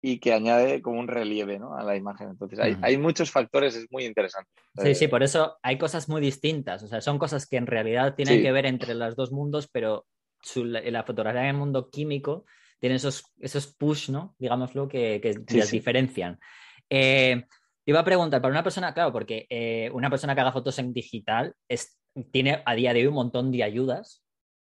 y 0.00 0.18
que 0.18 0.32
añade 0.32 0.80
como 0.80 0.98
un 0.98 1.08
relieve 1.08 1.58
¿no? 1.58 1.76
a 1.76 1.82
la 1.82 1.94
imagen. 1.94 2.30
Entonces, 2.30 2.58
hay, 2.58 2.72
Ujú. 2.72 2.80
hay 2.82 2.96
muchos 2.96 3.30
factores, 3.30 3.76
es 3.76 3.86
muy 3.90 4.06
interesante. 4.06 4.50
Sí, 4.82 4.94
sí, 4.94 5.04
Eh, 5.04 5.08
por 5.10 5.22
eso 5.22 5.58
hay 5.62 5.76
cosas 5.76 6.08
muy 6.08 6.22
distintas. 6.22 6.82
O 6.82 6.86
sea, 6.86 7.02
son 7.02 7.18
cosas 7.18 7.46
que 7.46 7.58
en 7.58 7.66
realidad 7.66 8.14
tienen 8.14 8.36
Sí. 8.38 8.42
que 8.42 8.52
ver 8.52 8.64
entre 8.64 8.94
los 8.94 9.14
dos 9.14 9.30
mundos, 9.30 9.68
pero 9.70 10.06
su- 10.40 10.64
la 10.64 11.02
fotografía 11.02 11.42
en 11.42 11.48
el 11.48 11.56
mundo 11.58 11.90
químico 11.90 12.46
tiene 12.78 12.94
esos, 12.96 13.24
esos 13.40 13.66
push, 13.76 14.08
¿no? 14.08 14.34
Digámoslo, 14.38 14.88
que, 14.88 15.20
que 15.20 15.34
Sí, 15.46 15.58
las 15.58 15.68
sí. 15.68 15.76
diferencian. 15.76 16.40
Eh, 16.88 17.44
iba 17.86 18.00
a 18.00 18.04
preguntar, 18.04 18.40
para 18.40 18.52
una 18.52 18.62
persona, 18.62 18.92
claro, 18.94 19.12
porque 19.12 19.46
eh, 19.50 19.90
una 19.92 20.10
persona 20.10 20.34
que 20.34 20.40
haga 20.40 20.52
fotos 20.52 20.78
en 20.78 20.92
digital 20.92 21.54
es, 21.68 21.98
tiene 22.32 22.62
a 22.64 22.74
día 22.74 22.92
de 22.92 23.00
hoy 23.00 23.06
un 23.06 23.14
montón 23.14 23.50
de 23.50 23.62
ayudas 23.64 24.24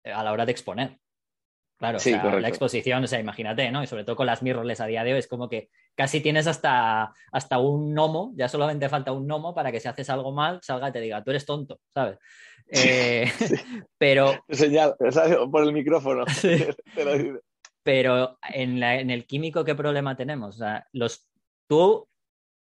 eh, 0.04 0.12
a 0.12 0.22
la 0.22 0.32
hora 0.32 0.44
de 0.46 0.52
exponer. 0.52 0.98
Claro, 1.78 1.98
o 1.98 2.00
Sí, 2.00 2.10
sea, 2.12 2.24
la 2.40 2.48
exposición, 2.48 3.04
o 3.04 3.06
sea, 3.06 3.20
imagínate, 3.20 3.70
¿no? 3.70 3.82
Y 3.82 3.86
sobre 3.86 4.04
todo 4.04 4.16
con 4.16 4.24
las 4.26 4.42
mirrorless 4.42 4.80
a 4.80 4.86
día 4.86 5.04
de 5.04 5.12
hoy 5.12 5.18
es 5.18 5.28
como 5.28 5.46
que 5.50 5.68
casi 5.94 6.20
tienes 6.22 6.46
hasta, 6.46 7.12
hasta 7.32 7.58
un 7.58 7.92
gnomo, 7.92 8.32
ya 8.34 8.48
solamente 8.48 8.88
falta 8.88 9.12
un 9.12 9.26
gnomo 9.26 9.54
para 9.54 9.70
que 9.70 9.78
si 9.80 9.86
haces 9.86 10.08
algo 10.08 10.32
mal, 10.32 10.58
salga 10.62 10.88
y 10.88 10.92
te 10.92 11.00
diga, 11.02 11.22
tú 11.22 11.30
eres 11.32 11.44
tonto, 11.44 11.78
¿sabes? 11.92 12.18
Eh, 12.68 13.30
pero, 13.98 14.42
Señal, 14.48 14.94
por 15.50 15.62
el 15.64 15.72
micrófono. 15.74 16.24
Sí. 16.28 16.64
Te 16.94 17.04
lo 17.04 17.18
digo. 17.18 17.40
pero 17.82 18.38
en, 18.42 18.80
la- 18.80 18.98
en 18.98 19.10
el 19.10 19.26
químico, 19.26 19.62
¿qué 19.62 19.74
problema 19.74 20.16
tenemos? 20.16 20.54
O 20.56 20.58
sea, 20.58 20.86
los, 20.92 21.28
tú 21.68 22.08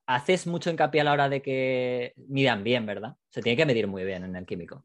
haces 0.08 0.46
mucho 0.46 0.70
hincapié 0.70 1.02
a 1.02 1.04
la 1.04 1.12
hora 1.12 1.28
de 1.28 1.42
que 1.42 2.14
midan 2.16 2.64
bien, 2.64 2.86
¿verdad? 2.86 3.16
Se 3.28 3.42
tiene 3.42 3.56
que 3.58 3.66
medir 3.66 3.86
muy 3.86 4.04
bien 4.04 4.24
en 4.24 4.34
el 4.36 4.46
químico. 4.46 4.84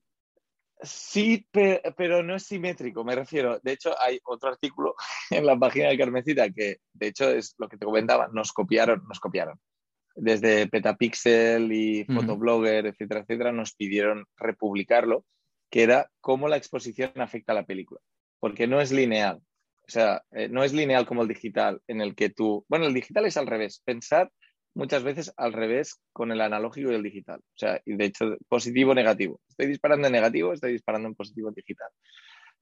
Sí, 0.81 1.47
pe- 1.49 1.81
pero 1.95 2.21
no 2.23 2.35
es 2.35 2.43
simétrico, 2.43 3.05
me 3.05 3.15
refiero. 3.15 3.57
De 3.63 3.71
hecho, 3.71 3.95
hay 4.01 4.19
otro 4.25 4.49
artículo 4.49 4.95
en 5.29 5.45
la 5.45 5.57
página 5.57 5.87
de 5.87 5.97
Carmencita 5.97 6.49
que, 6.51 6.77
de 6.91 7.07
hecho, 7.07 7.29
es 7.31 7.55
lo 7.57 7.69
que 7.69 7.77
te 7.77 7.85
comentaba, 7.85 8.27
nos 8.33 8.51
copiaron, 8.51 9.03
nos 9.07 9.19
copiaron. 9.21 9.57
Desde 10.15 10.67
Petapixel 10.67 11.71
y. 11.71 12.03
Photoblogger, 12.15 12.87
etcétera, 12.87 13.21
etcétera, 13.21 13.51
nos 13.53 13.73
pidieron 13.73 14.25
republicarlo, 14.35 15.25
que 15.71 15.83
era 15.83 16.11
cómo 16.19 16.49
la 16.49 16.57
exposición 16.57 17.13
afecta 17.15 17.53
a 17.53 17.55
la 17.55 17.65
película. 17.65 18.01
Porque 18.41 18.67
no 18.67 18.81
es 18.81 18.91
lineal. 18.91 19.37
O 19.87 19.89
sea, 19.89 20.21
eh, 20.31 20.49
no 20.49 20.63
es 20.65 20.73
lineal 20.73 21.05
como 21.05 21.21
el 21.21 21.29
digital, 21.29 21.81
en 21.87 22.01
el 22.01 22.13
que 22.13 22.29
tú. 22.29 22.65
Bueno, 22.67 22.85
el 22.87 22.93
digital 22.93 23.25
es 23.25 23.37
al 23.37 23.47
revés. 23.47 23.81
Pensar 23.85 24.29
muchas 24.73 25.03
veces 25.03 25.33
al 25.37 25.53
revés 25.53 26.01
con 26.11 26.31
el 26.31 26.41
analógico 26.41 26.91
y 26.91 26.95
el 26.95 27.03
digital. 27.03 27.39
O 27.39 27.57
sea, 27.57 27.81
de 27.85 28.05
hecho, 28.05 28.37
positivo, 28.47 28.93
negativo. 28.93 29.39
Estoy 29.49 29.67
disparando 29.67 30.07
en 30.07 30.13
negativo, 30.13 30.53
estoy 30.53 30.73
disparando 30.73 31.07
en 31.07 31.15
positivo 31.15 31.49
en 31.49 31.53
digital. 31.55 31.89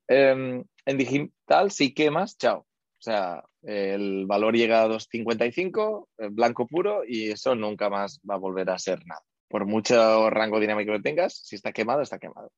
Eh, 0.08 0.64
en 0.86 0.98
digital, 0.98 1.72
si 1.72 1.94
quemas, 1.94 2.38
chao. 2.38 2.60
O 2.60 3.04
sea, 3.04 3.44
el 3.64 4.26
valor 4.28 4.56
llega 4.56 4.84
a 4.84 4.88
2.55, 4.88 6.08
eh, 6.18 6.28
blanco 6.30 6.68
puro, 6.68 7.04
y 7.08 7.32
eso 7.32 7.56
nunca 7.56 7.90
más 7.90 8.20
va 8.30 8.36
a 8.36 8.40
volver 8.40 8.70
a 8.70 8.78
ser 8.78 9.00
nada. 9.06 9.22
Por 9.48 9.66
mucho 9.66 10.30
rango 10.30 10.60
dinámico 10.60 10.92
que 10.94 11.00
tengas, 11.00 11.36
si 11.44 11.56
está 11.56 11.72
quemado, 11.72 12.02
está 12.02 12.20
quemado. 12.20 12.52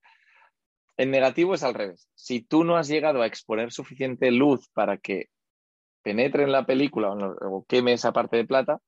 En 0.98 1.12
negativo 1.12 1.54
es 1.54 1.64
al 1.64 1.74
revés. 1.74 2.08
Si 2.14 2.42
tú 2.42 2.64
no 2.64 2.76
has 2.76 2.88
llegado 2.88 3.22
a 3.22 3.26
exponer 3.26 3.72
suficiente 3.72 4.32
luz 4.32 4.70
para 4.74 4.98
que 4.98 5.28
penetre 6.04 6.44
en 6.44 6.52
la 6.52 6.66
película 6.66 7.12
o, 7.12 7.58
o 7.58 7.66
queme 7.66 7.94
esa 7.94 8.12
parte 8.12 8.38
de 8.38 8.46
plata, 8.46 8.80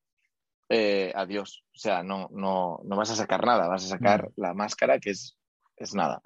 eh, 0.68 1.12
adiós. 1.14 1.64
O 1.74 1.78
sea, 1.78 2.02
no, 2.02 2.28
no, 2.32 2.80
no 2.84 2.96
vas 2.96 3.10
a 3.10 3.16
sacar 3.16 3.44
nada, 3.44 3.68
vas 3.68 3.84
a 3.84 3.88
sacar 3.88 4.30
la 4.36 4.54
máscara, 4.54 4.98
que 4.98 5.10
es, 5.10 5.38
es 5.76 5.94
nada. 5.94 6.22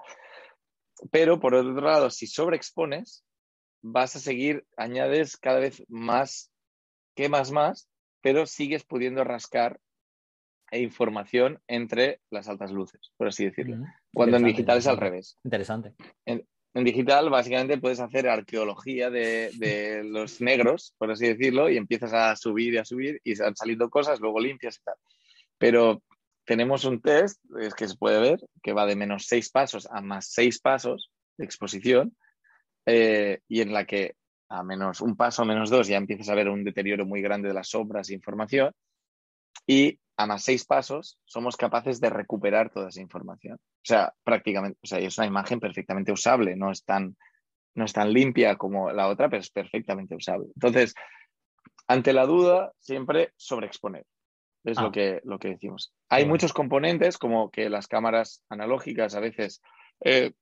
Pero 1.10 1.40
por 1.40 1.54
otro 1.54 1.80
lado, 1.80 2.10
si 2.10 2.26
sobreexpones, 2.26 3.24
vas 3.82 4.16
a 4.16 4.20
seguir, 4.20 4.66
añades 4.76 5.36
cada 5.36 5.58
vez 5.58 5.82
más, 5.88 6.52
quemas 7.14 7.50
más, 7.50 7.88
pero 8.22 8.46
sigues 8.46 8.84
pudiendo 8.84 9.24
rascar 9.24 9.80
e 10.70 10.80
información 10.80 11.60
entre 11.66 12.20
las 12.30 12.48
altas 12.48 12.70
luces, 12.70 13.12
por 13.16 13.28
así 13.28 13.44
decirlo. 13.44 13.76
Ujú. 13.76 13.84
Cuando 14.14 14.36
en 14.36 14.44
digital 14.44 14.78
es 14.78 14.86
al 14.86 14.98
revés. 14.98 15.38
Interesante. 15.42 15.94
En 16.26 16.46
digital, 16.74 17.30
básicamente, 17.30 17.78
puedes 17.78 18.00
hacer 18.00 18.28
arqueología 18.28 19.10
de, 19.10 19.50
de 19.54 20.02
los 20.04 20.40
negros, 20.40 20.94
por 20.98 21.10
así 21.10 21.26
decirlo, 21.26 21.68
y 21.68 21.76
empiezas 21.76 22.12
a 22.12 22.36
subir 22.36 22.74
y 22.74 22.78
a 22.78 22.84
subir 22.84 23.20
y 23.24 23.34
saliendo 23.36 23.90
cosas, 23.90 24.20
luego 24.20 24.40
limpias 24.40 24.78
y 24.78 24.82
tal. 24.82 24.94
Pero 25.58 26.02
tenemos 26.44 26.84
un 26.84 27.00
test, 27.00 27.40
es 27.60 27.74
que 27.74 27.88
se 27.88 27.96
puede 27.96 28.20
ver, 28.20 28.40
que 28.62 28.72
va 28.72 28.86
de 28.86 28.96
menos 28.96 29.26
seis 29.26 29.50
pasos 29.50 29.88
a 29.90 30.00
más 30.00 30.32
seis 30.32 30.60
pasos 30.60 31.10
de 31.36 31.44
exposición, 31.44 32.16
eh, 32.86 33.40
y 33.48 33.60
en 33.60 33.72
la 33.72 33.84
que 33.84 34.14
a 34.48 34.64
menos 34.64 35.00
un 35.00 35.16
paso, 35.16 35.44
menos 35.44 35.70
dos, 35.70 35.86
ya 35.86 35.96
empiezas 35.96 36.28
a 36.28 36.34
ver 36.34 36.48
un 36.48 36.64
deterioro 36.64 37.06
muy 37.06 37.22
grande 37.22 37.48
de 37.48 37.54
las 37.54 37.68
sombras 37.68 38.10
e 38.10 38.14
información, 38.14 38.72
y 39.66 39.98
a 40.16 40.26
más 40.26 40.42
seis 40.44 40.64
pasos 40.64 41.18
somos 41.24 41.56
capaces 41.56 42.00
de 42.00 42.10
recuperar 42.10 42.70
toda 42.70 42.88
esa 42.88 43.00
información. 43.00 43.54
O 43.56 43.84
sea, 43.84 44.12
prácticamente, 44.22 44.78
o 44.82 44.86
sea, 44.86 44.98
es 44.98 45.16
una 45.16 45.26
imagen 45.26 45.60
perfectamente 45.60 46.12
usable, 46.12 46.56
no 46.56 46.70
es 46.70 46.84
tan, 46.84 47.16
no 47.74 47.84
es 47.84 47.92
tan 47.92 48.12
limpia 48.12 48.56
como 48.56 48.92
la 48.92 49.08
otra, 49.08 49.30
pero 49.30 49.40
es 49.40 49.50
perfectamente 49.50 50.14
usable. 50.14 50.48
Entonces, 50.54 50.94
ante 51.88 52.12
la 52.12 52.26
duda, 52.26 52.72
siempre 52.80 53.32
sobreexponer. 53.36 54.04
Es 54.62 54.76
Ah. 54.76 54.82
lo, 54.82 54.92
que, 54.92 55.20
lo 55.24 55.38
que 55.38 55.48
decimos. 55.48 55.94
Hay 56.10 56.26
muchos 56.26 56.52
componentes, 56.52 57.16
como 57.16 57.50
que 57.50 57.70
las 57.70 57.86
cámaras 57.86 58.44
analógicas 58.50 59.14
a 59.14 59.20
veces 59.20 59.62
eh, 60.04 60.32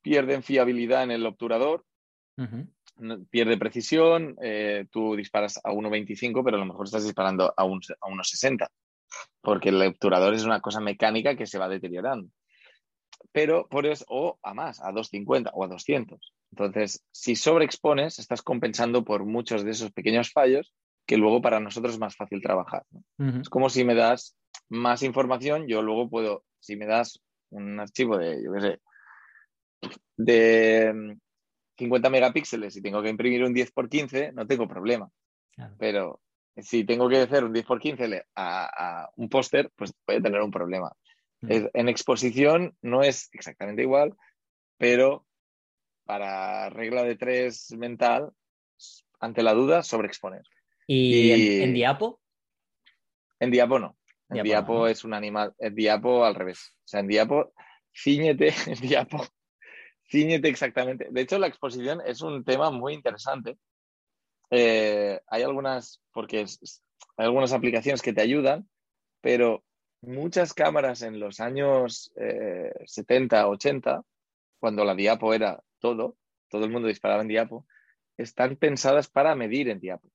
pierden 0.00 0.42
fiabilidad 0.42 1.02
en 1.02 1.10
el 1.10 1.26
obturador, 1.26 1.84
pierde 3.30 3.56
precisión, 3.56 4.36
eh, 4.42 4.86
tú 4.90 5.16
disparas 5.16 5.60
a 5.62 5.70
1.25, 5.70 6.42
pero 6.44 6.56
a 6.56 6.60
lo 6.60 6.66
mejor 6.66 6.86
estás 6.86 7.04
disparando 7.04 7.52
a, 7.56 7.64
un, 7.64 7.80
a 8.00 8.08
1.60, 8.08 8.68
porque 9.40 9.70
el 9.70 9.82
obturador 9.82 10.34
es 10.34 10.44
una 10.44 10.60
cosa 10.60 10.80
mecánica 10.80 11.36
que 11.36 11.46
se 11.46 11.58
va 11.58 11.68
deteriorando. 11.68 12.30
Pero 13.32 13.68
por 13.68 13.86
eso, 13.86 14.04
o 14.08 14.38
a 14.42 14.54
más, 14.54 14.80
a 14.80 14.92
250 14.92 15.50
o 15.54 15.64
a 15.64 15.68
200. 15.68 16.32
Entonces, 16.50 17.04
si 17.10 17.36
sobreexpones, 17.36 18.18
estás 18.18 18.42
compensando 18.42 19.04
por 19.04 19.24
muchos 19.24 19.64
de 19.64 19.72
esos 19.72 19.92
pequeños 19.92 20.32
fallos 20.32 20.74
que 21.06 21.16
luego 21.16 21.40
para 21.40 21.60
nosotros 21.60 21.94
es 21.94 22.00
más 22.00 22.16
fácil 22.16 22.42
trabajar. 22.42 22.84
Es 23.40 23.48
como 23.48 23.70
si 23.70 23.82
me 23.84 23.94
das 23.94 24.36
más 24.68 25.02
información, 25.02 25.66
yo 25.66 25.82
luego 25.82 26.10
puedo, 26.10 26.44
si 26.60 26.76
me 26.76 26.86
das 26.86 27.22
un 27.50 27.80
archivo 27.80 28.18
de, 28.18 28.42
yo 28.42 28.52
qué 28.52 28.60
sé, 28.60 28.80
de 30.16 31.16
50 31.78 32.10
megapíxeles 32.10 32.76
y 32.76 32.82
tengo 32.82 33.02
que 33.02 33.08
imprimir 33.08 33.44
un 33.44 33.54
10 33.54 33.70
por 33.72 33.88
15, 33.88 34.32
no 34.32 34.46
tengo 34.46 34.66
problema. 34.68 35.08
Claro. 35.52 35.74
Pero 35.78 36.20
si 36.56 36.84
tengo 36.84 37.08
que 37.08 37.18
hacer 37.18 37.44
un 37.44 37.52
10 37.52 37.64
por 37.66 37.78
15 37.80 38.08
le- 38.08 38.24
a, 38.34 39.02
a 39.04 39.10
un 39.16 39.28
póster, 39.28 39.70
pues 39.76 39.92
puede 40.04 40.20
tener 40.20 40.40
un 40.42 40.50
problema. 40.50 40.92
Mm. 41.40 41.52
Es- 41.52 41.70
en 41.72 41.88
exposición 41.88 42.76
no 42.82 43.02
es 43.02 43.28
exactamente 43.32 43.82
igual, 43.82 44.14
pero 44.76 45.24
para 46.04 46.68
regla 46.70 47.04
de 47.04 47.16
tres 47.16 47.70
mental, 47.76 48.30
ante 49.20 49.42
la 49.42 49.52
duda, 49.54 49.82
sobreexponer. 49.82 50.42
¿Y, 50.86 51.30
en- 51.30 51.40
Y- 51.40 51.62
en, 51.62 51.74
diapo? 51.74 52.20
En 53.40 53.50
Diapo 53.52 53.78
no. 53.78 53.96
En 54.30 54.34
Diapo 54.34 54.44
Diapo, 54.44 54.72
no, 54.74 54.78
¿no? 54.80 54.86
es 54.88 55.04
un 55.04 55.14
animal. 55.14 55.54
En 55.58 55.74
Diapo 55.74 56.24
al 56.24 56.34
revés. 56.34 56.74
O 56.84 56.88
sea, 56.88 57.00
en 57.00 57.06
Diapo, 57.08 57.52
ciñete, 57.94 58.48
en 58.66 58.80
Diapo, 58.80 59.24
ciñete 60.08 60.48
exactamente. 60.48 61.08
De 61.10 61.20
hecho, 61.20 61.38
la 61.38 61.46
exposición 61.46 62.00
es 62.04 62.20
un 62.22 62.44
tema 62.44 62.70
muy 62.70 62.94
interesante. 62.94 63.56
Eh, 64.50 65.20
hay 65.26 65.42
algunas, 65.42 66.00
porque 66.12 66.42
es- 66.42 66.82
hay 67.16 67.26
algunas 67.26 67.52
aplicaciones 67.52 68.02
que 68.02 68.12
te 68.12 68.22
ayudan, 68.22 68.68
pero 69.20 69.64
muchas 70.00 70.54
cámaras 70.54 71.02
en 71.02 71.18
los 71.20 71.40
años 71.40 72.12
70, 72.86 73.48
80, 73.48 74.02
cuando 74.60 74.84
la 74.84 74.94
diapo 74.94 75.34
era 75.34 75.62
todo, 75.80 76.16
todo 76.48 76.64
el 76.64 76.70
mundo 76.70 76.88
disparaba 76.88 77.22
en 77.22 77.28
diapo, 77.28 77.66
están 78.16 78.56
pensadas 78.56 79.08
para 79.08 79.34
medir 79.34 79.68
en 79.68 79.80
diapo. 79.80 80.08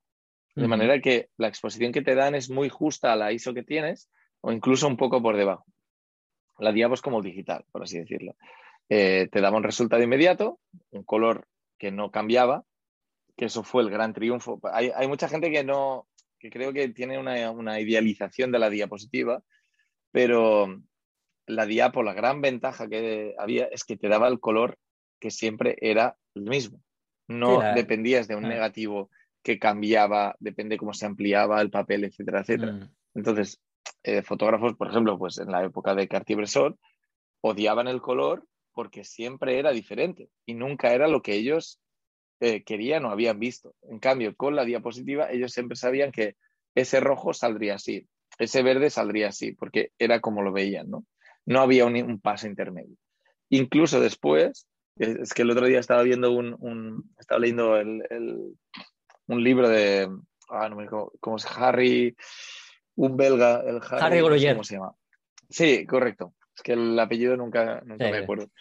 De 0.56 0.68
manera 0.68 1.00
que 1.02 1.30
la 1.38 1.48
exposición 1.48 1.92
que 1.92 2.02
te 2.04 2.16
dan 2.16 2.36
es 2.36 2.50
muy 2.50 2.70
justa 2.70 3.12
a 3.12 3.16
la 3.16 3.32
ISO 3.32 3.54
que 3.54 3.64
tienes 3.64 4.10
o 4.42 4.52
incluso 4.52 4.88
un 4.88 4.98
poco 4.98 5.22
por 5.22 5.36
debajo. 5.36 5.66
La 6.60 6.72
diapo 6.72 6.94
es 6.94 7.02
como 7.02 7.18
el 7.20 7.24
digital, 7.24 7.66
por 7.72 7.82
así 7.84 7.98
decirlo. 8.00 8.36
Eh, 8.90 9.30
te 9.32 9.42
daba 9.42 9.58
un 9.58 9.64
resultado 9.64 10.04
inmediato, 10.04 10.60
un 10.92 11.04
color 11.04 11.48
que 11.78 11.92
no 11.92 12.12
cambiaba, 12.12 12.64
que 13.36 13.46
eso 13.46 13.64
fue 13.64 13.84
el 13.84 13.90
gran 13.90 14.14
triunfo. 14.14 14.60
Hay, 14.72 15.08
mucha 15.08 15.28
gente 15.28 15.52
que 15.52 15.64
no, 15.64 16.08
que 16.40 16.50
creo 16.50 16.74
que 16.74 16.90
tiene 16.90 17.18
una, 17.18 17.50
una, 17.52 17.80
idealización 17.80 18.52
de 18.52 18.60
la 18.60 18.70
diapositiva, 18.70 19.44
pero 20.12 20.82
la 21.48 21.66
diapo, 21.66 22.04
la 22.04 22.14
gran 22.14 22.42
ventaja 22.42 22.88
que 22.88 23.36
había 23.38 23.66
es 23.66 23.84
que 23.84 23.98
te 23.98 24.08
daba 24.08 24.28
el 24.28 24.40
color 24.40 24.78
que 25.20 25.32
siempre 25.32 25.78
era 25.82 26.18
el 26.36 26.44
mismo. 26.44 26.82
No 27.28 27.60
dependías 27.74 28.28
de 28.28 28.36
un 28.36 28.44
negativo 28.44 29.10
que 29.42 29.60
cambiaba, 29.60 30.36
depende 30.40 30.78
cómo 30.78 30.94
se 30.94 31.06
ampliaba 31.06 31.62
el 31.62 31.70
papel, 31.70 32.04
etcétera, 32.04 32.42
etcétera. 32.42 32.74
Mm. 32.74 32.90
Entonces, 33.16 33.62
eh, 34.04 34.22
fotógrafos, 34.22 34.76
por 34.76 34.90
ejemplo, 34.90 35.18
pues 35.18 35.38
en 35.38 35.52
la 35.52 35.64
época 35.64 35.96
de 35.96 36.08
Cartier-Bresson, 36.08 36.80
odiaban 37.42 37.88
el 37.88 38.02
color 38.02 38.46
porque 38.74 39.04
siempre 39.04 39.60
era 39.60 39.72
diferente 39.72 40.30
y 40.46 40.56
nunca 40.56 40.94
era 40.94 41.08
lo 41.08 41.22
que 41.22 41.34
ellos 41.36 41.80
eh, 42.40 42.64
querían 42.64 43.06
o 43.06 43.10
habían 43.10 43.40
visto. 43.40 43.76
En 43.84 44.00
cambio, 44.00 44.36
con 44.36 44.56
la 44.56 44.66
diapositiva, 44.66 45.32
ellos 45.32 45.54
siempre 45.54 45.78
sabían 45.78 46.12
que 46.12 46.36
ese 46.76 47.00
rojo 47.00 47.34
saldría 47.34 47.76
así, 47.76 48.08
ese 48.40 48.64
verde 48.64 48.90
saldría 48.90 49.30
así, 49.30 49.54
porque 49.54 49.92
era 49.98 50.20
como 50.20 50.42
lo 50.42 50.52
veían, 50.52 50.90
¿no? 50.90 51.06
No 51.46 51.62
había 51.62 51.86
un, 51.86 52.20
paso 52.20 52.48
intermedio. 52.48 52.96
Incluso 53.50 54.00
después, 54.00 54.68
es 54.98 55.34
que 55.34 55.44
el 55.44 55.52
otro 55.52 55.68
día 55.68 55.80
estaba 55.80 56.04
viendo 56.04 56.32
un, 56.32 57.14
estaba 57.20 57.40
leyendo 57.40 57.80
un 59.28 59.44
libro 59.44 59.70
de, 59.70 60.10
ah, 60.50 60.70
no 60.70 60.76
me 60.76 60.88
cómo 60.88 61.38
es 61.38 61.46
Harry, 61.58 62.16
un 62.96 63.18
belga, 63.18 63.62
el 63.62 63.82
Harry, 63.90 64.20
Harry 64.20 64.50
¿Cómo 64.52 64.64
se 64.64 64.76
llama? 64.76 64.96
Sí, 65.50 65.86
correcto. 65.86 66.34
Es 66.56 66.64
que 66.64 66.74
el 66.74 67.00
apellido 67.00 67.36
nunca, 67.38 67.82
nunca 67.86 68.10
me 68.10 68.18
acuerdo. 68.18 68.52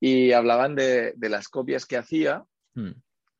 Y 0.00 0.32
hablaban 0.32 0.74
de, 0.74 1.14
las 1.20 1.48
copias 1.48 1.86
que 1.86 1.96
hacía 1.96 2.44
hmm. 2.74 2.92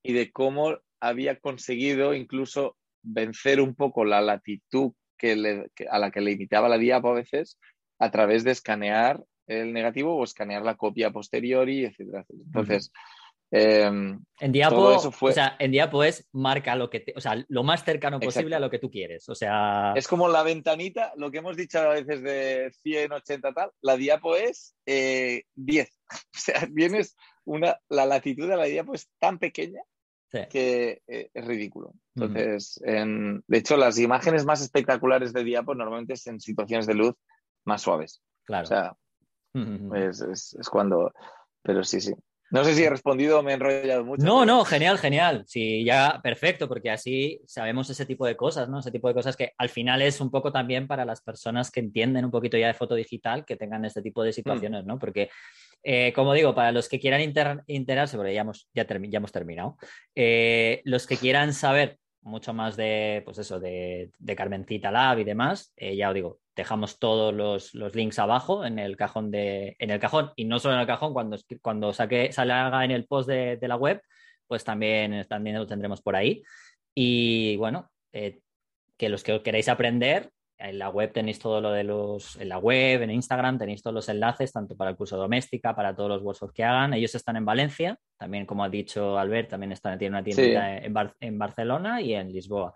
y 0.02 0.12
de 0.12 0.32
cómo 0.32 0.78
había 1.00 1.38
conseguido 1.38 2.14
incluso 2.14 2.76
vencer 3.02 3.60
un 3.60 3.74
poco 3.74 4.04
la 4.04 4.20
latitud 4.20 4.92
que 5.16 5.68
a 5.90 5.98
la 5.98 6.10
que 6.10 6.20
le 6.20 6.32
imitaba 6.32 6.68
la 6.68 6.78
diapo 6.78 7.10
a 7.10 7.14
veces 7.14 7.58
a 7.98 8.10
través 8.10 8.44
de 8.44 8.52
escanear 8.52 9.22
el 9.46 9.72
negativo 9.72 10.16
o 10.16 10.24
escanear 10.24 10.62
la 10.62 10.76
copia 10.76 11.10
posteriori, 11.10 11.84
etcétera, 11.84 12.24
Entonces, 12.28 12.92
em, 13.50 14.20
en 14.40 14.52
Diapo, 14.52 14.96
o 15.20 15.32
sea, 15.32 15.56
en 15.58 15.70
Diapo 15.70 16.04
es 16.04 16.28
marca 16.32 16.76
lo 16.76 16.90
que, 16.90 17.04
o 17.16 17.20
sea, 17.20 17.44
lo 17.48 17.62
más 17.62 17.84
cercano 17.84 18.20
posible 18.20 18.56
a 18.56 18.60
lo 18.60 18.70
que 18.70 18.78
tú 18.78 18.90
quieres, 18.90 19.28
o 19.28 19.34
sea... 19.34 19.92
Es 19.96 20.06
como 20.06 20.28
la 20.28 20.42
ventanita, 20.42 21.12
lo 21.16 21.30
que 21.30 21.38
hemos 21.38 21.56
dicho 21.56 21.78
a 21.78 21.88
veces 21.88 22.22
de 22.22 22.72
100, 22.82 23.12
80 23.12 23.52
tal, 23.52 23.70
la 23.80 23.96
Diapo 23.96 24.36
es 24.36 24.74
10. 24.84 24.86
Eh, 24.86 25.44
o 26.10 26.38
sea, 26.38 26.68
tienes 26.74 27.16
una, 27.44 27.78
la 27.88 28.06
latitud 28.06 28.48
de 28.48 28.56
la 28.56 28.64
Diapo 28.64 28.94
es 28.94 29.08
tan 29.18 29.38
pequeña 29.38 29.80
que 30.50 31.02
eh, 31.06 31.30
es 31.32 31.44
ridículo. 31.46 31.94
Entonces, 32.14 32.80
de 32.84 33.58
hecho, 33.58 33.76
las 33.76 33.98
imágenes 33.98 34.44
más 34.44 34.60
espectaculares 34.60 35.32
de 35.32 35.44
Diapo 35.44 35.74
normalmente 35.74 36.14
es 36.14 36.26
en 36.26 36.40
situaciones 36.40 36.86
de 36.86 36.94
luz 36.94 37.14
más 37.64 37.82
suaves. 37.82 38.20
Claro. 38.44 38.64
O 38.64 38.66
sea, 38.66 38.96
es, 39.94 40.68
cuando. 40.70 41.12
Pero 41.62 41.84
sí, 41.84 42.00
sí. 42.00 42.14
No 42.50 42.64
sé 42.64 42.74
si 42.74 42.82
he 42.82 42.90
respondido 42.90 43.38
o 43.38 43.42
me 43.42 43.52
he 43.52 43.54
enrollado 43.54 44.04
mucho. 44.04 44.24
No, 44.24 44.46
no, 44.46 44.64
genial, 44.64 44.98
genial. 44.98 45.44
Sí, 45.46 45.84
ya 45.84 46.20
perfecto, 46.22 46.66
porque 46.66 46.90
así 46.90 47.40
sabemos 47.46 47.90
ese 47.90 48.06
tipo 48.06 48.26
de 48.26 48.36
cosas, 48.36 48.68
¿no? 48.68 48.80
Ese 48.80 48.90
tipo 48.90 49.08
de 49.08 49.14
cosas 49.14 49.36
que 49.36 49.52
al 49.58 49.68
final 49.68 50.00
es 50.00 50.20
un 50.20 50.30
poco 50.30 50.50
también 50.50 50.86
para 50.86 51.04
las 51.04 51.20
personas 51.20 51.70
que 51.70 51.80
entienden 51.80 52.24
un 52.24 52.30
poquito 52.30 52.56
ya 52.56 52.68
de 52.68 52.74
foto 52.74 52.94
digital, 52.94 53.44
que 53.44 53.56
tengan 53.56 53.84
este 53.84 54.02
tipo 54.02 54.22
de 54.22 54.32
situaciones, 54.32 54.84
¿no? 54.84 54.98
Porque, 54.98 55.30
eh, 55.82 56.12
como 56.14 56.32
digo, 56.32 56.54
para 56.54 56.72
los 56.72 56.88
que 56.88 56.98
quieran 56.98 57.20
enterarse, 57.66 58.16
porque 58.16 58.34
ya 58.34 58.40
hemos, 58.40 58.68
ya, 58.74 58.86
hemos 58.88 59.32
terminado, 59.32 59.76
eh, 60.14 60.80
los 60.84 61.06
que 61.06 61.16
quieran 61.16 61.52
saber 61.52 61.98
mucho 62.22 62.52
más 62.52 62.76
de, 62.76 63.22
pues 63.24 63.38
eso, 63.38 63.60
de, 63.60 64.10
Carmencita 64.36 64.90
Lab 64.90 65.18
y 65.18 65.24
demás, 65.24 65.72
eh, 65.76 65.96
ya 65.96 66.08
os 66.08 66.14
digo, 66.14 66.38
dejamos 66.58 66.98
todos 66.98 67.32
los, 67.34 67.94
links 67.94 68.18
abajo 68.18 68.64
en 68.64 68.78
el 68.78 68.96
cajón 68.96 69.30
de, 69.30 69.76
en 69.78 69.90
el 69.90 69.98
cajón, 69.98 70.32
y 70.36 70.44
no 70.44 70.58
solo 70.58 70.74
en 70.74 70.80
el 70.80 70.86
cajón, 70.86 71.12
cuando, 71.12 71.38
cuando 71.62 71.92
saque, 71.92 72.32
salga 72.32 72.84
en 72.84 72.90
el 72.90 73.06
post 73.06 73.28
de, 73.28 73.58
la 73.62 73.76
web, 73.76 74.02
pues 74.46 74.64
también, 74.64 75.24
también 75.28 75.56
lo 75.56 75.66
tendremos 75.66 76.02
por 76.02 76.16
ahí. 76.16 76.42
Y 76.94 77.56
bueno, 77.56 77.90
eh, 78.12 78.40
que 78.96 79.08
los 79.08 79.22
que 79.22 79.40
queréis 79.42 79.68
aprender, 79.68 80.30
en 80.58 80.78
la 80.78 80.90
web 80.90 81.12
tenéis 81.12 81.38
todo 81.38 81.60
lo 81.60 81.70
de 81.70 81.84
los, 81.84 82.34
en 82.36 82.48
la 82.48 82.58
web, 82.58 83.02
en 83.02 83.12
Instagram 83.12 83.58
tenéis 83.58 83.80
todos 83.80 83.94
los 83.94 84.08
enlaces, 84.08 84.52
tanto 84.52 84.76
para 84.76 84.90
el 84.90 84.96
curso 84.96 85.16
doméstica, 85.16 85.74
para 85.74 85.94
todos 85.94 86.10
los 86.10 86.22
workshops 86.22 86.52
que 86.52 86.64
hagan. 86.64 86.94
Ellos 86.94 87.14
están 87.14 87.36
en 87.36 87.44
Valencia, 87.44 87.96
también 88.16 88.44
como 88.44 88.64
ha 88.64 88.68
dicho 88.68 89.16
Albert, 89.16 89.50
también 89.50 89.70
están, 89.70 89.96
tienen 89.98 90.14
una 90.14 90.24
tienda 90.24 90.78
en, 91.20 91.38
Barcelona 91.38 92.00
y 92.00 92.14
en 92.14 92.32
Lisboa. 92.32 92.74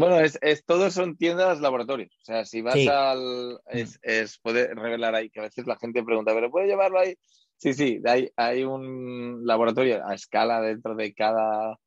Bueno, 0.00 0.20
es, 0.20 0.64
todos 0.64 0.94
son 0.94 1.16
tiendas 1.16 1.60
laboratorios. 1.60 2.16
O 2.22 2.24
sea, 2.24 2.44
si 2.44 2.62
vas 2.62 2.86
al. 2.88 3.60
Es, 3.66 3.98
es, 4.02 4.38
puede 4.38 4.74
revelar 4.74 5.14
ahí, 5.14 5.30
que 5.30 5.40
a 5.40 5.44
veces 5.44 5.66
la 5.66 5.76
gente 5.76 6.02
pregunta, 6.02 6.32
¿pero 6.34 6.50
puede 6.50 6.66
llevarlo 6.66 6.98
ahí? 6.98 7.14
Sí, 7.56 7.74
sí, 7.74 8.00
hay, 8.06 8.30
hay 8.36 8.64
un 8.64 9.42
laboratorio 9.44 10.06
a 10.06 10.14
escala 10.14 10.62
dentro 10.62 10.94
de 10.94 11.12
cada 11.12 11.78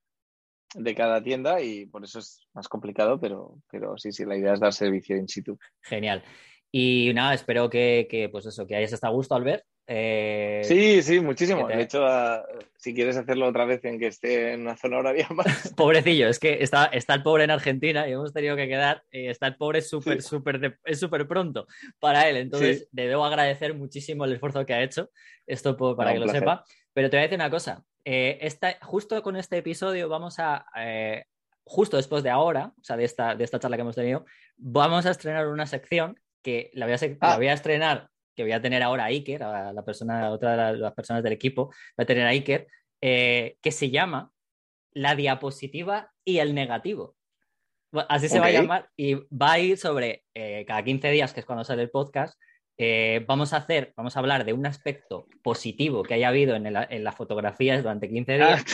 de 0.75 0.95
cada 0.95 1.21
tienda 1.21 1.61
y 1.61 1.85
por 1.85 2.03
eso 2.03 2.19
es 2.19 2.47
más 2.53 2.67
complicado, 2.67 3.19
pero, 3.19 3.57
pero 3.71 3.97
sí, 3.97 4.11
sí, 4.11 4.25
la 4.25 4.37
idea 4.37 4.53
es 4.53 4.59
dar 4.59 4.73
servicio 4.73 5.15
in 5.17 5.27
situ. 5.27 5.57
Genial. 5.81 6.23
Y 6.71 7.11
nada, 7.13 7.33
espero 7.33 7.69
que, 7.69 8.07
que 8.09 8.29
pues 8.29 8.45
eso, 8.45 8.65
que 8.65 8.75
hayas 8.75 8.93
estado 8.93 9.13
a 9.13 9.15
gusto, 9.15 9.35
Albert. 9.35 9.63
Eh, 9.85 10.61
sí, 10.63 11.01
sí, 11.01 11.19
muchísimo. 11.19 11.67
De 11.67 11.81
hecho, 11.81 12.05
si 12.77 12.93
quieres 12.93 13.17
hacerlo 13.17 13.47
otra 13.47 13.65
vez 13.65 13.83
en 13.83 13.99
que 13.99 14.07
esté 14.07 14.53
en 14.53 14.61
una 14.61 14.77
zona 14.77 14.99
horaria 14.99 15.27
más. 15.35 15.73
Pobrecillo, 15.75 16.27
es 16.27 16.39
que 16.39 16.63
está, 16.63 16.85
está 16.85 17.13
el 17.15 17.23
pobre 17.23 17.43
en 17.43 17.51
Argentina 17.51 18.07
y 18.07 18.13
hemos 18.13 18.33
tenido 18.33 18.55
que 18.55 18.67
quedar. 18.67 19.03
Eh, 19.11 19.29
está 19.29 19.47
el 19.47 19.55
pobre 19.55 19.81
súper, 19.81 20.21
súper, 20.21 20.79
es 20.85 20.99
súper 20.99 21.27
pronto 21.27 21.67
para 21.99 22.29
él. 22.29 22.37
Entonces, 22.37 22.87
le 22.91 23.07
debo 23.07 23.25
agradecer 23.25 23.73
muchísimo 23.73 24.25
el 24.25 24.33
esfuerzo 24.33 24.65
que 24.65 24.73
ha 24.73 24.83
hecho. 24.83 25.09
Esto 25.45 25.75
para 25.95 26.13
que 26.13 26.19
lo 26.19 26.27
sepa. 26.27 26.63
Pero 26.93 27.09
te 27.09 27.17
voy 27.17 27.21
a 27.21 27.23
decir 27.23 27.37
una 27.37 27.49
cosa. 27.49 27.83
Eh, 28.05 28.49
justo 28.81 29.21
con 29.23 29.35
este 29.35 29.57
episodio 29.57 30.09
vamos 30.09 30.39
a, 30.39 30.65
eh, 30.77 31.25
justo 31.63 31.97
después 31.97 32.23
de 32.23 32.29
ahora, 32.29 32.73
o 32.79 32.83
sea, 32.83 32.97
de 32.97 33.05
esta, 33.05 33.35
de 33.35 33.43
esta 33.43 33.59
charla 33.59 33.77
que 33.77 33.81
hemos 33.81 33.95
tenido, 33.95 34.25
vamos 34.57 35.05
a 35.05 35.11
estrenar 35.11 35.47
una 35.47 35.65
sección 35.65 36.19
que 36.41 36.69
la 36.73 36.85
voy 36.85 36.95
a, 36.95 36.97
la 36.97 37.17
ah. 37.21 37.37
voy 37.37 37.47
a 37.47 37.53
estrenar, 37.53 38.09
que 38.35 38.43
voy 38.43 38.51
a 38.51 38.61
tener 38.61 38.83
ahora 38.83 39.05
a 39.05 39.07
Iker, 39.07 39.43
a 39.43 39.73
la 39.73 39.83
persona, 39.83 40.29
otra 40.29 40.73
de 40.73 40.77
las 40.77 40.93
personas 40.93 41.23
del 41.23 41.33
equipo, 41.33 41.67
voy 41.97 42.03
a 42.03 42.05
tener 42.05 42.25
a 42.25 42.29
Iker, 42.29 42.67
eh, 43.01 43.57
que 43.61 43.71
se 43.71 43.89
llama 43.89 44.31
La 44.91 45.15
diapositiva 45.15 46.11
y 46.23 46.39
el 46.39 46.53
negativo. 46.55 47.15
Así 48.09 48.27
se 48.27 48.39
va 48.39 48.47
a 48.47 48.51
llamar 48.51 48.89
y 48.95 49.13
va 49.13 49.53
a 49.53 49.59
ir 49.59 49.77
sobre 49.77 50.23
cada 50.65 50.83
15 50.83 51.11
días, 51.11 51.31
que 51.31 51.41
es 51.41 51.45
cuando 51.45 51.63
sale 51.63 51.83
el 51.83 51.91
podcast, 51.91 52.39
eh, 52.77 53.23
vamos 53.27 53.53
a 53.53 53.57
hacer, 53.57 53.93
vamos 53.95 54.15
a 54.15 54.19
hablar 54.19 54.45
de 54.45 54.53
un 54.53 54.65
aspecto 54.65 55.27
positivo 55.43 56.01
que 56.01 56.15
haya 56.15 56.29
habido 56.29 56.55
en, 56.55 56.73
las 56.73 57.15
fotografías 57.15 57.83
durante 57.83 58.09
15 58.09 58.33
días 58.33 58.65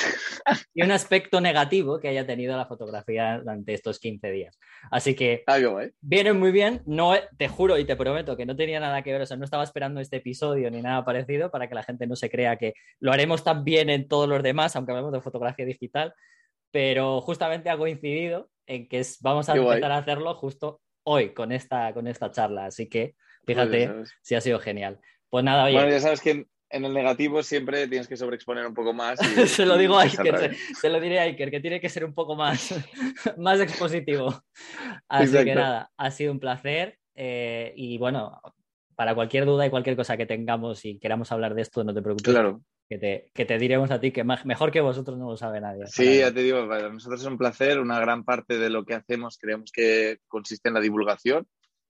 ah. 0.46 0.56
y 0.74 0.84
un 0.84 0.92
aspecto 0.92 1.42
negativo 1.42 2.00
que 2.00 2.08
haya 2.08 2.26
tenido 2.26 2.56
la 2.56 2.66
fotografía 2.66 3.40
durante 3.40 3.74
estos 3.74 4.00
15 4.00 4.32
días. 4.32 4.58
Así 4.90 5.16
que 5.16 5.44
ah, 5.48 5.58
viene 6.00 6.32
muy 6.32 6.52
bien. 6.52 6.82
No, 6.86 7.14
te 7.38 7.50
juro 7.50 7.78
y 7.78 7.84
te 7.84 7.98
prometo 7.98 8.38
que 8.38 8.46
no 8.46 8.56
tenía 8.56 8.80
nada 8.80 9.02
que 9.02 9.12
ver, 9.12 9.22
o 9.22 9.26
sea, 9.26 9.36
no 9.36 9.44
estaba 9.44 9.64
esperando 9.64 10.00
este 10.00 10.18
episodio 10.18 10.72
ni 10.72 10.82
nada 10.82 11.04
parecido 11.04 11.52
para 11.52 11.68
que 11.68 11.76
la 11.76 11.84
gente 11.84 12.08
no 12.08 12.16
se 12.16 12.30
crea 12.30 12.56
que 12.56 12.74
lo 13.02 13.12
haremos 13.12 13.44
tan 13.44 13.66
bien 13.66 13.90
en 13.90 14.08
todos 14.08 14.30
los 14.30 14.42
demás, 14.42 14.76
aunque 14.78 14.94
hablemos 14.94 15.12
de 15.12 15.22
fotografía 15.22 15.66
digital, 15.66 16.14
pero 16.72 17.20
justamente 17.20 17.70
ha 17.70 17.78
coincidido 17.78 18.50
en 18.66 18.88
que 18.88 19.06
vamos 19.20 19.50
a 19.50 19.58
empezar 19.58 19.92
a 19.92 19.98
hacerlo 19.98 20.36
justo 20.36 20.80
hoy 21.04 21.34
con 21.34 21.52
esta, 21.52 21.94
con 21.94 22.08
esta 22.08 22.32
charla. 22.32 22.68
Así 22.68 22.88
que 22.88 23.16
Fíjate 23.46 24.04
si 24.22 24.36
ha 24.36 24.42
sido 24.42 24.60
genial. 24.60 25.00
Pues 25.30 25.44
nada, 25.44 25.66
oye. 25.66 25.74
Bueno, 25.74 25.90
ya 25.90 26.00
sabes 26.00 26.22
que 26.22 26.48
en, 26.70 26.86
el 26.86 26.94
negativo 26.94 27.44
siempre 27.44 27.88
tienes 27.88 28.08
que 28.08 28.18
sobreexponer 28.18 28.66
un 28.66 28.74
poco 28.74 28.94
más. 28.94 29.20
se 29.48 29.66
lo 29.66 29.78
digo 29.78 29.98
a 29.98 30.04
Iker, 30.04 30.56
se, 30.80 30.90
lo 30.90 31.00
diré 31.00 31.20
a 31.20 31.24
Iker, 31.24 31.52
que 31.52 31.60
tiene 31.60 31.80
que 31.80 31.90
ser 31.90 32.06
un 32.06 32.14
poco 32.14 32.36
más, 32.36 32.74
más 33.38 33.60
expositivo. 33.60 34.44
Así 35.08 35.44
que 35.44 35.56
nada, 35.56 35.92
ha 35.98 36.12
sido 36.12 36.32
un 36.32 36.40
placer. 36.40 36.98
Eh, 37.16 37.74
y 37.76 37.98
bueno, 37.98 38.40
para 38.96 39.14
cualquier 39.14 39.46
duda 39.46 39.66
y 39.66 39.70
cualquier 39.70 39.96
cosa 39.96 40.18
que 40.18 40.26
tengamos 40.26 40.86
y 40.86 41.00
queramos 41.00 41.32
hablar 41.32 41.54
de 41.54 41.62
esto, 41.62 41.84
no 41.84 41.94
te 41.94 42.02
preocupes. 42.02 42.34
Claro. 42.34 42.62
Que 42.88 42.98
te, 42.98 43.32
que 43.36 43.46
te 43.46 43.60
diremos 43.60 43.92
a 43.92 44.00
ti 44.00 44.12
que 44.12 44.24
mejor 44.24 44.72
que 44.72 44.82
vosotros 44.82 45.16
no 45.18 45.30
lo 45.30 45.38
sabe 45.38 45.62
nadie. 45.62 45.86
Sí, 45.86 46.20
ya 46.20 46.34
te 46.34 46.42
digo, 46.42 46.68
para 46.68 46.90
nosotros 46.90 47.22
es 47.22 47.28
un 47.28 47.38
placer. 47.38 47.80
Una 47.80 48.00
gran 48.00 48.24
parte 48.24 48.58
de 48.58 48.72
lo 48.72 48.84
que 48.84 48.96
hacemos 48.96 49.38
creemos 49.38 49.72
que 49.72 50.18
consiste 50.28 50.70
en 50.70 50.74
la 50.74 50.82
divulgación 50.82 51.46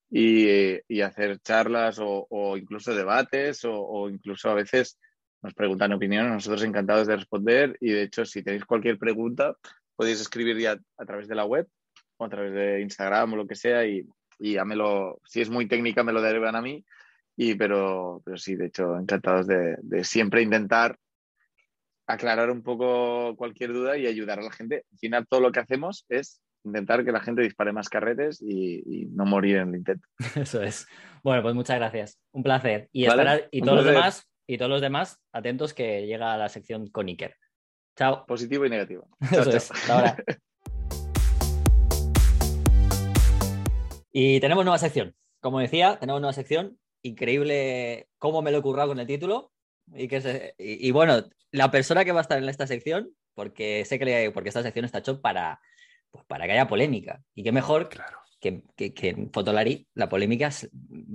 y, 0.09 1.01
hacer 1.01 1.39
charlas 1.39 1.97
o, 2.01 2.57
incluso 2.57 2.93
debates 2.93 3.61
o, 3.65 4.09
incluso 4.09 4.49
a 4.49 4.55
veces 4.55 4.99
nos 5.41 5.53
preguntan 5.53 5.93
opiniones, 5.93 6.33
nosotros 6.33 6.63
encantados 6.63 7.07
de 7.07 7.15
responder 7.15 7.77
y 7.79 7.91
de 7.91 8.03
hecho 8.03 8.25
si 8.25 8.43
tenéis 8.43 8.65
cualquier 8.65 8.97
pregunta 8.97 9.55
podéis 9.95 10.19
escribir 10.19 10.57
ya 10.57 10.77
a 10.97 11.05
través 11.05 11.27
de 11.27 11.35
la 11.35 11.45
web 11.45 11.67
o 12.17 12.25
a 12.25 12.29
través 12.29 12.53
de 12.53 12.81
Instagram 12.81 13.33
o 13.33 13.35
lo 13.37 13.47
que 13.47 13.55
sea 13.55 13.85
y, 13.85 14.05
y 14.39 14.53
ya 14.53 14.65
me 14.65 14.75
lo, 14.75 15.21
si 15.25 15.41
es 15.41 15.49
muy 15.49 15.67
técnica 15.67 16.03
me 16.03 16.11
lo 16.11 16.21
derivan 16.21 16.55
a 16.55 16.61
mí, 16.61 16.83
y, 17.37 17.55
pero, 17.55 18.21
pero 18.25 18.37
sí, 18.37 18.55
de 18.55 18.65
hecho 18.65 18.97
encantados 18.97 19.47
de 19.47 20.03
siempre 20.03 20.41
intentar 20.41 20.97
aclarar 22.09 22.49
un 22.49 22.63
poco 22.63 23.35
cualquier 23.37 23.71
duda 23.71 23.95
y 23.95 24.07
ayudar 24.07 24.39
a 24.39 24.41
la 24.41 24.51
gente. 24.51 24.83
Al 24.91 24.97
final 24.97 25.27
todo 25.27 25.41
lo 25.41 25.51
que 25.51 25.59
hacemos 25.59 26.05
es 26.09 26.41
intentar 26.63 27.03
que 27.03 27.11
la 27.11 27.21
gente 27.21 27.41
dispare 27.41 27.71
más 27.71 27.89
carretes 27.89 28.41
y, 28.41 29.07
no 29.11 29.25
morir 29.25 29.57
en 29.57 29.69
el 29.69 29.75
intento. 29.75 30.07
Eso 30.35 30.61
es. 30.61 30.87
Bueno, 31.23 31.41
pues 31.41 31.55
muchas 31.55 31.77
gracias. 31.77 32.19
Un 32.31 32.43
placer. 32.43 32.89
Y, 32.91 33.05
y 33.51 33.61
todos 33.61 33.77
los 33.77 33.85
demás, 33.85 34.29
y 34.47 34.57
todos 34.57 34.69
los 34.71 34.81
demás, 34.81 35.19
atentos 35.31 35.73
que 35.73 36.07
llega 36.07 36.33
a 36.33 36.37
la 36.37 36.49
sección 36.49 36.87
con 36.87 37.07
Iker. 37.07 37.35
Chao. 37.95 38.25
Positivo 38.25 38.65
y 38.65 38.69
negativo. 38.69 39.09
Eso 39.31 39.49
es. 39.49 39.69
Hasta 39.71 39.93
ahora. 39.93 40.17
y 44.11 44.39
tenemos 44.39 44.65
nueva 44.65 44.77
sección. 44.77 45.13
Como 45.41 45.59
decía, 45.59 45.97
tenemos 45.99 46.21
nueva 46.21 46.33
sección. 46.33 46.79
Increíble 47.01 48.07
cómo 48.17 48.41
me 48.41 48.51
lo 48.51 48.59
he 48.59 48.61
currado 48.61 48.89
con 48.89 48.99
el 48.99 49.07
título. 49.07 49.51
Y, 49.93 50.07
que 50.07 50.53
y, 50.57 50.91
bueno, 50.91 51.23
la 51.51 51.71
persona 51.71 52.05
que 52.05 52.11
va 52.11 52.19
a 52.19 52.21
estar 52.21 52.37
en 52.37 52.47
esta 52.47 52.67
sección, 52.67 53.11
porque 53.33 53.83
sé 53.85 53.99
que 53.99 54.31
porque 54.33 54.49
esta 54.49 54.63
sección 54.63 54.85
está 54.85 54.99
hecho 54.99 55.21
para, 55.21 55.59
pues 56.11 56.25
para 56.25 56.45
que 56.45 56.53
haya 56.53 56.67
polémica. 56.67 57.21
Y 57.33 57.43
qué 57.43 57.51
mejor 57.51 57.89
claro. 57.89 58.19
que, 58.39 58.63
que, 58.75 59.09
en 59.09 59.31
Fotolari 59.31 59.87
la 59.93 60.09
polémica 60.09 60.49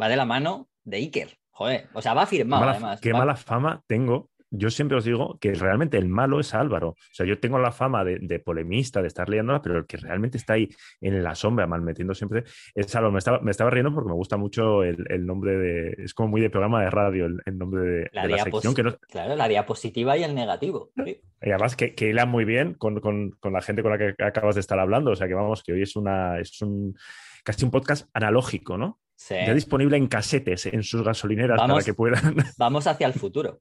va 0.01 0.09
de 0.09 0.17
la 0.17 0.25
mano 0.25 0.69
de 0.85 0.99
Iker. 0.99 1.39
Joder, 1.51 1.89
o 1.93 2.03
sea, 2.03 2.15
va 2.15 2.27
firmado 2.27 2.69
además. 2.69 3.01
Qué 3.01 3.13
mala 3.13 3.37
fama 3.37 3.83
tengo 3.87 4.31
yo 4.57 4.71
siempre 4.71 4.97
os 4.97 5.05
digo 5.05 5.39
que 5.41 5.53
realmente 5.55 5.99
el 5.99 6.09
malo 6.09 6.41
es 6.41 6.55
Álvaro. 6.55 6.91
O 6.91 6.97
sea, 7.13 7.27
yo 7.27 7.39
tengo 7.39 7.59
la 7.59 7.73
fama 7.73 8.05
de, 8.05 8.39
polemista, 8.39 9.03
de 9.03 9.09
estar 9.09 9.29
leyéndola, 9.29 9.61
pero 9.61 9.79
el 9.79 9.87
que 9.87 9.97
realmente 9.97 10.39
está 10.39 10.55
ahí 10.55 10.69
en 11.01 11.23
la 11.23 11.35
sombra, 11.35 11.67
mal 11.67 11.83
metiendo 11.83 12.15
siempre, 12.15 12.45
es 12.75 12.95
Álvaro. 12.95 13.13
Me 13.13 13.19
estaba, 13.19 13.41
me 13.41 13.51
estaba 13.51 13.71
riendo 13.71 13.93
porque 13.93 14.09
me 14.09 14.15
gusta 14.15 14.37
mucho 14.37 14.83
el, 14.85 15.27
nombre 15.27 15.57
de. 15.57 15.95
Es 15.99 16.15
como 16.15 16.29
muy 16.29 16.41
de 16.41 16.51
programa 16.51 16.83
de 16.83 16.91
radio 16.91 17.27
el, 17.27 17.59
nombre 17.59 17.83
de 17.83 18.11
la, 18.13 18.39
sección. 18.39 18.75
Que 18.75 18.85
Claro, 19.11 19.37
la 19.37 19.49
diapositiva 19.49 20.17
y 20.17 20.25
el 20.25 20.35
negativo. 20.35 20.91
Y 20.97 21.51
además 21.51 21.77
que, 21.77 21.95
que 21.95 22.11
hila 22.11 22.27
muy 22.27 22.45
bien 22.45 22.75
con, 22.75 23.01
la 23.43 23.63
gente 23.63 23.83
con 23.83 23.93
la 23.93 23.99
que 23.99 24.15
acabas 24.23 24.55
de 24.55 24.61
estar 24.61 24.79
hablando. 24.79 25.11
O 25.11 25.17
sea, 25.17 25.27
que 25.27 25.35
vamos, 25.35 25.63
que 25.63 25.73
hoy 25.73 25.83
es 25.83 25.97
una. 25.97 26.39
Es 26.39 26.61
un 26.63 26.97
casi 27.43 27.65
un 27.65 27.71
podcast 27.71 28.09
analógico, 28.15 28.79
¿no? 28.79 29.01
Sí. 29.17 29.35
Ya 29.35 29.55
disponible 29.55 29.97
en 29.97 30.07
casetes 30.07 30.67
en 30.67 30.83
sus 30.83 31.03
gasolineras 31.03 31.61
para 31.61 31.83
que 31.83 31.95
puedan. 31.95 32.37
Vamos 32.59 32.87
hacia 32.87 33.07
el 33.07 33.13
futuro. 33.13 33.61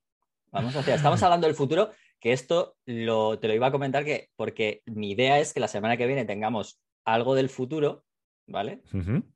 Vamos 0.53 0.75
hacia, 0.75 0.93
estamos 0.93 1.23
hablando 1.23 1.47
del 1.47 1.55
futuro, 1.55 1.89
que 2.19 2.31
esto 2.31 2.75
lo, 2.85 3.39
te 3.39 3.47
lo 3.47 3.55
iba 3.55 3.65
a 3.65 3.71
comentar 3.71 4.05
que, 4.05 4.29
porque 4.35 4.83
mi 4.85 5.09
idea 5.09 5.39
es 5.39 5.51
que 5.51 5.59
la 5.59 5.67
semana 5.67 5.97
que 5.97 6.05
viene 6.05 6.25
tengamos 6.25 6.79
algo 7.05 7.33
del 7.33 7.49
futuro, 7.49 8.05
¿vale? 8.45 8.83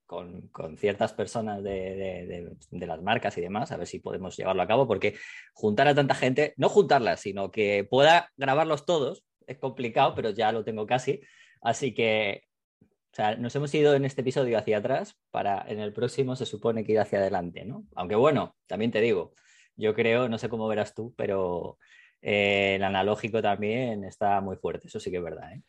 con, 0.06 0.52
ciertas 0.78 1.14
personas 1.14 1.64
de, 1.64 2.56
las 2.70 3.02
marcas 3.02 3.36
y 3.36 3.42
demás, 3.42 3.72
a 3.72 3.78
ver 3.78 3.88
si 3.88 3.98
podemos 3.98 4.38
llevarlo 4.38 4.62
a 4.62 4.68
cabo, 4.68 4.88
porque 4.88 5.16
juntar 5.54 5.88
a 5.88 5.96
tanta 5.96 6.14
gente, 6.14 6.54
no 6.56 6.70
juntarlas, 6.70 7.20
sino 7.20 7.50
que 7.50 7.84
pueda 7.90 8.30
grabarlos 8.38 8.86
todos, 8.86 9.24
es 9.48 9.58
complicado, 9.58 10.14
pero 10.14 10.30
ya 10.30 10.52
lo 10.52 10.64
tengo 10.64 10.86
casi. 10.86 11.22
Así 11.62 11.96
que, 11.96 12.44
o 12.84 13.16
sea, 13.16 13.36
nos 13.38 13.56
hemos 13.56 13.74
ido 13.74 13.96
en 13.96 14.06
este 14.06 14.22
episodio 14.22 14.56
hacia 14.60 14.78
atrás 14.78 15.18
para 15.32 15.66
en 15.68 15.80
el 15.80 15.94
próximo 15.94 16.36
se 16.36 16.46
supone 16.46 16.84
que 16.84 16.92
ir 16.92 17.00
hacia 17.00 17.18
adelante, 17.18 17.66
¿no? 17.66 17.86
Aunque 17.96 18.16
bueno, 18.16 18.56
también 18.68 18.92
te 18.92 19.02
digo, 19.02 19.34
yo 19.78 19.94
creo, 19.94 20.28
no 20.28 20.38
sé 20.38 20.50
cómo 20.50 20.68
verás 20.68 20.94
tú, 20.94 21.14
pero 21.16 21.78
eh, 22.22 22.76
el 22.76 22.84
analógico 22.84 23.42
también 23.42 24.04
está 24.04 24.42
muy 24.42 24.58
fuerte, 24.58 24.88
eso 24.88 25.00
sí 25.00 25.12
que 25.12 25.18
es 25.18 25.24
verdad. 25.24 25.54
¿eh? 25.54 25.62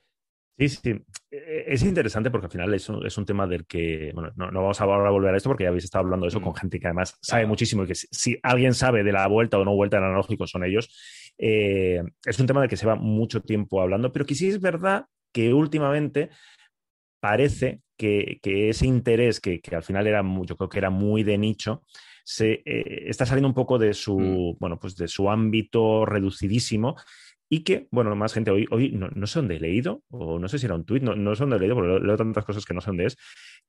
Sí, 0.59 0.69
sí. 0.69 0.91
E-, 1.31 1.65
es 1.69 1.83
interesante 1.83 2.31
porque 2.31 2.47
al 2.47 2.53
final 2.53 2.75
es 2.75 2.89
un, 2.89 3.07
es 3.07 3.17
un 3.17 3.27
tema 3.27 3.47
del 3.47 3.67
que, 3.67 4.11
bueno, 4.15 4.33
no, 4.37 4.51
vamos 4.51 4.81
a 4.81 4.87
volver 4.87 5.35
a 5.35 5.37
esto 5.37 5.51
porque 5.51 5.65
ya 5.65 5.69
habéis 5.69 5.85
estado 5.85 6.05
hablando 6.05 6.27
de 6.27 6.31
eso 6.31 6.41
con 6.41 6.53
mm. 6.53 6.57
gente 6.57 6.81
que 6.81 6.87
además 6.87 7.17
sabe 7.21 7.47
muchísimo 7.47 7.85
y 7.85 7.87
que 7.87 7.95
si, 7.95 8.39
alguien 8.43 8.75
sabe 8.75 9.05
de 9.05 9.13
la 9.13 9.27
vuelta 9.29 9.59
o 9.59 9.65
no 9.65 9.75
vuelta 9.75 9.99
del 9.99 10.07
analógico 10.07 10.47
son 10.47 10.65
ellos. 10.65 11.35
Eh, 11.39 12.03
es 12.25 12.39
un 12.41 12.47
tema 12.47 12.61
del 12.61 12.71
que 12.71 12.77
se 12.77 12.87
va 12.87 12.97
mucho 12.97 13.43
tiempo 13.43 13.81
hablando, 13.81 14.11
pero 14.13 14.27
que 14.27 14.35
sí 14.35 14.49
es 14.49 14.61
verdad 14.61 15.07
que 15.33 15.55
últimamente 15.55 16.31
parece 17.21 17.83
que, 17.97 18.41
ese 18.43 18.87
interés 18.87 19.41
que, 19.41 19.61
que, 19.61 19.77
al 19.77 19.83
final 19.83 20.07
era, 20.07 20.23
yo 20.45 20.57
creo 20.57 20.69
que 20.69 20.79
era 20.79 20.91
muy 20.91 21.23
de 21.25 21.37
nicho, 21.37 21.85
se 22.29 22.61
eh, 22.67 23.05
está 23.07 23.25
saliendo 23.25 23.49
un 23.49 23.55
poco 23.55 23.79
de 23.79 23.95
su, 23.95 24.19
mm. 24.19 24.59
bueno, 24.61 24.79
pues 24.79 24.97
de 24.97 25.09
su 25.09 25.31
ámbito 25.31 26.05
reducidísimo 26.05 26.95
y 27.49 27.65
que, 27.65 27.89
bueno, 27.91 28.15
más 28.17 28.35
gente 28.35 28.51
hoy, 28.51 28.67
hoy 28.71 28.91
no, 28.91 29.27
sé 29.27 29.39
dónde 29.39 29.57
he 29.57 29.61
leído, 29.61 30.03
o 30.11 30.39
no 30.39 30.47
sé 30.47 30.59
si 30.59 30.67
era 30.67 30.75
un 30.75 30.85
tuit, 30.85 31.03
no, 31.03 31.17
no 31.17 31.35
sé 31.35 31.45
dónde 31.45 31.57
he 31.57 31.61
leído, 31.61 31.75
porque 31.75 32.05
leo, 32.05 32.17
tantas 32.19 32.45
cosas 32.45 32.67
que 32.67 32.75
no 32.75 32.83
sé 32.83 32.91
dónde 32.91 33.07
es, 33.07 33.17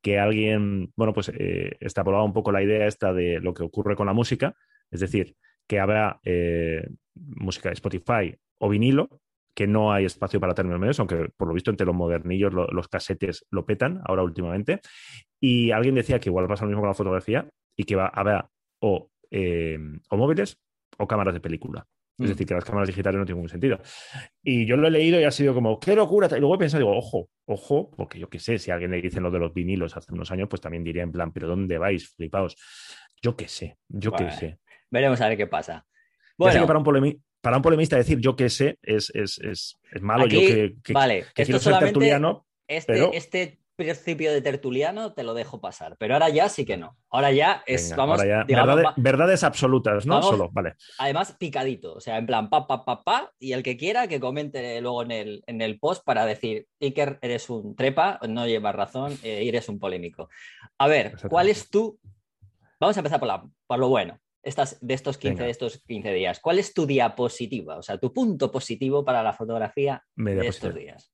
que 0.02 0.20
alguien, 0.20 0.92
bueno, 0.98 1.14
pues 1.14 1.32
eh, 1.34 1.78
extrapolaba 1.80 2.26
un 2.26 2.34
poco 2.34 2.52
la 2.52 2.62
idea 2.62 2.86
esta 2.86 3.14
de 3.14 3.40
lo 3.40 3.54
que 3.54 3.64
ocurre 3.64 3.96
con 3.96 4.08
la 4.08 4.14
música, 4.14 4.54
es 4.92 5.00
decir, 5.00 5.38
que 5.66 5.80
habrá 5.80 6.20
eh, 6.26 6.86
música 7.16 7.70
de 7.70 7.76
Spotify 7.76 8.36
o 8.58 8.68
vinilo, 8.68 9.22
que 9.54 9.68
no 9.68 9.94
hay 9.94 10.04
espacio 10.04 10.42
para 10.42 10.54
términos 10.54 10.82
medios, 10.82 11.00
aunque 11.00 11.30
por 11.38 11.48
lo 11.48 11.54
visto 11.54 11.72
entre 11.72 11.86
los 11.86 11.96
modernillos 11.96 12.54
los 12.54 12.88
casetes 12.90 13.46
lo 13.52 13.66
petan 13.66 14.02
ahora 14.04 14.24
últimamente. 14.24 14.82
Y 15.40 15.72
alguien 15.72 15.96
decía 15.96 16.20
que 16.20 16.28
igual 16.28 16.48
pasa 16.48 16.66
lo 16.66 16.72
mismo 16.72 16.82
con 16.82 16.90
la 16.90 16.94
fotografía, 16.94 17.50
y 17.80 17.86
que 17.86 17.96
va 17.96 18.08
a 18.08 18.20
haber 18.20 18.44
o, 18.82 19.10
eh, 19.32 19.80
o 20.10 20.18
móviles 20.18 20.60
o 20.98 21.08
cámaras 21.08 21.34
de 21.34 21.40
película. 21.40 21.88
Es 22.18 22.26
mm. 22.26 22.28
decir, 22.28 22.46
que 22.46 22.54
las 22.54 22.66
cámaras 22.66 22.90
digitales 22.90 23.18
no 23.18 23.24
tienen 23.24 23.38
ningún 23.38 23.50
sentido. 23.50 23.80
Y 24.44 24.66
yo 24.66 24.76
lo 24.76 24.90
he 24.90 24.92
leído 24.92 25.18
y 25.18 25.24
ha 25.24 25.32
sido 25.32 25.54
como, 25.54 25.80
qué 25.80 25.96
locura. 25.96 26.28
Y 26.36 26.42
luego 26.42 26.56
he 26.56 26.58
pensado, 26.58 26.84
digo, 26.84 26.98
ojo, 26.98 27.30
ojo, 27.46 27.90
porque 27.96 28.20
yo 28.20 28.30
qué 28.30 28.38
sé, 28.38 28.60
si 28.60 28.70
alguien 28.70 28.92
le 28.92 29.02
dice 29.02 29.22
lo 29.22 29.32
de 29.32 29.40
los 29.40 29.54
vinilos 29.54 29.96
hace 29.96 30.12
unos 30.12 30.30
años, 30.30 30.50
pues 30.50 30.62
también 30.62 30.84
diría 30.84 31.04
en 31.04 31.14
plan, 31.14 31.32
pero 31.32 31.48
¿dónde 31.48 31.78
vais? 31.78 32.10
Flipaos. 32.10 32.58
Yo 33.22 33.38
qué 33.38 33.48
sé, 33.48 33.78
yo 33.88 34.12
qué 34.12 34.30
sé. 34.32 34.60
Veremos 34.92 35.22
a 35.22 35.30
ver 35.30 35.38
qué 35.38 35.48
pasa. 35.48 35.88
Bueno. 36.38 36.68
para 36.68 36.80
un, 36.80 37.24
para 37.40 37.58
un 37.58 37.64
polemista 37.64 37.96
decir 37.96 38.20
yo 38.20 38.36
qué 38.36 38.50
sé 38.50 38.78
es, 38.82 39.10
es, 39.14 39.40
es, 39.40 39.78
es 39.90 40.02
malo. 40.02 40.26
yo 40.26 40.40
que, 40.40 40.94
vale, 40.94 41.26
que 41.34 41.46
quiero 41.46 41.60
ser 41.60 41.80
tertuliano. 41.80 42.46
Este, 42.68 43.16
este 43.16 43.60
principio 43.80 44.34
de 44.34 44.42
tertuliano 44.42 45.14
te 45.14 45.24
lo 45.24 45.34
dejo 45.34 45.62
pasar, 45.62 45.96
pero 45.98 46.14
ahora 46.14 46.28
ya 46.30 46.50
sí 46.50 46.66
que 46.66 46.76
no. 46.76 46.98
Ahora 47.10 47.32
ya 47.32 47.64
es, 47.66 47.96
vamos, 47.96 48.22
verdades, 48.98 49.44
absolutas, 49.44 50.06
¿no? 50.06 50.22
Solo, 50.22 50.50
vale. 50.52 50.76
Además, 50.98 51.36
picadito, 51.40 51.94
o 51.94 52.02
sea, 52.02 52.18
en 52.18 52.26
plan, 52.26 52.50
pa, 52.50 52.68
pa, 52.68 52.84
pa, 52.84 53.04
pa, 53.04 53.32
y 53.40 53.54
el 53.54 53.64
que 53.64 53.78
quiera 53.78 54.08
que 54.08 54.20
comente 54.20 54.82
luego 54.82 55.02
en 55.04 55.12
el, 55.12 55.44
en 55.48 55.62
el 55.62 55.80
post 55.80 56.04
para 56.04 56.26
decir, 56.26 56.68
Iker, 56.82 57.20
eres 57.22 57.50
un 57.50 57.76
trepa, 57.76 58.20
no 58.28 58.46
llevas 58.46 58.76
razón, 58.76 59.18
eh, 59.24 59.48
eres 59.48 59.70
un 59.70 59.80
polémico. 59.80 60.30
A 60.78 60.88
ver, 60.88 61.16
¿cuál 61.30 61.48
es 61.48 61.70
tu... 61.70 61.98
Vamos 62.82 62.98
a 62.98 63.00
empezar 63.00 63.20
por, 63.20 63.28
la, 63.30 63.44
por 63.66 63.80
lo 63.80 63.88
bueno. 63.88 64.20
Estas, 64.44 64.78
de, 64.82 64.94
estos 64.94 65.18
15, 65.18 65.44
de 65.44 65.50
estos 65.50 65.82
15 65.86 66.14
días. 66.14 66.40
¿Cuál 66.40 66.60
es 66.60 66.74
tu 66.74 66.86
diapositiva? 66.86 67.78
O 67.78 67.82
sea, 67.82 67.98
tu 67.98 68.14
punto 68.14 68.52
positivo 68.52 69.04
para 69.04 69.24
la 69.24 69.34
fotografía 69.34 70.04
de 70.16 70.48
estos 70.48 70.76
días. 70.76 71.12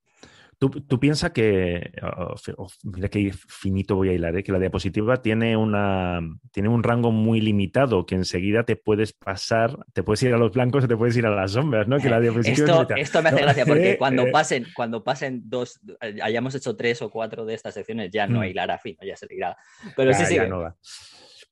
Tú, 0.57 0.69
tú 0.69 0.99
piensas 0.99 1.31
que, 1.31 1.91
oh, 2.01 2.35
oh, 2.57 2.67
mira 2.83 3.09
qué 3.09 3.31
finito 3.33 3.95
voy 3.95 4.09
a 4.09 4.13
hilar, 4.13 4.37
¿eh? 4.37 4.43
que 4.43 4.53
la 4.53 4.59
diapositiva 4.59 5.21
tiene, 5.21 5.57
una, 5.57 6.21
tiene 6.51 6.69
un 6.69 6.81
rango 6.81 7.11
muy 7.11 7.41
limitado, 7.41 8.05
que 8.05 8.15
enseguida 8.15 8.63
te 8.63 8.77
puedes 8.77 9.11
pasar, 9.11 9.77
te 9.93 10.01
puedes 10.03 10.23
ir 10.23 10.33
a 10.33 10.37
los 10.37 10.51
blancos 10.51 10.85
o 10.85 10.87
te 10.87 10.95
puedes 10.95 11.17
ir 11.17 11.25
a 11.25 11.29
las 11.29 11.51
sombras, 11.51 11.87
¿no? 11.87 11.97
Que 11.99 12.09
la 12.09 12.21
diapositiva 12.21 12.87
esto, 12.95 13.21
me 13.21 13.29
hace 13.29 13.41
gracia 13.41 13.65
porque 13.67 13.91
eh, 13.91 13.97
cuando, 13.97 14.23
eh. 14.23 14.31
pasen, 14.31 14.65
cuando 14.73 15.03
pasen 15.03 15.41
dos, 15.45 15.79
hayamos 16.21 16.55
hecho 16.55 16.75
tres 16.75 17.01
o 17.01 17.09
cuatro 17.09 17.45
de 17.45 17.53
estas 17.53 17.73
secciones, 17.73 18.09
ya 18.11 18.25
no 18.27 18.39
mm. 18.39 18.45
hilar 18.45 18.79
fino, 18.81 18.99
ya 19.05 19.17
se 19.17 19.27
irá. 19.29 19.57
Pero 19.95 20.13
sí, 20.13 20.25
sí. 20.25 20.37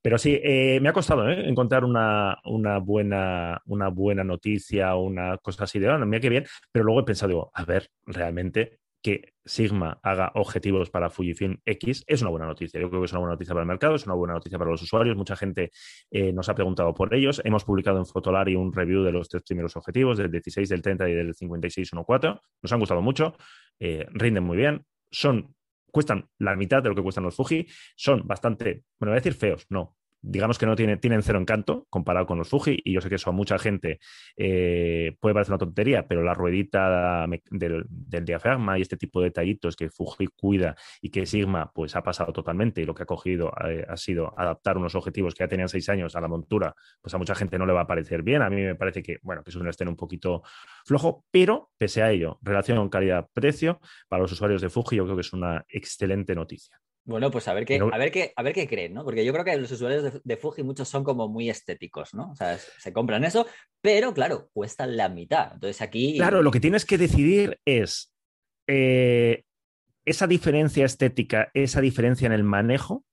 Pero 0.02 0.18
sí, 0.18 0.40
me 0.82 0.90
ha 0.90 0.94
costado 0.94 1.30
encontrar 1.30 1.86
una, 1.86 2.38
una, 2.44 2.78
buena, 2.80 3.62
una 3.66 3.88
buena 3.88 4.24
noticia 4.24 4.96
o 4.96 5.04
una 5.04 5.38
cosa 5.38 5.64
así 5.64 5.80
de, 5.80 5.88
bueno, 5.88 6.06
mira 6.06 6.20
qué 6.20 6.30
bien, 6.30 6.46
pero 6.72 6.84
luego 6.84 7.02
he 7.02 7.06
pensado, 7.06 7.30
digo, 7.30 7.52
a 7.54 7.64
ver, 7.64 7.90
realmente 8.06 8.83
que 9.04 9.34
Sigma 9.46 10.00
haga 10.02 10.32
objetivos 10.36 10.90
para 10.90 11.10
Fujifilm 11.10 11.58
X 11.66 12.06
es 12.08 12.22
una 12.22 12.32
buena 12.32 12.46
noticia. 12.46 12.80
Yo 12.80 12.90
creo 12.90 13.02
que 13.02 13.06
es 13.06 13.12
una 13.12 13.20
buena 13.20 13.34
noticia 13.34 13.54
para 13.54 13.64
el 13.64 13.68
mercado, 13.68 13.96
es 13.96 14.06
una 14.06 14.16
buena 14.16 14.34
noticia 14.34 14.58
para 14.58 14.72
los 14.72 14.82
usuarios. 14.82 15.18
Mucha 15.18 15.36
gente 15.36 15.72
eh, 16.10 16.32
nos 16.32 16.48
ha 16.48 16.56
preguntado 16.56 16.94
por 16.94 17.14
ellos. 17.14 17.42
Hemos 17.44 17.66
publicado 17.66 17.98
en 17.98 18.06
Fotolari 18.06 18.56
un 18.56 18.72
review 18.72 19.04
de 19.04 19.12
los 19.12 19.28
tres 19.28 19.44
primeros 19.44 19.76
objetivos, 19.76 20.18
del 20.18 20.32
16, 20.32 20.70
del 20.70 20.82
30 20.82 21.10
y 21.10 21.14
del 21.14 21.36
5614. 21.36 22.40
Nos 22.62 22.72
han 22.72 22.80
gustado 22.80 23.02
mucho, 23.02 23.36
eh, 23.80 24.08
rinden 24.12 24.46
muy 24.46 24.56
bien, 24.56 24.86
son, 25.12 25.54
cuestan 25.92 26.30
la 26.40 26.56
mitad 26.56 26.82
de 26.82 26.90
lo 26.90 26.96
que 26.96 27.04
cuestan 27.04 27.26
los 27.26 27.36
Fuji, 27.36 27.68
son 27.98 28.26
bastante, 28.26 28.86
bueno, 28.98 29.12
voy 29.12 29.18
a 29.18 29.22
decir 29.22 29.34
feos, 29.34 29.66
no, 29.70 29.98
digamos 30.24 30.58
que 30.58 30.66
no 30.66 30.76
tienen, 30.76 31.00
tienen 31.00 31.22
cero 31.22 31.40
encanto 31.40 31.86
comparado 31.90 32.26
con 32.26 32.38
los 32.38 32.50
Fuji, 32.50 32.82
y 32.84 32.94
yo 32.94 33.02
sé 33.02 33.10
que 33.10 33.16
eso 33.16 33.30
a 33.30 33.34
mucha 33.34 33.60
gente 33.60 34.00
eh, 34.38 35.16
puede 35.20 35.34
parecer 35.34 35.52
una 35.52 35.60
tontería, 35.60 36.08
pero 36.08 36.24
la 36.24 36.34
ruedita 36.34 37.28
del, 37.52 37.86
diafragma 38.26 38.80
y 38.80 38.82
este 38.82 38.96
tipo 38.98 39.20
de 39.20 39.26
detallitos 39.26 39.76
que 39.76 39.90
Fuji 39.90 40.28
cuida 40.28 40.76
y 41.02 41.10
que 41.10 41.26
Sigma 41.26 41.72
pues 41.74 41.96
ha 41.96 42.02
pasado 42.02 42.32
totalmente 42.32 42.82
y 42.82 42.86
lo 42.86 42.96
que 42.96 43.04
ha 43.04 43.06
cogido 43.06 43.52
eh, 43.68 43.86
ha 43.88 43.98
sido 43.98 44.34
adaptar 44.38 44.78
unos 44.78 44.96
objetivos 44.96 45.36
que 45.36 45.44
ya 45.44 45.48
tenían 45.48 45.68
seis 45.68 45.90
años 45.90 46.16
a 46.16 46.22
la 46.22 46.30
montura, 46.30 46.74
pues 47.02 47.14
a 47.14 47.18
mucha 47.18 47.36
gente 47.36 47.60
no 47.60 47.66
le 47.66 47.74
va 47.74 47.82
a 47.82 47.88
parecer 47.88 48.24
bien. 48.24 48.42
A 48.42 48.50
mí 48.50 48.62
me 48.62 48.76
parece 48.76 49.04
que, 49.04 49.18
bueno, 49.24 49.44
que 49.44 49.50
es 49.50 49.56
un 49.58 49.68
estén 49.68 49.90
un 49.90 49.98
poquito 49.98 50.44
flojo, 50.86 51.26
pero 51.32 51.72
pese 51.78 52.02
a 52.02 52.12
ello, 52.12 52.40
relación 52.42 52.90
calidad-precio 52.90 53.82
para 54.08 54.22
los 54.22 54.32
usuarios 54.32 54.62
de 54.62 54.70
Fuji 54.70 54.98
yo 54.98 55.04
creo 55.04 55.16
que 55.16 55.22
es 55.22 55.34
una 55.34 55.66
excelente 55.68 56.36
noticia. 56.36 56.80
Bueno, 57.06 57.30
pues 57.32 57.48
a 57.50 57.54
ver 57.54 57.66
qué, 57.66 57.80
a 57.80 57.98
ver 57.98 58.12
qué, 58.12 58.32
a 58.36 58.44
ver 58.44 58.54
qué 58.54 58.68
creen, 58.68 58.94
¿no? 58.94 59.04
Porque 59.04 59.26
yo 59.26 59.34
creo 59.34 59.44
que 59.44 59.58
los 59.58 59.72
usuarios 59.72 60.22
de, 60.24 60.38
Fuji 60.38 60.64
muchos 60.64 60.88
son 60.88 61.04
como 61.04 61.28
muy 61.28 61.50
estéticos, 61.50 62.14
¿no? 62.14 62.32
O 62.32 62.36
sea, 62.36 62.58
se 62.58 62.94
compran 62.94 63.26
eso, 63.26 63.46
pero 63.82 64.14
claro, 64.14 64.50
cuesta 64.54 64.88
la 64.88 65.10
mitad. 65.10 65.52
Entonces 65.54 65.82
aquí. 65.82 66.16
Claro, 66.18 66.42
lo 66.42 66.52
que 66.52 66.62
tienes 66.62 66.86
que 66.86 66.98
decidir 66.98 67.60
es 67.66 68.14
eh, 68.68 69.44
esa 70.06 70.28
diferencia 70.28 70.86
estética, 70.86 71.52
esa 71.54 71.82
diferencia 71.82 72.26
en 72.26 72.32
el 72.32 72.44
manejo, 72.44 73.04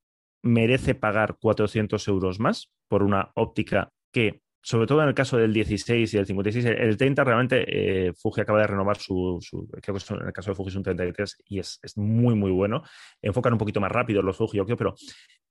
merece 0.41 0.95
pagar 0.95 1.37
400 1.39 2.07
euros 2.07 2.39
más 2.39 2.71
por 2.87 3.03
una 3.03 3.31
óptica 3.35 3.91
que 4.13 4.41
sobre 4.61 4.85
todo 4.85 5.01
en 5.01 5.07
el 5.07 5.15
caso 5.15 5.37
del 5.37 5.53
16 5.53 6.13
y 6.13 6.17
el 6.17 6.25
56, 6.25 6.65
el 6.65 6.97
30 6.97 7.23
realmente 7.23 7.65
eh, 7.67 8.13
Fuji 8.13 8.41
acaba 8.41 8.59
de 8.59 8.67
renovar 8.67 8.97
su, 8.97 9.39
creo 9.81 9.95
que 9.95 10.13
en 10.13 10.27
el 10.27 10.33
caso 10.33 10.51
de 10.51 10.55
Fuji 10.55 10.69
es 10.69 10.75
un 10.75 10.83
33 10.83 11.37
y 11.45 11.59
es, 11.59 11.79
muy, 11.95 12.35
muy 12.35 12.51
bueno. 12.51 12.83
Enfocan 13.21 13.53
un 13.53 13.59
poquito 13.59 13.81
más 13.81 13.91
rápido 13.91 14.21
los 14.21 14.37
Fuji, 14.37 14.57
yo 14.57 14.65
creo, 14.65 14.77
pero 14.77 14.95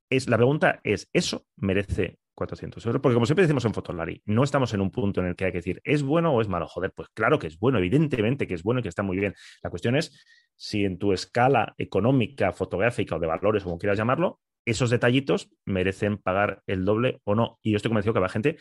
es, 0.09 0.29
la 0.29 0.37
pregunta 0.37 0.81
es, 0.85 1.09
¿eso 1.13 1.45
merece 1.57 2.19
400 2.35 2.85
euros? 2.87 3.03
Porque 3.03 3.15
como 3.15 3.27
siempre 3.27 3.43
decimos 3.43 3.65
en 3.65 3.75
Fotolari, 3.75 4.23
no 4.27 4.45
estamos 4.45 4.73
en 4.75 4.81
un 4.81 4.91
punto 4.91 5.21
en 5.21 5.29
el 5.29 5.37
que 5.37 5.47
hay 5.47 5.53
que 5.53 5.59
decir, 5.59 5.81
¿es 5.85 6.03
bueno 6.03 6.33
o 6.33 6.41
es 6.41 6.49
malo? 6.49 6.69
Joder, 6.69 6.93
pues 6.95 7.09
claro 7.13 7.39
que 7.39 7.49
es 7.49 7.59
bueno, 7.59 7.79
evidentemente 7.79 8.47
que 8.47 8.55
es 8.55 8.63
bueno 8.63 8.79
y 8.79 8.83
que 8.85 8.89
está 8.89 9.03
muy 9.03 9.19
bien. 9.19 9.35
La 9.63 9.71
cuestión 9.71 9.97
es 9.97 10.25
si 10.57 10.85
en 10.85 10.99
tu 10.99 11.13
escala 11.13 11.75
económica, 11.79 12.53
fotográfica 12.53 13.17
o 13.17 13.19
de 13.19 13.27
valores, 13.27 13.65
como 13.65 13.79
quieras 13.79 13.99
llamarlo, 13.99 14.41
esos 14.67 14.91
detallitos 14.91 15.51
merecen 15.65 16.19
pagar 16.19 16.63
el 16.67 16.85
doble 16.85 17.21
o 17.25 17.35
no. 17.35 17.59
Y 17.63 17.71
yo 17.73 17.77
estoy 17.77 17.89
convencido 17.89 18.13
que 18.13 18.19
habrá 18.19 18.29
gente 18.29 18.59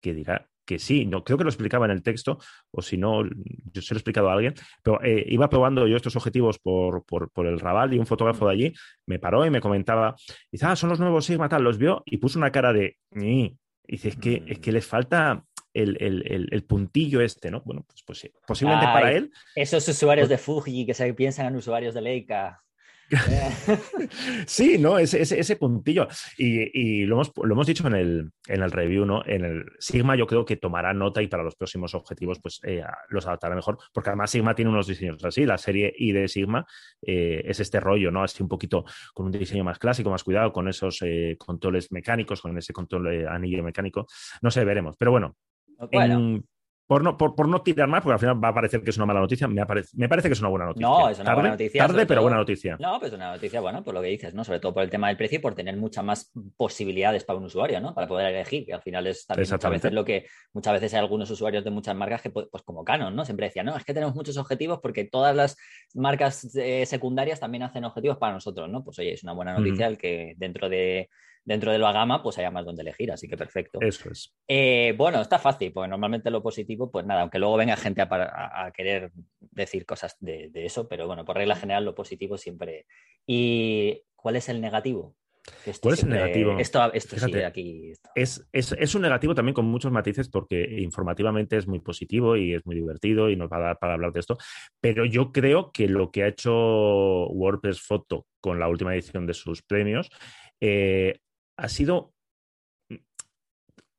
que 0.00 0.14
dirá 0.14 0.48
que 0.68 0.78
sí. 0.78 1.06
No, 1.06 1.24
creo 1.24 1.38
que 1.38 1.44
lo 1.44 1.50
explicaba 1.50 1.86
en 1.86 1.92
el 1.92 2.02
texto, 2.02 2.38
o 2.70 2.82
si 2.82 2.98
no, 2.98 3.24
yo 3.24 3.82
se 3.82 3.94
lo 3.94 3.96
he 3.96 4.00
explicado 4.00 4.28
a 4.28 4.34
alguien, 4.34 4.54
pero 4.82 5.02
eh, 5.02 5.24
iba 5.28 5.48
probando 5.48 5.86
yo 5.88 5.96
estos 5.96 6.14
objetivos 6.14 6.58
por, 6.58 7.04
por, 7.04 7.46
el 7.46 7.58
Raval 7.58 7.94
y 7.94 7.98
un 7.98 8.06
fotógrafo 8.06 8.46
de 8.46 8.52
allí 8.52 8.72
me 9.06 9.18
paró 9.18 9.46
y 9.46 9.50
me 9.50 9.62
comentaba, 9.62 10.14
dice, 10.52 10.66
ah, 10.66 10.76
son 10.76 10.90
los 10.90 11.00
nuevos 11.00 11.24
Sigma, 11.24 11.48
tal, 11.48 11.64
los 11.64 11.78
vio 11.78 12.02
y 12.04 12.18
puso 12.18 12.38
una 12.38 12.52
cara 12.52 12.74
de, 12.74 12.98
y 13.14 13.56
dice, 13.82 14.10
es 14.10 14.16
que, 14.16 14.42
es 14.46 14.58
que 14.58 14.72
les 14.72 14.86
falta 14.86 15.42
el, 15.72 16.64
puntillo 16.68 17.20
este, 17.22 17.50
¿no? 17.50 17.62
Bueno, 17.64 17.84
pues, 17.86 18.02
pues 18.04 18.30
posiblemente 18.46 18.86
para 18.86 19.12
él. 19.12 19.30
Esos 19.54 19.88
usuarios 19.88 20.28
de 20.28 20.38
Fuji 20.38 20.84
que 20.84 20.94
se 20.94 21.12
piensan 21.14 21.46
en 21.46 21.56
usuarios 21.56 21.94
de 21.94 22.02
Leica. 22.02 22.62
sí, 24.46 24.78
¿no? 24.78 24.98
Ese, 24.98 25.22
ese, 25.22 25.56
puntillo. 25.56 26.08
Y, 26.36 27.04
lo, 27.06 27.16
hemos, 27.16 27.32
lo, 27.36 27.54
hemos, 27.54 27.66
dicho 27.66 27.86
en 27.86 27.94
el, 27.94 28.30
en 28.46 28.62
el 28.62 28.70
review, 28.70 29.06
¿no? 29.06 29.22
En 29.24 29.44
el 29.44 29.64
Sigma 29.78 30.16
yo 30.16 30.26
creo 30.26 30.44
que 30.44 30.56
tomará 30.56 30.92
nota 30.92 31.22
y 31.22 31.28
para 31.28 31.42
los 31.42 31.54
próximos 31.56 31.94
objetivos 31.94 32.38
pues 32.40 32.60
eh, 32.64 32.82
los 33.08 33.26
adaptará 33.26 33.54
mejor, 33.54 33.78
porque 33.92 34.10
además 34.10 34.30
Sigma 34.30 34.54
tiene 34.54 34.70
unos 34.70 34.86
diseños 34.86 35.24
así, 35.24 35.46
la 35.46 35.58
serie 35.58 35.92
I 35.96 36.12
de 36.12 36.28
Sigma 36.28 36.66
eh, 37.02 37.42
es 37.44 37.60
este 37.60 37.80
rollo, 37.80 38.10
¿no? 38.10 38.22
Así 38.22 38.42
un 38.42 38.48
poquito 38.48 38.84
con 39.14 39.26
un 39.26 39.32
diseño 39.32 39.64
más 39.64 39.78
clásico, 39.78 40.10
más 40.10 40.24
cuidado, 40.24 40.52
con 40.52 40.68
esos 40.68 41.00
eh, 41.02 41.36
controles 41.38 41.90
mecánicos, 41.92 42.42
con 42.42 42.56
ese 42.58 42.72
control 42.72 43.26
anillo 43.28 43.62
mecánico. 43.62 44.06
No 44.42 44.50
sé, 44.50 44.64
veremos. 44.64 44.96
Pero 44.98 45.12
bueno, 45.12 45.36
bueno 45.90 46.42
por 46.88 47.04
no, 47.04 47.18
por, 47.18 47.46
no 47.46 47.60
tirar 47.60 47.86
más, 47.86 48.00
porque 48.00 48.14
al 48.14 48.18
final 48.18 48.42
va 48.42 48.48
a 48.48 48.54
parecer 48.54 48.82
que 48.82 48.88
es 48.88 48.96
una 48.96 49.04
mala 49.04 49.20
noticia, 49.20 49.46
me, 49.46 49.62
me 49.94 50.08
parece 50.08 50.28
que 50.30 50.32
es 50.32 50.40
una 50.40 50.48
buena 50.48 50.64
noticia. 50.64 50.88
No, 50.88 51.10
es 51.10 51.18
una 51.18 51.34
buena 51.34 51.50
noticia. 51.50 51.86
Tarde, 51.86 52.06
pero 52.06 52.22
buena 52.22 52.38
noticia. 52.38 52.78
No, 52.80 52.98
pues 52.98 53.12
es 53.12 53.16
una 53.16 53.32
noticia, 53.32 53.60
bueno, 53.60 53.84
por 53.84 53.92
lo 53.92 54.00
que 54.00 54.08
dices, 54.08 54.32
¿no? 54.32 54.42
Sobre 54.42 54.58
todo 54.58 54.72
por 54.72 54.82
el 54.82 54.88
tema 54.88 55.08
del 55.08 55.18
precio 55.18 55.38
y 55.38 55.42
por 55.42 55.54
tener 55.54 55.76
muchas 55.76 56.02
más 56.02 56.32
posibilidades 56.56 57.24
para 57.24 57.38
un 57.38 57.44
usuario, 57.44 57.78
¿no? 57.82 57.94
Para 57.94 58.08
poder 58.08 58.34
elegir, 58.34 58.64
que 58.64 58.72
al 58.72 58.80
final 58.80 59.06
es 59.06 59.26
también 59.26 59.50
muchas 59.50 59.70
veces 59.70 59.92
lo 59.92 60.02
que 60.02 60.28
muchas 60.54 60.72
veces 60.72 60.94
hay 60.94 61.00
algunos 61.00 61.30
usuarios 61.30 61.62
de 61.62 61.70
muchas 61.70 61.94
marcas 61.94 62.22
que, 62.22 62.30
pues, 62.30 62.46
pues 62.50 62.62
como 62.62 62.82
Canon, 62.82 63.14
¿no? 63.14 63.22
Siempre 63.26 63.48
decían, 63.48 63.66
no, 63.66 63.76
es 63.76 63.84
que 63.84 63.92
tenemos 63.92 64.14
muchos 64.14 64.38
objetivos 64.38 64.78
porque 64.80 65.04
todas 65.04 65.36
las 65.36 65.58
marcas 65.94 66.56
eh, 66.56 66.86
secundarias 66.86 67.38
también 67.38 67.64
hacen 67.64 67.84
objetivos 67.84 68.16
para 68.16 68.32
nosotros, 68.32 68.66
¿no? 68.70 68.82
Pues 68.82 68.98
oye, 68.98 69.12
es 69.12 69.22
una 69.22 69.34
buena 69.34 69.52
noticia 69.52 69.88
el 69.88 69.98
que 69.98 70.32
dentro 70.38 70.70
de 70.70 71.10
dentro 71.48 71.72
de 71.72 71.78
la 71.78 71.92
gama, 71.92 72.22
pues 72.22 72.36
haya 72.36 72.50
más 72.50 72.66
donde 72.66 72.82
elegir, 72.82 73.10
así 73.10 73.26
que 73.26 73.38
perfecto. 73.38 73.78
Eso 73.80 74.10
es. 74.10 74.34
Eh, 74.46 74.94
bueno, 74.98 75.22
está 75.22 75.38
fácil, 75.38 75.72
porque 75.72 75.88
normalmente 75.88 76.30
lo 76.30 76.42
positivo, 76.42 76.90
pues 76.90 77.06
nada, 77.06 77.22
aunque 77.22 77.38
luego 77.38 77.56
venga 77.56 77.74
gente 77.74 78.02
a, 78.02 78.70
querer 78.74 79.10
decir 79.40 79.86
cosas 79.86 80.18
de, 80.20 80.50
eso, 80.52 80.86
pero 80.88 81.06
bueno, 81.06 81.24
por 81.24 81.36
regla 81.36 81.56
general 81.56 81.86
lo 81.86 81.94
positivo 81.94 82.36
siempre. 82.36 82.84
¿Y 83.26 84.02
cuál 84.14 84.36
es 84.36 84.50
el 84.50 84.60
negativo? 84.60 85.16
¿Cuál 85.80 85.94
es 85.94 86.02
el 86.02 86.10
negativo? 86.10 86.58
Esto, 86.58 86.92
esto 86.92 87.16
aquí. 87.46 87.94
Es, 88.14 88.46
es, 88.52 88.94
un 88.94 89.00
negativo 89.00 89.34
también 89.34 89.54
con 89.54 89.64
muchos 89.64 89.90
matices 89.90 90.28
porque 90.28 90.62
informativamente 90.80 91.56
es 91.56 91.66
muy 91.66 91.80
positivo 91.80 92.36
y 92.36 92.52
es 92.52 92.66
muy 92.66 92.76
divertido 92.76 93.30
y 93.30 93.36
nos 93.36 93.50
va 93.50 93.56
a 93.56 93.60
dar 93.60 93.78
para 93.78 93.94
hablar 93.94 94.12
de 94.12 94.20
esto. 94.20 94.36
Pero 94.82 95.06
yo 95.06 95.32
creo 95.32 95.72
que 95.72 95.88
lo 95.88 96.10
que 96.10 96.24
ha 96.24 96.28
hecho 96.28 96.52
WordPress 97.28 97.80
Photo 97.80 98.26
con 98.42 98.58
la 98.58 98.68
última 98.68 98.92
edición 98.92 99.26
de 99.26 99.32
sus 99.32 99.62
premios 99.62 100.10
eh, 100.60 101.20
ha 101.58 101.68
sido 101.68 102.14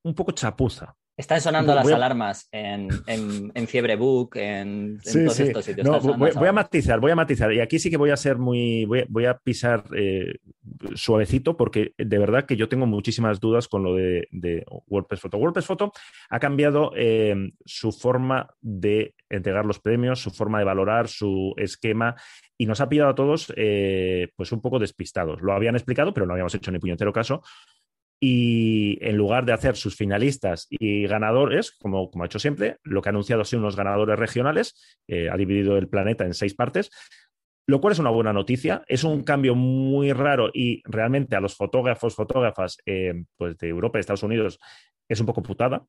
un 0.03 0.15
poco 0.15 0.33
chapuza. 0.33 0.97
Están 1.19 1.41
sonando 1.41 1.75
las 1.75 1.85
alarmas 1.91 2.47
en, 2.49 3.67
Fiebre 3.67 3.97
Book, 3.97 4.37
en, 4.37 4.99
todos 5.03 5.37
estos 5.37 5.65
sitios. 5.65 5.85
voy, 6.17 6.47
a 6.47 6.53
matizar, 6.53 7.01
voy 7.01 7.11
a 7.11 7.15
matizar. 7.15 7.51
Y 7.51 7.59
aquí 7.59 7.77
sí 7.77 7.89
que 7.89 7.97
voy 7.97 8.11
a 8.11 8.15
ser 8.15 8.37
muy. 8.37 8.85
Voy, 8.85 9.25
a 9.25 9.37
pisar 9.37 9.83
eh, 9.97 10.35
suavecito, 10.95 11.57
porque 11.57 11.93
de 11.97 12.17
verdad 12.17 12.45
que 12.45 12.55
yo 12.55 12.69
tengo 12.69 12.85
muchísimas 12.85 13.41
dudas 13.41 13.67
con 13.67 13.83
lo 13.83 13.95
de, 13.95 14.29
WordPress 14.87 15.19
Photo. 15.19 15.37
WordPress 15.39 15.65
Photo 15.65 15.91
ha 16.29 16.39
cambiado 16.39 16.93
eh, 16.95 17.51
su 17.65 17.91
forma 17.91 18.55
de 18.61 19.13
entregar 19.29 19.65
los 19.65 19.79
premios, 19.79 20.21
su 20.21 20.31
forma 20.31 20.59
de 20.59 20.65
valorar, 20.65 21.09
su 21.09 21.53
esquema 21.57 22.15
y 22.57 22.65
nos 22.65 22.81
ha 22.81 22.89
pillado 22.89 23.09
a 23.09 23.15
todos 23.15 23.53
eh, 23.55 24.29
pues 24.35 24.51
un 24.51 24.61
poco 24.61 24.79
despistados. 24.79 25.41
Lo 25.41 25.53
habían 25.53 25.75
explicado, 25.75 26.13
pero 26.13 26.25
no 26.25 26.33
habíamos 26.33 26.55
hecho 26.55 26.71
ni 26.71 26.79
puñetero 26.79 27.13
caso. 27.13 27.41
Y 28.21 28.97
en 29.01 29.15
lugar 29.15 29.45
de 29.45 29.53
hacer 29.53 29.77
sus 29.77 29.95
finalistas 29.95 30.67
y 30.69 31.07
ganadores, 31.07 31.71
como, 31.71 32.11
como 32.11 32.23
ha 32.23 32.27
hecho 32.27 32.39
siempre, 32.39 32.77
lo 32.83 33.01
que 33.01 33.09
ha 33.09 33.11
anunciado 33.11 33.41
ha 33.41 33.45
sido 33.45 33.61
unos 33.61 33.77
ganadores 33.77 34.19
regionales, 34.19 34.99
eh, 35.07 35.29
ha 35.29 35.37
dividido 35.37 35.77
el 35.77 35.87
planeta 35.87 36.25
en 36.25 36.33
seis 36.33 36.53
partes, 36.53 36.89
lo 37.65 37.79
cual 37.79 37.93
es 37.93 37.99
una 37.99 38.09
buena 38.09 38.33
noticia. 38.33 38.83
Es 38.87 39.03
un 39.03 39.23
cambio 39.23 39.55
muy 39.55 40.11
raro 40.11 40.49
y 40.53 40.81
realmente 40.85 41.35
a 41.35 41.39
los 41.39 41.55
fotógrafos, 41.55 42.15
fotógrafas 42.15 42.77
eh, 42.85 43.23
pues 43.37 43.57
de 43.57 43.69
Europa 43.69 43.99
y 43.99 44.01
Estados 44.01 44.23
Unidos 44.23 44.59
es 45.07 45.19
un 45.19 45.25
poco 45.25 45.41
putada 45.41 45.85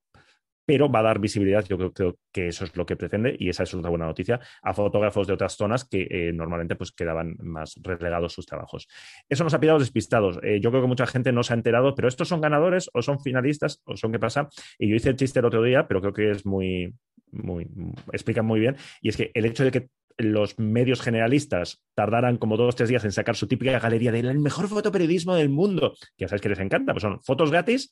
pero 0.70 0.88
va 0.88 1.00
a 1.00 1.02
dar 1.02 1.18
visibilidad, 1.18 1.64
yo 1.64 1.76
creo, 1.76 2.16
que 2.30 2.46
eso 2.46 2.62
es 2.62 2.76
lo 2.76 2.86
que 2.86 2.94
pretende 2.94 3.34
y 3.36 3.48
esa 3.48 3.64
es 3.64 3.74
otra 3.74 3.90
buena 3.90 4.06
noticia, 4.06 4.38
a 4.62 4.72
fotógrafos 4.72 5.26
de 5.26 5.32
otras 5.32 5.56
zonas 5.56 5.84
que 5.84 6.06
eh, 6.08 6.32
normalmente 6.32 6.76
pues 6.76 6.92
quedaban 6.92 7.34
más 7.40 7.74
relegados 7.82 8.34
sus 8.34 8.46
trabajos. 8.46 8.86
Eso 9.28 9.42
nos 9.42 9.52
ha 9.52 9.58
pillado 9.58 9.80
despistados. 9.80 10.38
Eh, 10.44 10.60
yo 10.62 10.70
creo 10.70 10.82
que 10.82 10.86
mucha 10.86 11.08
gente 11.08 11.32
no 11.32 11.42
se 11.42 11.54
ha 11.54 11.56
enterado, 11.56 11.96
pero 11.96 12.06
estos 12.06 12.28
son 12.28 12.40
ganadores 12.40 12.88
o 12.94 13.02
son 13.02 13.18
finalistas 13.18 13.82
o 13.84 13.96
son 13.96 14.12
qué 14.12 14.20
pasa. 14.20 14.48
Y 14.78 14.88
yo 14.88 14.94
hice 14.94 15.08
el 15.08 15.16
chiste 15.16 15.40
el 15.40 15.46
otro 15.46 15.60
día, 15.60 15.88
pero 15.88 16.00
creo 16.00 16.12
que 16.12 16.30
es 16.30 16.46
muy, 16.46 16.94
muy, 17.32 17.66
explican 18.12 18.46
muy 18.46 18.60
bien, 18.60 18.76
y 19.00 19.08
es 19.08 19.16
que 19.16 19.32
el 19.34 19.46
hecho 19.46 19.64
de 19.64 19.72
que 19.72 19.88
los 20.16 20.58
medios 20.58 21.00
generalistas 21.00 21.82
tardaran 21.94 22.36
como 22.36 22.56
dos 22.56 22.74
o 22.74 22.76
tres 22.76 22.88
días 22.88 23.04
en 23.04 23.12
sacar 23.12 23.36
su 23.36 23.46
típica 23.46 23.78
galería 23.78 24.12
del 24.12 24.38
mejor 24.38 24.68
fotoperiodismo 24.68 25.34
del 25.34 25.48
mundo, 25.48 25.94
que 26.16 26.24
ya 26.24 26.28
sabes 26.28 26.42
que 26.42 26.48
les 26.48 26.60
encanta, 26.60 26.92
pues 26.92 27.02
son 27.02 27.20
fotos 27.22 27.50
gratis 27.50 27.90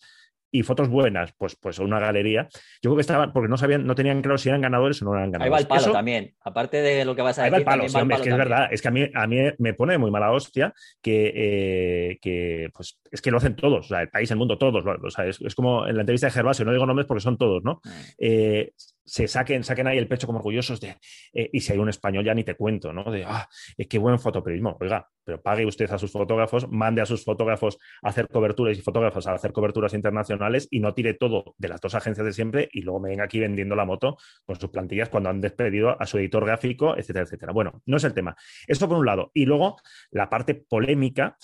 y 0.51 0.63
fotos 0.63 0.89
buenas, 0.89 1.33
pues, 1.37 1.57
pues 1.57 1.79
una 1.79 1.99
galería. 1.99 2.49
Yo 2.83 2.91
creo 2.91 2.97
que 2.97 3.01
estaban, 3.03 3.33
porque 3.33 3.49
no 3.49 3.57
sabían, 3.57 3.87
no 3.87 3.95
tenían 3.95 4.23
claro 4.23 4.39
si 4.39 4.49
eran 4.49 4.63
ganadores 4.63 5.03
o 5.03 5.05
no 5.05 5.15
eran 5.15 5.31
ganadores. 5.31 5.65
Ahí 5.65 5.69
va 5.69 5.77
el 5.77 5.83
palo 5.83 5.93
también, 5.93 6.35
aparte 6.41 6.81
de 6.81 7.05
lo 7.05 7.15
que 7.15 7.23
vas 7.23 7.39
a 7.39 7.43
decir. 7.43 7.55
Ahí 7.55 7.65
va 7.65 7.75
el 7.75 7.89
palo, 7.89 8.15
es 8.15 8.23
que 8.23 8.31
es 8.31 8.37
verdad, 8.37 8.69
es 8.71 8.83
que 8.83 8.89
a 8.89 8.91
mí, 8.91 9.07
a 9.15 9.27
mí 9.27 9.39
me 9.59 9.75
pone 9.75 9.99
muy 9.99 10.11
mala 10.11 10.33
hostia 10.33 10.73
que, 11.03 11.33
eh, 11.35 12.19
que, 12.21 12.71
pues, 12.73 12.99
es 13.11 13.21
que 13.21 13.31
lo 13.31 13.39
hacen 13.39 13.57
todos, 13.57 13.87
o 13.87 13.89
sea, 13.89 14.03
el 14.03 14.09
país, 14.09 14.31
el 14.31 14.39
mundo, 14.39 14.57
todos. 14.57 14.85
O 14.87 15.11
sea, 15.11 15.27
es, 15.27 15.55
como 15.55 15.87
en 15.87 15.97
la 15.97 16.03
entrevista 16.03 16.29
de 16.29 16.33
Gervasio, 16.33 16.65
no 16.65 16.73
digo 16.73 16.87
nombres 16.87 17.07
porque 17.07 17.23
son 17.23 17.37
todos, 17.37 17.63
¿no? 17.63 17.81
Mm. 17.85 17.91
Eh, 18.19 18.73
se 19.09 19.27
saquen, 19.27 19.65
saquen 19.65 19.87
ahí 19.87 19.97
el 19.97 20.07
pecho 20.07 20.27
como 20.27 20.39
orgullosos 20.39 20.81
de, 20.81 20.97
eh, 21.33 21.49
y 21.53 21.61
si 21.61 21.73
hay 21.73 21.79
un 21.79 21.89
español 21.89 22.25
ya 22.25 22.35
ni 22.35 22.45
te 22.45 22.55
cuento, 22.55 22.93
¿no? 22.93 23.11
De, 23.11 23.25
ah, 23.25 23.49
qué 23.89 23.99
buen 23.99 24.19
fotoperiodismo. 24.19 24.77
Oiga, 24.81 25.09
pero 25.25 25.41
pague 25.41 25.65
usted 25.65 25.91
a 25.91 25.99
sus 25.99 26.13
fotógrafos, 26.13 26.69
mande 26.71 27.01
a 27.01 27.07
sus 27.07 27.25
fotógrafos 27.25 27.79
a 28.03 28.09
hacer 28.11 28.29
coberturas 28.29 28.77
y 28.77 28.83
fotógrafos 28.83 29.27
a 29.27 29.33
hacer 29.33 29.53
coberturas 29.53 29.95
internacionales 29.95 30.69
y 30.71 30.81
no 30.81 30.93
tire 30.93 31.15
todo 31.15 31.55
de 31.57 31.69
las 31.69 31.81
dos 31.81 31.95
agencias 31.95 32.27
de 32.27 32.33
siempre 32.33 32.69
y 32.73 32.83
luego 32.83 33.01
me 33.01 33.09
venga 33.09 33.25
aquí 33.25 33.41
vendiendo 33.41 33.75
la 33.75 33.87
moto 33.87 34.19
con 34.45 34.61
sus 34.61 34.71
plantillas 34.71 35.09
cuando 35.09 35.31
han 35.31 35.41
despedido 35.41 36.01
a 36.01 36.07
su 36.07 36.19
editor 36.19 36.45
gráfico, 36.45 36.97
etcétera, 36.97 37.25
etcétera. 37.25 37.53
Bueno, 37.53 37.83
no 37.87 37.97
es 37.97 38.05
el 38.05 38.13
tema. 38.13 38.37
Esto 38.67 38.89
por 38.89 38.99
un 38.99 39.07
lado. 39.07 39.31
Y 39.33 39.47
luego 39.47 39.77
la 40.11 40.29
parte 40.29 40.55
polémica, 40.55 41.37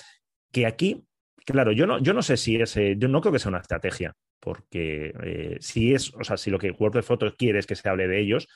que 0.53 0.67
aquí 0.67 1.07
claro, 1.45 1.73
yo 1.73 1.87
no, 1.87 1.99
yo 1.99 2.15
no 2.15 2.23
sé 2.23 2.37
si 2.37 2.57
es, 2.57 2.75
yo 2.75 3.09
no 3.09 3.21
creo 3.21 3.33
que 3.33 3.39
sea 3.39 3.51
una 3.51 3.59
estrategia, 3.59 4.15
porque 4.45 5.15
eh, 5.23 5.57
si 5.61 5.95
es, 5.95 6.13
o 6.15 6.23
sea, 6.23 6.37
si 6.37 6.51
lo 6.51 6.59
que 6.59 6.71
WordPress 6.71 7.07
Photos 7.07 7.35
quiere 7.39 7.59
es 7.59 7.67
que 7.67 7.77
se 7.77 7.89
hable 7.89 8.07
de 8.07 8.21
ellos, 8.21 8.47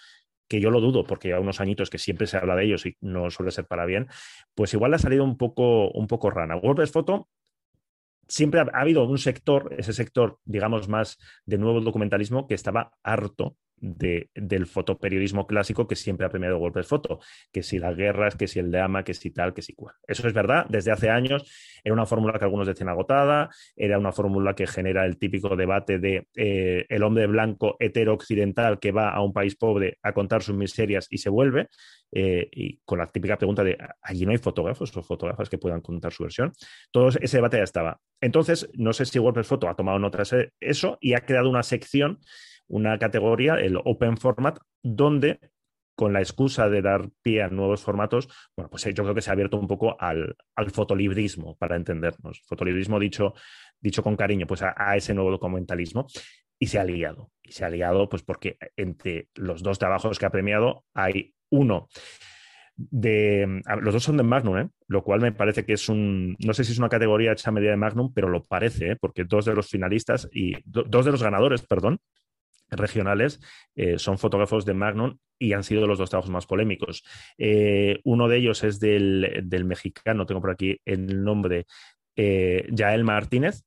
que 0.47 0.60
yo 0.60 0.70
lo 0.70 0.81
dudo 0.81 1.05
porque 1.05 1.32
hay 1.32 1.40
unos 1.40 1.60
añitos 1.60 1.89
que 1.89 1.98
siempre 1.98 2.27
se 2.27 2.36
habla 2.36 2.56
de 2.56 2.65
ellos 2.65 2.85
y 2.85 2.97
no 3.01 3.31
suele 3.31 3.51
ser 3.51 3.66
para 3.66 3.86
bien, 3.86 4.09
pues 4.55 4.74
igual 4.74 4.93
ha 4.93 4.98
salido 4.98 5.24
un 5.24 5.39
poco, 5.39 5.90
un 5.90 6.06
poco 6.06 6.31
rana. 6.31 6.56
WordPress 6.56 6.93
Photo 6.93 7.28
siempre 8.27 8.60
ha, 8.60 8.65
habido 8.74 9.05
un 9.05 9.19
sector, 9.19 9.74
ese 9.78 9.94
sector, 9.94 10.39
digamos, 10.44 10.89
más 10.89 11.19
de 11.47 11.56
nuevo 11.56 11.81
documentalismo, 11.81 12.47
que 12.47 12.55
estaba 12.55 12.93
harto 13.02 13.56
del 13.81 14.67
fotoperiodismo 14.67 15.47
clásico 15.47 15.87
que 15.87 15.97
siempre 15.97 16.27
ha 16.27 16.31
premiado 16.31 16.59
WordPress 16.59 16.87
Foto, 16.87 17.21
que 17.53 17.63
si 17.63 17.79
las 17.79 17.97
guerras, 17.97 18.37
que 18.37 18.47
si 18.47 18.59
el 18.59 18.71
drama, 18.71 19.05
que 19.05 19.15
si 19.15 19.31
tal, 19.31 19.55
que 19.55 19.63
si 19.63 19.75
cual. 19.75 19.95
Eso 20.07 20.27
es 20.27 20.35
verdad, 20.35 20.67
desde 20.69 20.93
hace 20.93 21.11
años 21.11 21.51
era 21.85 21.95
una 21.95 22.07
fórmula 22.07 22.39
que 22.39 22.45
algunos 22.45 22.67
decían 22.67 22.89
agotada, 22.89 23.51
era 23.77 23.99
una 23.99 24.13
fórmula 24.13 24.55
que 24.55 24.67
genera 24.67 25.05
el 25.07 25.19
típico 25.19 25.57
debate 25.57 25.99
de 25.99 26.27
eh, 26.37 26.87
el 26.89 27.03
hombre 27.03 27.27
blanco 27.27 27.77
hetero 27.79 28.15
occidental 28.15 28.79
que 28.79 28.93
va 28.93 29.11
a 29.11 29.23
un 29.23 29.33
país 29.33 29.57
pobre 29.57 29.99
a 30.03 30.13
contar 30.13 30.43
sus 30.43 30.57
miserias 30.57 31.07
y 31.11 31.19
se 31.19 31.31
vuelve, 31.31 31.69
eh, 32.13 32.49
y 32.53 32.79
con 32.85 32.99
la 32.99 33.07
típica 33.07 33.37
pregunta 33.37 33.63
de 33.63 33.77
allí 34.03 34.25
no 34.25 34.33
hay 34.33 34.39
fotógrafos 34.39 34.97
o 34.97 35.03
fotógrafas 35.03 35.49
que 35.49 35.59
puedan 35.59 35.81
contar 35.81 36.13
su 36.13 36.23
versión. 36.23 36.53
Todo 36.91 37.09
ese 37.09 37.37
debate 37.37 37.59
ya 37.59 37.65
estaba. 37.65 38.01
Entonces, 38.21 38.69
no 38.75 38.93
sé 38.93 39.05
si 39.05 39.19
WordPress 39.19 39.47
Photo 39.47 39.69
ha 39.69 39.77
tomado 39.77 39.99
notas 39.99 40.31
de 40.31 40.53
eso 40.61 40.99
y 41.01 41.15
ha 41.15 41.25
creado 41.25 41.51
una 41.51 41.63
sección 41.63 42.19
una 42.69 42.99
categoría, 42.99 43.55
el 43.55 43.77
Open 43.85 44.16
Format, 44.16 44.59
donde 44.82 45.40
con 45.99 46.12
la 46.12 46.20
excusa 46.20 46.69
de 46.69 46.81
dar 46.81 47.11
pie 47.23 47.43
a 47.43 47.49
nuevos 47.49 47.82
formatos, 47.82 48.28
bueno, 48.57 48.70
pues 48.70 48.85
yo 48.85 49.03
creo 49.03 49.16
que 49.16 49.20
se 49.20 49.31
ha 49.31 49.32
abierto 49.32 49.59
un 49.59 49.66
poco 49.66 50.01
al, 50.01 50.36
fotolibrismo, 50.73 51.57
para 51.57 51.74
entendernos. 51.74 52.40
Fotolibrismo 52.47 53.01
dicho, 53.01 53.35
dicho 53.81 54.01
con 54.01 54.15
cariño, 54.15 54.47
pues 54.47 54.62
a, 54.62 54.97
ese 54.97 55.12
nuevo 55.12 55.32
documentalismo. 55.32 56.07
Y 56.57 56.69
se 56.69 56.78
ha 56.78 56.85
liado. 56.85 57.32
Y 57.43 57.51
se 57.51 57.65
ha 57.65 57.69
liado, 57.69 58.09
pues 58.09 58.23
porque 58.23 58.59
entre 58.77 59.28
los 59.35 59.65
dos 59.65 59.81
trabajos 59.81 60.20
que 60.20 60.27
ha 60.27 60.31
premiado 60.31 60.85
hay 60.95 61.35
uno 61.51 61.89
de. 62.77 63.61
Los 63.81 63.93
dos 63.93 64.05
son 64.05 64.19
de 64.19 64.23
Magnum, 64.23 64.59
¿eh? 64.59 64.69
lo 64.86 65.03
cual 65.03 65.20
me 65.20 65.32
parece 65.32 65.65
que 65.65 65.73
es 65.73 65.89
un. 65.89 66.36
No 66.39 66.55
sé 66.55 66.62
si 66.62 66.70
es 66.70 66.78
una 66.78 66.89
categoría 66.89 67.32
hecha 67.32 67.51
a 67.51 67.53
medida 67.53 67.73
de 67.73 67.77
Magnum, 67.77 68.12
pero 68.15 68.28
lo 68.28 68.45
parece, 68.45 68.93
¿eh? 68.93 68.97
porque 68.97 69.24
dos 69.24 69.47
de 69.47 69.55
los 69.55 69.69
finalistas 69.69 70.28
y 70.32 70.55
dos 70.65 71.05
de 71.05 71.11
los 71.11 71.23
ganadores, 71.24 71.62
perdón, 71.62 71.99
regionales 72.70 73.40
eh, 73.74 73.99
son 73.99 74.19
fotógrafos 74.19 74.65
de 74.65 74.74
Magnum 74.74 75.19
y 75.39 75.53
han 75.53 75.65
sido 75.65 75.86
los 75.86 75.99
dos 75.99 76.11
trabajos 76.11 76.31
más 76.31 76.47
polémicos. 76.47 77.05
Eh, 77.36 78.01
uno 78.05 78.28
de 78.28 78.39
ellos 78.39 78.65
es 78.65 78.81
del, 78.81 79.65
mexicano, 79.65 80.27
tengo 80.27 80.40
por 80.40 80.51
aquí 80.51 80.78
el 80.85 81.23
nombre, 81.23 81.66
eh, 82.16 82.66
Yael 82.70 83.05
Martínez, 83.05 83.62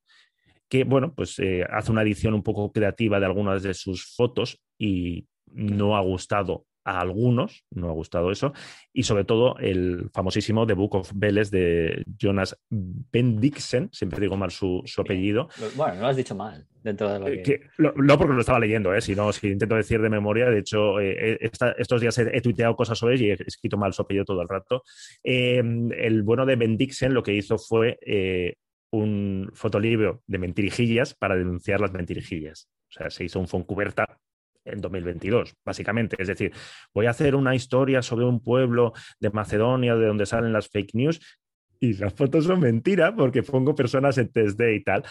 que 0.70 0.84
bueno, 0.84 1.14
pues 1.14 1.42
hace 1.70 1.92
una 1.92 2.02
edición 2.02 2.34
un 2.34 2.44
poco 2.44 2.72
creativa 2.72 3.20
de 3.20 3.26
algunas 3.26 3.62
de 3.64 3.74
sus 3.74 4.16
fotos 4.16 4.62
y 4.78 5.28
no 5.48 5.98
ha 5.98 6.02
gustado 6.02 6.66
a 6.84 7.00
algunos, 7.00 7.66
no 7.72 7.90
ha 7.90 7.94
gustado 7.94 8.32
eso, 8.32 8.54
y 8.94 9.04
sobre 9.04 9.24
todo 9.24 9.58
el 9.60 10.10
famosísimo 10.14 10.66
The 10.66 10.74
Book 10.74 10.96
of 10.96 11.12
Veles 11.14 11.52
de 11.52 12.04
Jonas 12.18 12.58
Bendixen, 12.70 13.90
siempre 13.92 14.20
digo 14.20 14.38
mal 14.38 14.52
su, 14.52 14.84
apellido. 14.98 15.50
Bueno, 15.76 15.96
no 15.96 16.02
lo 16.02 16.08
has 16.08 16.18
dicho 16.18 16.36
mal 16.36 16.66
dentro 16.84 17.12
de 17.12 17.20
lo 17.20 17.28
eh, 17.28 17.44
que... 17.44 17.62
no 17.78 18.18
porque 18.18 18.34
lo 18.34 18.40
estaba 18.40 18.60
leyendo, 18.60 18.94
¿eh? 18.94 19.02
si 19.02 19.16
si 19.34 19.48
intento 19.48 19.76
decir 19.76 20.02
de 20.02 20.10
memoria, 20.10 20.50
de 20.50 20.60
hecho, 20.60 21.00
eh, 21.00 21.34
eh, 21.34 21.52
estos 21.78 22.02
días 22.02 22.18
he, 22.18 22.42
tuiteado 22.42 22.76
cosas 22.76 22.98
sobre 22.98 23.16
él 23.16 23.22
y 23.22 23.30
he 23.32 23.38
escrito 23.46 23.78
mal 23.78 23.94
su 23.94 24.02
apellido 24.02 24.26
todo 24.26 24.42
el 24.42 24.50
rato. 24.50 24.84
el 25.24 26.24
bueno 26.24 26.46
de 26.46 26.56
Bendixen 26.56 27.14
lo 27.14 27.24
que 27.24 27.34
hizo 27.34 27.58
fue 27.58 28.00
un 28.92 29.50
fotolibro 29.54 30.22
de 30.28 30.38
mentirijillas 30.38 31.14
para 31.14 31.36
denunciar 31.36 31.80
las 31.80 31.94
mentirijillas. 31.94 32.68
O 32.90 32.94
sea, 32.94 33.10
se 33.10 33.24
hizo 33.24 33.40
un 33.40 33.48
foncuberta 33.48 34.20
en 34.66 34.82
2022, 34.82 35.56
básicamente. 35.66 36.16
Es 36.20 36.28
decir, 36.28 36.52
voy 36.94 37.06
a 37.06 37.12
hacer 37.12 37.36
una 37.36 37.56
historia 37.56 38.02
sobre 38.02 38.26
un 38.26 38.42
pueblo 38.42 38.94
de 39.20 39.30
Macedonia 39.30 39.96
de 39.96 40.08
donde 40.08 40.26
salen 40.26 40.54
las 40.54 40.70
fake 40.70 40.96
news 40.96 41.20
y 41.80 41.94
las 41.94 42.14
fotos 42.14 42.46
son 42.46 42.60
mentira 42.60 43.16
porque 43.16 43.44
pongo 43.44 43.76
personas 43.76 44.18
en 44.18 44.32
3D 44.32 44.76
y 44.76 44.84
tal. 44.84 45.04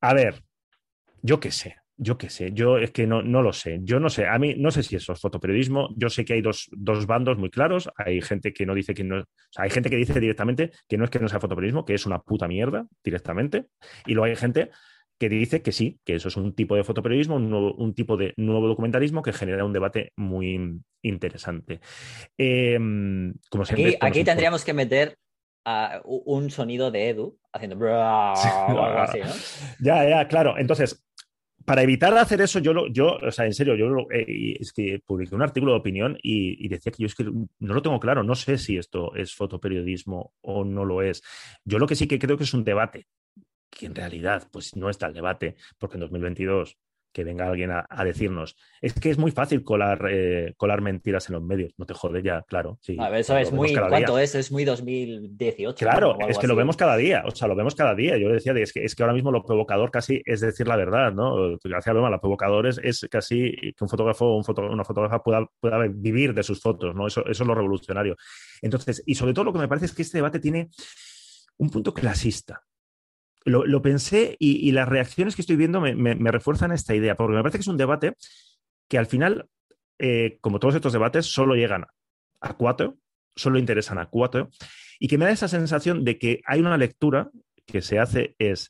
A 0.00 0.14
ver, 0.14 0.42
yo 1.22 1.40
qué 1.40 1.50
sé, 1.50 1.76
yo 1.96 2.18
qué 2.18 2.28
sé, 2.28 2.52
yo 2.52 2.78
es 2.78 2.90
que 2.90 3.06
no, 3.06 3.22
no 3.22 3.42
lo 3.42 3.52
sé, 3.52 3.80
yo 3.82 4.00
no 4.00 4.10
sé, 4.10 4.26
a 4.26 4.38
mí 4.38 4.54
no 4.56 4.70
sé 4.70 4.82
si 4.82 4.96
eso 4.96 5.12
es 5.12 5.20
fotoperiodismo, 5.20 5.90
yo 5.96 6.10
sé 6.10 6.24
que 6.24 6.34
hay 6.34 6.42
dos, 6.42 6.68
dos 6.72 7.06
bandos 7.06 7.38
muy 7.38 7.50
claros, 7.50 7.88
hay 7.96 8.20
gente 8.20 8.52
que 8.52 8.66
no 8.66 8.74
dice 8.74 8.94
que 8.94 9.04
no, 9.04 9.24
hay 9.56 9.70
gente 9.70 9.90
que 9.90 9.96
dice 9.96 10.18
directamente 10.18 10.72
que 10.88 10.98
no 10.98 11.04
es 11.04 11.10
que 11.10 11.20
no 11.20 11.28
sea 11.28 11.40
fotoperiodismo, 11.40 11.84
que 11.84 11.94
es 11.94 12.04
una 12.04 12.18
puta 12.18 12.48
mierda 12.48 12.86
directamente, 13.02 13.66
y 14.06 14.14
luego 14.14 14.24
hay 14.26 14.36
gente 14.36 14.70
que 15.18 15.28
dice 15.28 15.62
que 15.62 15.72
sí, 15.72 16.00
que 16.04 16.16
eso 16.16 16.28
es 16.28 16.36
un 16.36 16.54
tipo 16.54 16.76
de 16.76 16.84
fotoperiodismo, 16.84 17.36
un, 17.36 17.94
tipo 17.94 18.16
de 18.16 18.34
nuevo 18.36 18.66
documentalismo 18.66 19.22
que 19.22 19.32
genera 19.32 19.64
un 19.64 19.72
debate 19.72 20.12
muy 20.16 20.80
interesante. 21.02 21.80
Em, 22.36 23.34
como 23.50 23.64
aquí, 23.64 24.24
tendríamos 24.24 24.64
que 24.64 24.72
meter 24.72 25.18
un 26.04 26.50
sonido 26.50 26.90
de 26.90 27.08
Edu 27.08 27.38
haciendo 27.52 27.76
algo 27.86 28.98
así, 29.00 29.20
¿no? 29.20 29.32
Ya, 29.80 30.08
ya, 30.08 30.28
claro. 30.28 30.58
Entonces, 30.58 31.04
para 31.64 31.82
evitar 31.82 32.16
hacer 32.18 32.40
eso, 32.40 32.58
yo, 32.58 32.86
yo 32.88 33.16
o 33.16 33.30
sea, 33.30 33.46
en 33.46 33.54
serio, 33.54 33.74
yo 33.74 33.86
eh, 34.10 34.56
es 34.60 34.72
que 34.72 35.00
publiqué 35.04 35.34
un 35.34 35.42
artículo 35.42 35.72
de 35.72 35.78
opinión 35.78 36.18
y, 36.22 36.68
decía 36.68 36.92
que 36.92 37.02
yo 37.02 37.06
es 37.06 37.14
que 37.14 37.24
no 37.24 37.74
lo 37.74 37.82
tengo 37.82 38.00
claro, 38.00 38.22
no 38.22 38.34
sé 38.34 38.58
si 38.58 38.76
esto 38.76 39.14
es 39.14 39.34
fotoperiodismo 39.34 40.34
o 40.42 40.64
no 40.64 40.84
lo 40.84 41.02
es. 41.02 41.22
Yo 41.64 41.78
lo 41.78 41.86
que 41.86 41.94
sí 41.94 42.06
que 42.06 42.18
creo 42.18 42.36
que 42.36 42.44
es 42.44 42.54
un 42.54 42.64
debate 42.64 43.06
que 43.74 43.86
en 43.86 43.94
realidad 43.94 44.48
pues 44.50 44.76
no 44.76 44.88
está 44.88 45.06
el 45.06 45.14
debate, 45.14 45.56
porque 45.78 45.96
en 45.96 46.00
2022 46.00 46.78
que 47.14 47.22
venga 47.22 47.46
alguien 47.46 47.70
a, 47.70 48.04
decirnos, 48.04 48.56
es 48.82 48.92
que 48.92 49.08
es 49.08 49.18
muy 49.18 49.30
fácil 49.30 49.62
colar, 49.62 50.08
eh, 50.10 50.52
colar 50.56 50.80
mentiras 50.80 51.28
en 51.28 51.34
los 51.34 51.44
medios, 51.44 51.72
no 51.78 51.86
te 51.86 51.94
jode 51.94 52.24
ya, 52.24 52.42
claro. 52.42 52.76
Sí, 52.82 52.96
a 52.98 53.08
ver, 53.08 53.20
eso 53.20 53.38
es 53.38 53.52
muy, 53.52 53.72
¿cuánto 53.72 54.18
es? 54.18 54.34
Es 54.34 54.50
muy 54.50 54.64
2018. 54.64 55.76
Claro, 55.78 56.18
es 56.28 56.38
que 56.38 56.48
lo 56.48 56.56
vemos 56.56 56.76
cada 56.76 56.96
día, 56.96 57.22
o 57.24 57.30
sea, 57.30 57.46
lo 57.46 57.54
vemos 57.54 57.76
cada 57.76 57.94
día. 57.94 58.18
Yo 58.18 58.30
decía, 58.30 58.52
es 58.54 58.72
que, 58.72 58.84
es 58.84 58.96
que 58.96 59.04
ahora 59.04 59.14
mismo 59.14 59.30
lo 59.30 59.44
provocador 59.44 59.92
casi 59.92 60.22
es 60.24 60.40
decir 60.40 60.66
la 60.66 60.74
verdad, 60.74 61.12
¿no? 61.12 61.56
Gracias 61.62 61.86
a 61.86 61.92
lo 61.92 62.20
provocador 62.20 62.66
es, 62.66 63.06
casi 63.08 63.52
que 63.52 63.84
un 63.84 63.88
fotógrafo 63.88 64.26
o 64.26 64.36
un 64.36 64.64
una 64.72 64.84
fotógrafa 64.84 65.22
pueda, 65.22 65.46
pueda, 65.60 65.78
vivir 65.86 66.34
de 66.34 66.42
sus 66.42 66.60
fotos, 66.60 66.96
¿no? 66.96 67.06
Eso, 67.06 67.20
eso 67.26 67.44
es 67.44 67.46
lo 67.46 67.54
revolucionario. 67.54 68.16
Entonces, 68.60 69.04
y 69.06 69.14
sobre 69.14 69.34
todo 69.34 69.44
lo 69.44 69.52
que 69.52 69.60
me 69.60 69.68
parece 69.68 69.86
es 69.86 69.94
que 69.94 70.02
este 70.02 70.18
debate 70.18 70.40
tiene 70.40 70.68
un 71.58 71.70
punto 71.70 71.94
clasista 71.94 72.60
lo, 73.44 73.82
pensé 73.82 74.36
y, 74.38 74.70
las 74.72 74.88
reacciones 74.88 75.36
que 75.36 75.42
estoy 75.42 75.56
viendo 75.56 75.80
me, 75.80 76.30
refuerzan 76.30 76.72
esta 76.72 76.94
idea, 76.94 77.16
porque 77.16 77.36
me 77.36 77.42
parece 77.42 77.58
que 77.58 77.62
es 77.62 77.68
un 77.68 77.76
debate 77.76 78.14
que 78.88 78.98
al 78.98 79.06
final, 79.06 79.48
eh, 79.98 80.38
como 80.40 80.58
todos 80.58 80.74
estos 80.74 80.92
debates, 80.92 81.26
solo 81.26 81.54
llegan 81.54 81.86
a 82.40 82.54
cuatro, 82.54 82.96
solo 83.36 83.58
interesan 83.58 83.98
a 83.98 84.06
cuatro, 84.06 84.50
y 84.98 85.08
que 85.08 85.18
me 85.18 85.26
da 85.26 85.32
esa 85.32 85.48
sensación 85.48 86.04
de 86.04 86.18
que 86.18 86.40
hay 86.46 86.60
una 86.60 86.76
lectura 86.78 87.30
que 87.66 87.82
se 87.82 87.98
hace 87.98 88.34
es, 88.38 88.68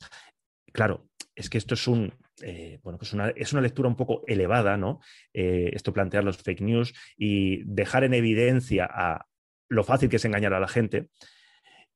claro, 0.72 1.08
es 1.34 1.50
que 1.50 1.58
esto 1.58 1.74
es 1.74 1.86
un, 1.86 2.12
eh, 2.42 2.80
bueno, 2.82 2.98
pues 2.98 3.12
una, 3.12 3.28
es 3.30 3.52
una 3.52 3.62
lectura 3.62 3.88
un 3.88 3.96
poco 3.96 4.22
elevada, 4.26 4.76
¿no? 4.76 5.00
Eh, 5.32 5.70
esto 5.72 5.92
plantear 5.92 6.24
los 6.24 6.38
fake 6.38 6.60
news 6.60 6.94
y 7.16 7.62
dejar 7.64 8.04
en 8.04 8.14
evidencia 8.14 8.88
a 8.90 9.26
lo 9.68 9.84
fácil 9.84 10.08
que 10.08 10.16
es 10.16 10.24
engañar 10.24 10.54
a 10.54 10.60
la 10.60 10.68
gente 10.68 11.08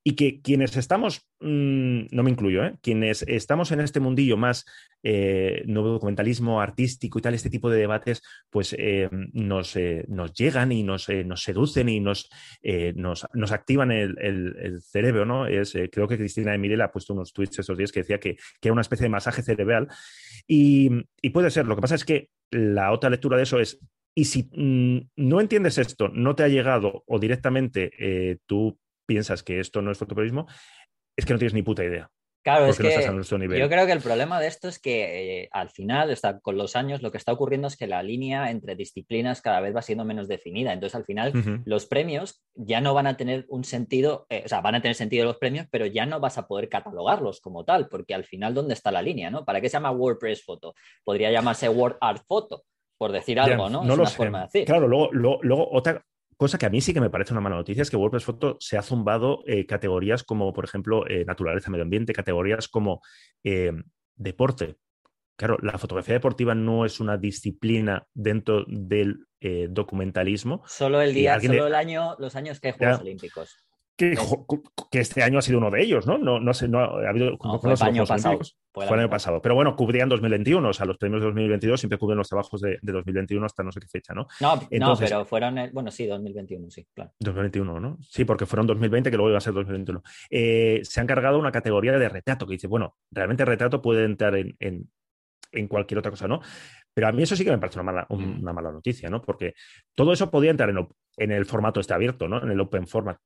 y 0.04 0.14
que 0.14 0.40
quienes 0.40 0.76
estamos, 0.76 1.26
mm, 1.40 2.06
no 2.10 2.22
me 2.22 2.30
incluyo, 2.30 2.64
¿eh? 2.64 2.76
quienes 2.82 3.22
estamos 3.22 3.72
en 3.72 3.80
este 3.80 4.00
mundillo 4.00 4.36
más 4.36 4.64
eh, 5.02 5.62
nuevo 5.66 5.88
documentalismo 5.88 6.60
artístico 6.60 7.18
y 7.18 7.22
tal, 7.22 7.34
este 7.34 7.50
tipo 7.50 7.68
de 7.68 7.78
debates, 7.78 8.22
pues 8.50 8.74
eh, 8.78 9.08
nos, 9.32 9.76
nos, 10.08 10.32
llegan 10.32 10.72
y 10.72 10.82
nos, 10.82 11.08
nos 11.26 11.42
seducen 11.42 11.88
y 11.88 12.00
nos, 12.00 12.30
nos, 12.94 13.52
activan 13.52 13.90
el, 13.92 14.80
cerebro, 14.82 15.26
¿no? 15.26 15.46
Es, 15.46 15.76
creo 15.92 16.08
que 16.08 16.16
Cristina 16.16 16.54
Emile 16.54 16.82
ha 16.82 16.92
puesto 16.92 17.12
unos 17.12 17.32
tweets 17.32 17.58
estos 17.58 17.76
días 17.76 17.92
que 17.92 18.00
decía 18.00 18.18
que, 18.18 18.36
que 18.36 18.68
era 18.68 18.72
una 18.72 18.82
especie 18.82 19.04
de 19.04 19.10
masaje 19.10 19.42
cerebral 19.42 19.88
y, 20.46 20.90
y 21.20 21.30
puede 21.30 21.50
ser, 21.50 21.66
lo 21.66 21.76
que 21.76 21.82
pasa 21.82 21.96
es 21.96 22.04
que 22.04 22.30
la 22.50 22.92
otra 22.92 23.10
lectura 23.10 23.36
de 23.36 23.42
eso 23.42 23.60
es 23.60 23.78
y 24.14 24.24
si 24.24 24.48
mm, 24.52 25.10
no 25.16 25.40
entiendes 25.40 25.78
esto, 25.78 26.08
no 26.08 26.34
te 26.34 26.42
ha 26.42 26.48
llegado 26.48 27.04
o 27.06 27.18
directamente 27.18 28.40
tú 28.46 28.78
piensas 29.08 29.42
que 29.42 29.58
esto 29.58 29.80
no 29.80 29.90
es 29.90 29.98
fotoperiodismo, 29.98 30.46
es 31.16 31.24
que 31.24 31.32
no 31.32 31.38
tienes 31.38 31.54
ni 31.54 31.62
puta 31.62 31.82
idea. 31.82 32.10
Claro, 32.44 32.66
es 32.66 32.78
que 32.78 33.58
yo 33.58 33.68
creo 33.68 33.86
que 33.86 33.92
el 33.92 34.00
problema 34.00 34.40
de 34.40 34.46
esto 34.46 34.68
es 34.68 34.78
que 34.78 35.42
eh, 35.42 35.48
al 35.52 35.70
final, 35.70 36.10
está, 36.10 36.38
con 36.38 36.56
los 36.56 36.76
años, 36.76 37.02
lo 37.02 37.10
que 37.10 37.18
está 37.18 37.32
ocurriendo 37.32 37.66
es 37.66 37.76
que 37.76 37.86
la 37.86 38.02
línea 38.02 38.50
entre 38.50 38.74
disciplinas 38.74 39.42
cada 39.42 39.60
vez 39.60 39.74
va 39.74 39.82
siendo 39.82 40.04
menos 40.04 40.28
definida. 40.28 40.72
Entonces, 40.72 40.94
al 40.94 41.04
final, 41.04 41.32
los 41.66 41.86
premios 41.86 42.42
ya 42.54 42.80
no 42.80 42.94
van 42.94 43.06
a 43.06 43.16
tener 43.16 43.44
un 43.48 43.64
sentido, 43.64 44.26
eh, 44.30 44.42
o 44.46 44.48
sea, 44.48 44.60
van 44.60 44.76
a 44.76 44.80
tener 44.80 44.94
sentido 44.94 45.24
los 45.24 45.36
premios, 45.36 45.66
pero 45.70 45.84
ya 45.84 46.06
no 46.06 46.20
vas 46.20 46.38
a 46.38 46.46
poder 46.46 46.68
catalogarlos 46.68 47.40
como 47.40 47.64
tal, 47.64 47.88
porque 47.88 48.14
al 48.14 48.24
final, 48.24 48.54
¿dónde 48.54 48.74
está 48.74 48.92
la 48.92 49.02
línea? 49.02 49.30
¿no? 49.30 49.44
¿Para 49.44 49.60
qué 49.60 49.68
se 49.68 49.74
llama 49.74 49.90
WordPress 49.90 50.44
Photo? 50.44 50.74
Podría 51.04 51.30
llamarse 51.30 51.68
Word 51.68 51.98
Art 52.00 52.22
Photo, 52.26 52.62
por 52.96 53.12
decir 53.12 53.40
algo, 53.40 53.68
¿no? 53.68 53.84
No 53.84 53.96
lo 53.96 54.06
sé. 54.06 54.30
Claro, 54.64 54.88
luego, 54.88 55.10
luego, 55.12 55.40
luego, 55.42 55.68
otra, 55.70 56.02
cosa 56.38 56.56
que 56.56 56.66
a 56.66 56.70
mí 56.70 56.80
sí 56.80 56.94
que 56.94 57.00
me 57.00 57.10
parece 57.10 57.34
una 57.34 57.40
mala 57.42 57.56
noticia 57.56 57.82
es 57.82 57.90
que 57.90 57.96
WordPress 57.96 58.24
Photo 58.24 58.56
se 58.60 58.78
ha 58.78 58.82
zumbado 58.82 59.42
eh, 59.46 59.66
categorías 59.66 60.22
como, 60.22 60.52
por 60.54 60.64
ejemplo, 60.64 61.06
eh, 61.08 61.24
naturaleza, 61.26 61.70
medio 61.70 61.82
ambiente, 61.82 62.14
categorías 62.14 62.68
como 62.68 63.02
eh, 63.44 63.72
deporte. 64.14 64.76
Claro, 65.36 65.58
la 65.60 65.76
fotografía 65.78 66.14
deportiva 66.14 66.54
no 66.54 66.84
es 66.84 67.00
una 67.00 67.16
disciplina 67.16 68.06
dentro 68.14 68.64
del 68.66 69.24
documentalismo. 69.70 70.64
Solo 70.66 71.00
el 71.00 71.14
día, 71.14 71.38
solo 71.38 71.68
el 71.68 71.76
año, 71.76 72.16
los 72.18 72.34
años 72.34 72.58
que 72.58 72.68
hay 72.68 72.74
Juegos 72.74 73.00
Olímpicos. 73.02 73.67
Que, 73.98 74.16
este 74.92 75.24
año 75.24 75.40
ha 75.40 75.42
sido 75.42 75.58
uno 75.58 75.72
de 75.72 75.82
ellos, 75.82 76.06
¿no? 76.06 76.18
No, 76.18 76.38
no 76.38 76.54
sé, 76.54 76.68
no 76.68 76.78
ha 76.78 77.08
habido. 77.08 77.36
fue 77.60 77.72
el 77.72 77.82
año 77.82 78.06
pasado. 78.06 78.38
Fue 78.72 78.86
el 78.86 79.00
año 79.00 79.10
pasado. 79.10 79.42
Pero 79.42 79.56
bueno, 79.56 79.74
cubrían 79.74 80.08
2021, 80.08 80.68
o 80.68 80.72
sea, 80.72 80.86
los 80.86 80.96
premios 80.98 81.20
de 81.20 81.26
2022 81.26 81.80
siempre 81.80 81.98
cubren 81.98 82.16
los 82.16 82.28
trabajos 82.28 82.60
de, 82.60 82.78
2021 82.80 83.44
hasta 83.44 83.64
no 83.64 83.72
sé 83.72 83.80
qué 83.80 83.88
fecha, 83.88 84.14
¿no? 84.14 84.28
No, 84.40 84.54
no 84.70 84.96
pero 84.96 85.24
fueron, 85.24 85.58
bueno, 85.72 85.90
sí, 85.90 86.06
2021, 86.06 86.70
sí, 86.70 86.86
claro. 86.94 87.10
2021, 87.18 87.80
¿no? 87.80 87.98
Sí, 88.08 88.24
porque 88.24 88.46
fueron 88.46 88.68
2020, 88.68 89.10
que 89.10 89.16
luego 89.16 89.30
iba 89.30 89.38
a 89.38 89.40
ser 89.40 89.52
2021. 89.52 90.00
Eh, 90.30 90.80
se 90.84 91.00
han 91.00 91.08
cargado 91.08 91.36
una 91.36 91.50
categoría 91.50 91.98
de 91.98 92.08
retrato 92.08 92.46
que 92.46 92.52
dice, 92.52 92.68
bueno, 92.68 92.96
realmente 93.10 93.44
retrato 93.44 93.82
puede 93.82 94.04
entrar 94.04 94.36
en, 94.36 94.56
en, 94.60 95.66
cualquier 95.66 95.98
otra 95.98 96.12
cosa, 96.12 96.28
¿no? 96.28 96.40
Pero 96.94 97.08
a 97.08 97.12
mí 97.12 97.24
eso 97.24 97.34
sí 97.34 97.44
que 97.44 97.50
me 97.50 97.58
parece 97.58 97.80
una 97.80 97.90
mala, 97.90 98.06
mm. 98.08 98.42
una 98.42 98.52
mala 98.52 98.70
noticia, 98.70 99.10
¿no? 99.10 99.20
Porque 99.22 99.54
todo 99.96 100.12
eso 100.12 100.30
podía 100.30 100.52
entrar 100.52 100.70
en, 100.70 100.86
en 101.16 101.32
el 101.32 101.46
formato 101.46 101.80
este 101.80 101.94
abierto, 101.94 102.28
¿no? 102.28 102.40
En 102.40 102.52
el 102.52 102.60
open 102.60 102.86
format 102.86 103.18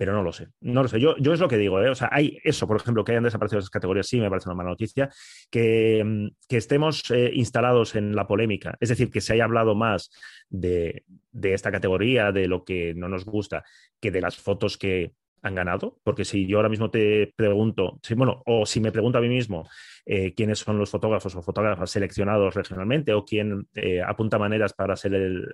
pero 0.00 0.14
no 0.14 0.22
lo 0.22 0.32
sé. 0.32 0.48
No 0.62 0.82
lo 0.82 0.88
sé. 0.88 0.98
Yo, 0.98 1.14
yo 1.18 1.34
es 1.34 1.40
lo 1.40 1.48
que 1.48 1.58
digo, 1.58 1.78
¿eh? 1.82 1.90
O 1.90 1.94
sea, 1.94 2.08
hay 2.10 2.38
eso, 2.42 2.66
por 2.66 2.78
ejemplo, 2.78 3.04
que 3.04 3.12
hayan 3.12 3.24
desaparecido 3.24 3.58
esas 3.58 3.68
categorías, 3.68 4.06
sí 4.06 4.18
me 4.18 4.30
parece 4.30 4.48
una 4.48 4.56
mala 4.56 4.70
noticia. 4.70 5.10
Que, 5.50 6.02
mm, 6.02 6.28
estemos 6.48 7.10
eh, 7.10 7.30
instalados 7.34 7.94
en 7.96 8.16
la 8.16 8.26
polémica, 8.26 8.78
es 8.80 8.88
decir, 8.88 9.10
que 9.10 9.20
se 9.20 9.34
haya 9.34 9.44
hablado 9.44 9.74
más 9.74 10.10
de, 10.48 11.04
de, 11.32 11.52
esta 11.52 11.70
categoría, 11.70 12.32
de 12.32 12.48
lo 12.48 12.64
que 12.64 12.94
no 12.94 13.10
nos 13.10 13.26
gusta, 13.26 13.62
que 14.00 14.10
de 14.10 14.22
las 14.22 14.38
fotos 14.38 14.78
que, 14.78 15.12
han 15.42 15.54
ganado, 15.54 15.98
porque 16.02 16.24
si 16.24 16.46
yo 16.46 16.58
ahora 16.58 16.68
mismo 16.68 16.90
te 16.90 17.32
pregunto, 17.36 17.98
bueno, 18.16 18.42
o 18.46 18.66
si 18.66 18.80
me 18.80 18.92
pregunto 18.92 19.18
a 19.18 19.20
mí 19.20 19.28
mismo 19.28 19.68
eh, 20.04 20.34
quiénes 20.34 20.58
son 20.58 20.78
los 20.78 20.90
fotógrafos 20.90 21.34
o 21.34 21.42
fotógrafas 21.42 21.90
seleccionados 21.90 22.54
regionalmente 22.54 23.12
o 23.12 23.24
quién 23.24 23.66
eh, 23.74 24.02
apunta 24.02 24.38
maneras 24.38 24.72
para 24.72 24.96
ser 24.96 25.14
el, 25.14 25.46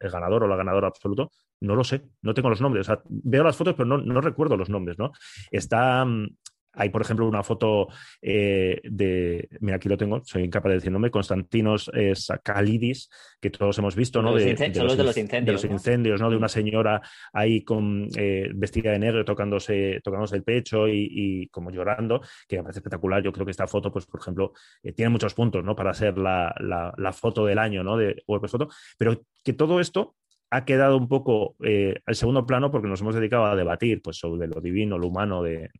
ganador 0.00 0.44
o 0.44 0.48
la 0.48 0.56
ganadora 0.56 0.88
absoluto, 0.88 1.30
no 1.60 1.74
lo 1.74 1.84
sé, 1.84 2.02
no 2.22 2.34
tengo 2.34 2.48
los 2.48 2.60
nombres. 2.60 2.88
O 2.88 2.92
sea, 2.92 3.02
veo 3.08 3.42
las 3.44 3.56
fotos, 3.56 3.74
pero 3.74 3.86
no, 3.86 3.98
no 3.98 4.20
recuerdo 4.20 4.56
los 4.56 4.68
nombres, 4.68 4.98
¿no? 4.98 5.12
Está, 5.50 6.04
mm, 6.04 6.28
hay, 6.74 6.90
por 6.90 7.02
ejemplo, 7.02 7.26
una 7.26 7.42
foto 7.42 7.88
eh, 8.20 8.80
de, 8.84 9.48
mira, 9.60 9.76
aquí 9.76 9.88
lo 9.88 9.96
tengo, 9.96 10.22
soy 10.24 10.44
incapaz 10.44 10.70
de 10.70 10.74
decir 10.76 10.92
nombre, 10.92 11.10
Constantinos 11.10 11.90
eh, 11.94 12.14
Sakalidis, 12.14 13.08
que 13.40 13.50
todos 13.50 13.78
hemos 13.78 13.94
visto, 13.94 14.22
¿no? 14.22 14.34
De, 14.34 14.42
los, 14.42 14.50
incendios. 14.50 14.96
De 14.96 15.52
los 15.52 15.64
incendios, 15.64 16.20
¿no? 16.20 16.30
De 16.30 16.36
una 16.36 16.48
señora 16.48 17.00
ahí 17.32 17.62
con 17.62 18.08
eh, 18.16 18.50
vestida 18.54 18.92
de 18.92 18.98
negro 18.98 19.24
tocándose, 19.24 20.00
tocándose 20.02 20.36
el 20.36 20.44
pecho 20.44 20.88
y, 20.88 21.48
como 21.50 21.70
llorando, 21.70 22.20
que 22.48 22.56
me 22.56 22.62
parece 22.62 22.80
espectacular. 22.80 23.22
Yo 23.22 23.32
creo 23.32 23.44
que 23.44 23.52
esta 23.52 23.66
foto, 23.66 23.92
pues, 23.92 24.06
por 24.06 24.20
ejemplo, 24.20 24.52
tiene 24.94 25.10
muchos 25.10 25.34
puntos, 25.34 25.64
¿no? 25.64 25.74
Para 25.76 25.94
ser 25.94 26.18
la, 26.18 26.54
la, 26.58 27.12
foto 27.12 27.46
del 27.46 27.58
año, 27.58 27.84
¿no? 27.84 27.96
De 27.96 28.22
WordPress 28.26 28.52
Photo, 28.52 28.68
pero 28.98 29.22
que 29.42 29.52
todo 29.52 29.78
esto 29.80 30.16
ha 30.54 30.64
quedado 30.64 30.96
un 30.96 31.08
poco 31.08 31.56
eh, 31.64 32.00
al 32.06 32.14
segundo 32.14 32.46
plano 32.46 32.70
porque 32.70 32.86
nos 32.86 33.00
hemos 33.00 33.16
dedicado 33.16 33.46
a 33.46 33.56
debatir 33.56 34.00
pues, 34.00 34.18
sobre 34.18 34.46
lo 34.46 34.60
divino, 34.60 34.98
lo 34.98 35.08
humano 35.08 35.42
de, 35.42 35.70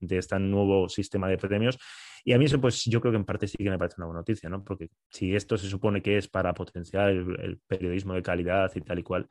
este 0.00 0.38
nuevo 0.40 0.88
sistema 0.88 1.28
de 1.28 1.38
premios. 1.38 1.78
Y 2.24 2.32
a 2.32 2.38
mí 2.38 2.46
eso, 2.46 2.60
pues 2.60 2.84
yo 2.84 3.00
creo 3.00 3.12
que 3.12 3.18
en 3.18 3.24
parte 3.24 3.46
sí 3.46 3.56
que 3.56 3.70
me 3.70 3.78
parece 3.78 3.94
una 3.98 4.06
buena 4.06 4.20
noticia, 4.20 4.48
¿no? 4.48 4.64
Porque 4.64 4.88
si 5.08 5.36
esto 5.36 5.56
se 5.56 5.68
supone 5.68 6.02
que 6.02 6.18
es 6.18 6.26
para 6.26 6.52
potenciar 6.52 7.10
el, 7.10 7.60
periodismo 7.68 8.14
de 8.14 8.22
calidad 8.22 8.72
y 8.74 8.80
tal 8.80 8.98
y 8.98 9.02
cual, 9.04 9.28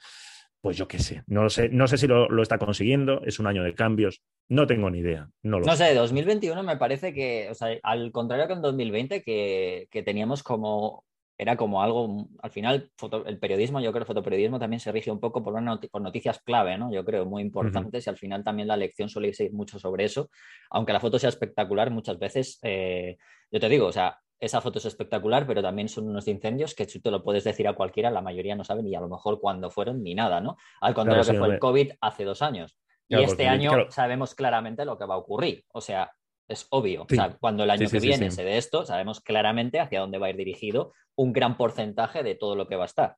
pues 0.62 0.78
yo 0.78 0.88
qué 0.88 1.00
sé. 1.00 1.24
No 1.28 1.50
sé, 1.50 1.68
no 1.68 1.86
sé 1.88 1.98
si 1.98 2.08
lo, 2.08 2.42
está 2.42 2.58
consiguiendo, 2.58 3.22
es 3.26 3.40
un 3.40 3.48
año 3.48 3.62
de 3.62 3.76
cambios, 3.76 4.22
no 4.48 4.68
tengo 4.68 4.90
ni 4.90 5.00
idea. 5.00 5.28
No, 5.42 5.60
lo 5.60 5.66
no 5.66 5.76
sé, 5.76 5.94
2021 5.94 6.64
me 6.64 6.78
parece 6.78 7.14
que, 7.14 7.50
o 7.52 7.56
sea, 7.56 7.78
al 7.84 8.14
contrario 8.14 8.48
que 8.48 8.54
en 8.54 8.62
2020, 8.62 9.22
que, 9.22 9.88
que 9.92 10.02
teníamos 10.04 10.44
como 10.44 11.04
era 11.38 11.58
como 11.58 11.82
algo, 11.82 12.28
al 12.42 12.52
final, 12.52 12.92
el 13.26 13.40
periodismo, 13.40 13.80
yo 13.80 13.92
creo 13.92 14.02
que 14.02 14.12
el 14.12 14.16
fotoperiodismo 14.16 14.60
también 14.60 14.80
se 14.80 14.92
rige 14.92 15.10
un 15.10 15.20
poco 15.20 15.44
por, 15.44 15.54
una 15.54 15.80
por 15.80 16.02
noticias 16.02 16.40
clave, 16.40 16.78
¿no? 16.78 16.94
Yo 16.94 17.04
creo, 17.04 17.26
muy 17.26 17.42
importantes 17.42 18.06
y 18.06 18.10
al 18.10 18.18
final 18.18 18.44
también 18.44 18.68
la 18.68 18.78
lección 18.78 19.10
suele 19.10 19.32
ir 19.38 19.54
mucho 19.54 19.80
sobre 19.80 20.06
eso. 20.06 20.30
Aunque 20.70 20.94
la 20.94 21.00
foto 21.00 21.18
sea 21.18 21.30
espectacular, 21.30 21.90
muchas 21.90 22.20
veces, 22.20 22.60
eh, 22.62 23.18
yo 23.52 23.60
te 23.60 23.68
digo, 23.68 23.88
o 23.88 23.92
sea, 23.92 24.20
esa 24.40 24.62
foto 24.62 24.78
es 24.78 24.86
espectacular, 24.86 25.48
pero 25.48 25.62
también 25.62 25.90
son 25.90 26.08
unos 26.08 26.28
incendios 26.28 26.76
que 26.76 26.86
tú 26.86 27.00
te 27.00 27.10
lo 27.10 27.24
puedes 27.24 27.44
decir 27.44 27.68
a 27.68 27.74
cualquiera, 27.74 28.12
la 28.12 28.22
mayoría 28.22 28.56
no 28.56 28.64
saben 28.64 28.86
ni 28.86 28.96
a 28.96 29.02
lo 29.02 29.10
mejor 29.10 29.40
cuándo 29.40 29.72
fueron 29.72 30.04
ni 30.04 30.14
nada, 30.14 30.40
¿no? 30.40 30.58
Al 30.82 30.94
contrario 30.94 31.24
que 31.24 31.38
fue 31.38 31.48
el 31.48 31.60
COVID 31.60 31.94
hace 32.02 32.26
dos 32.26 32.42
años. 32.42 32.78
y 33.08 33.22
este 33.24 33.48
año 33.48 33.90
sabemos 33.90 34.36
claramente 34.36 34.86
lo 34.86 34.98
que 34.98 35.06
va 35.06 35.16
a 35.16 35.20
ocurrir. 35.20 35.64
O 35.74 35.82
sea, 35.82 36.12
es 36.54 36.68
obvio. 36.70 37.04
O 37.04 37.08
sea, 37.14 37.38
cuando 37.40 37.64
el 37.64 37.70
año 37.70 37.90
que 37.90 38.00
viene 38.00 38.32
se 38.32 38.44
dé 38.44 38.58
esto, 38.58 38.86
sabemos 38.86 39.22
claramente 39.22 39.80
hacia 39.80 40.00
dónde 40.00 40.18
va 40.18 40.28
a 40.28 40.30
ir 40.30 40.38
dirigido 40.38 40.94
un 41.16 41.34
gran 41.34 41.58
porcentaje 41.58 42.24
de 42.24 42.36
todo 42.36 42.56
lo 42.56 42.68
que 42.68 42.76
va 42.76 42.84
a 42.84 42.88
estar. 42.88 43.18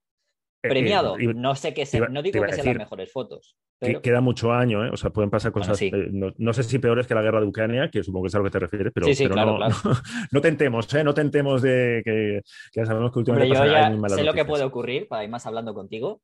Eh, 0.63 0.69
Premiado, 0.69 1.17
eh, 1.17 1.33
no 1.33 1.55
sé 1.55 1.73
qué 1.73 1.85
no 2.09 2.21
digo 2.21 2.43
que 2.43 2.53
sean 2.53 2.65
las 2.67 2.77
mejores 2.77 3.11
fotos. 3.11 3.55
Queda 4.01 4.21
mucho 4.21 4.51
año, 4.51 4.85
¿eh? 4.85 4.89
O 4.91 4.97
sea, 4.97 5.11
pueden 5.11 5.29
pasar 5.29 5.51
cosas, 5.51 5.79
no, 5.91 6.53
sé 6.53 6.63
si 6.63 6.79
peores 6.79 7.07
que 7.07 7.13
la 7.13 7.21
guerra 7.21 7.41
de 7.41 7.45
Ucrania, 7.45 7.89
que 7.91 8.03
supongo 8.03 8.23
que 8.23 8.27
es 8.29 8.35
a 8.35 8.37
lo 8.39 8.45
que 8.45 8.49
te 8.49 8.59
refieres, 8.59 8.93
pero, 8.93 9.05
no, 10.31 10.41
tentemos, 10.41 10.91
¿eh? 10.93 11.03
No 11.03 11.13
tentemos 11.13 11.61
de 11.61 12.01
que, 12.03 12.41
ya 12.73 12.85
sabemos 12.85 13.11
que 13.11 13.19
últimamente 13.19 13.53
yo 13.53 13.65
ya 13.65 13.91
sé 14.07 14.23
lo 14.23 14.33
que 14.33 14.45
puede 14.45 14.63
ocurrir, 14.63 15.07
para 15.07 15.23
ir 15.25 15.29
más 15.29 15.45
hablando 15.45 15.73
contigo, 15.73 16.21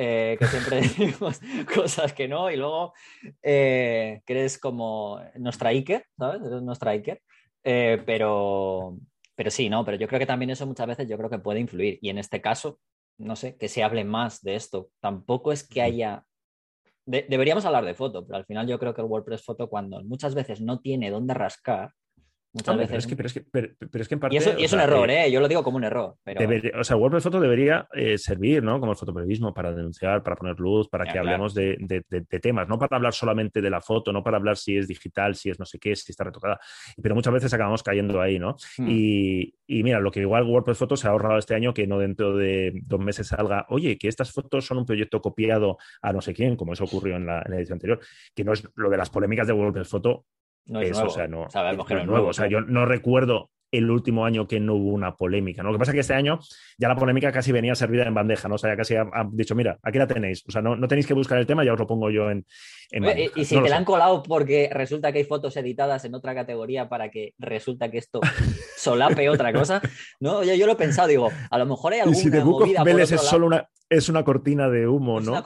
eh, 0.00 0.36
que 0.38 0.46
siempre 0.46 0.76
decimos 0.80 1.40
cosas 1.74 2.12
que 2.12 2.28
no, 2.28 2.52
y 2.52 2.56
luego 2.56 2.94
eh, 3.42 4.22
crees 4.24 4.56
como 4.56 5.20
nuestra 5.34 5.70
Iker, 5.70 6.04
¿sabes? 6.16 6.40
Eres 6.46 6.62
nuestra 6.62 6.92
Iker. 6.92 7.20
Eh, 7.64 8.00
pero, 8.06 8.96
pero 9.34 9.50
sí, 9.50 9.68
¿no? 9.68 9.84
Pero 9.84 9.96
yo 9.96 10.06
creo 10.06 10.20
que 10.20 10.26
también 10.26 10.50
eso 10.50 10.66
muchas 10.68 10.86
veces 10.86 11.08
yo 11.08 11.18
creo 11.18 11.28
que 11.28 11.40
puede 11.40 11.58
influir. 11.58 11.98
Y 12.00 12.10
en 12.10 12.18
este 12.18 12.40
caso, 12.40 12.78
no 13.18 13.34
sé, 13.34 13.56
que 13.56 13.66
se 13.66 13.82
hable 13.82 14.04
más 14.04 14.40
de 14.42 14.54
esto. 14.54 14.88
Tampoco 15.00 15.50
es 15.50 15.66
que 15.66 15.82
haya... 15.82 16.24
deberíamos 17.04 17.64
hablar 17.64 17.84
de 17.84 17.94
foto, 17.94 18.24
pero 18.24 18.36
al 18.36 18.46
final 18.46 18.68
yo 18.68 18.78
creo 18.78 18.94
que 18.94 19.00
el 19.00 19.08
WordPress 19.08 19.44
foto 19.44 19.68
cuando 19.68 20.00
muchas 20.04 20.36
veces 20.36 20.60
no 20.60 20.78
tiene 20.78 21.10
dónde 21.10 21.34
rascar, 21.34 21.90
Muchas 22.52 22.76
veces. 22.78 23.06
Pero 23.06 23.26
es, 23.26 23.34
que, 23.34 23.42
pero, 23.42 23.68
es 23.92 24.08
que, 24.08 24.14
en 24.14 24.20
parte. 24.20 24.34
Y, 24.34 24.38
eso, 24.38 24.52
es 24.56 24.72
un 24.72 24.80
error, 24.80 25.10
¿eh? 25.10 25.30
Yo 25.30 25.40
lo 25.40 25.48
digo 25.48 25.62
como 25.62 25.76
un 25.76 25.84
error. 25.84 26.16
o 26.78 26.84
sea, 26.84 26.96
WordPress 26.96 27.24
Photo 27.24 27.40
debería 27.40 27.86
eh, 27.92 28.16
servir, 28.16 28.62
¿no? 28.62 28.80
Como 28.80 28.92
el 28.92 28.98
fotoperiodismo 28.98 29.52
para 29.52 29.72
denunciar, 29.72 30.22
para 30.22 30.36
poner 30.36 30.58
luz, 30.58 30.88
para 30.88 31.04
que 31.04 31.18
hablemos 31.18 31.54
de, 31.54 31.76
temas, 32.40 32.68
no 32.68 32.78
para 32.78 32.96
hablar 32.96 33.12
solamente 33.12 33.60
de 33.60 33.70
la 33.70 33.80
foto, 33.80 34.12
no 34.12 34.22
para 34.22 34.38
hablar 34.38 34.56
si 34.56 34.78
es 34.78 34.88
digital, 34.88 35.34
si 35.34 35.50
es 35.50 35.58
no 35.58 35.66
sé 35.66 35.78
qué, 35.78 35.94
si 35.94 36.12
está 36.12 36.24
retocada. 36.24 36.58
Pero 37.00 37.14
muchas 37.14 37.32
veces 37.32 37.52
acabamos 37.52 37.82
cayendo 37.82 38.20
ahí, 38.20 38.38
¿no? 38.38 38.56
Hmm. 38.78 38.88
Y, 38.88 39.52
mira, 39.66 40.00
lo 40.00 40.10
que 40.10 40.20
igual 40.20 40.44
WordPress 40.44 40.78
Photo 40.78 40.96
se 40.96 41.06
ha 41.06 41.10
ahorrado 41.10 41.38
este 41.38 41.54
año, 41.54 41.74
que 41.74 41.86
no 41.86 41.98
dentro 41.98 42.34
de 42.34 42.72
dos 42.86 43.00
meses 43.00 43.28
salga, 43.28 43.66
oye, 43.68 43.98
que 43.98 44.08
estas 44.08 44.32
fotos 44.32 44.64
son 44.64 44.78
un 44.78 44.86
proyecto 44.86 45.20
copiado 45.20 45.76
a 46.00 46.12
no 46.12 46.22
sé 46.22 46.32
quién, 46.32 46.56
como 46.56 46.72
eso 46.72 46.84
ocurrió 46.84 47.16
en 47.16 47.26
la, 47.26 47.42
en 47.44 47.50
la 47.50 47.56
edición 47.58 47.76
anterior, 47.76 48.00
que 48.34 48.44
no 48.44 48.54
es 48.54 48.66
lo 48.74 48.88
de 48.88 48.96
las 48.96 49.10
polémicas 49.10 49.46
de 49.46 49.52
WordPress 49.52 49.88
Photo 49.88 50.24
no 50.68 50.80
es 50.80 50.92
nuevo. 50.92 51.08
O 51.08 51.10
sea, 51.10 51.28
no, 51.28 51.50
Sabemos 51.50 51.86
que 51.86 51.94
no 51.94 52.00
es 52.00 52.06
nuevo. 52.06 52.28
O 52.28 52.32
sea, 52.32 52.46
yo 52.46 52.60
no 52.60 52.86
recuerdo 52.86 53.50
el 53.70 53.90
último 53.90 54.24
año 54.24 54.46
que 54.46 54.60
no 54.60 54.74
hubo 54.74 54.92
una 54.92 55.14
polémica. 55.16 55.62
¿no? 55.62 55.68
Lo 55.70 55.74
que 55.74 55.80
pasa 55.80 55.90
es 55.90 55.94
que 55.94 56.00
este 56.00 56.14
año 56.14 56.38
ya 56.78 56.88
la 56.88 56.96
polémica 56.96 57.30
casi 57.30 57.52
venía 57.52 57.74
servida 57.74 58.04
en 58.04 58.14
bandeja, 58.14 58.48
¿no? 58.48 58.54
O 58.54 58.58
sea, 58.58 58.70
ya 58.70 58.76
casi 58.76 58.94
ha, 58.96 59.06
dicho, 59.30 59.54
mira, 59.54 59.78
aquí 59.82 59.98
la 59.98 60.06
tenéis. 60.06 60.44
O 60.48 60.50
sea, 60.50 60.62
no, 60.62 60.76
no, 60.76 60.88
tenéis 60.88 61.06
que 61.06 61.14
buscar 61.14 61.38
el 61.38 61.46
tema, 61.46 61.64
ya 61.64 61.74
os 61.74 61.78
lo 61.78 61.86
pongo 61.86 62.10
yo 62.10 62.30
en. 62.30 62.46
en 62.90 63.30
y, 63.36 63.44
si 63.44 63.60
te 63.60 63.68
la 63.68 63.76
han 63.76 63.84
colado 63.84 64.22
porque 64.22 64.70
resulta 64.72 65.12
que 65.12 65.18
hay 65.18 65.24
fotos 65.24 65.56
editadas 65.56 66.04
en 66.04 66.14
otra 66.14 66.34
categoría 66.34 66.88
para 66.88 67.10
que 67.10 67.34
resulta 67.38 67.90
que 67.90 67.98
esto 67.98 68.20
solape 68.76 69.28
otra 69.28 69.52
cosa, 69.52 69.82
¿no? 70.20 70.42
Yo, 70.44 70.54
yo 70.54 70.66
lo 70.66 70.72
he 70.72 70.76
pensado, 70.76 71.08
digo, 71.08 71.30
a 71.50 71.58
lo 71.58 71.66
mejor 71.66 71.92
hay 71.92 72.00
alguna 72.00 72.18
y 72.18 72.22
si 72.22 72.30
de 72.30 72.42
movida 72.42 72.82
es 73.02 73.20
solo 73.20 73.46
una, 73.46 73.68
es 73.88 74.08
una 74.08 74.24
cortina 74.24 74.68
de 74.68 74.86
humo, 74.88 75.20
¿no? 75.20 75.42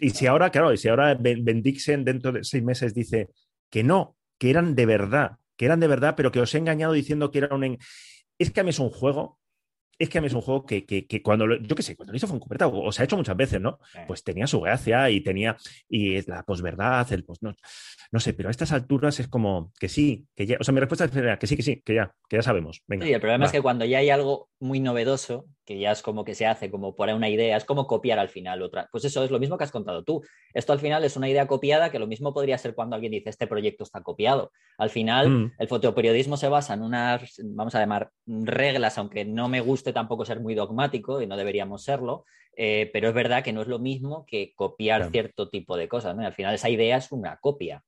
Y, 0.00 0.10
si 0.10 0.28
ahora, 0.28 0.50
claro, 0.50 0.72
y 0.72 0.76
si 0.76 0.86
ahora 0.88 1.16
Ben, 1.18 1.60
Dixon 1.60 2.04
dentro 2.04 2.30
de 2.30 2.44
seis 2.44 2.62
meses 2.62 2.94
dice 2.94 3.30
que 3.70 3.84
no, 3.84 4.16
que 4.38 4.50
eran 4.50 4.74
de 4.74 4.86
verdad, 4.86 5.38
que 5.56 5.64
eran 5.64 5.80
de 5.80 5.88
verdad, 5.88 6.14
pero 6.16 6.30
que 6.30 6.40
os 6.40 6.54
he 6.54 6.58
engañado 6.58 6.92
diciendo 6.92 7.30
que 7.30 7.38
era 7.38 7.54
un... 7.54 7.78
Es 8.38 8.50
que 8.50 8.60
a 8.60 8.64
mí 8.64 8.70
es 8.70 8.78
un 8.78 8.90
juego, 8.90 9.38
es 9.98 10.08
que 10.08 10.18
a 10.18 10.20
mí 10.20 10.28
es 10.28 10.32
un 10.32 10.40
juego 10.40 10.64
que, 10.64 11.06
cuando, 11.24 11.46
lo, 11.46 11.60
yo 11.60 11.74
qué 11.74 11.82
sé, 11.82 11.96
cuando 11.96 12.12
lo 12.12 12.16
hizo 12.16 12.28
Foncoperta, 12.28 12.68
o, 12.68 12.86
o 12.86 12.92
se 12.92 13.02
ha 13.02 13.04
hecho 13.04 13.16
muchas 13.16 13.36
veces, 13.36 13.60
¿no? 13.60 13.80
Pues 14.06 14.22
tenía 14.22 14.46
su 14.46 14.60
gracia 14.60 15.10
y 15.10 15.20
tenía, 15.20 15.56
y 15.88 16.22
la 16.30 16.44
posverdad, 16.44 17.12
el 17.12 17.24
post, 17.24 17.42
no, 17.42 17.54
no 18.12 18.20
sé, 18.20 18.32
pero 18.32 18.48
a 18.48 18.52
estas 18.52 18.72
alturas 18.72 19.18
es 19.18 19.26
como 19.26 19.72
que 19.78 19.88
sí, 19.88 20.26
que 20.36 20.46
ya, 20.46 20.56
o 20.60 20.64
sea, 20.64 20.72
mi 20.72 20.80
respuesta 20.80 21.06
es 21.06 21.38
que 21.38 21.46
sí, 21.46 21.56
que 21.56 21.62
sí, 21.62 21.82
que 21.84 21.94
ya, 21.94 22.14
que 22.28 22.36
ya 22.36 22.42
sabemos. 22.42 22.82
Venga, 22.86 23.06
sí, 23.06 23.12
el 23.12 23.20
problema 23.20 23.46
es 23.46 23.52
que 23.52 23.60
cuando 23.60 23.84
ya 23.84 23.98
hay 23.98 24.10
algo 24.10 24.48
muy 24.60 24.78
novedoso, 24.78 25.46
que 25.68 25.78
ya 25.78 25.92
es 25.92 26.00
como 26.00 26.24
que 26.24 26.34
se 26.34 26.46
hace 26.46 26.70
como 26.70 26.96
por 26.96 27.10
una 27.10 27.28
idea, 27.28 27.54
es 27.54 27.66
como 27.66 27.86
copiar 27.86 28.18
al 28.18 28.30
final 28.30 28.62
otra. 28.62 28.88
Pues 28.90 29.04
eso 29.04 29.22
es 29.22 29.30
lo 29.30 29.38
mismo 29.38 29.58
que 29.58 29.64
has 29.64 29.70
contado 29.70 30.02
tú. 30.02 30.22
Esto 30.54 30.72
al 30.72 30.78
final 30.78 31.04
es 31.04 31.14
una 31.18 31.28
idea 31.28 31.46
copiada 31.46 31.90
que 31.90 31.98
lo 31.98 32.06
mismo 32.06 32.32
podría 32.32 32.56
ser 32.56 32.74
cuando 32.74 32.94
alguien 32.94 33.12
dice 33.12 33.28
este 33.28 33.46
proyecto 33.46 33.84
está 33.84 34.02
copiado. 34.02 34.50
Al 34.78 34.88
final, 34.88 35.28
mm. 35.28 35.52
el 35.58 35.68
fotoperiodismo 35.68 36.38
se 36.38 36.48
basa 36.48 36.72
en 36.72 36.80
unas, 36.80 37.34
vamos 37.44 37.74
a 37.74 37.80
llamar, 37.80 38.10
reglas, 38.26 38.96
aunque 38.96 39.26
no 39.26 39.50
me 39.50 39.60
guste 39.60 39.92
tampoco 39.92 40.24
ser 40.24 40.40
muy 40.40 40.54
dogmático 40.54 41.20
y 41.20 41.26
no 41.26 41.36
deberíamos 41.36 41.84
serlo, 41.84 42.24
eh, 42.56 42.88
pero 42.90 43.08
es 43.08 43.14
verdad 43.14 43.44
que 43.44 43.52
no 43.52 43.60
es 43.60 43.68
lo 43.68 43.78
mismo 43.78 44.24
que 44.24 44.54
copiar 44.54 45.10
cierto 45.10 45.50
tipo 45.50 45.76
de 45.76 45.86
cosas. 45.86 46.16
¿no? 46.16 46.24
al 46.24 46.32
final 46.32 46.54
esa 46.54 46.70
idea 46.70 46.96
es 46.96 47.12
una 47.12 47.36
copia. 47.36 47.84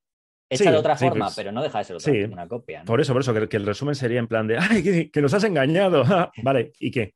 Hecha 0.50 0.70
de 0.70 0.76
otra 0.76 0.96
forma, 0.96 1.26
pues 1.26 1.36
pero 1.36 1.50
no 1.50 1.62
deja 1.62 1.78
de 1.78 1.84
ser 1.84 1.96
otra, 1.96 2.12
una 2.30 2.46
copia. 2.46 2.82
Por 2.84 3.00
eso, 3.00 3.14
por 3.14 3.22
eso, 3.22 3.32
que, 3.48 3.56
el 3.56 3.64
resumen 3.64 3.94
sería 3.94 4.18
en 4.18 4.26
plan 4.26 4.46
de, 4.46 4.58
¡ay, 4.58 4.82
que, 4.82 5.10
que 5.10 5.22
nos 5.22 5.32
has 5.32 5.44
engañado! 5.44 6.04
vale, 6.42 6.72
¿y 6.78 6.90
qué? 6.90 7.14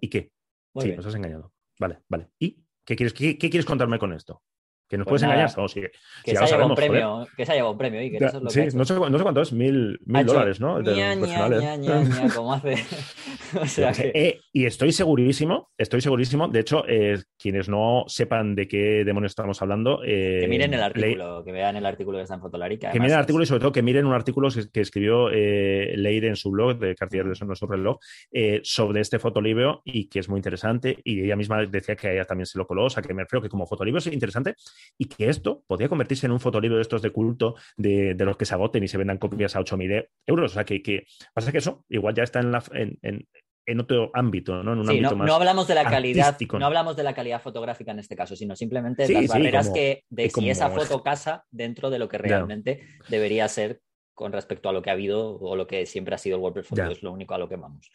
¿Y 0.00 0.08
qué? 0.08 0.32
sí, 0.78 0.92
nos 0.92 1.06
has 1.06 1.14
engañado. 1.14 1.52
Vale, 1.78 2.00
vale. 2.08 2.30
¿Y 2.38 2.64
qué 2.84 2.96
quieres, 2.96 3.12
qué, 3.12 3.38
quieres 3.38 3.64
contarme 3.64 3.98
con 3.98 4.12
esto? 4.12 4.42
¿Que 4.88 4.96
nos 4.96 5.06
pues 5.06 5.20
puedes 5.20 5.22
engañar? 5.24 5.50
No, 5.56 5.66
que, 5.66 5.90
se 6.24 6.38
haya 6.38 6.46
llevado 6.46 6.68
un 6.70 6.74
premio, 6.74 7.26
que 7.36 7.44
se 7.44 7.52
haya 7.52 7.58
llevado 7.58 7.72
un 7.72 7.78
premio. 7.78 8.02
Y 8.02 8.10
que 8.10 8.16
eso 8.16 8.38
es 8.38 8.42
lo 8.42 8.50
sí, 8.50 8.60
no, 8.74 8.84
sé, 8.86 8.94
no, 8.94 9.18
sé, 9.18 9.22
cuánto 9.22 9.42
es, 9.42 9.52
mil, 9.52 10.00
mil 10.06 10.26
dólares, 10.26 10.60
¿no? 10.60 10.80
Ña, 10.80 11.14
ña, 11.14 11.76
ña, 11.76 12.34
como 12.34 12.54
hace. 12.54 12.74
o 13.60 13.66
sea 13.66 13.92
que... 13.92 14.12
eh, 14.14 14.40
y 14.52 14.64
estoy 14.64 14.92
segurísimo, 14.92 15.70
estoy 15.76 16.00
segurísimo. 16.00 16.48
De 16.48 16.60
hecho, 16.60 16.84
eh, 16.88 17.18
quienes 17.38 17.68
no 17.68 18.04
sepan 18.06 18.54
de 18.54 18.66
qué 18.66 19.04
demonios 19.04 19.32
estamos 19.32 19.60
hablando. 19.62 20.00
Eh, 20.04 20.38
que 20.40 20.48
miren 20.48 20.74
el 20.74 20.82
artículo, 20.82 21.44
que 21.44 21.52
vean 21.52 21.76
el 21.76 21.86
artículo 21.86 22.18
que 22.18 22.22
está 22.22 22.34
en 22.34 22.40
Fotolari. 22.40 22.78
Que, 22.78 22.88
miren 22.94 23.12
el 23.12 23.18
artículo 23.18 23.44
y 23.44 23.46
sobre 23.46 23.60
todo 23.60 23.72
que 23.72 23.82
miren 23.82 24.06
un 24.06 24.14
artículo 24.14 24.48
que, 24.72 24.80
escribió 24.80 25.30
eh, 25.30 25.92
Leire 25.96 26.28
en 26.28 26.36
su 26.36 26.50
blog, 26.50 26.78
de 26.78 26.94
Cartier 26.94 27.26
de 27.26 27.46
nuestro 27.46 27.68
reloj, 27.68 27.98
eh, 28.32 28.60
sobre 28.64 29.00
este 29.00 29.18
fotolibro 29.18 29.82
y 29.84 30.08
que 30.08 30.20
es 30.20 30.28
muy 30.28 30.38
interesante. 30.38 30.98
Y 31.04 31.24
ella 31.24 31.36
misma 31.36 31.64
decía 31.66 31.96
que 31.96 32.08
a 32.08 32.12
ella 32.12 32.24
también 32.24 32.46
se 32.46 32.58
lo 32.58 32.66
coló, 32.66 32.86
o 32.86 32.90
sea 32.90 33.02
que 33.02 33.14
me 33.14 33.22
refiero 33.22 33.42
que 33.42 33.48
como 33.48 33.66
fotolibro 33.66 33.98
es 33.98 34.06
interesante 34.06 34.54
y 34.96 35.06
que 35.06 35.28
esto 35.28 35.62
podría 35.66 35.88
convertirse 35.88 36.26
en 36.26 36.32
un 36.32 36.40
fotolibro 36.40 36.76
de 36.76 36.82
estos 36.82 37.02
de 37.02 37.10
culto 37.10 37.54
de, 37.76 38.14
los 38.18 38.36
que 38.36 38.44
se 38.44 38.54
agoten 38.54 38.82
y 38.82 38.88
se 38.88 38.98
vendan 38.98 39.18
copias 39.18 39.56
a 39.56 39.60
8.000 39.60 40.08
euros. 40.26 40.52
O 40.52 40.54
sea, 40.54 40.64
que, 40.64 41.06
pasa 41.34 41.52
que 41.52 41.58
eso 41.58 41.84
igual 41.88 42.14
ya 42.14 42.22
está 42.22 42.40
en, 42.40 42.52
la, 42.52 42.62
en, 42.72 43.80
otro 43.80 44.10
ámbito, 44.14 44.62
¿no? 44.62 44.72
En 44.72 44.78
un 44.78 44.88
ámbito 44.88 45.10
no, 45.10 45.16
más 45.16 45.28
no 45.28 45.34
hablamos 45.34 45.68
de 45.68 45.74
la 45.74 45.84
calidad, 45.84 46.36
no 46.58 46.66
hablamos 46.66 46.96
de 46.96 47.02
la 47.02 47.14
calidad 47.14 47.42
fotográfica 47.42 47.92
en 47.92 47.98
este 47.98 48.16
caso, 48.16 48.34
sino 48.34 48.56
simplemente 48.56 49.06
de 49.06 49.14
las 49.14 49.28
barreras 49.28 49.70
que 49.70 50.04
de 50.08 50.30
si 50.30 50.50
esa 50.50 50.70
foto 50.70 51.02
casa 51.02 51.44
dentro 51.50 51.90
de 51.90 51.98
lo 51.98 52.08
que 52.08 52.18
realmente 52.18 52.86
debería 53.08 53.46
ser 53.48 53.80
con 54.14 54.32
respecto 54.32 54.68
a 54.68 54.72
lo 54.72 54.82
que 54.82 54.90
ha 54.90 54.94
habido 54.94 55.38
o 55.38 55.54
lo 55.54 55.68
que 55.68 55.86
siempre 55.86 56.14
ha 56.14 56.18
sido 56.18 56.36
el 56.36 56.42
WordPress 56.42 56.66
Photo, 56.66 56.90
es 56.90 57.02
lo 57.04 57.12
único 57.12 57.34
a 57.34 57.38
lo 57.38 57.48
que 57.48 57.54
vamos. 57.54 57.88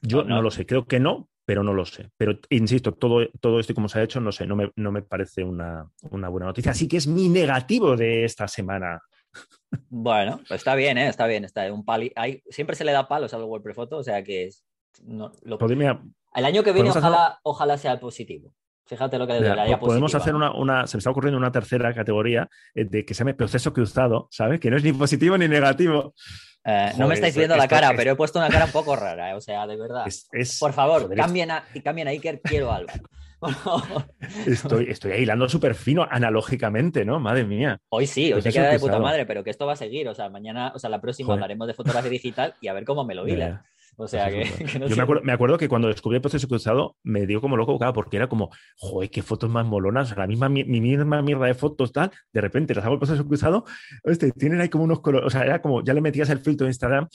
Yo 0.00 0.24
no, 0.24 0.40
lo 0.40 0.50
sé, 0.50 0.64
creo 0.64 0.86
que 0.86 1.00
no, 1.00 1.28
pero 1.46 1.62
no 1.62 1.72
lo 1.72 1.86
sé. 1.86 2.10
Pero 2.16 2.38
insisto, 2.50 2.92
todo, 2.92 3.26
todo 3.40 3.60
esto 3.60 3.72
como 3.72 3.88
se 3.88 4.00
ha 4.00 4.02
hecho, 4.02 4.20
no 4.20 4.32
sé, 4.32 4.46
no 4.46 4.56
me, 4.56 4.72
no 4.74 4.90
me 4.90 5.02
parece 5.02 5.44
una, 5.44 5.88
una, 6.10 6.28
buena 6.28 6.46
noticia. 6.46 6.72
Así 6.72 6.88
que 6.88 6.96
es 6.96 7.06
mi 7.06 7.28
negativo 7.28 7.96
de 7.96 8.24
esta 8.24 8.48
semana. 8.48 9.00
Bueno, 9.88 10.40
pues 10.48 10.60
está 10.60 10.74
bien, 10.74 10.98
¿eh? 10.98 11.08
está 11.08 11.26
bien. 11.26 11.44
Está 11.44 11.72
un 11.72 11.84
pali... 11.84 12.12
Hay... 12.16 12.42
Siempre 12.48 12.74
se 12.74 12.84
le 12.84 12.92
da 12.92 13.06
palos 13.06 13.32
al 13.32 13.44
WordPress 13.44 13.76
Photo, 13.76 13.98
o 13.98 14.02
sea 14.02 14.22
que 14.24 14.46
es... 14.46 14.64
No, 15.04 15.30
lo... 15.42 15.58
El 15.60 16.44
año 16.44 16.62
que 16.62 16.72
viene 16.72 16.90
ojalá, 16.90 17.38
ojalá 17.42 17.78
sea 17.78 17.98
positivo. 18.00 18.52
Fíjate 18.86 19.18
lo 19.18 19.26
que 19.26 19.40
le 19.40 19.68
ya, 19.68 19.80
Podemos 19.80 20.14
hacer 20.14 20.34
una, 20.34 20.52
una, 20.54 20.86
se 20.86 20.96
me 20.96 20.98
está 21.00 21.10
ocurriendo 21.10 21.38
una 21.38 21.50
tercera 21.50 21.92
categoría 21.92 22.48
eh, 22.74 22.84
de 22.84 23.04
que 23.04 23.14
se 23.14 23.20
llame 23.20 23.34
proceso 23.34 23.72
cruzado, 23.72 24.28
¿sabes? 24.30 24.60
Que 24.60 24.70
no 24.70 24.76
es 24.76 24.84
ni 24.84 24.92
positivo 24.92 25.36
ni 25.36 25.48
negativo. 25.48 26.14
Eh, 26.68 26.92
no 26.98 27.06
me 27.06 27.14
estáis 27.14 27.36
viendo 27.36 27.56
la 27.56 27.68
cara, 27.68 27.92
pero 27.96 28.10
he 28.10 28.16
puesto 28.16 28.40
una 28.40 28.48
cara 28.48 28.64
un 28.64 28.72
poco 28.72 28.96
rara, 28.96 29.30
eh, 29.30 29.34
o 29.34 29.40
sea, 29.40 29.66
de 29.68 29.76
verdad. 29.76 30.04
Por 30.58 30.72
favor, 30.72 31.14
cambien, 31.14 31.52
a, 31.52 31.64
cambien 31.84 32.08
a 32.08 32.10
Iker, 32.10 32.40
quiero 32.40 32.72
algo. 32.72 32.92
estoy, 34.46 34.86
estoy 34.90 35.12
hilando 35.12 35.48
súper 35.48 35.76
fino 35.76 36.06
analógicamente, 36.10 37.04
¿no? 37.04 37.20
Madre 37.20 37.44
mía. 37.44 37.78
Hoy 37.90 38.08
sí, 38.08 38.32
hoy 38.32 38.42
se 38.42 38.50
queda 38.50 38.70
de 38.70 38.80
puta 38.80 38.98
madre, 38.98 39.26
pero 39.26 39.44
que 39.44 39.50
esto 39.50 39.66
va 39.66 39.74
a 39.74 39.76
seguir. 39.76 40.08
O 40.08 40.14
sea, 40.14 40.28
mañana, 40.28 40.72
o 40.74 40.78
sea, 40.80 40.90
la 40.90 41.00
próxima 41.00 41.34
hablaremos 41.34 41.68
de 41.68 41.74
fotografía 41.74 42.10
digital 42.10 42.54
y 42.60 42.66
a 42.66 42.72
ver 42.72 42.84
cómo 42.84 43.04
me 43.04 43.14
lo 43.14 43.28
hila. 43.28 43.64
O 43.98 44.06
sea 44.06 44.28
que, 44.28 44.44
Yo 44.88 44.96
me, 45.22 45.32
acuerdo, 45.32 45.56
que 45.56 45.68
cuando 45.68 45.88
descubrí 45.88 46.16
el 46.16 46.22
proceso 46.22 46.46
cruzado 46.48 46.96
me 47.02 47.26
dio 47.26 47.40
como 47.40 47.56
loco, 47.56 47.78
porque 47.94 48.16
era 48.16 48.28
como, 48.28 48.50
joder, 48.76 49.10
qué 49.10 49.22
fotos 49.22 49.48
más 49.48 49.66
molonas, 49.66 50.16
la 50.16 50.26
misma, 50.26 50.48
mi, 50.48 50.64
misma 50.64 51.22
mierda 51.22 51.46
de 51.46 51.54
fotos, 51.54 51.92
tal. 51.92 52.10
De 52.32 52.40
repente 52.40 52.74
las 52.74 52.84
hago 52.84 52.94
el 52.94 53.00
proceso 53.00 53.26
cruzado, 53.26 53.64
este, 54.04 54.32
tienen 54.32 54.60
ahí 54.60 54.68
como 54.68 54.84
unos 54.84 55.00
colores, 55.00 55.26
o 55.26 55.30
sea, 55.30 55.44
era 55.44 55.62
como, 55.62 55.82
ya 55.82 55.94
le 55.94 56.02
metías 56.02 56.28
el 56.30 56.40
filtro 56.40 56.66
de 56.66 56.70
Instagram. 56.70 57.08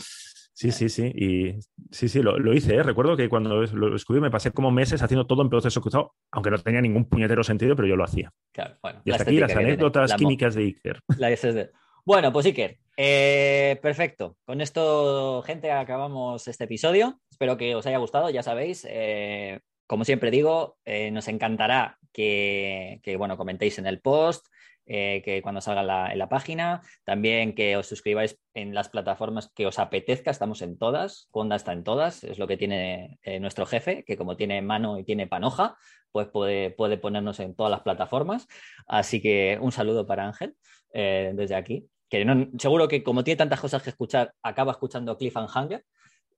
Sí, 0.53 0.71
sí, 0.71 0.89
sí. 0.89 1.11
Y 1.15 1.59
sí, 1.91 2.09
sí, 2.09 2.21
lo, 2.21 2.53
hice. 2.53 2.75
¿eh? 2.75 2.83
Recuerdo 2.83 3.15
que 3.15 3.29
cuando 3.29 3.63
lo 3.63 3.91
descubrí 3.91 4.21
me 4.21 4.29
pasé 4.29 4.51
como 4.51 4.69
meses 4.69 5.01
haciendo 5.01 5.25
todo 5.25 5.41
en 5.41 5.49
proceso 5.49 5.81
cruzado, 5.81 6.13
aunque 6.31 6.51
no 6.51 6.57
tenía 6.57 6.81
ningún 6.81 7.05
puñetero 7.05 7.43
sentido, 7.43 7.75
pero 7.75 7.87
yo 7.87 7.95
lo 7.95 8.03
hacía. 8.03 8.31
Claro, 8.51 8.75
bueno, 8.81 9.01
y 9.05 9.11
hasta 9.11 9.23
aquí 9.23 9.39
las 9.39 9.55
anécdotas 9.55 10.13
químicas 10.15 10.55
de 10.55 10.63
Iker. 10.63 10.99
La 11.17 11.35
SSD. 11.35 11.69
Bueno, 12.03 12.34
pues 12.34 12.48
Iker, 12.48 12.80
eh, 12.98 13.78
perfecto. 13.80 14.36
Con 14.44 14.60
esto, 14.60 15.44
gente, 15.44 15.72
acabamos 15.72 16.48
este 16.48 16.64
episodio. 16.64 17.19
Espero 17.30 17.57
que 17.57 17.76
os 17.76 17.86
haya 17.86 17.99
gustado, 17.99 18.32
ya 18.32 18.41
sabéis. 18.41 18.88
Eh, 18.90 19.60
como 19.86 20.03
siempre 20.03 20.32
digo, 20.32 20.78
eh, 20.84 21.11
nos 21.11 21.28
encantará 21.28 21.99
que, 22.11 23.02
bueno, 23.19 23.38
comentéis 23.38 23.78
en 23.78 23.86
el 23.86 24.02
post, 24.02 24.48
que 24.84 25.40
cuando 25.41 25.61
salga 25.61 26.11
en 26.11 26.18
la 26.18 26.28
página, 26.28 26.82
también 27.06 27.56
que 27.56 27.78
os 27.78 27.88
suscribáis 27.88 28.38
en 28.53 28.73
las 28.73 28.90
plataformas 28.90 29.49
que 29.56 29.65
os 29.65 29.80
apetezca, 29.80 30.32
estamos 30.32 30.61
en 30.61 30.78
todas, 30.78 31.28
Conda 31.32 31.56
está 31.56 31.72
en 31.72 31.86
todas, 31.86 32.26
es 32.26 32.40
lo 32.40 32.48
que 32.48 32.57
tiene 32.57 33.18
nuestro 33.40 33.65
jefe, 33.65 34.03
que 34.03 34.18
como 34.18 34.36
tiene 34.36 34.61
mano 34.61 34.98
y 34.98 35.06
tiene 35.06 35.28
panoja, 35.28 35.78
pues 36.11 36.28
puede, 36.28 36.72
puede 36.72 36.98
ponernos 36.98 37.40
en 37.40 37.56
todas 37.56 37.72
las 37.72 37.82
plataformas. 37.82 38.48
Así 38.86 39.22
que 39.22 39.57
un 39.61 39.72
saludo 39.72 40.06
para 40.06 40.26
Ángel 40.26 40.57
desde 40.93 41.55
aquí 41.55 41.89
que 42.11 42.49
seguro 42.59 42.89
que 42.89 43.01
como 43.03 43.23
tiene 43.23 43.38
tantas 43.38 43.61
cosas 43.61 43.81
que 43.81 43.89
escuchar, 43.89 44.34
acaba 44.43 44.73
escuchando 44.73 45.18
Cliff 45.18 45.38
and 45.38 45.49
Hunger. 45.49 45.85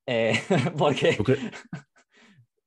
Eh, 0.05 0.39
porque... 0.77 1.17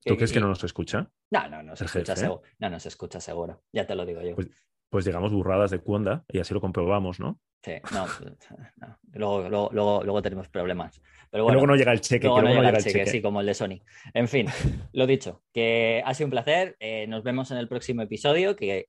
¿Tú, 0.05 0.17
crees 0.17 0.33
que 0.33 0.41
no 0.41 0.49
nos 0.49 0.63
escucha? 0.65 1.09
No, 1.31 1.49
no, 1.49 1.63
no 1.63 1.77
se 1.77 1.85
escucha 1.85 2.17
seguro. 2.17 2.43
No, 2.59 2.69
no 2.69 2.81
se 2.81 2.89
escucha 2.89 3.21
seguro. 3.21 3.63
Ya 3.73 3.87
te 3.87 3.95
lo 3.95 4.05
digo 4.05 4.23
yo. 4.23 4.35
Pues, 4.35 4.49
pues 4.91 5.05
digamos 5.05 5.33
burradas 5.33 5.71
de 5.71 5.79
cuonda 5.79 6.25
y 6.29 6.41
así 6.41 6.53
lo 6.53 6.61
comprobamos, 6.61 7.21
¿no? 7.21 7.41
Sí, 7.63 7.75
no, 7.93 8.07
Luego, 9.13 9.49
luego, 9.49 10.03
luego, 10.03 10.23
tenemos 10.23 10.49
problemas. 10.49 11.01
Pero 11.31 11.45
bueno, 11.45 11.55
luego 11.55 11.67
no 11.69 11.77
llega 11.77 11.93
el 11.93 12.01
cheque. 12.01 12.27
Luego 12.27 12.43
no 12.43 12.55
llega, 12.55 12.71
el 12.71 12.83
cheque, 12.83 13.07
sí, 13.07 13.23
como 13.23 13.41
el 13.41 13.47
de 13.47 13.55
Sony. 13.55 13.81
En 14.15 14.27
fin, 14.27 14.47
lo 14.93 15.07
dicho, 15.07 15.43
que 15.53 16.03
ha 16.05 16.13
sido 16.13 16.27
un 16.27 16.33
placer. 16.33 16.77
Eh, 16.81 17.07
nos 17.07 17.23
vemos 17.23 17.53
en 17.53 17.59
el 17.59 17.69
próximo 17.69 18.03
episodio, 18.03 18.57
que 18.57 18.89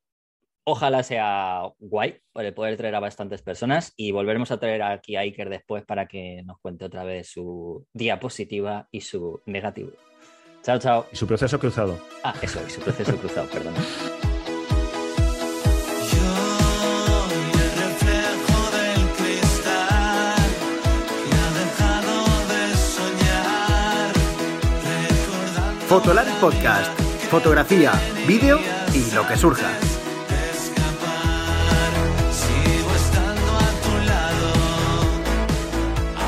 Ojalá 0.70 1.02
sea 1.02 1.62
guay 1.80 2.20
para 2.34 2.54
poder 2.54 2.76
traer 2.76 2.94
a 2.94 3.00
bastantes 3.00 3.42
personas 3.42 3.94
y 3.96 4.12
volveremos 4.12 4.52
a 4.52 4.60
traer 4.60 4.82
aquí 4.84 5.16
a 5.16 5.22
Iker 5.22 5.50
después 5.50 5.86
para 5.86 6.10
que 6.10 6.44
nos 6.44 6.60
cuente 6.60 6.84
otra 6.84 7.06
vez 7.06 7.30
su 7.30 7.88
diapositiva 7.94 8.90
y 8.92 9.00
su 9.00 9.40
negativo. 9.46 9.92
Chao, 10.64 10.78
chao. 10.78 11.06
Y 11.10 11.16
su 11.16 11.26
proceso 11.26 11.58
cruzado. 11.58 11.98
Ah, 12.22 12.34
eso, 12.42 12.60
y 12.68 12.70
su 12.70 12.82
proceso 12.82 13.16
cruzado, 13.16 13.48
perdón. 13.48 13.76
Fotolar 25.88 26.28
Podcast. 26.42 27.00
Fotografía, 27.30 27.94
vídeo 28.28 28.60
y 28.94 29.10
lo 29.16 29.26
que 29.26 29.38
surja. 29.38 29.70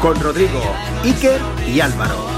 Con 0.02 0.20
Rodrigo, 0.20 0.62
Iker 1.04 1.42
y 1.68 1.82
Álvaro. 1.82 2.29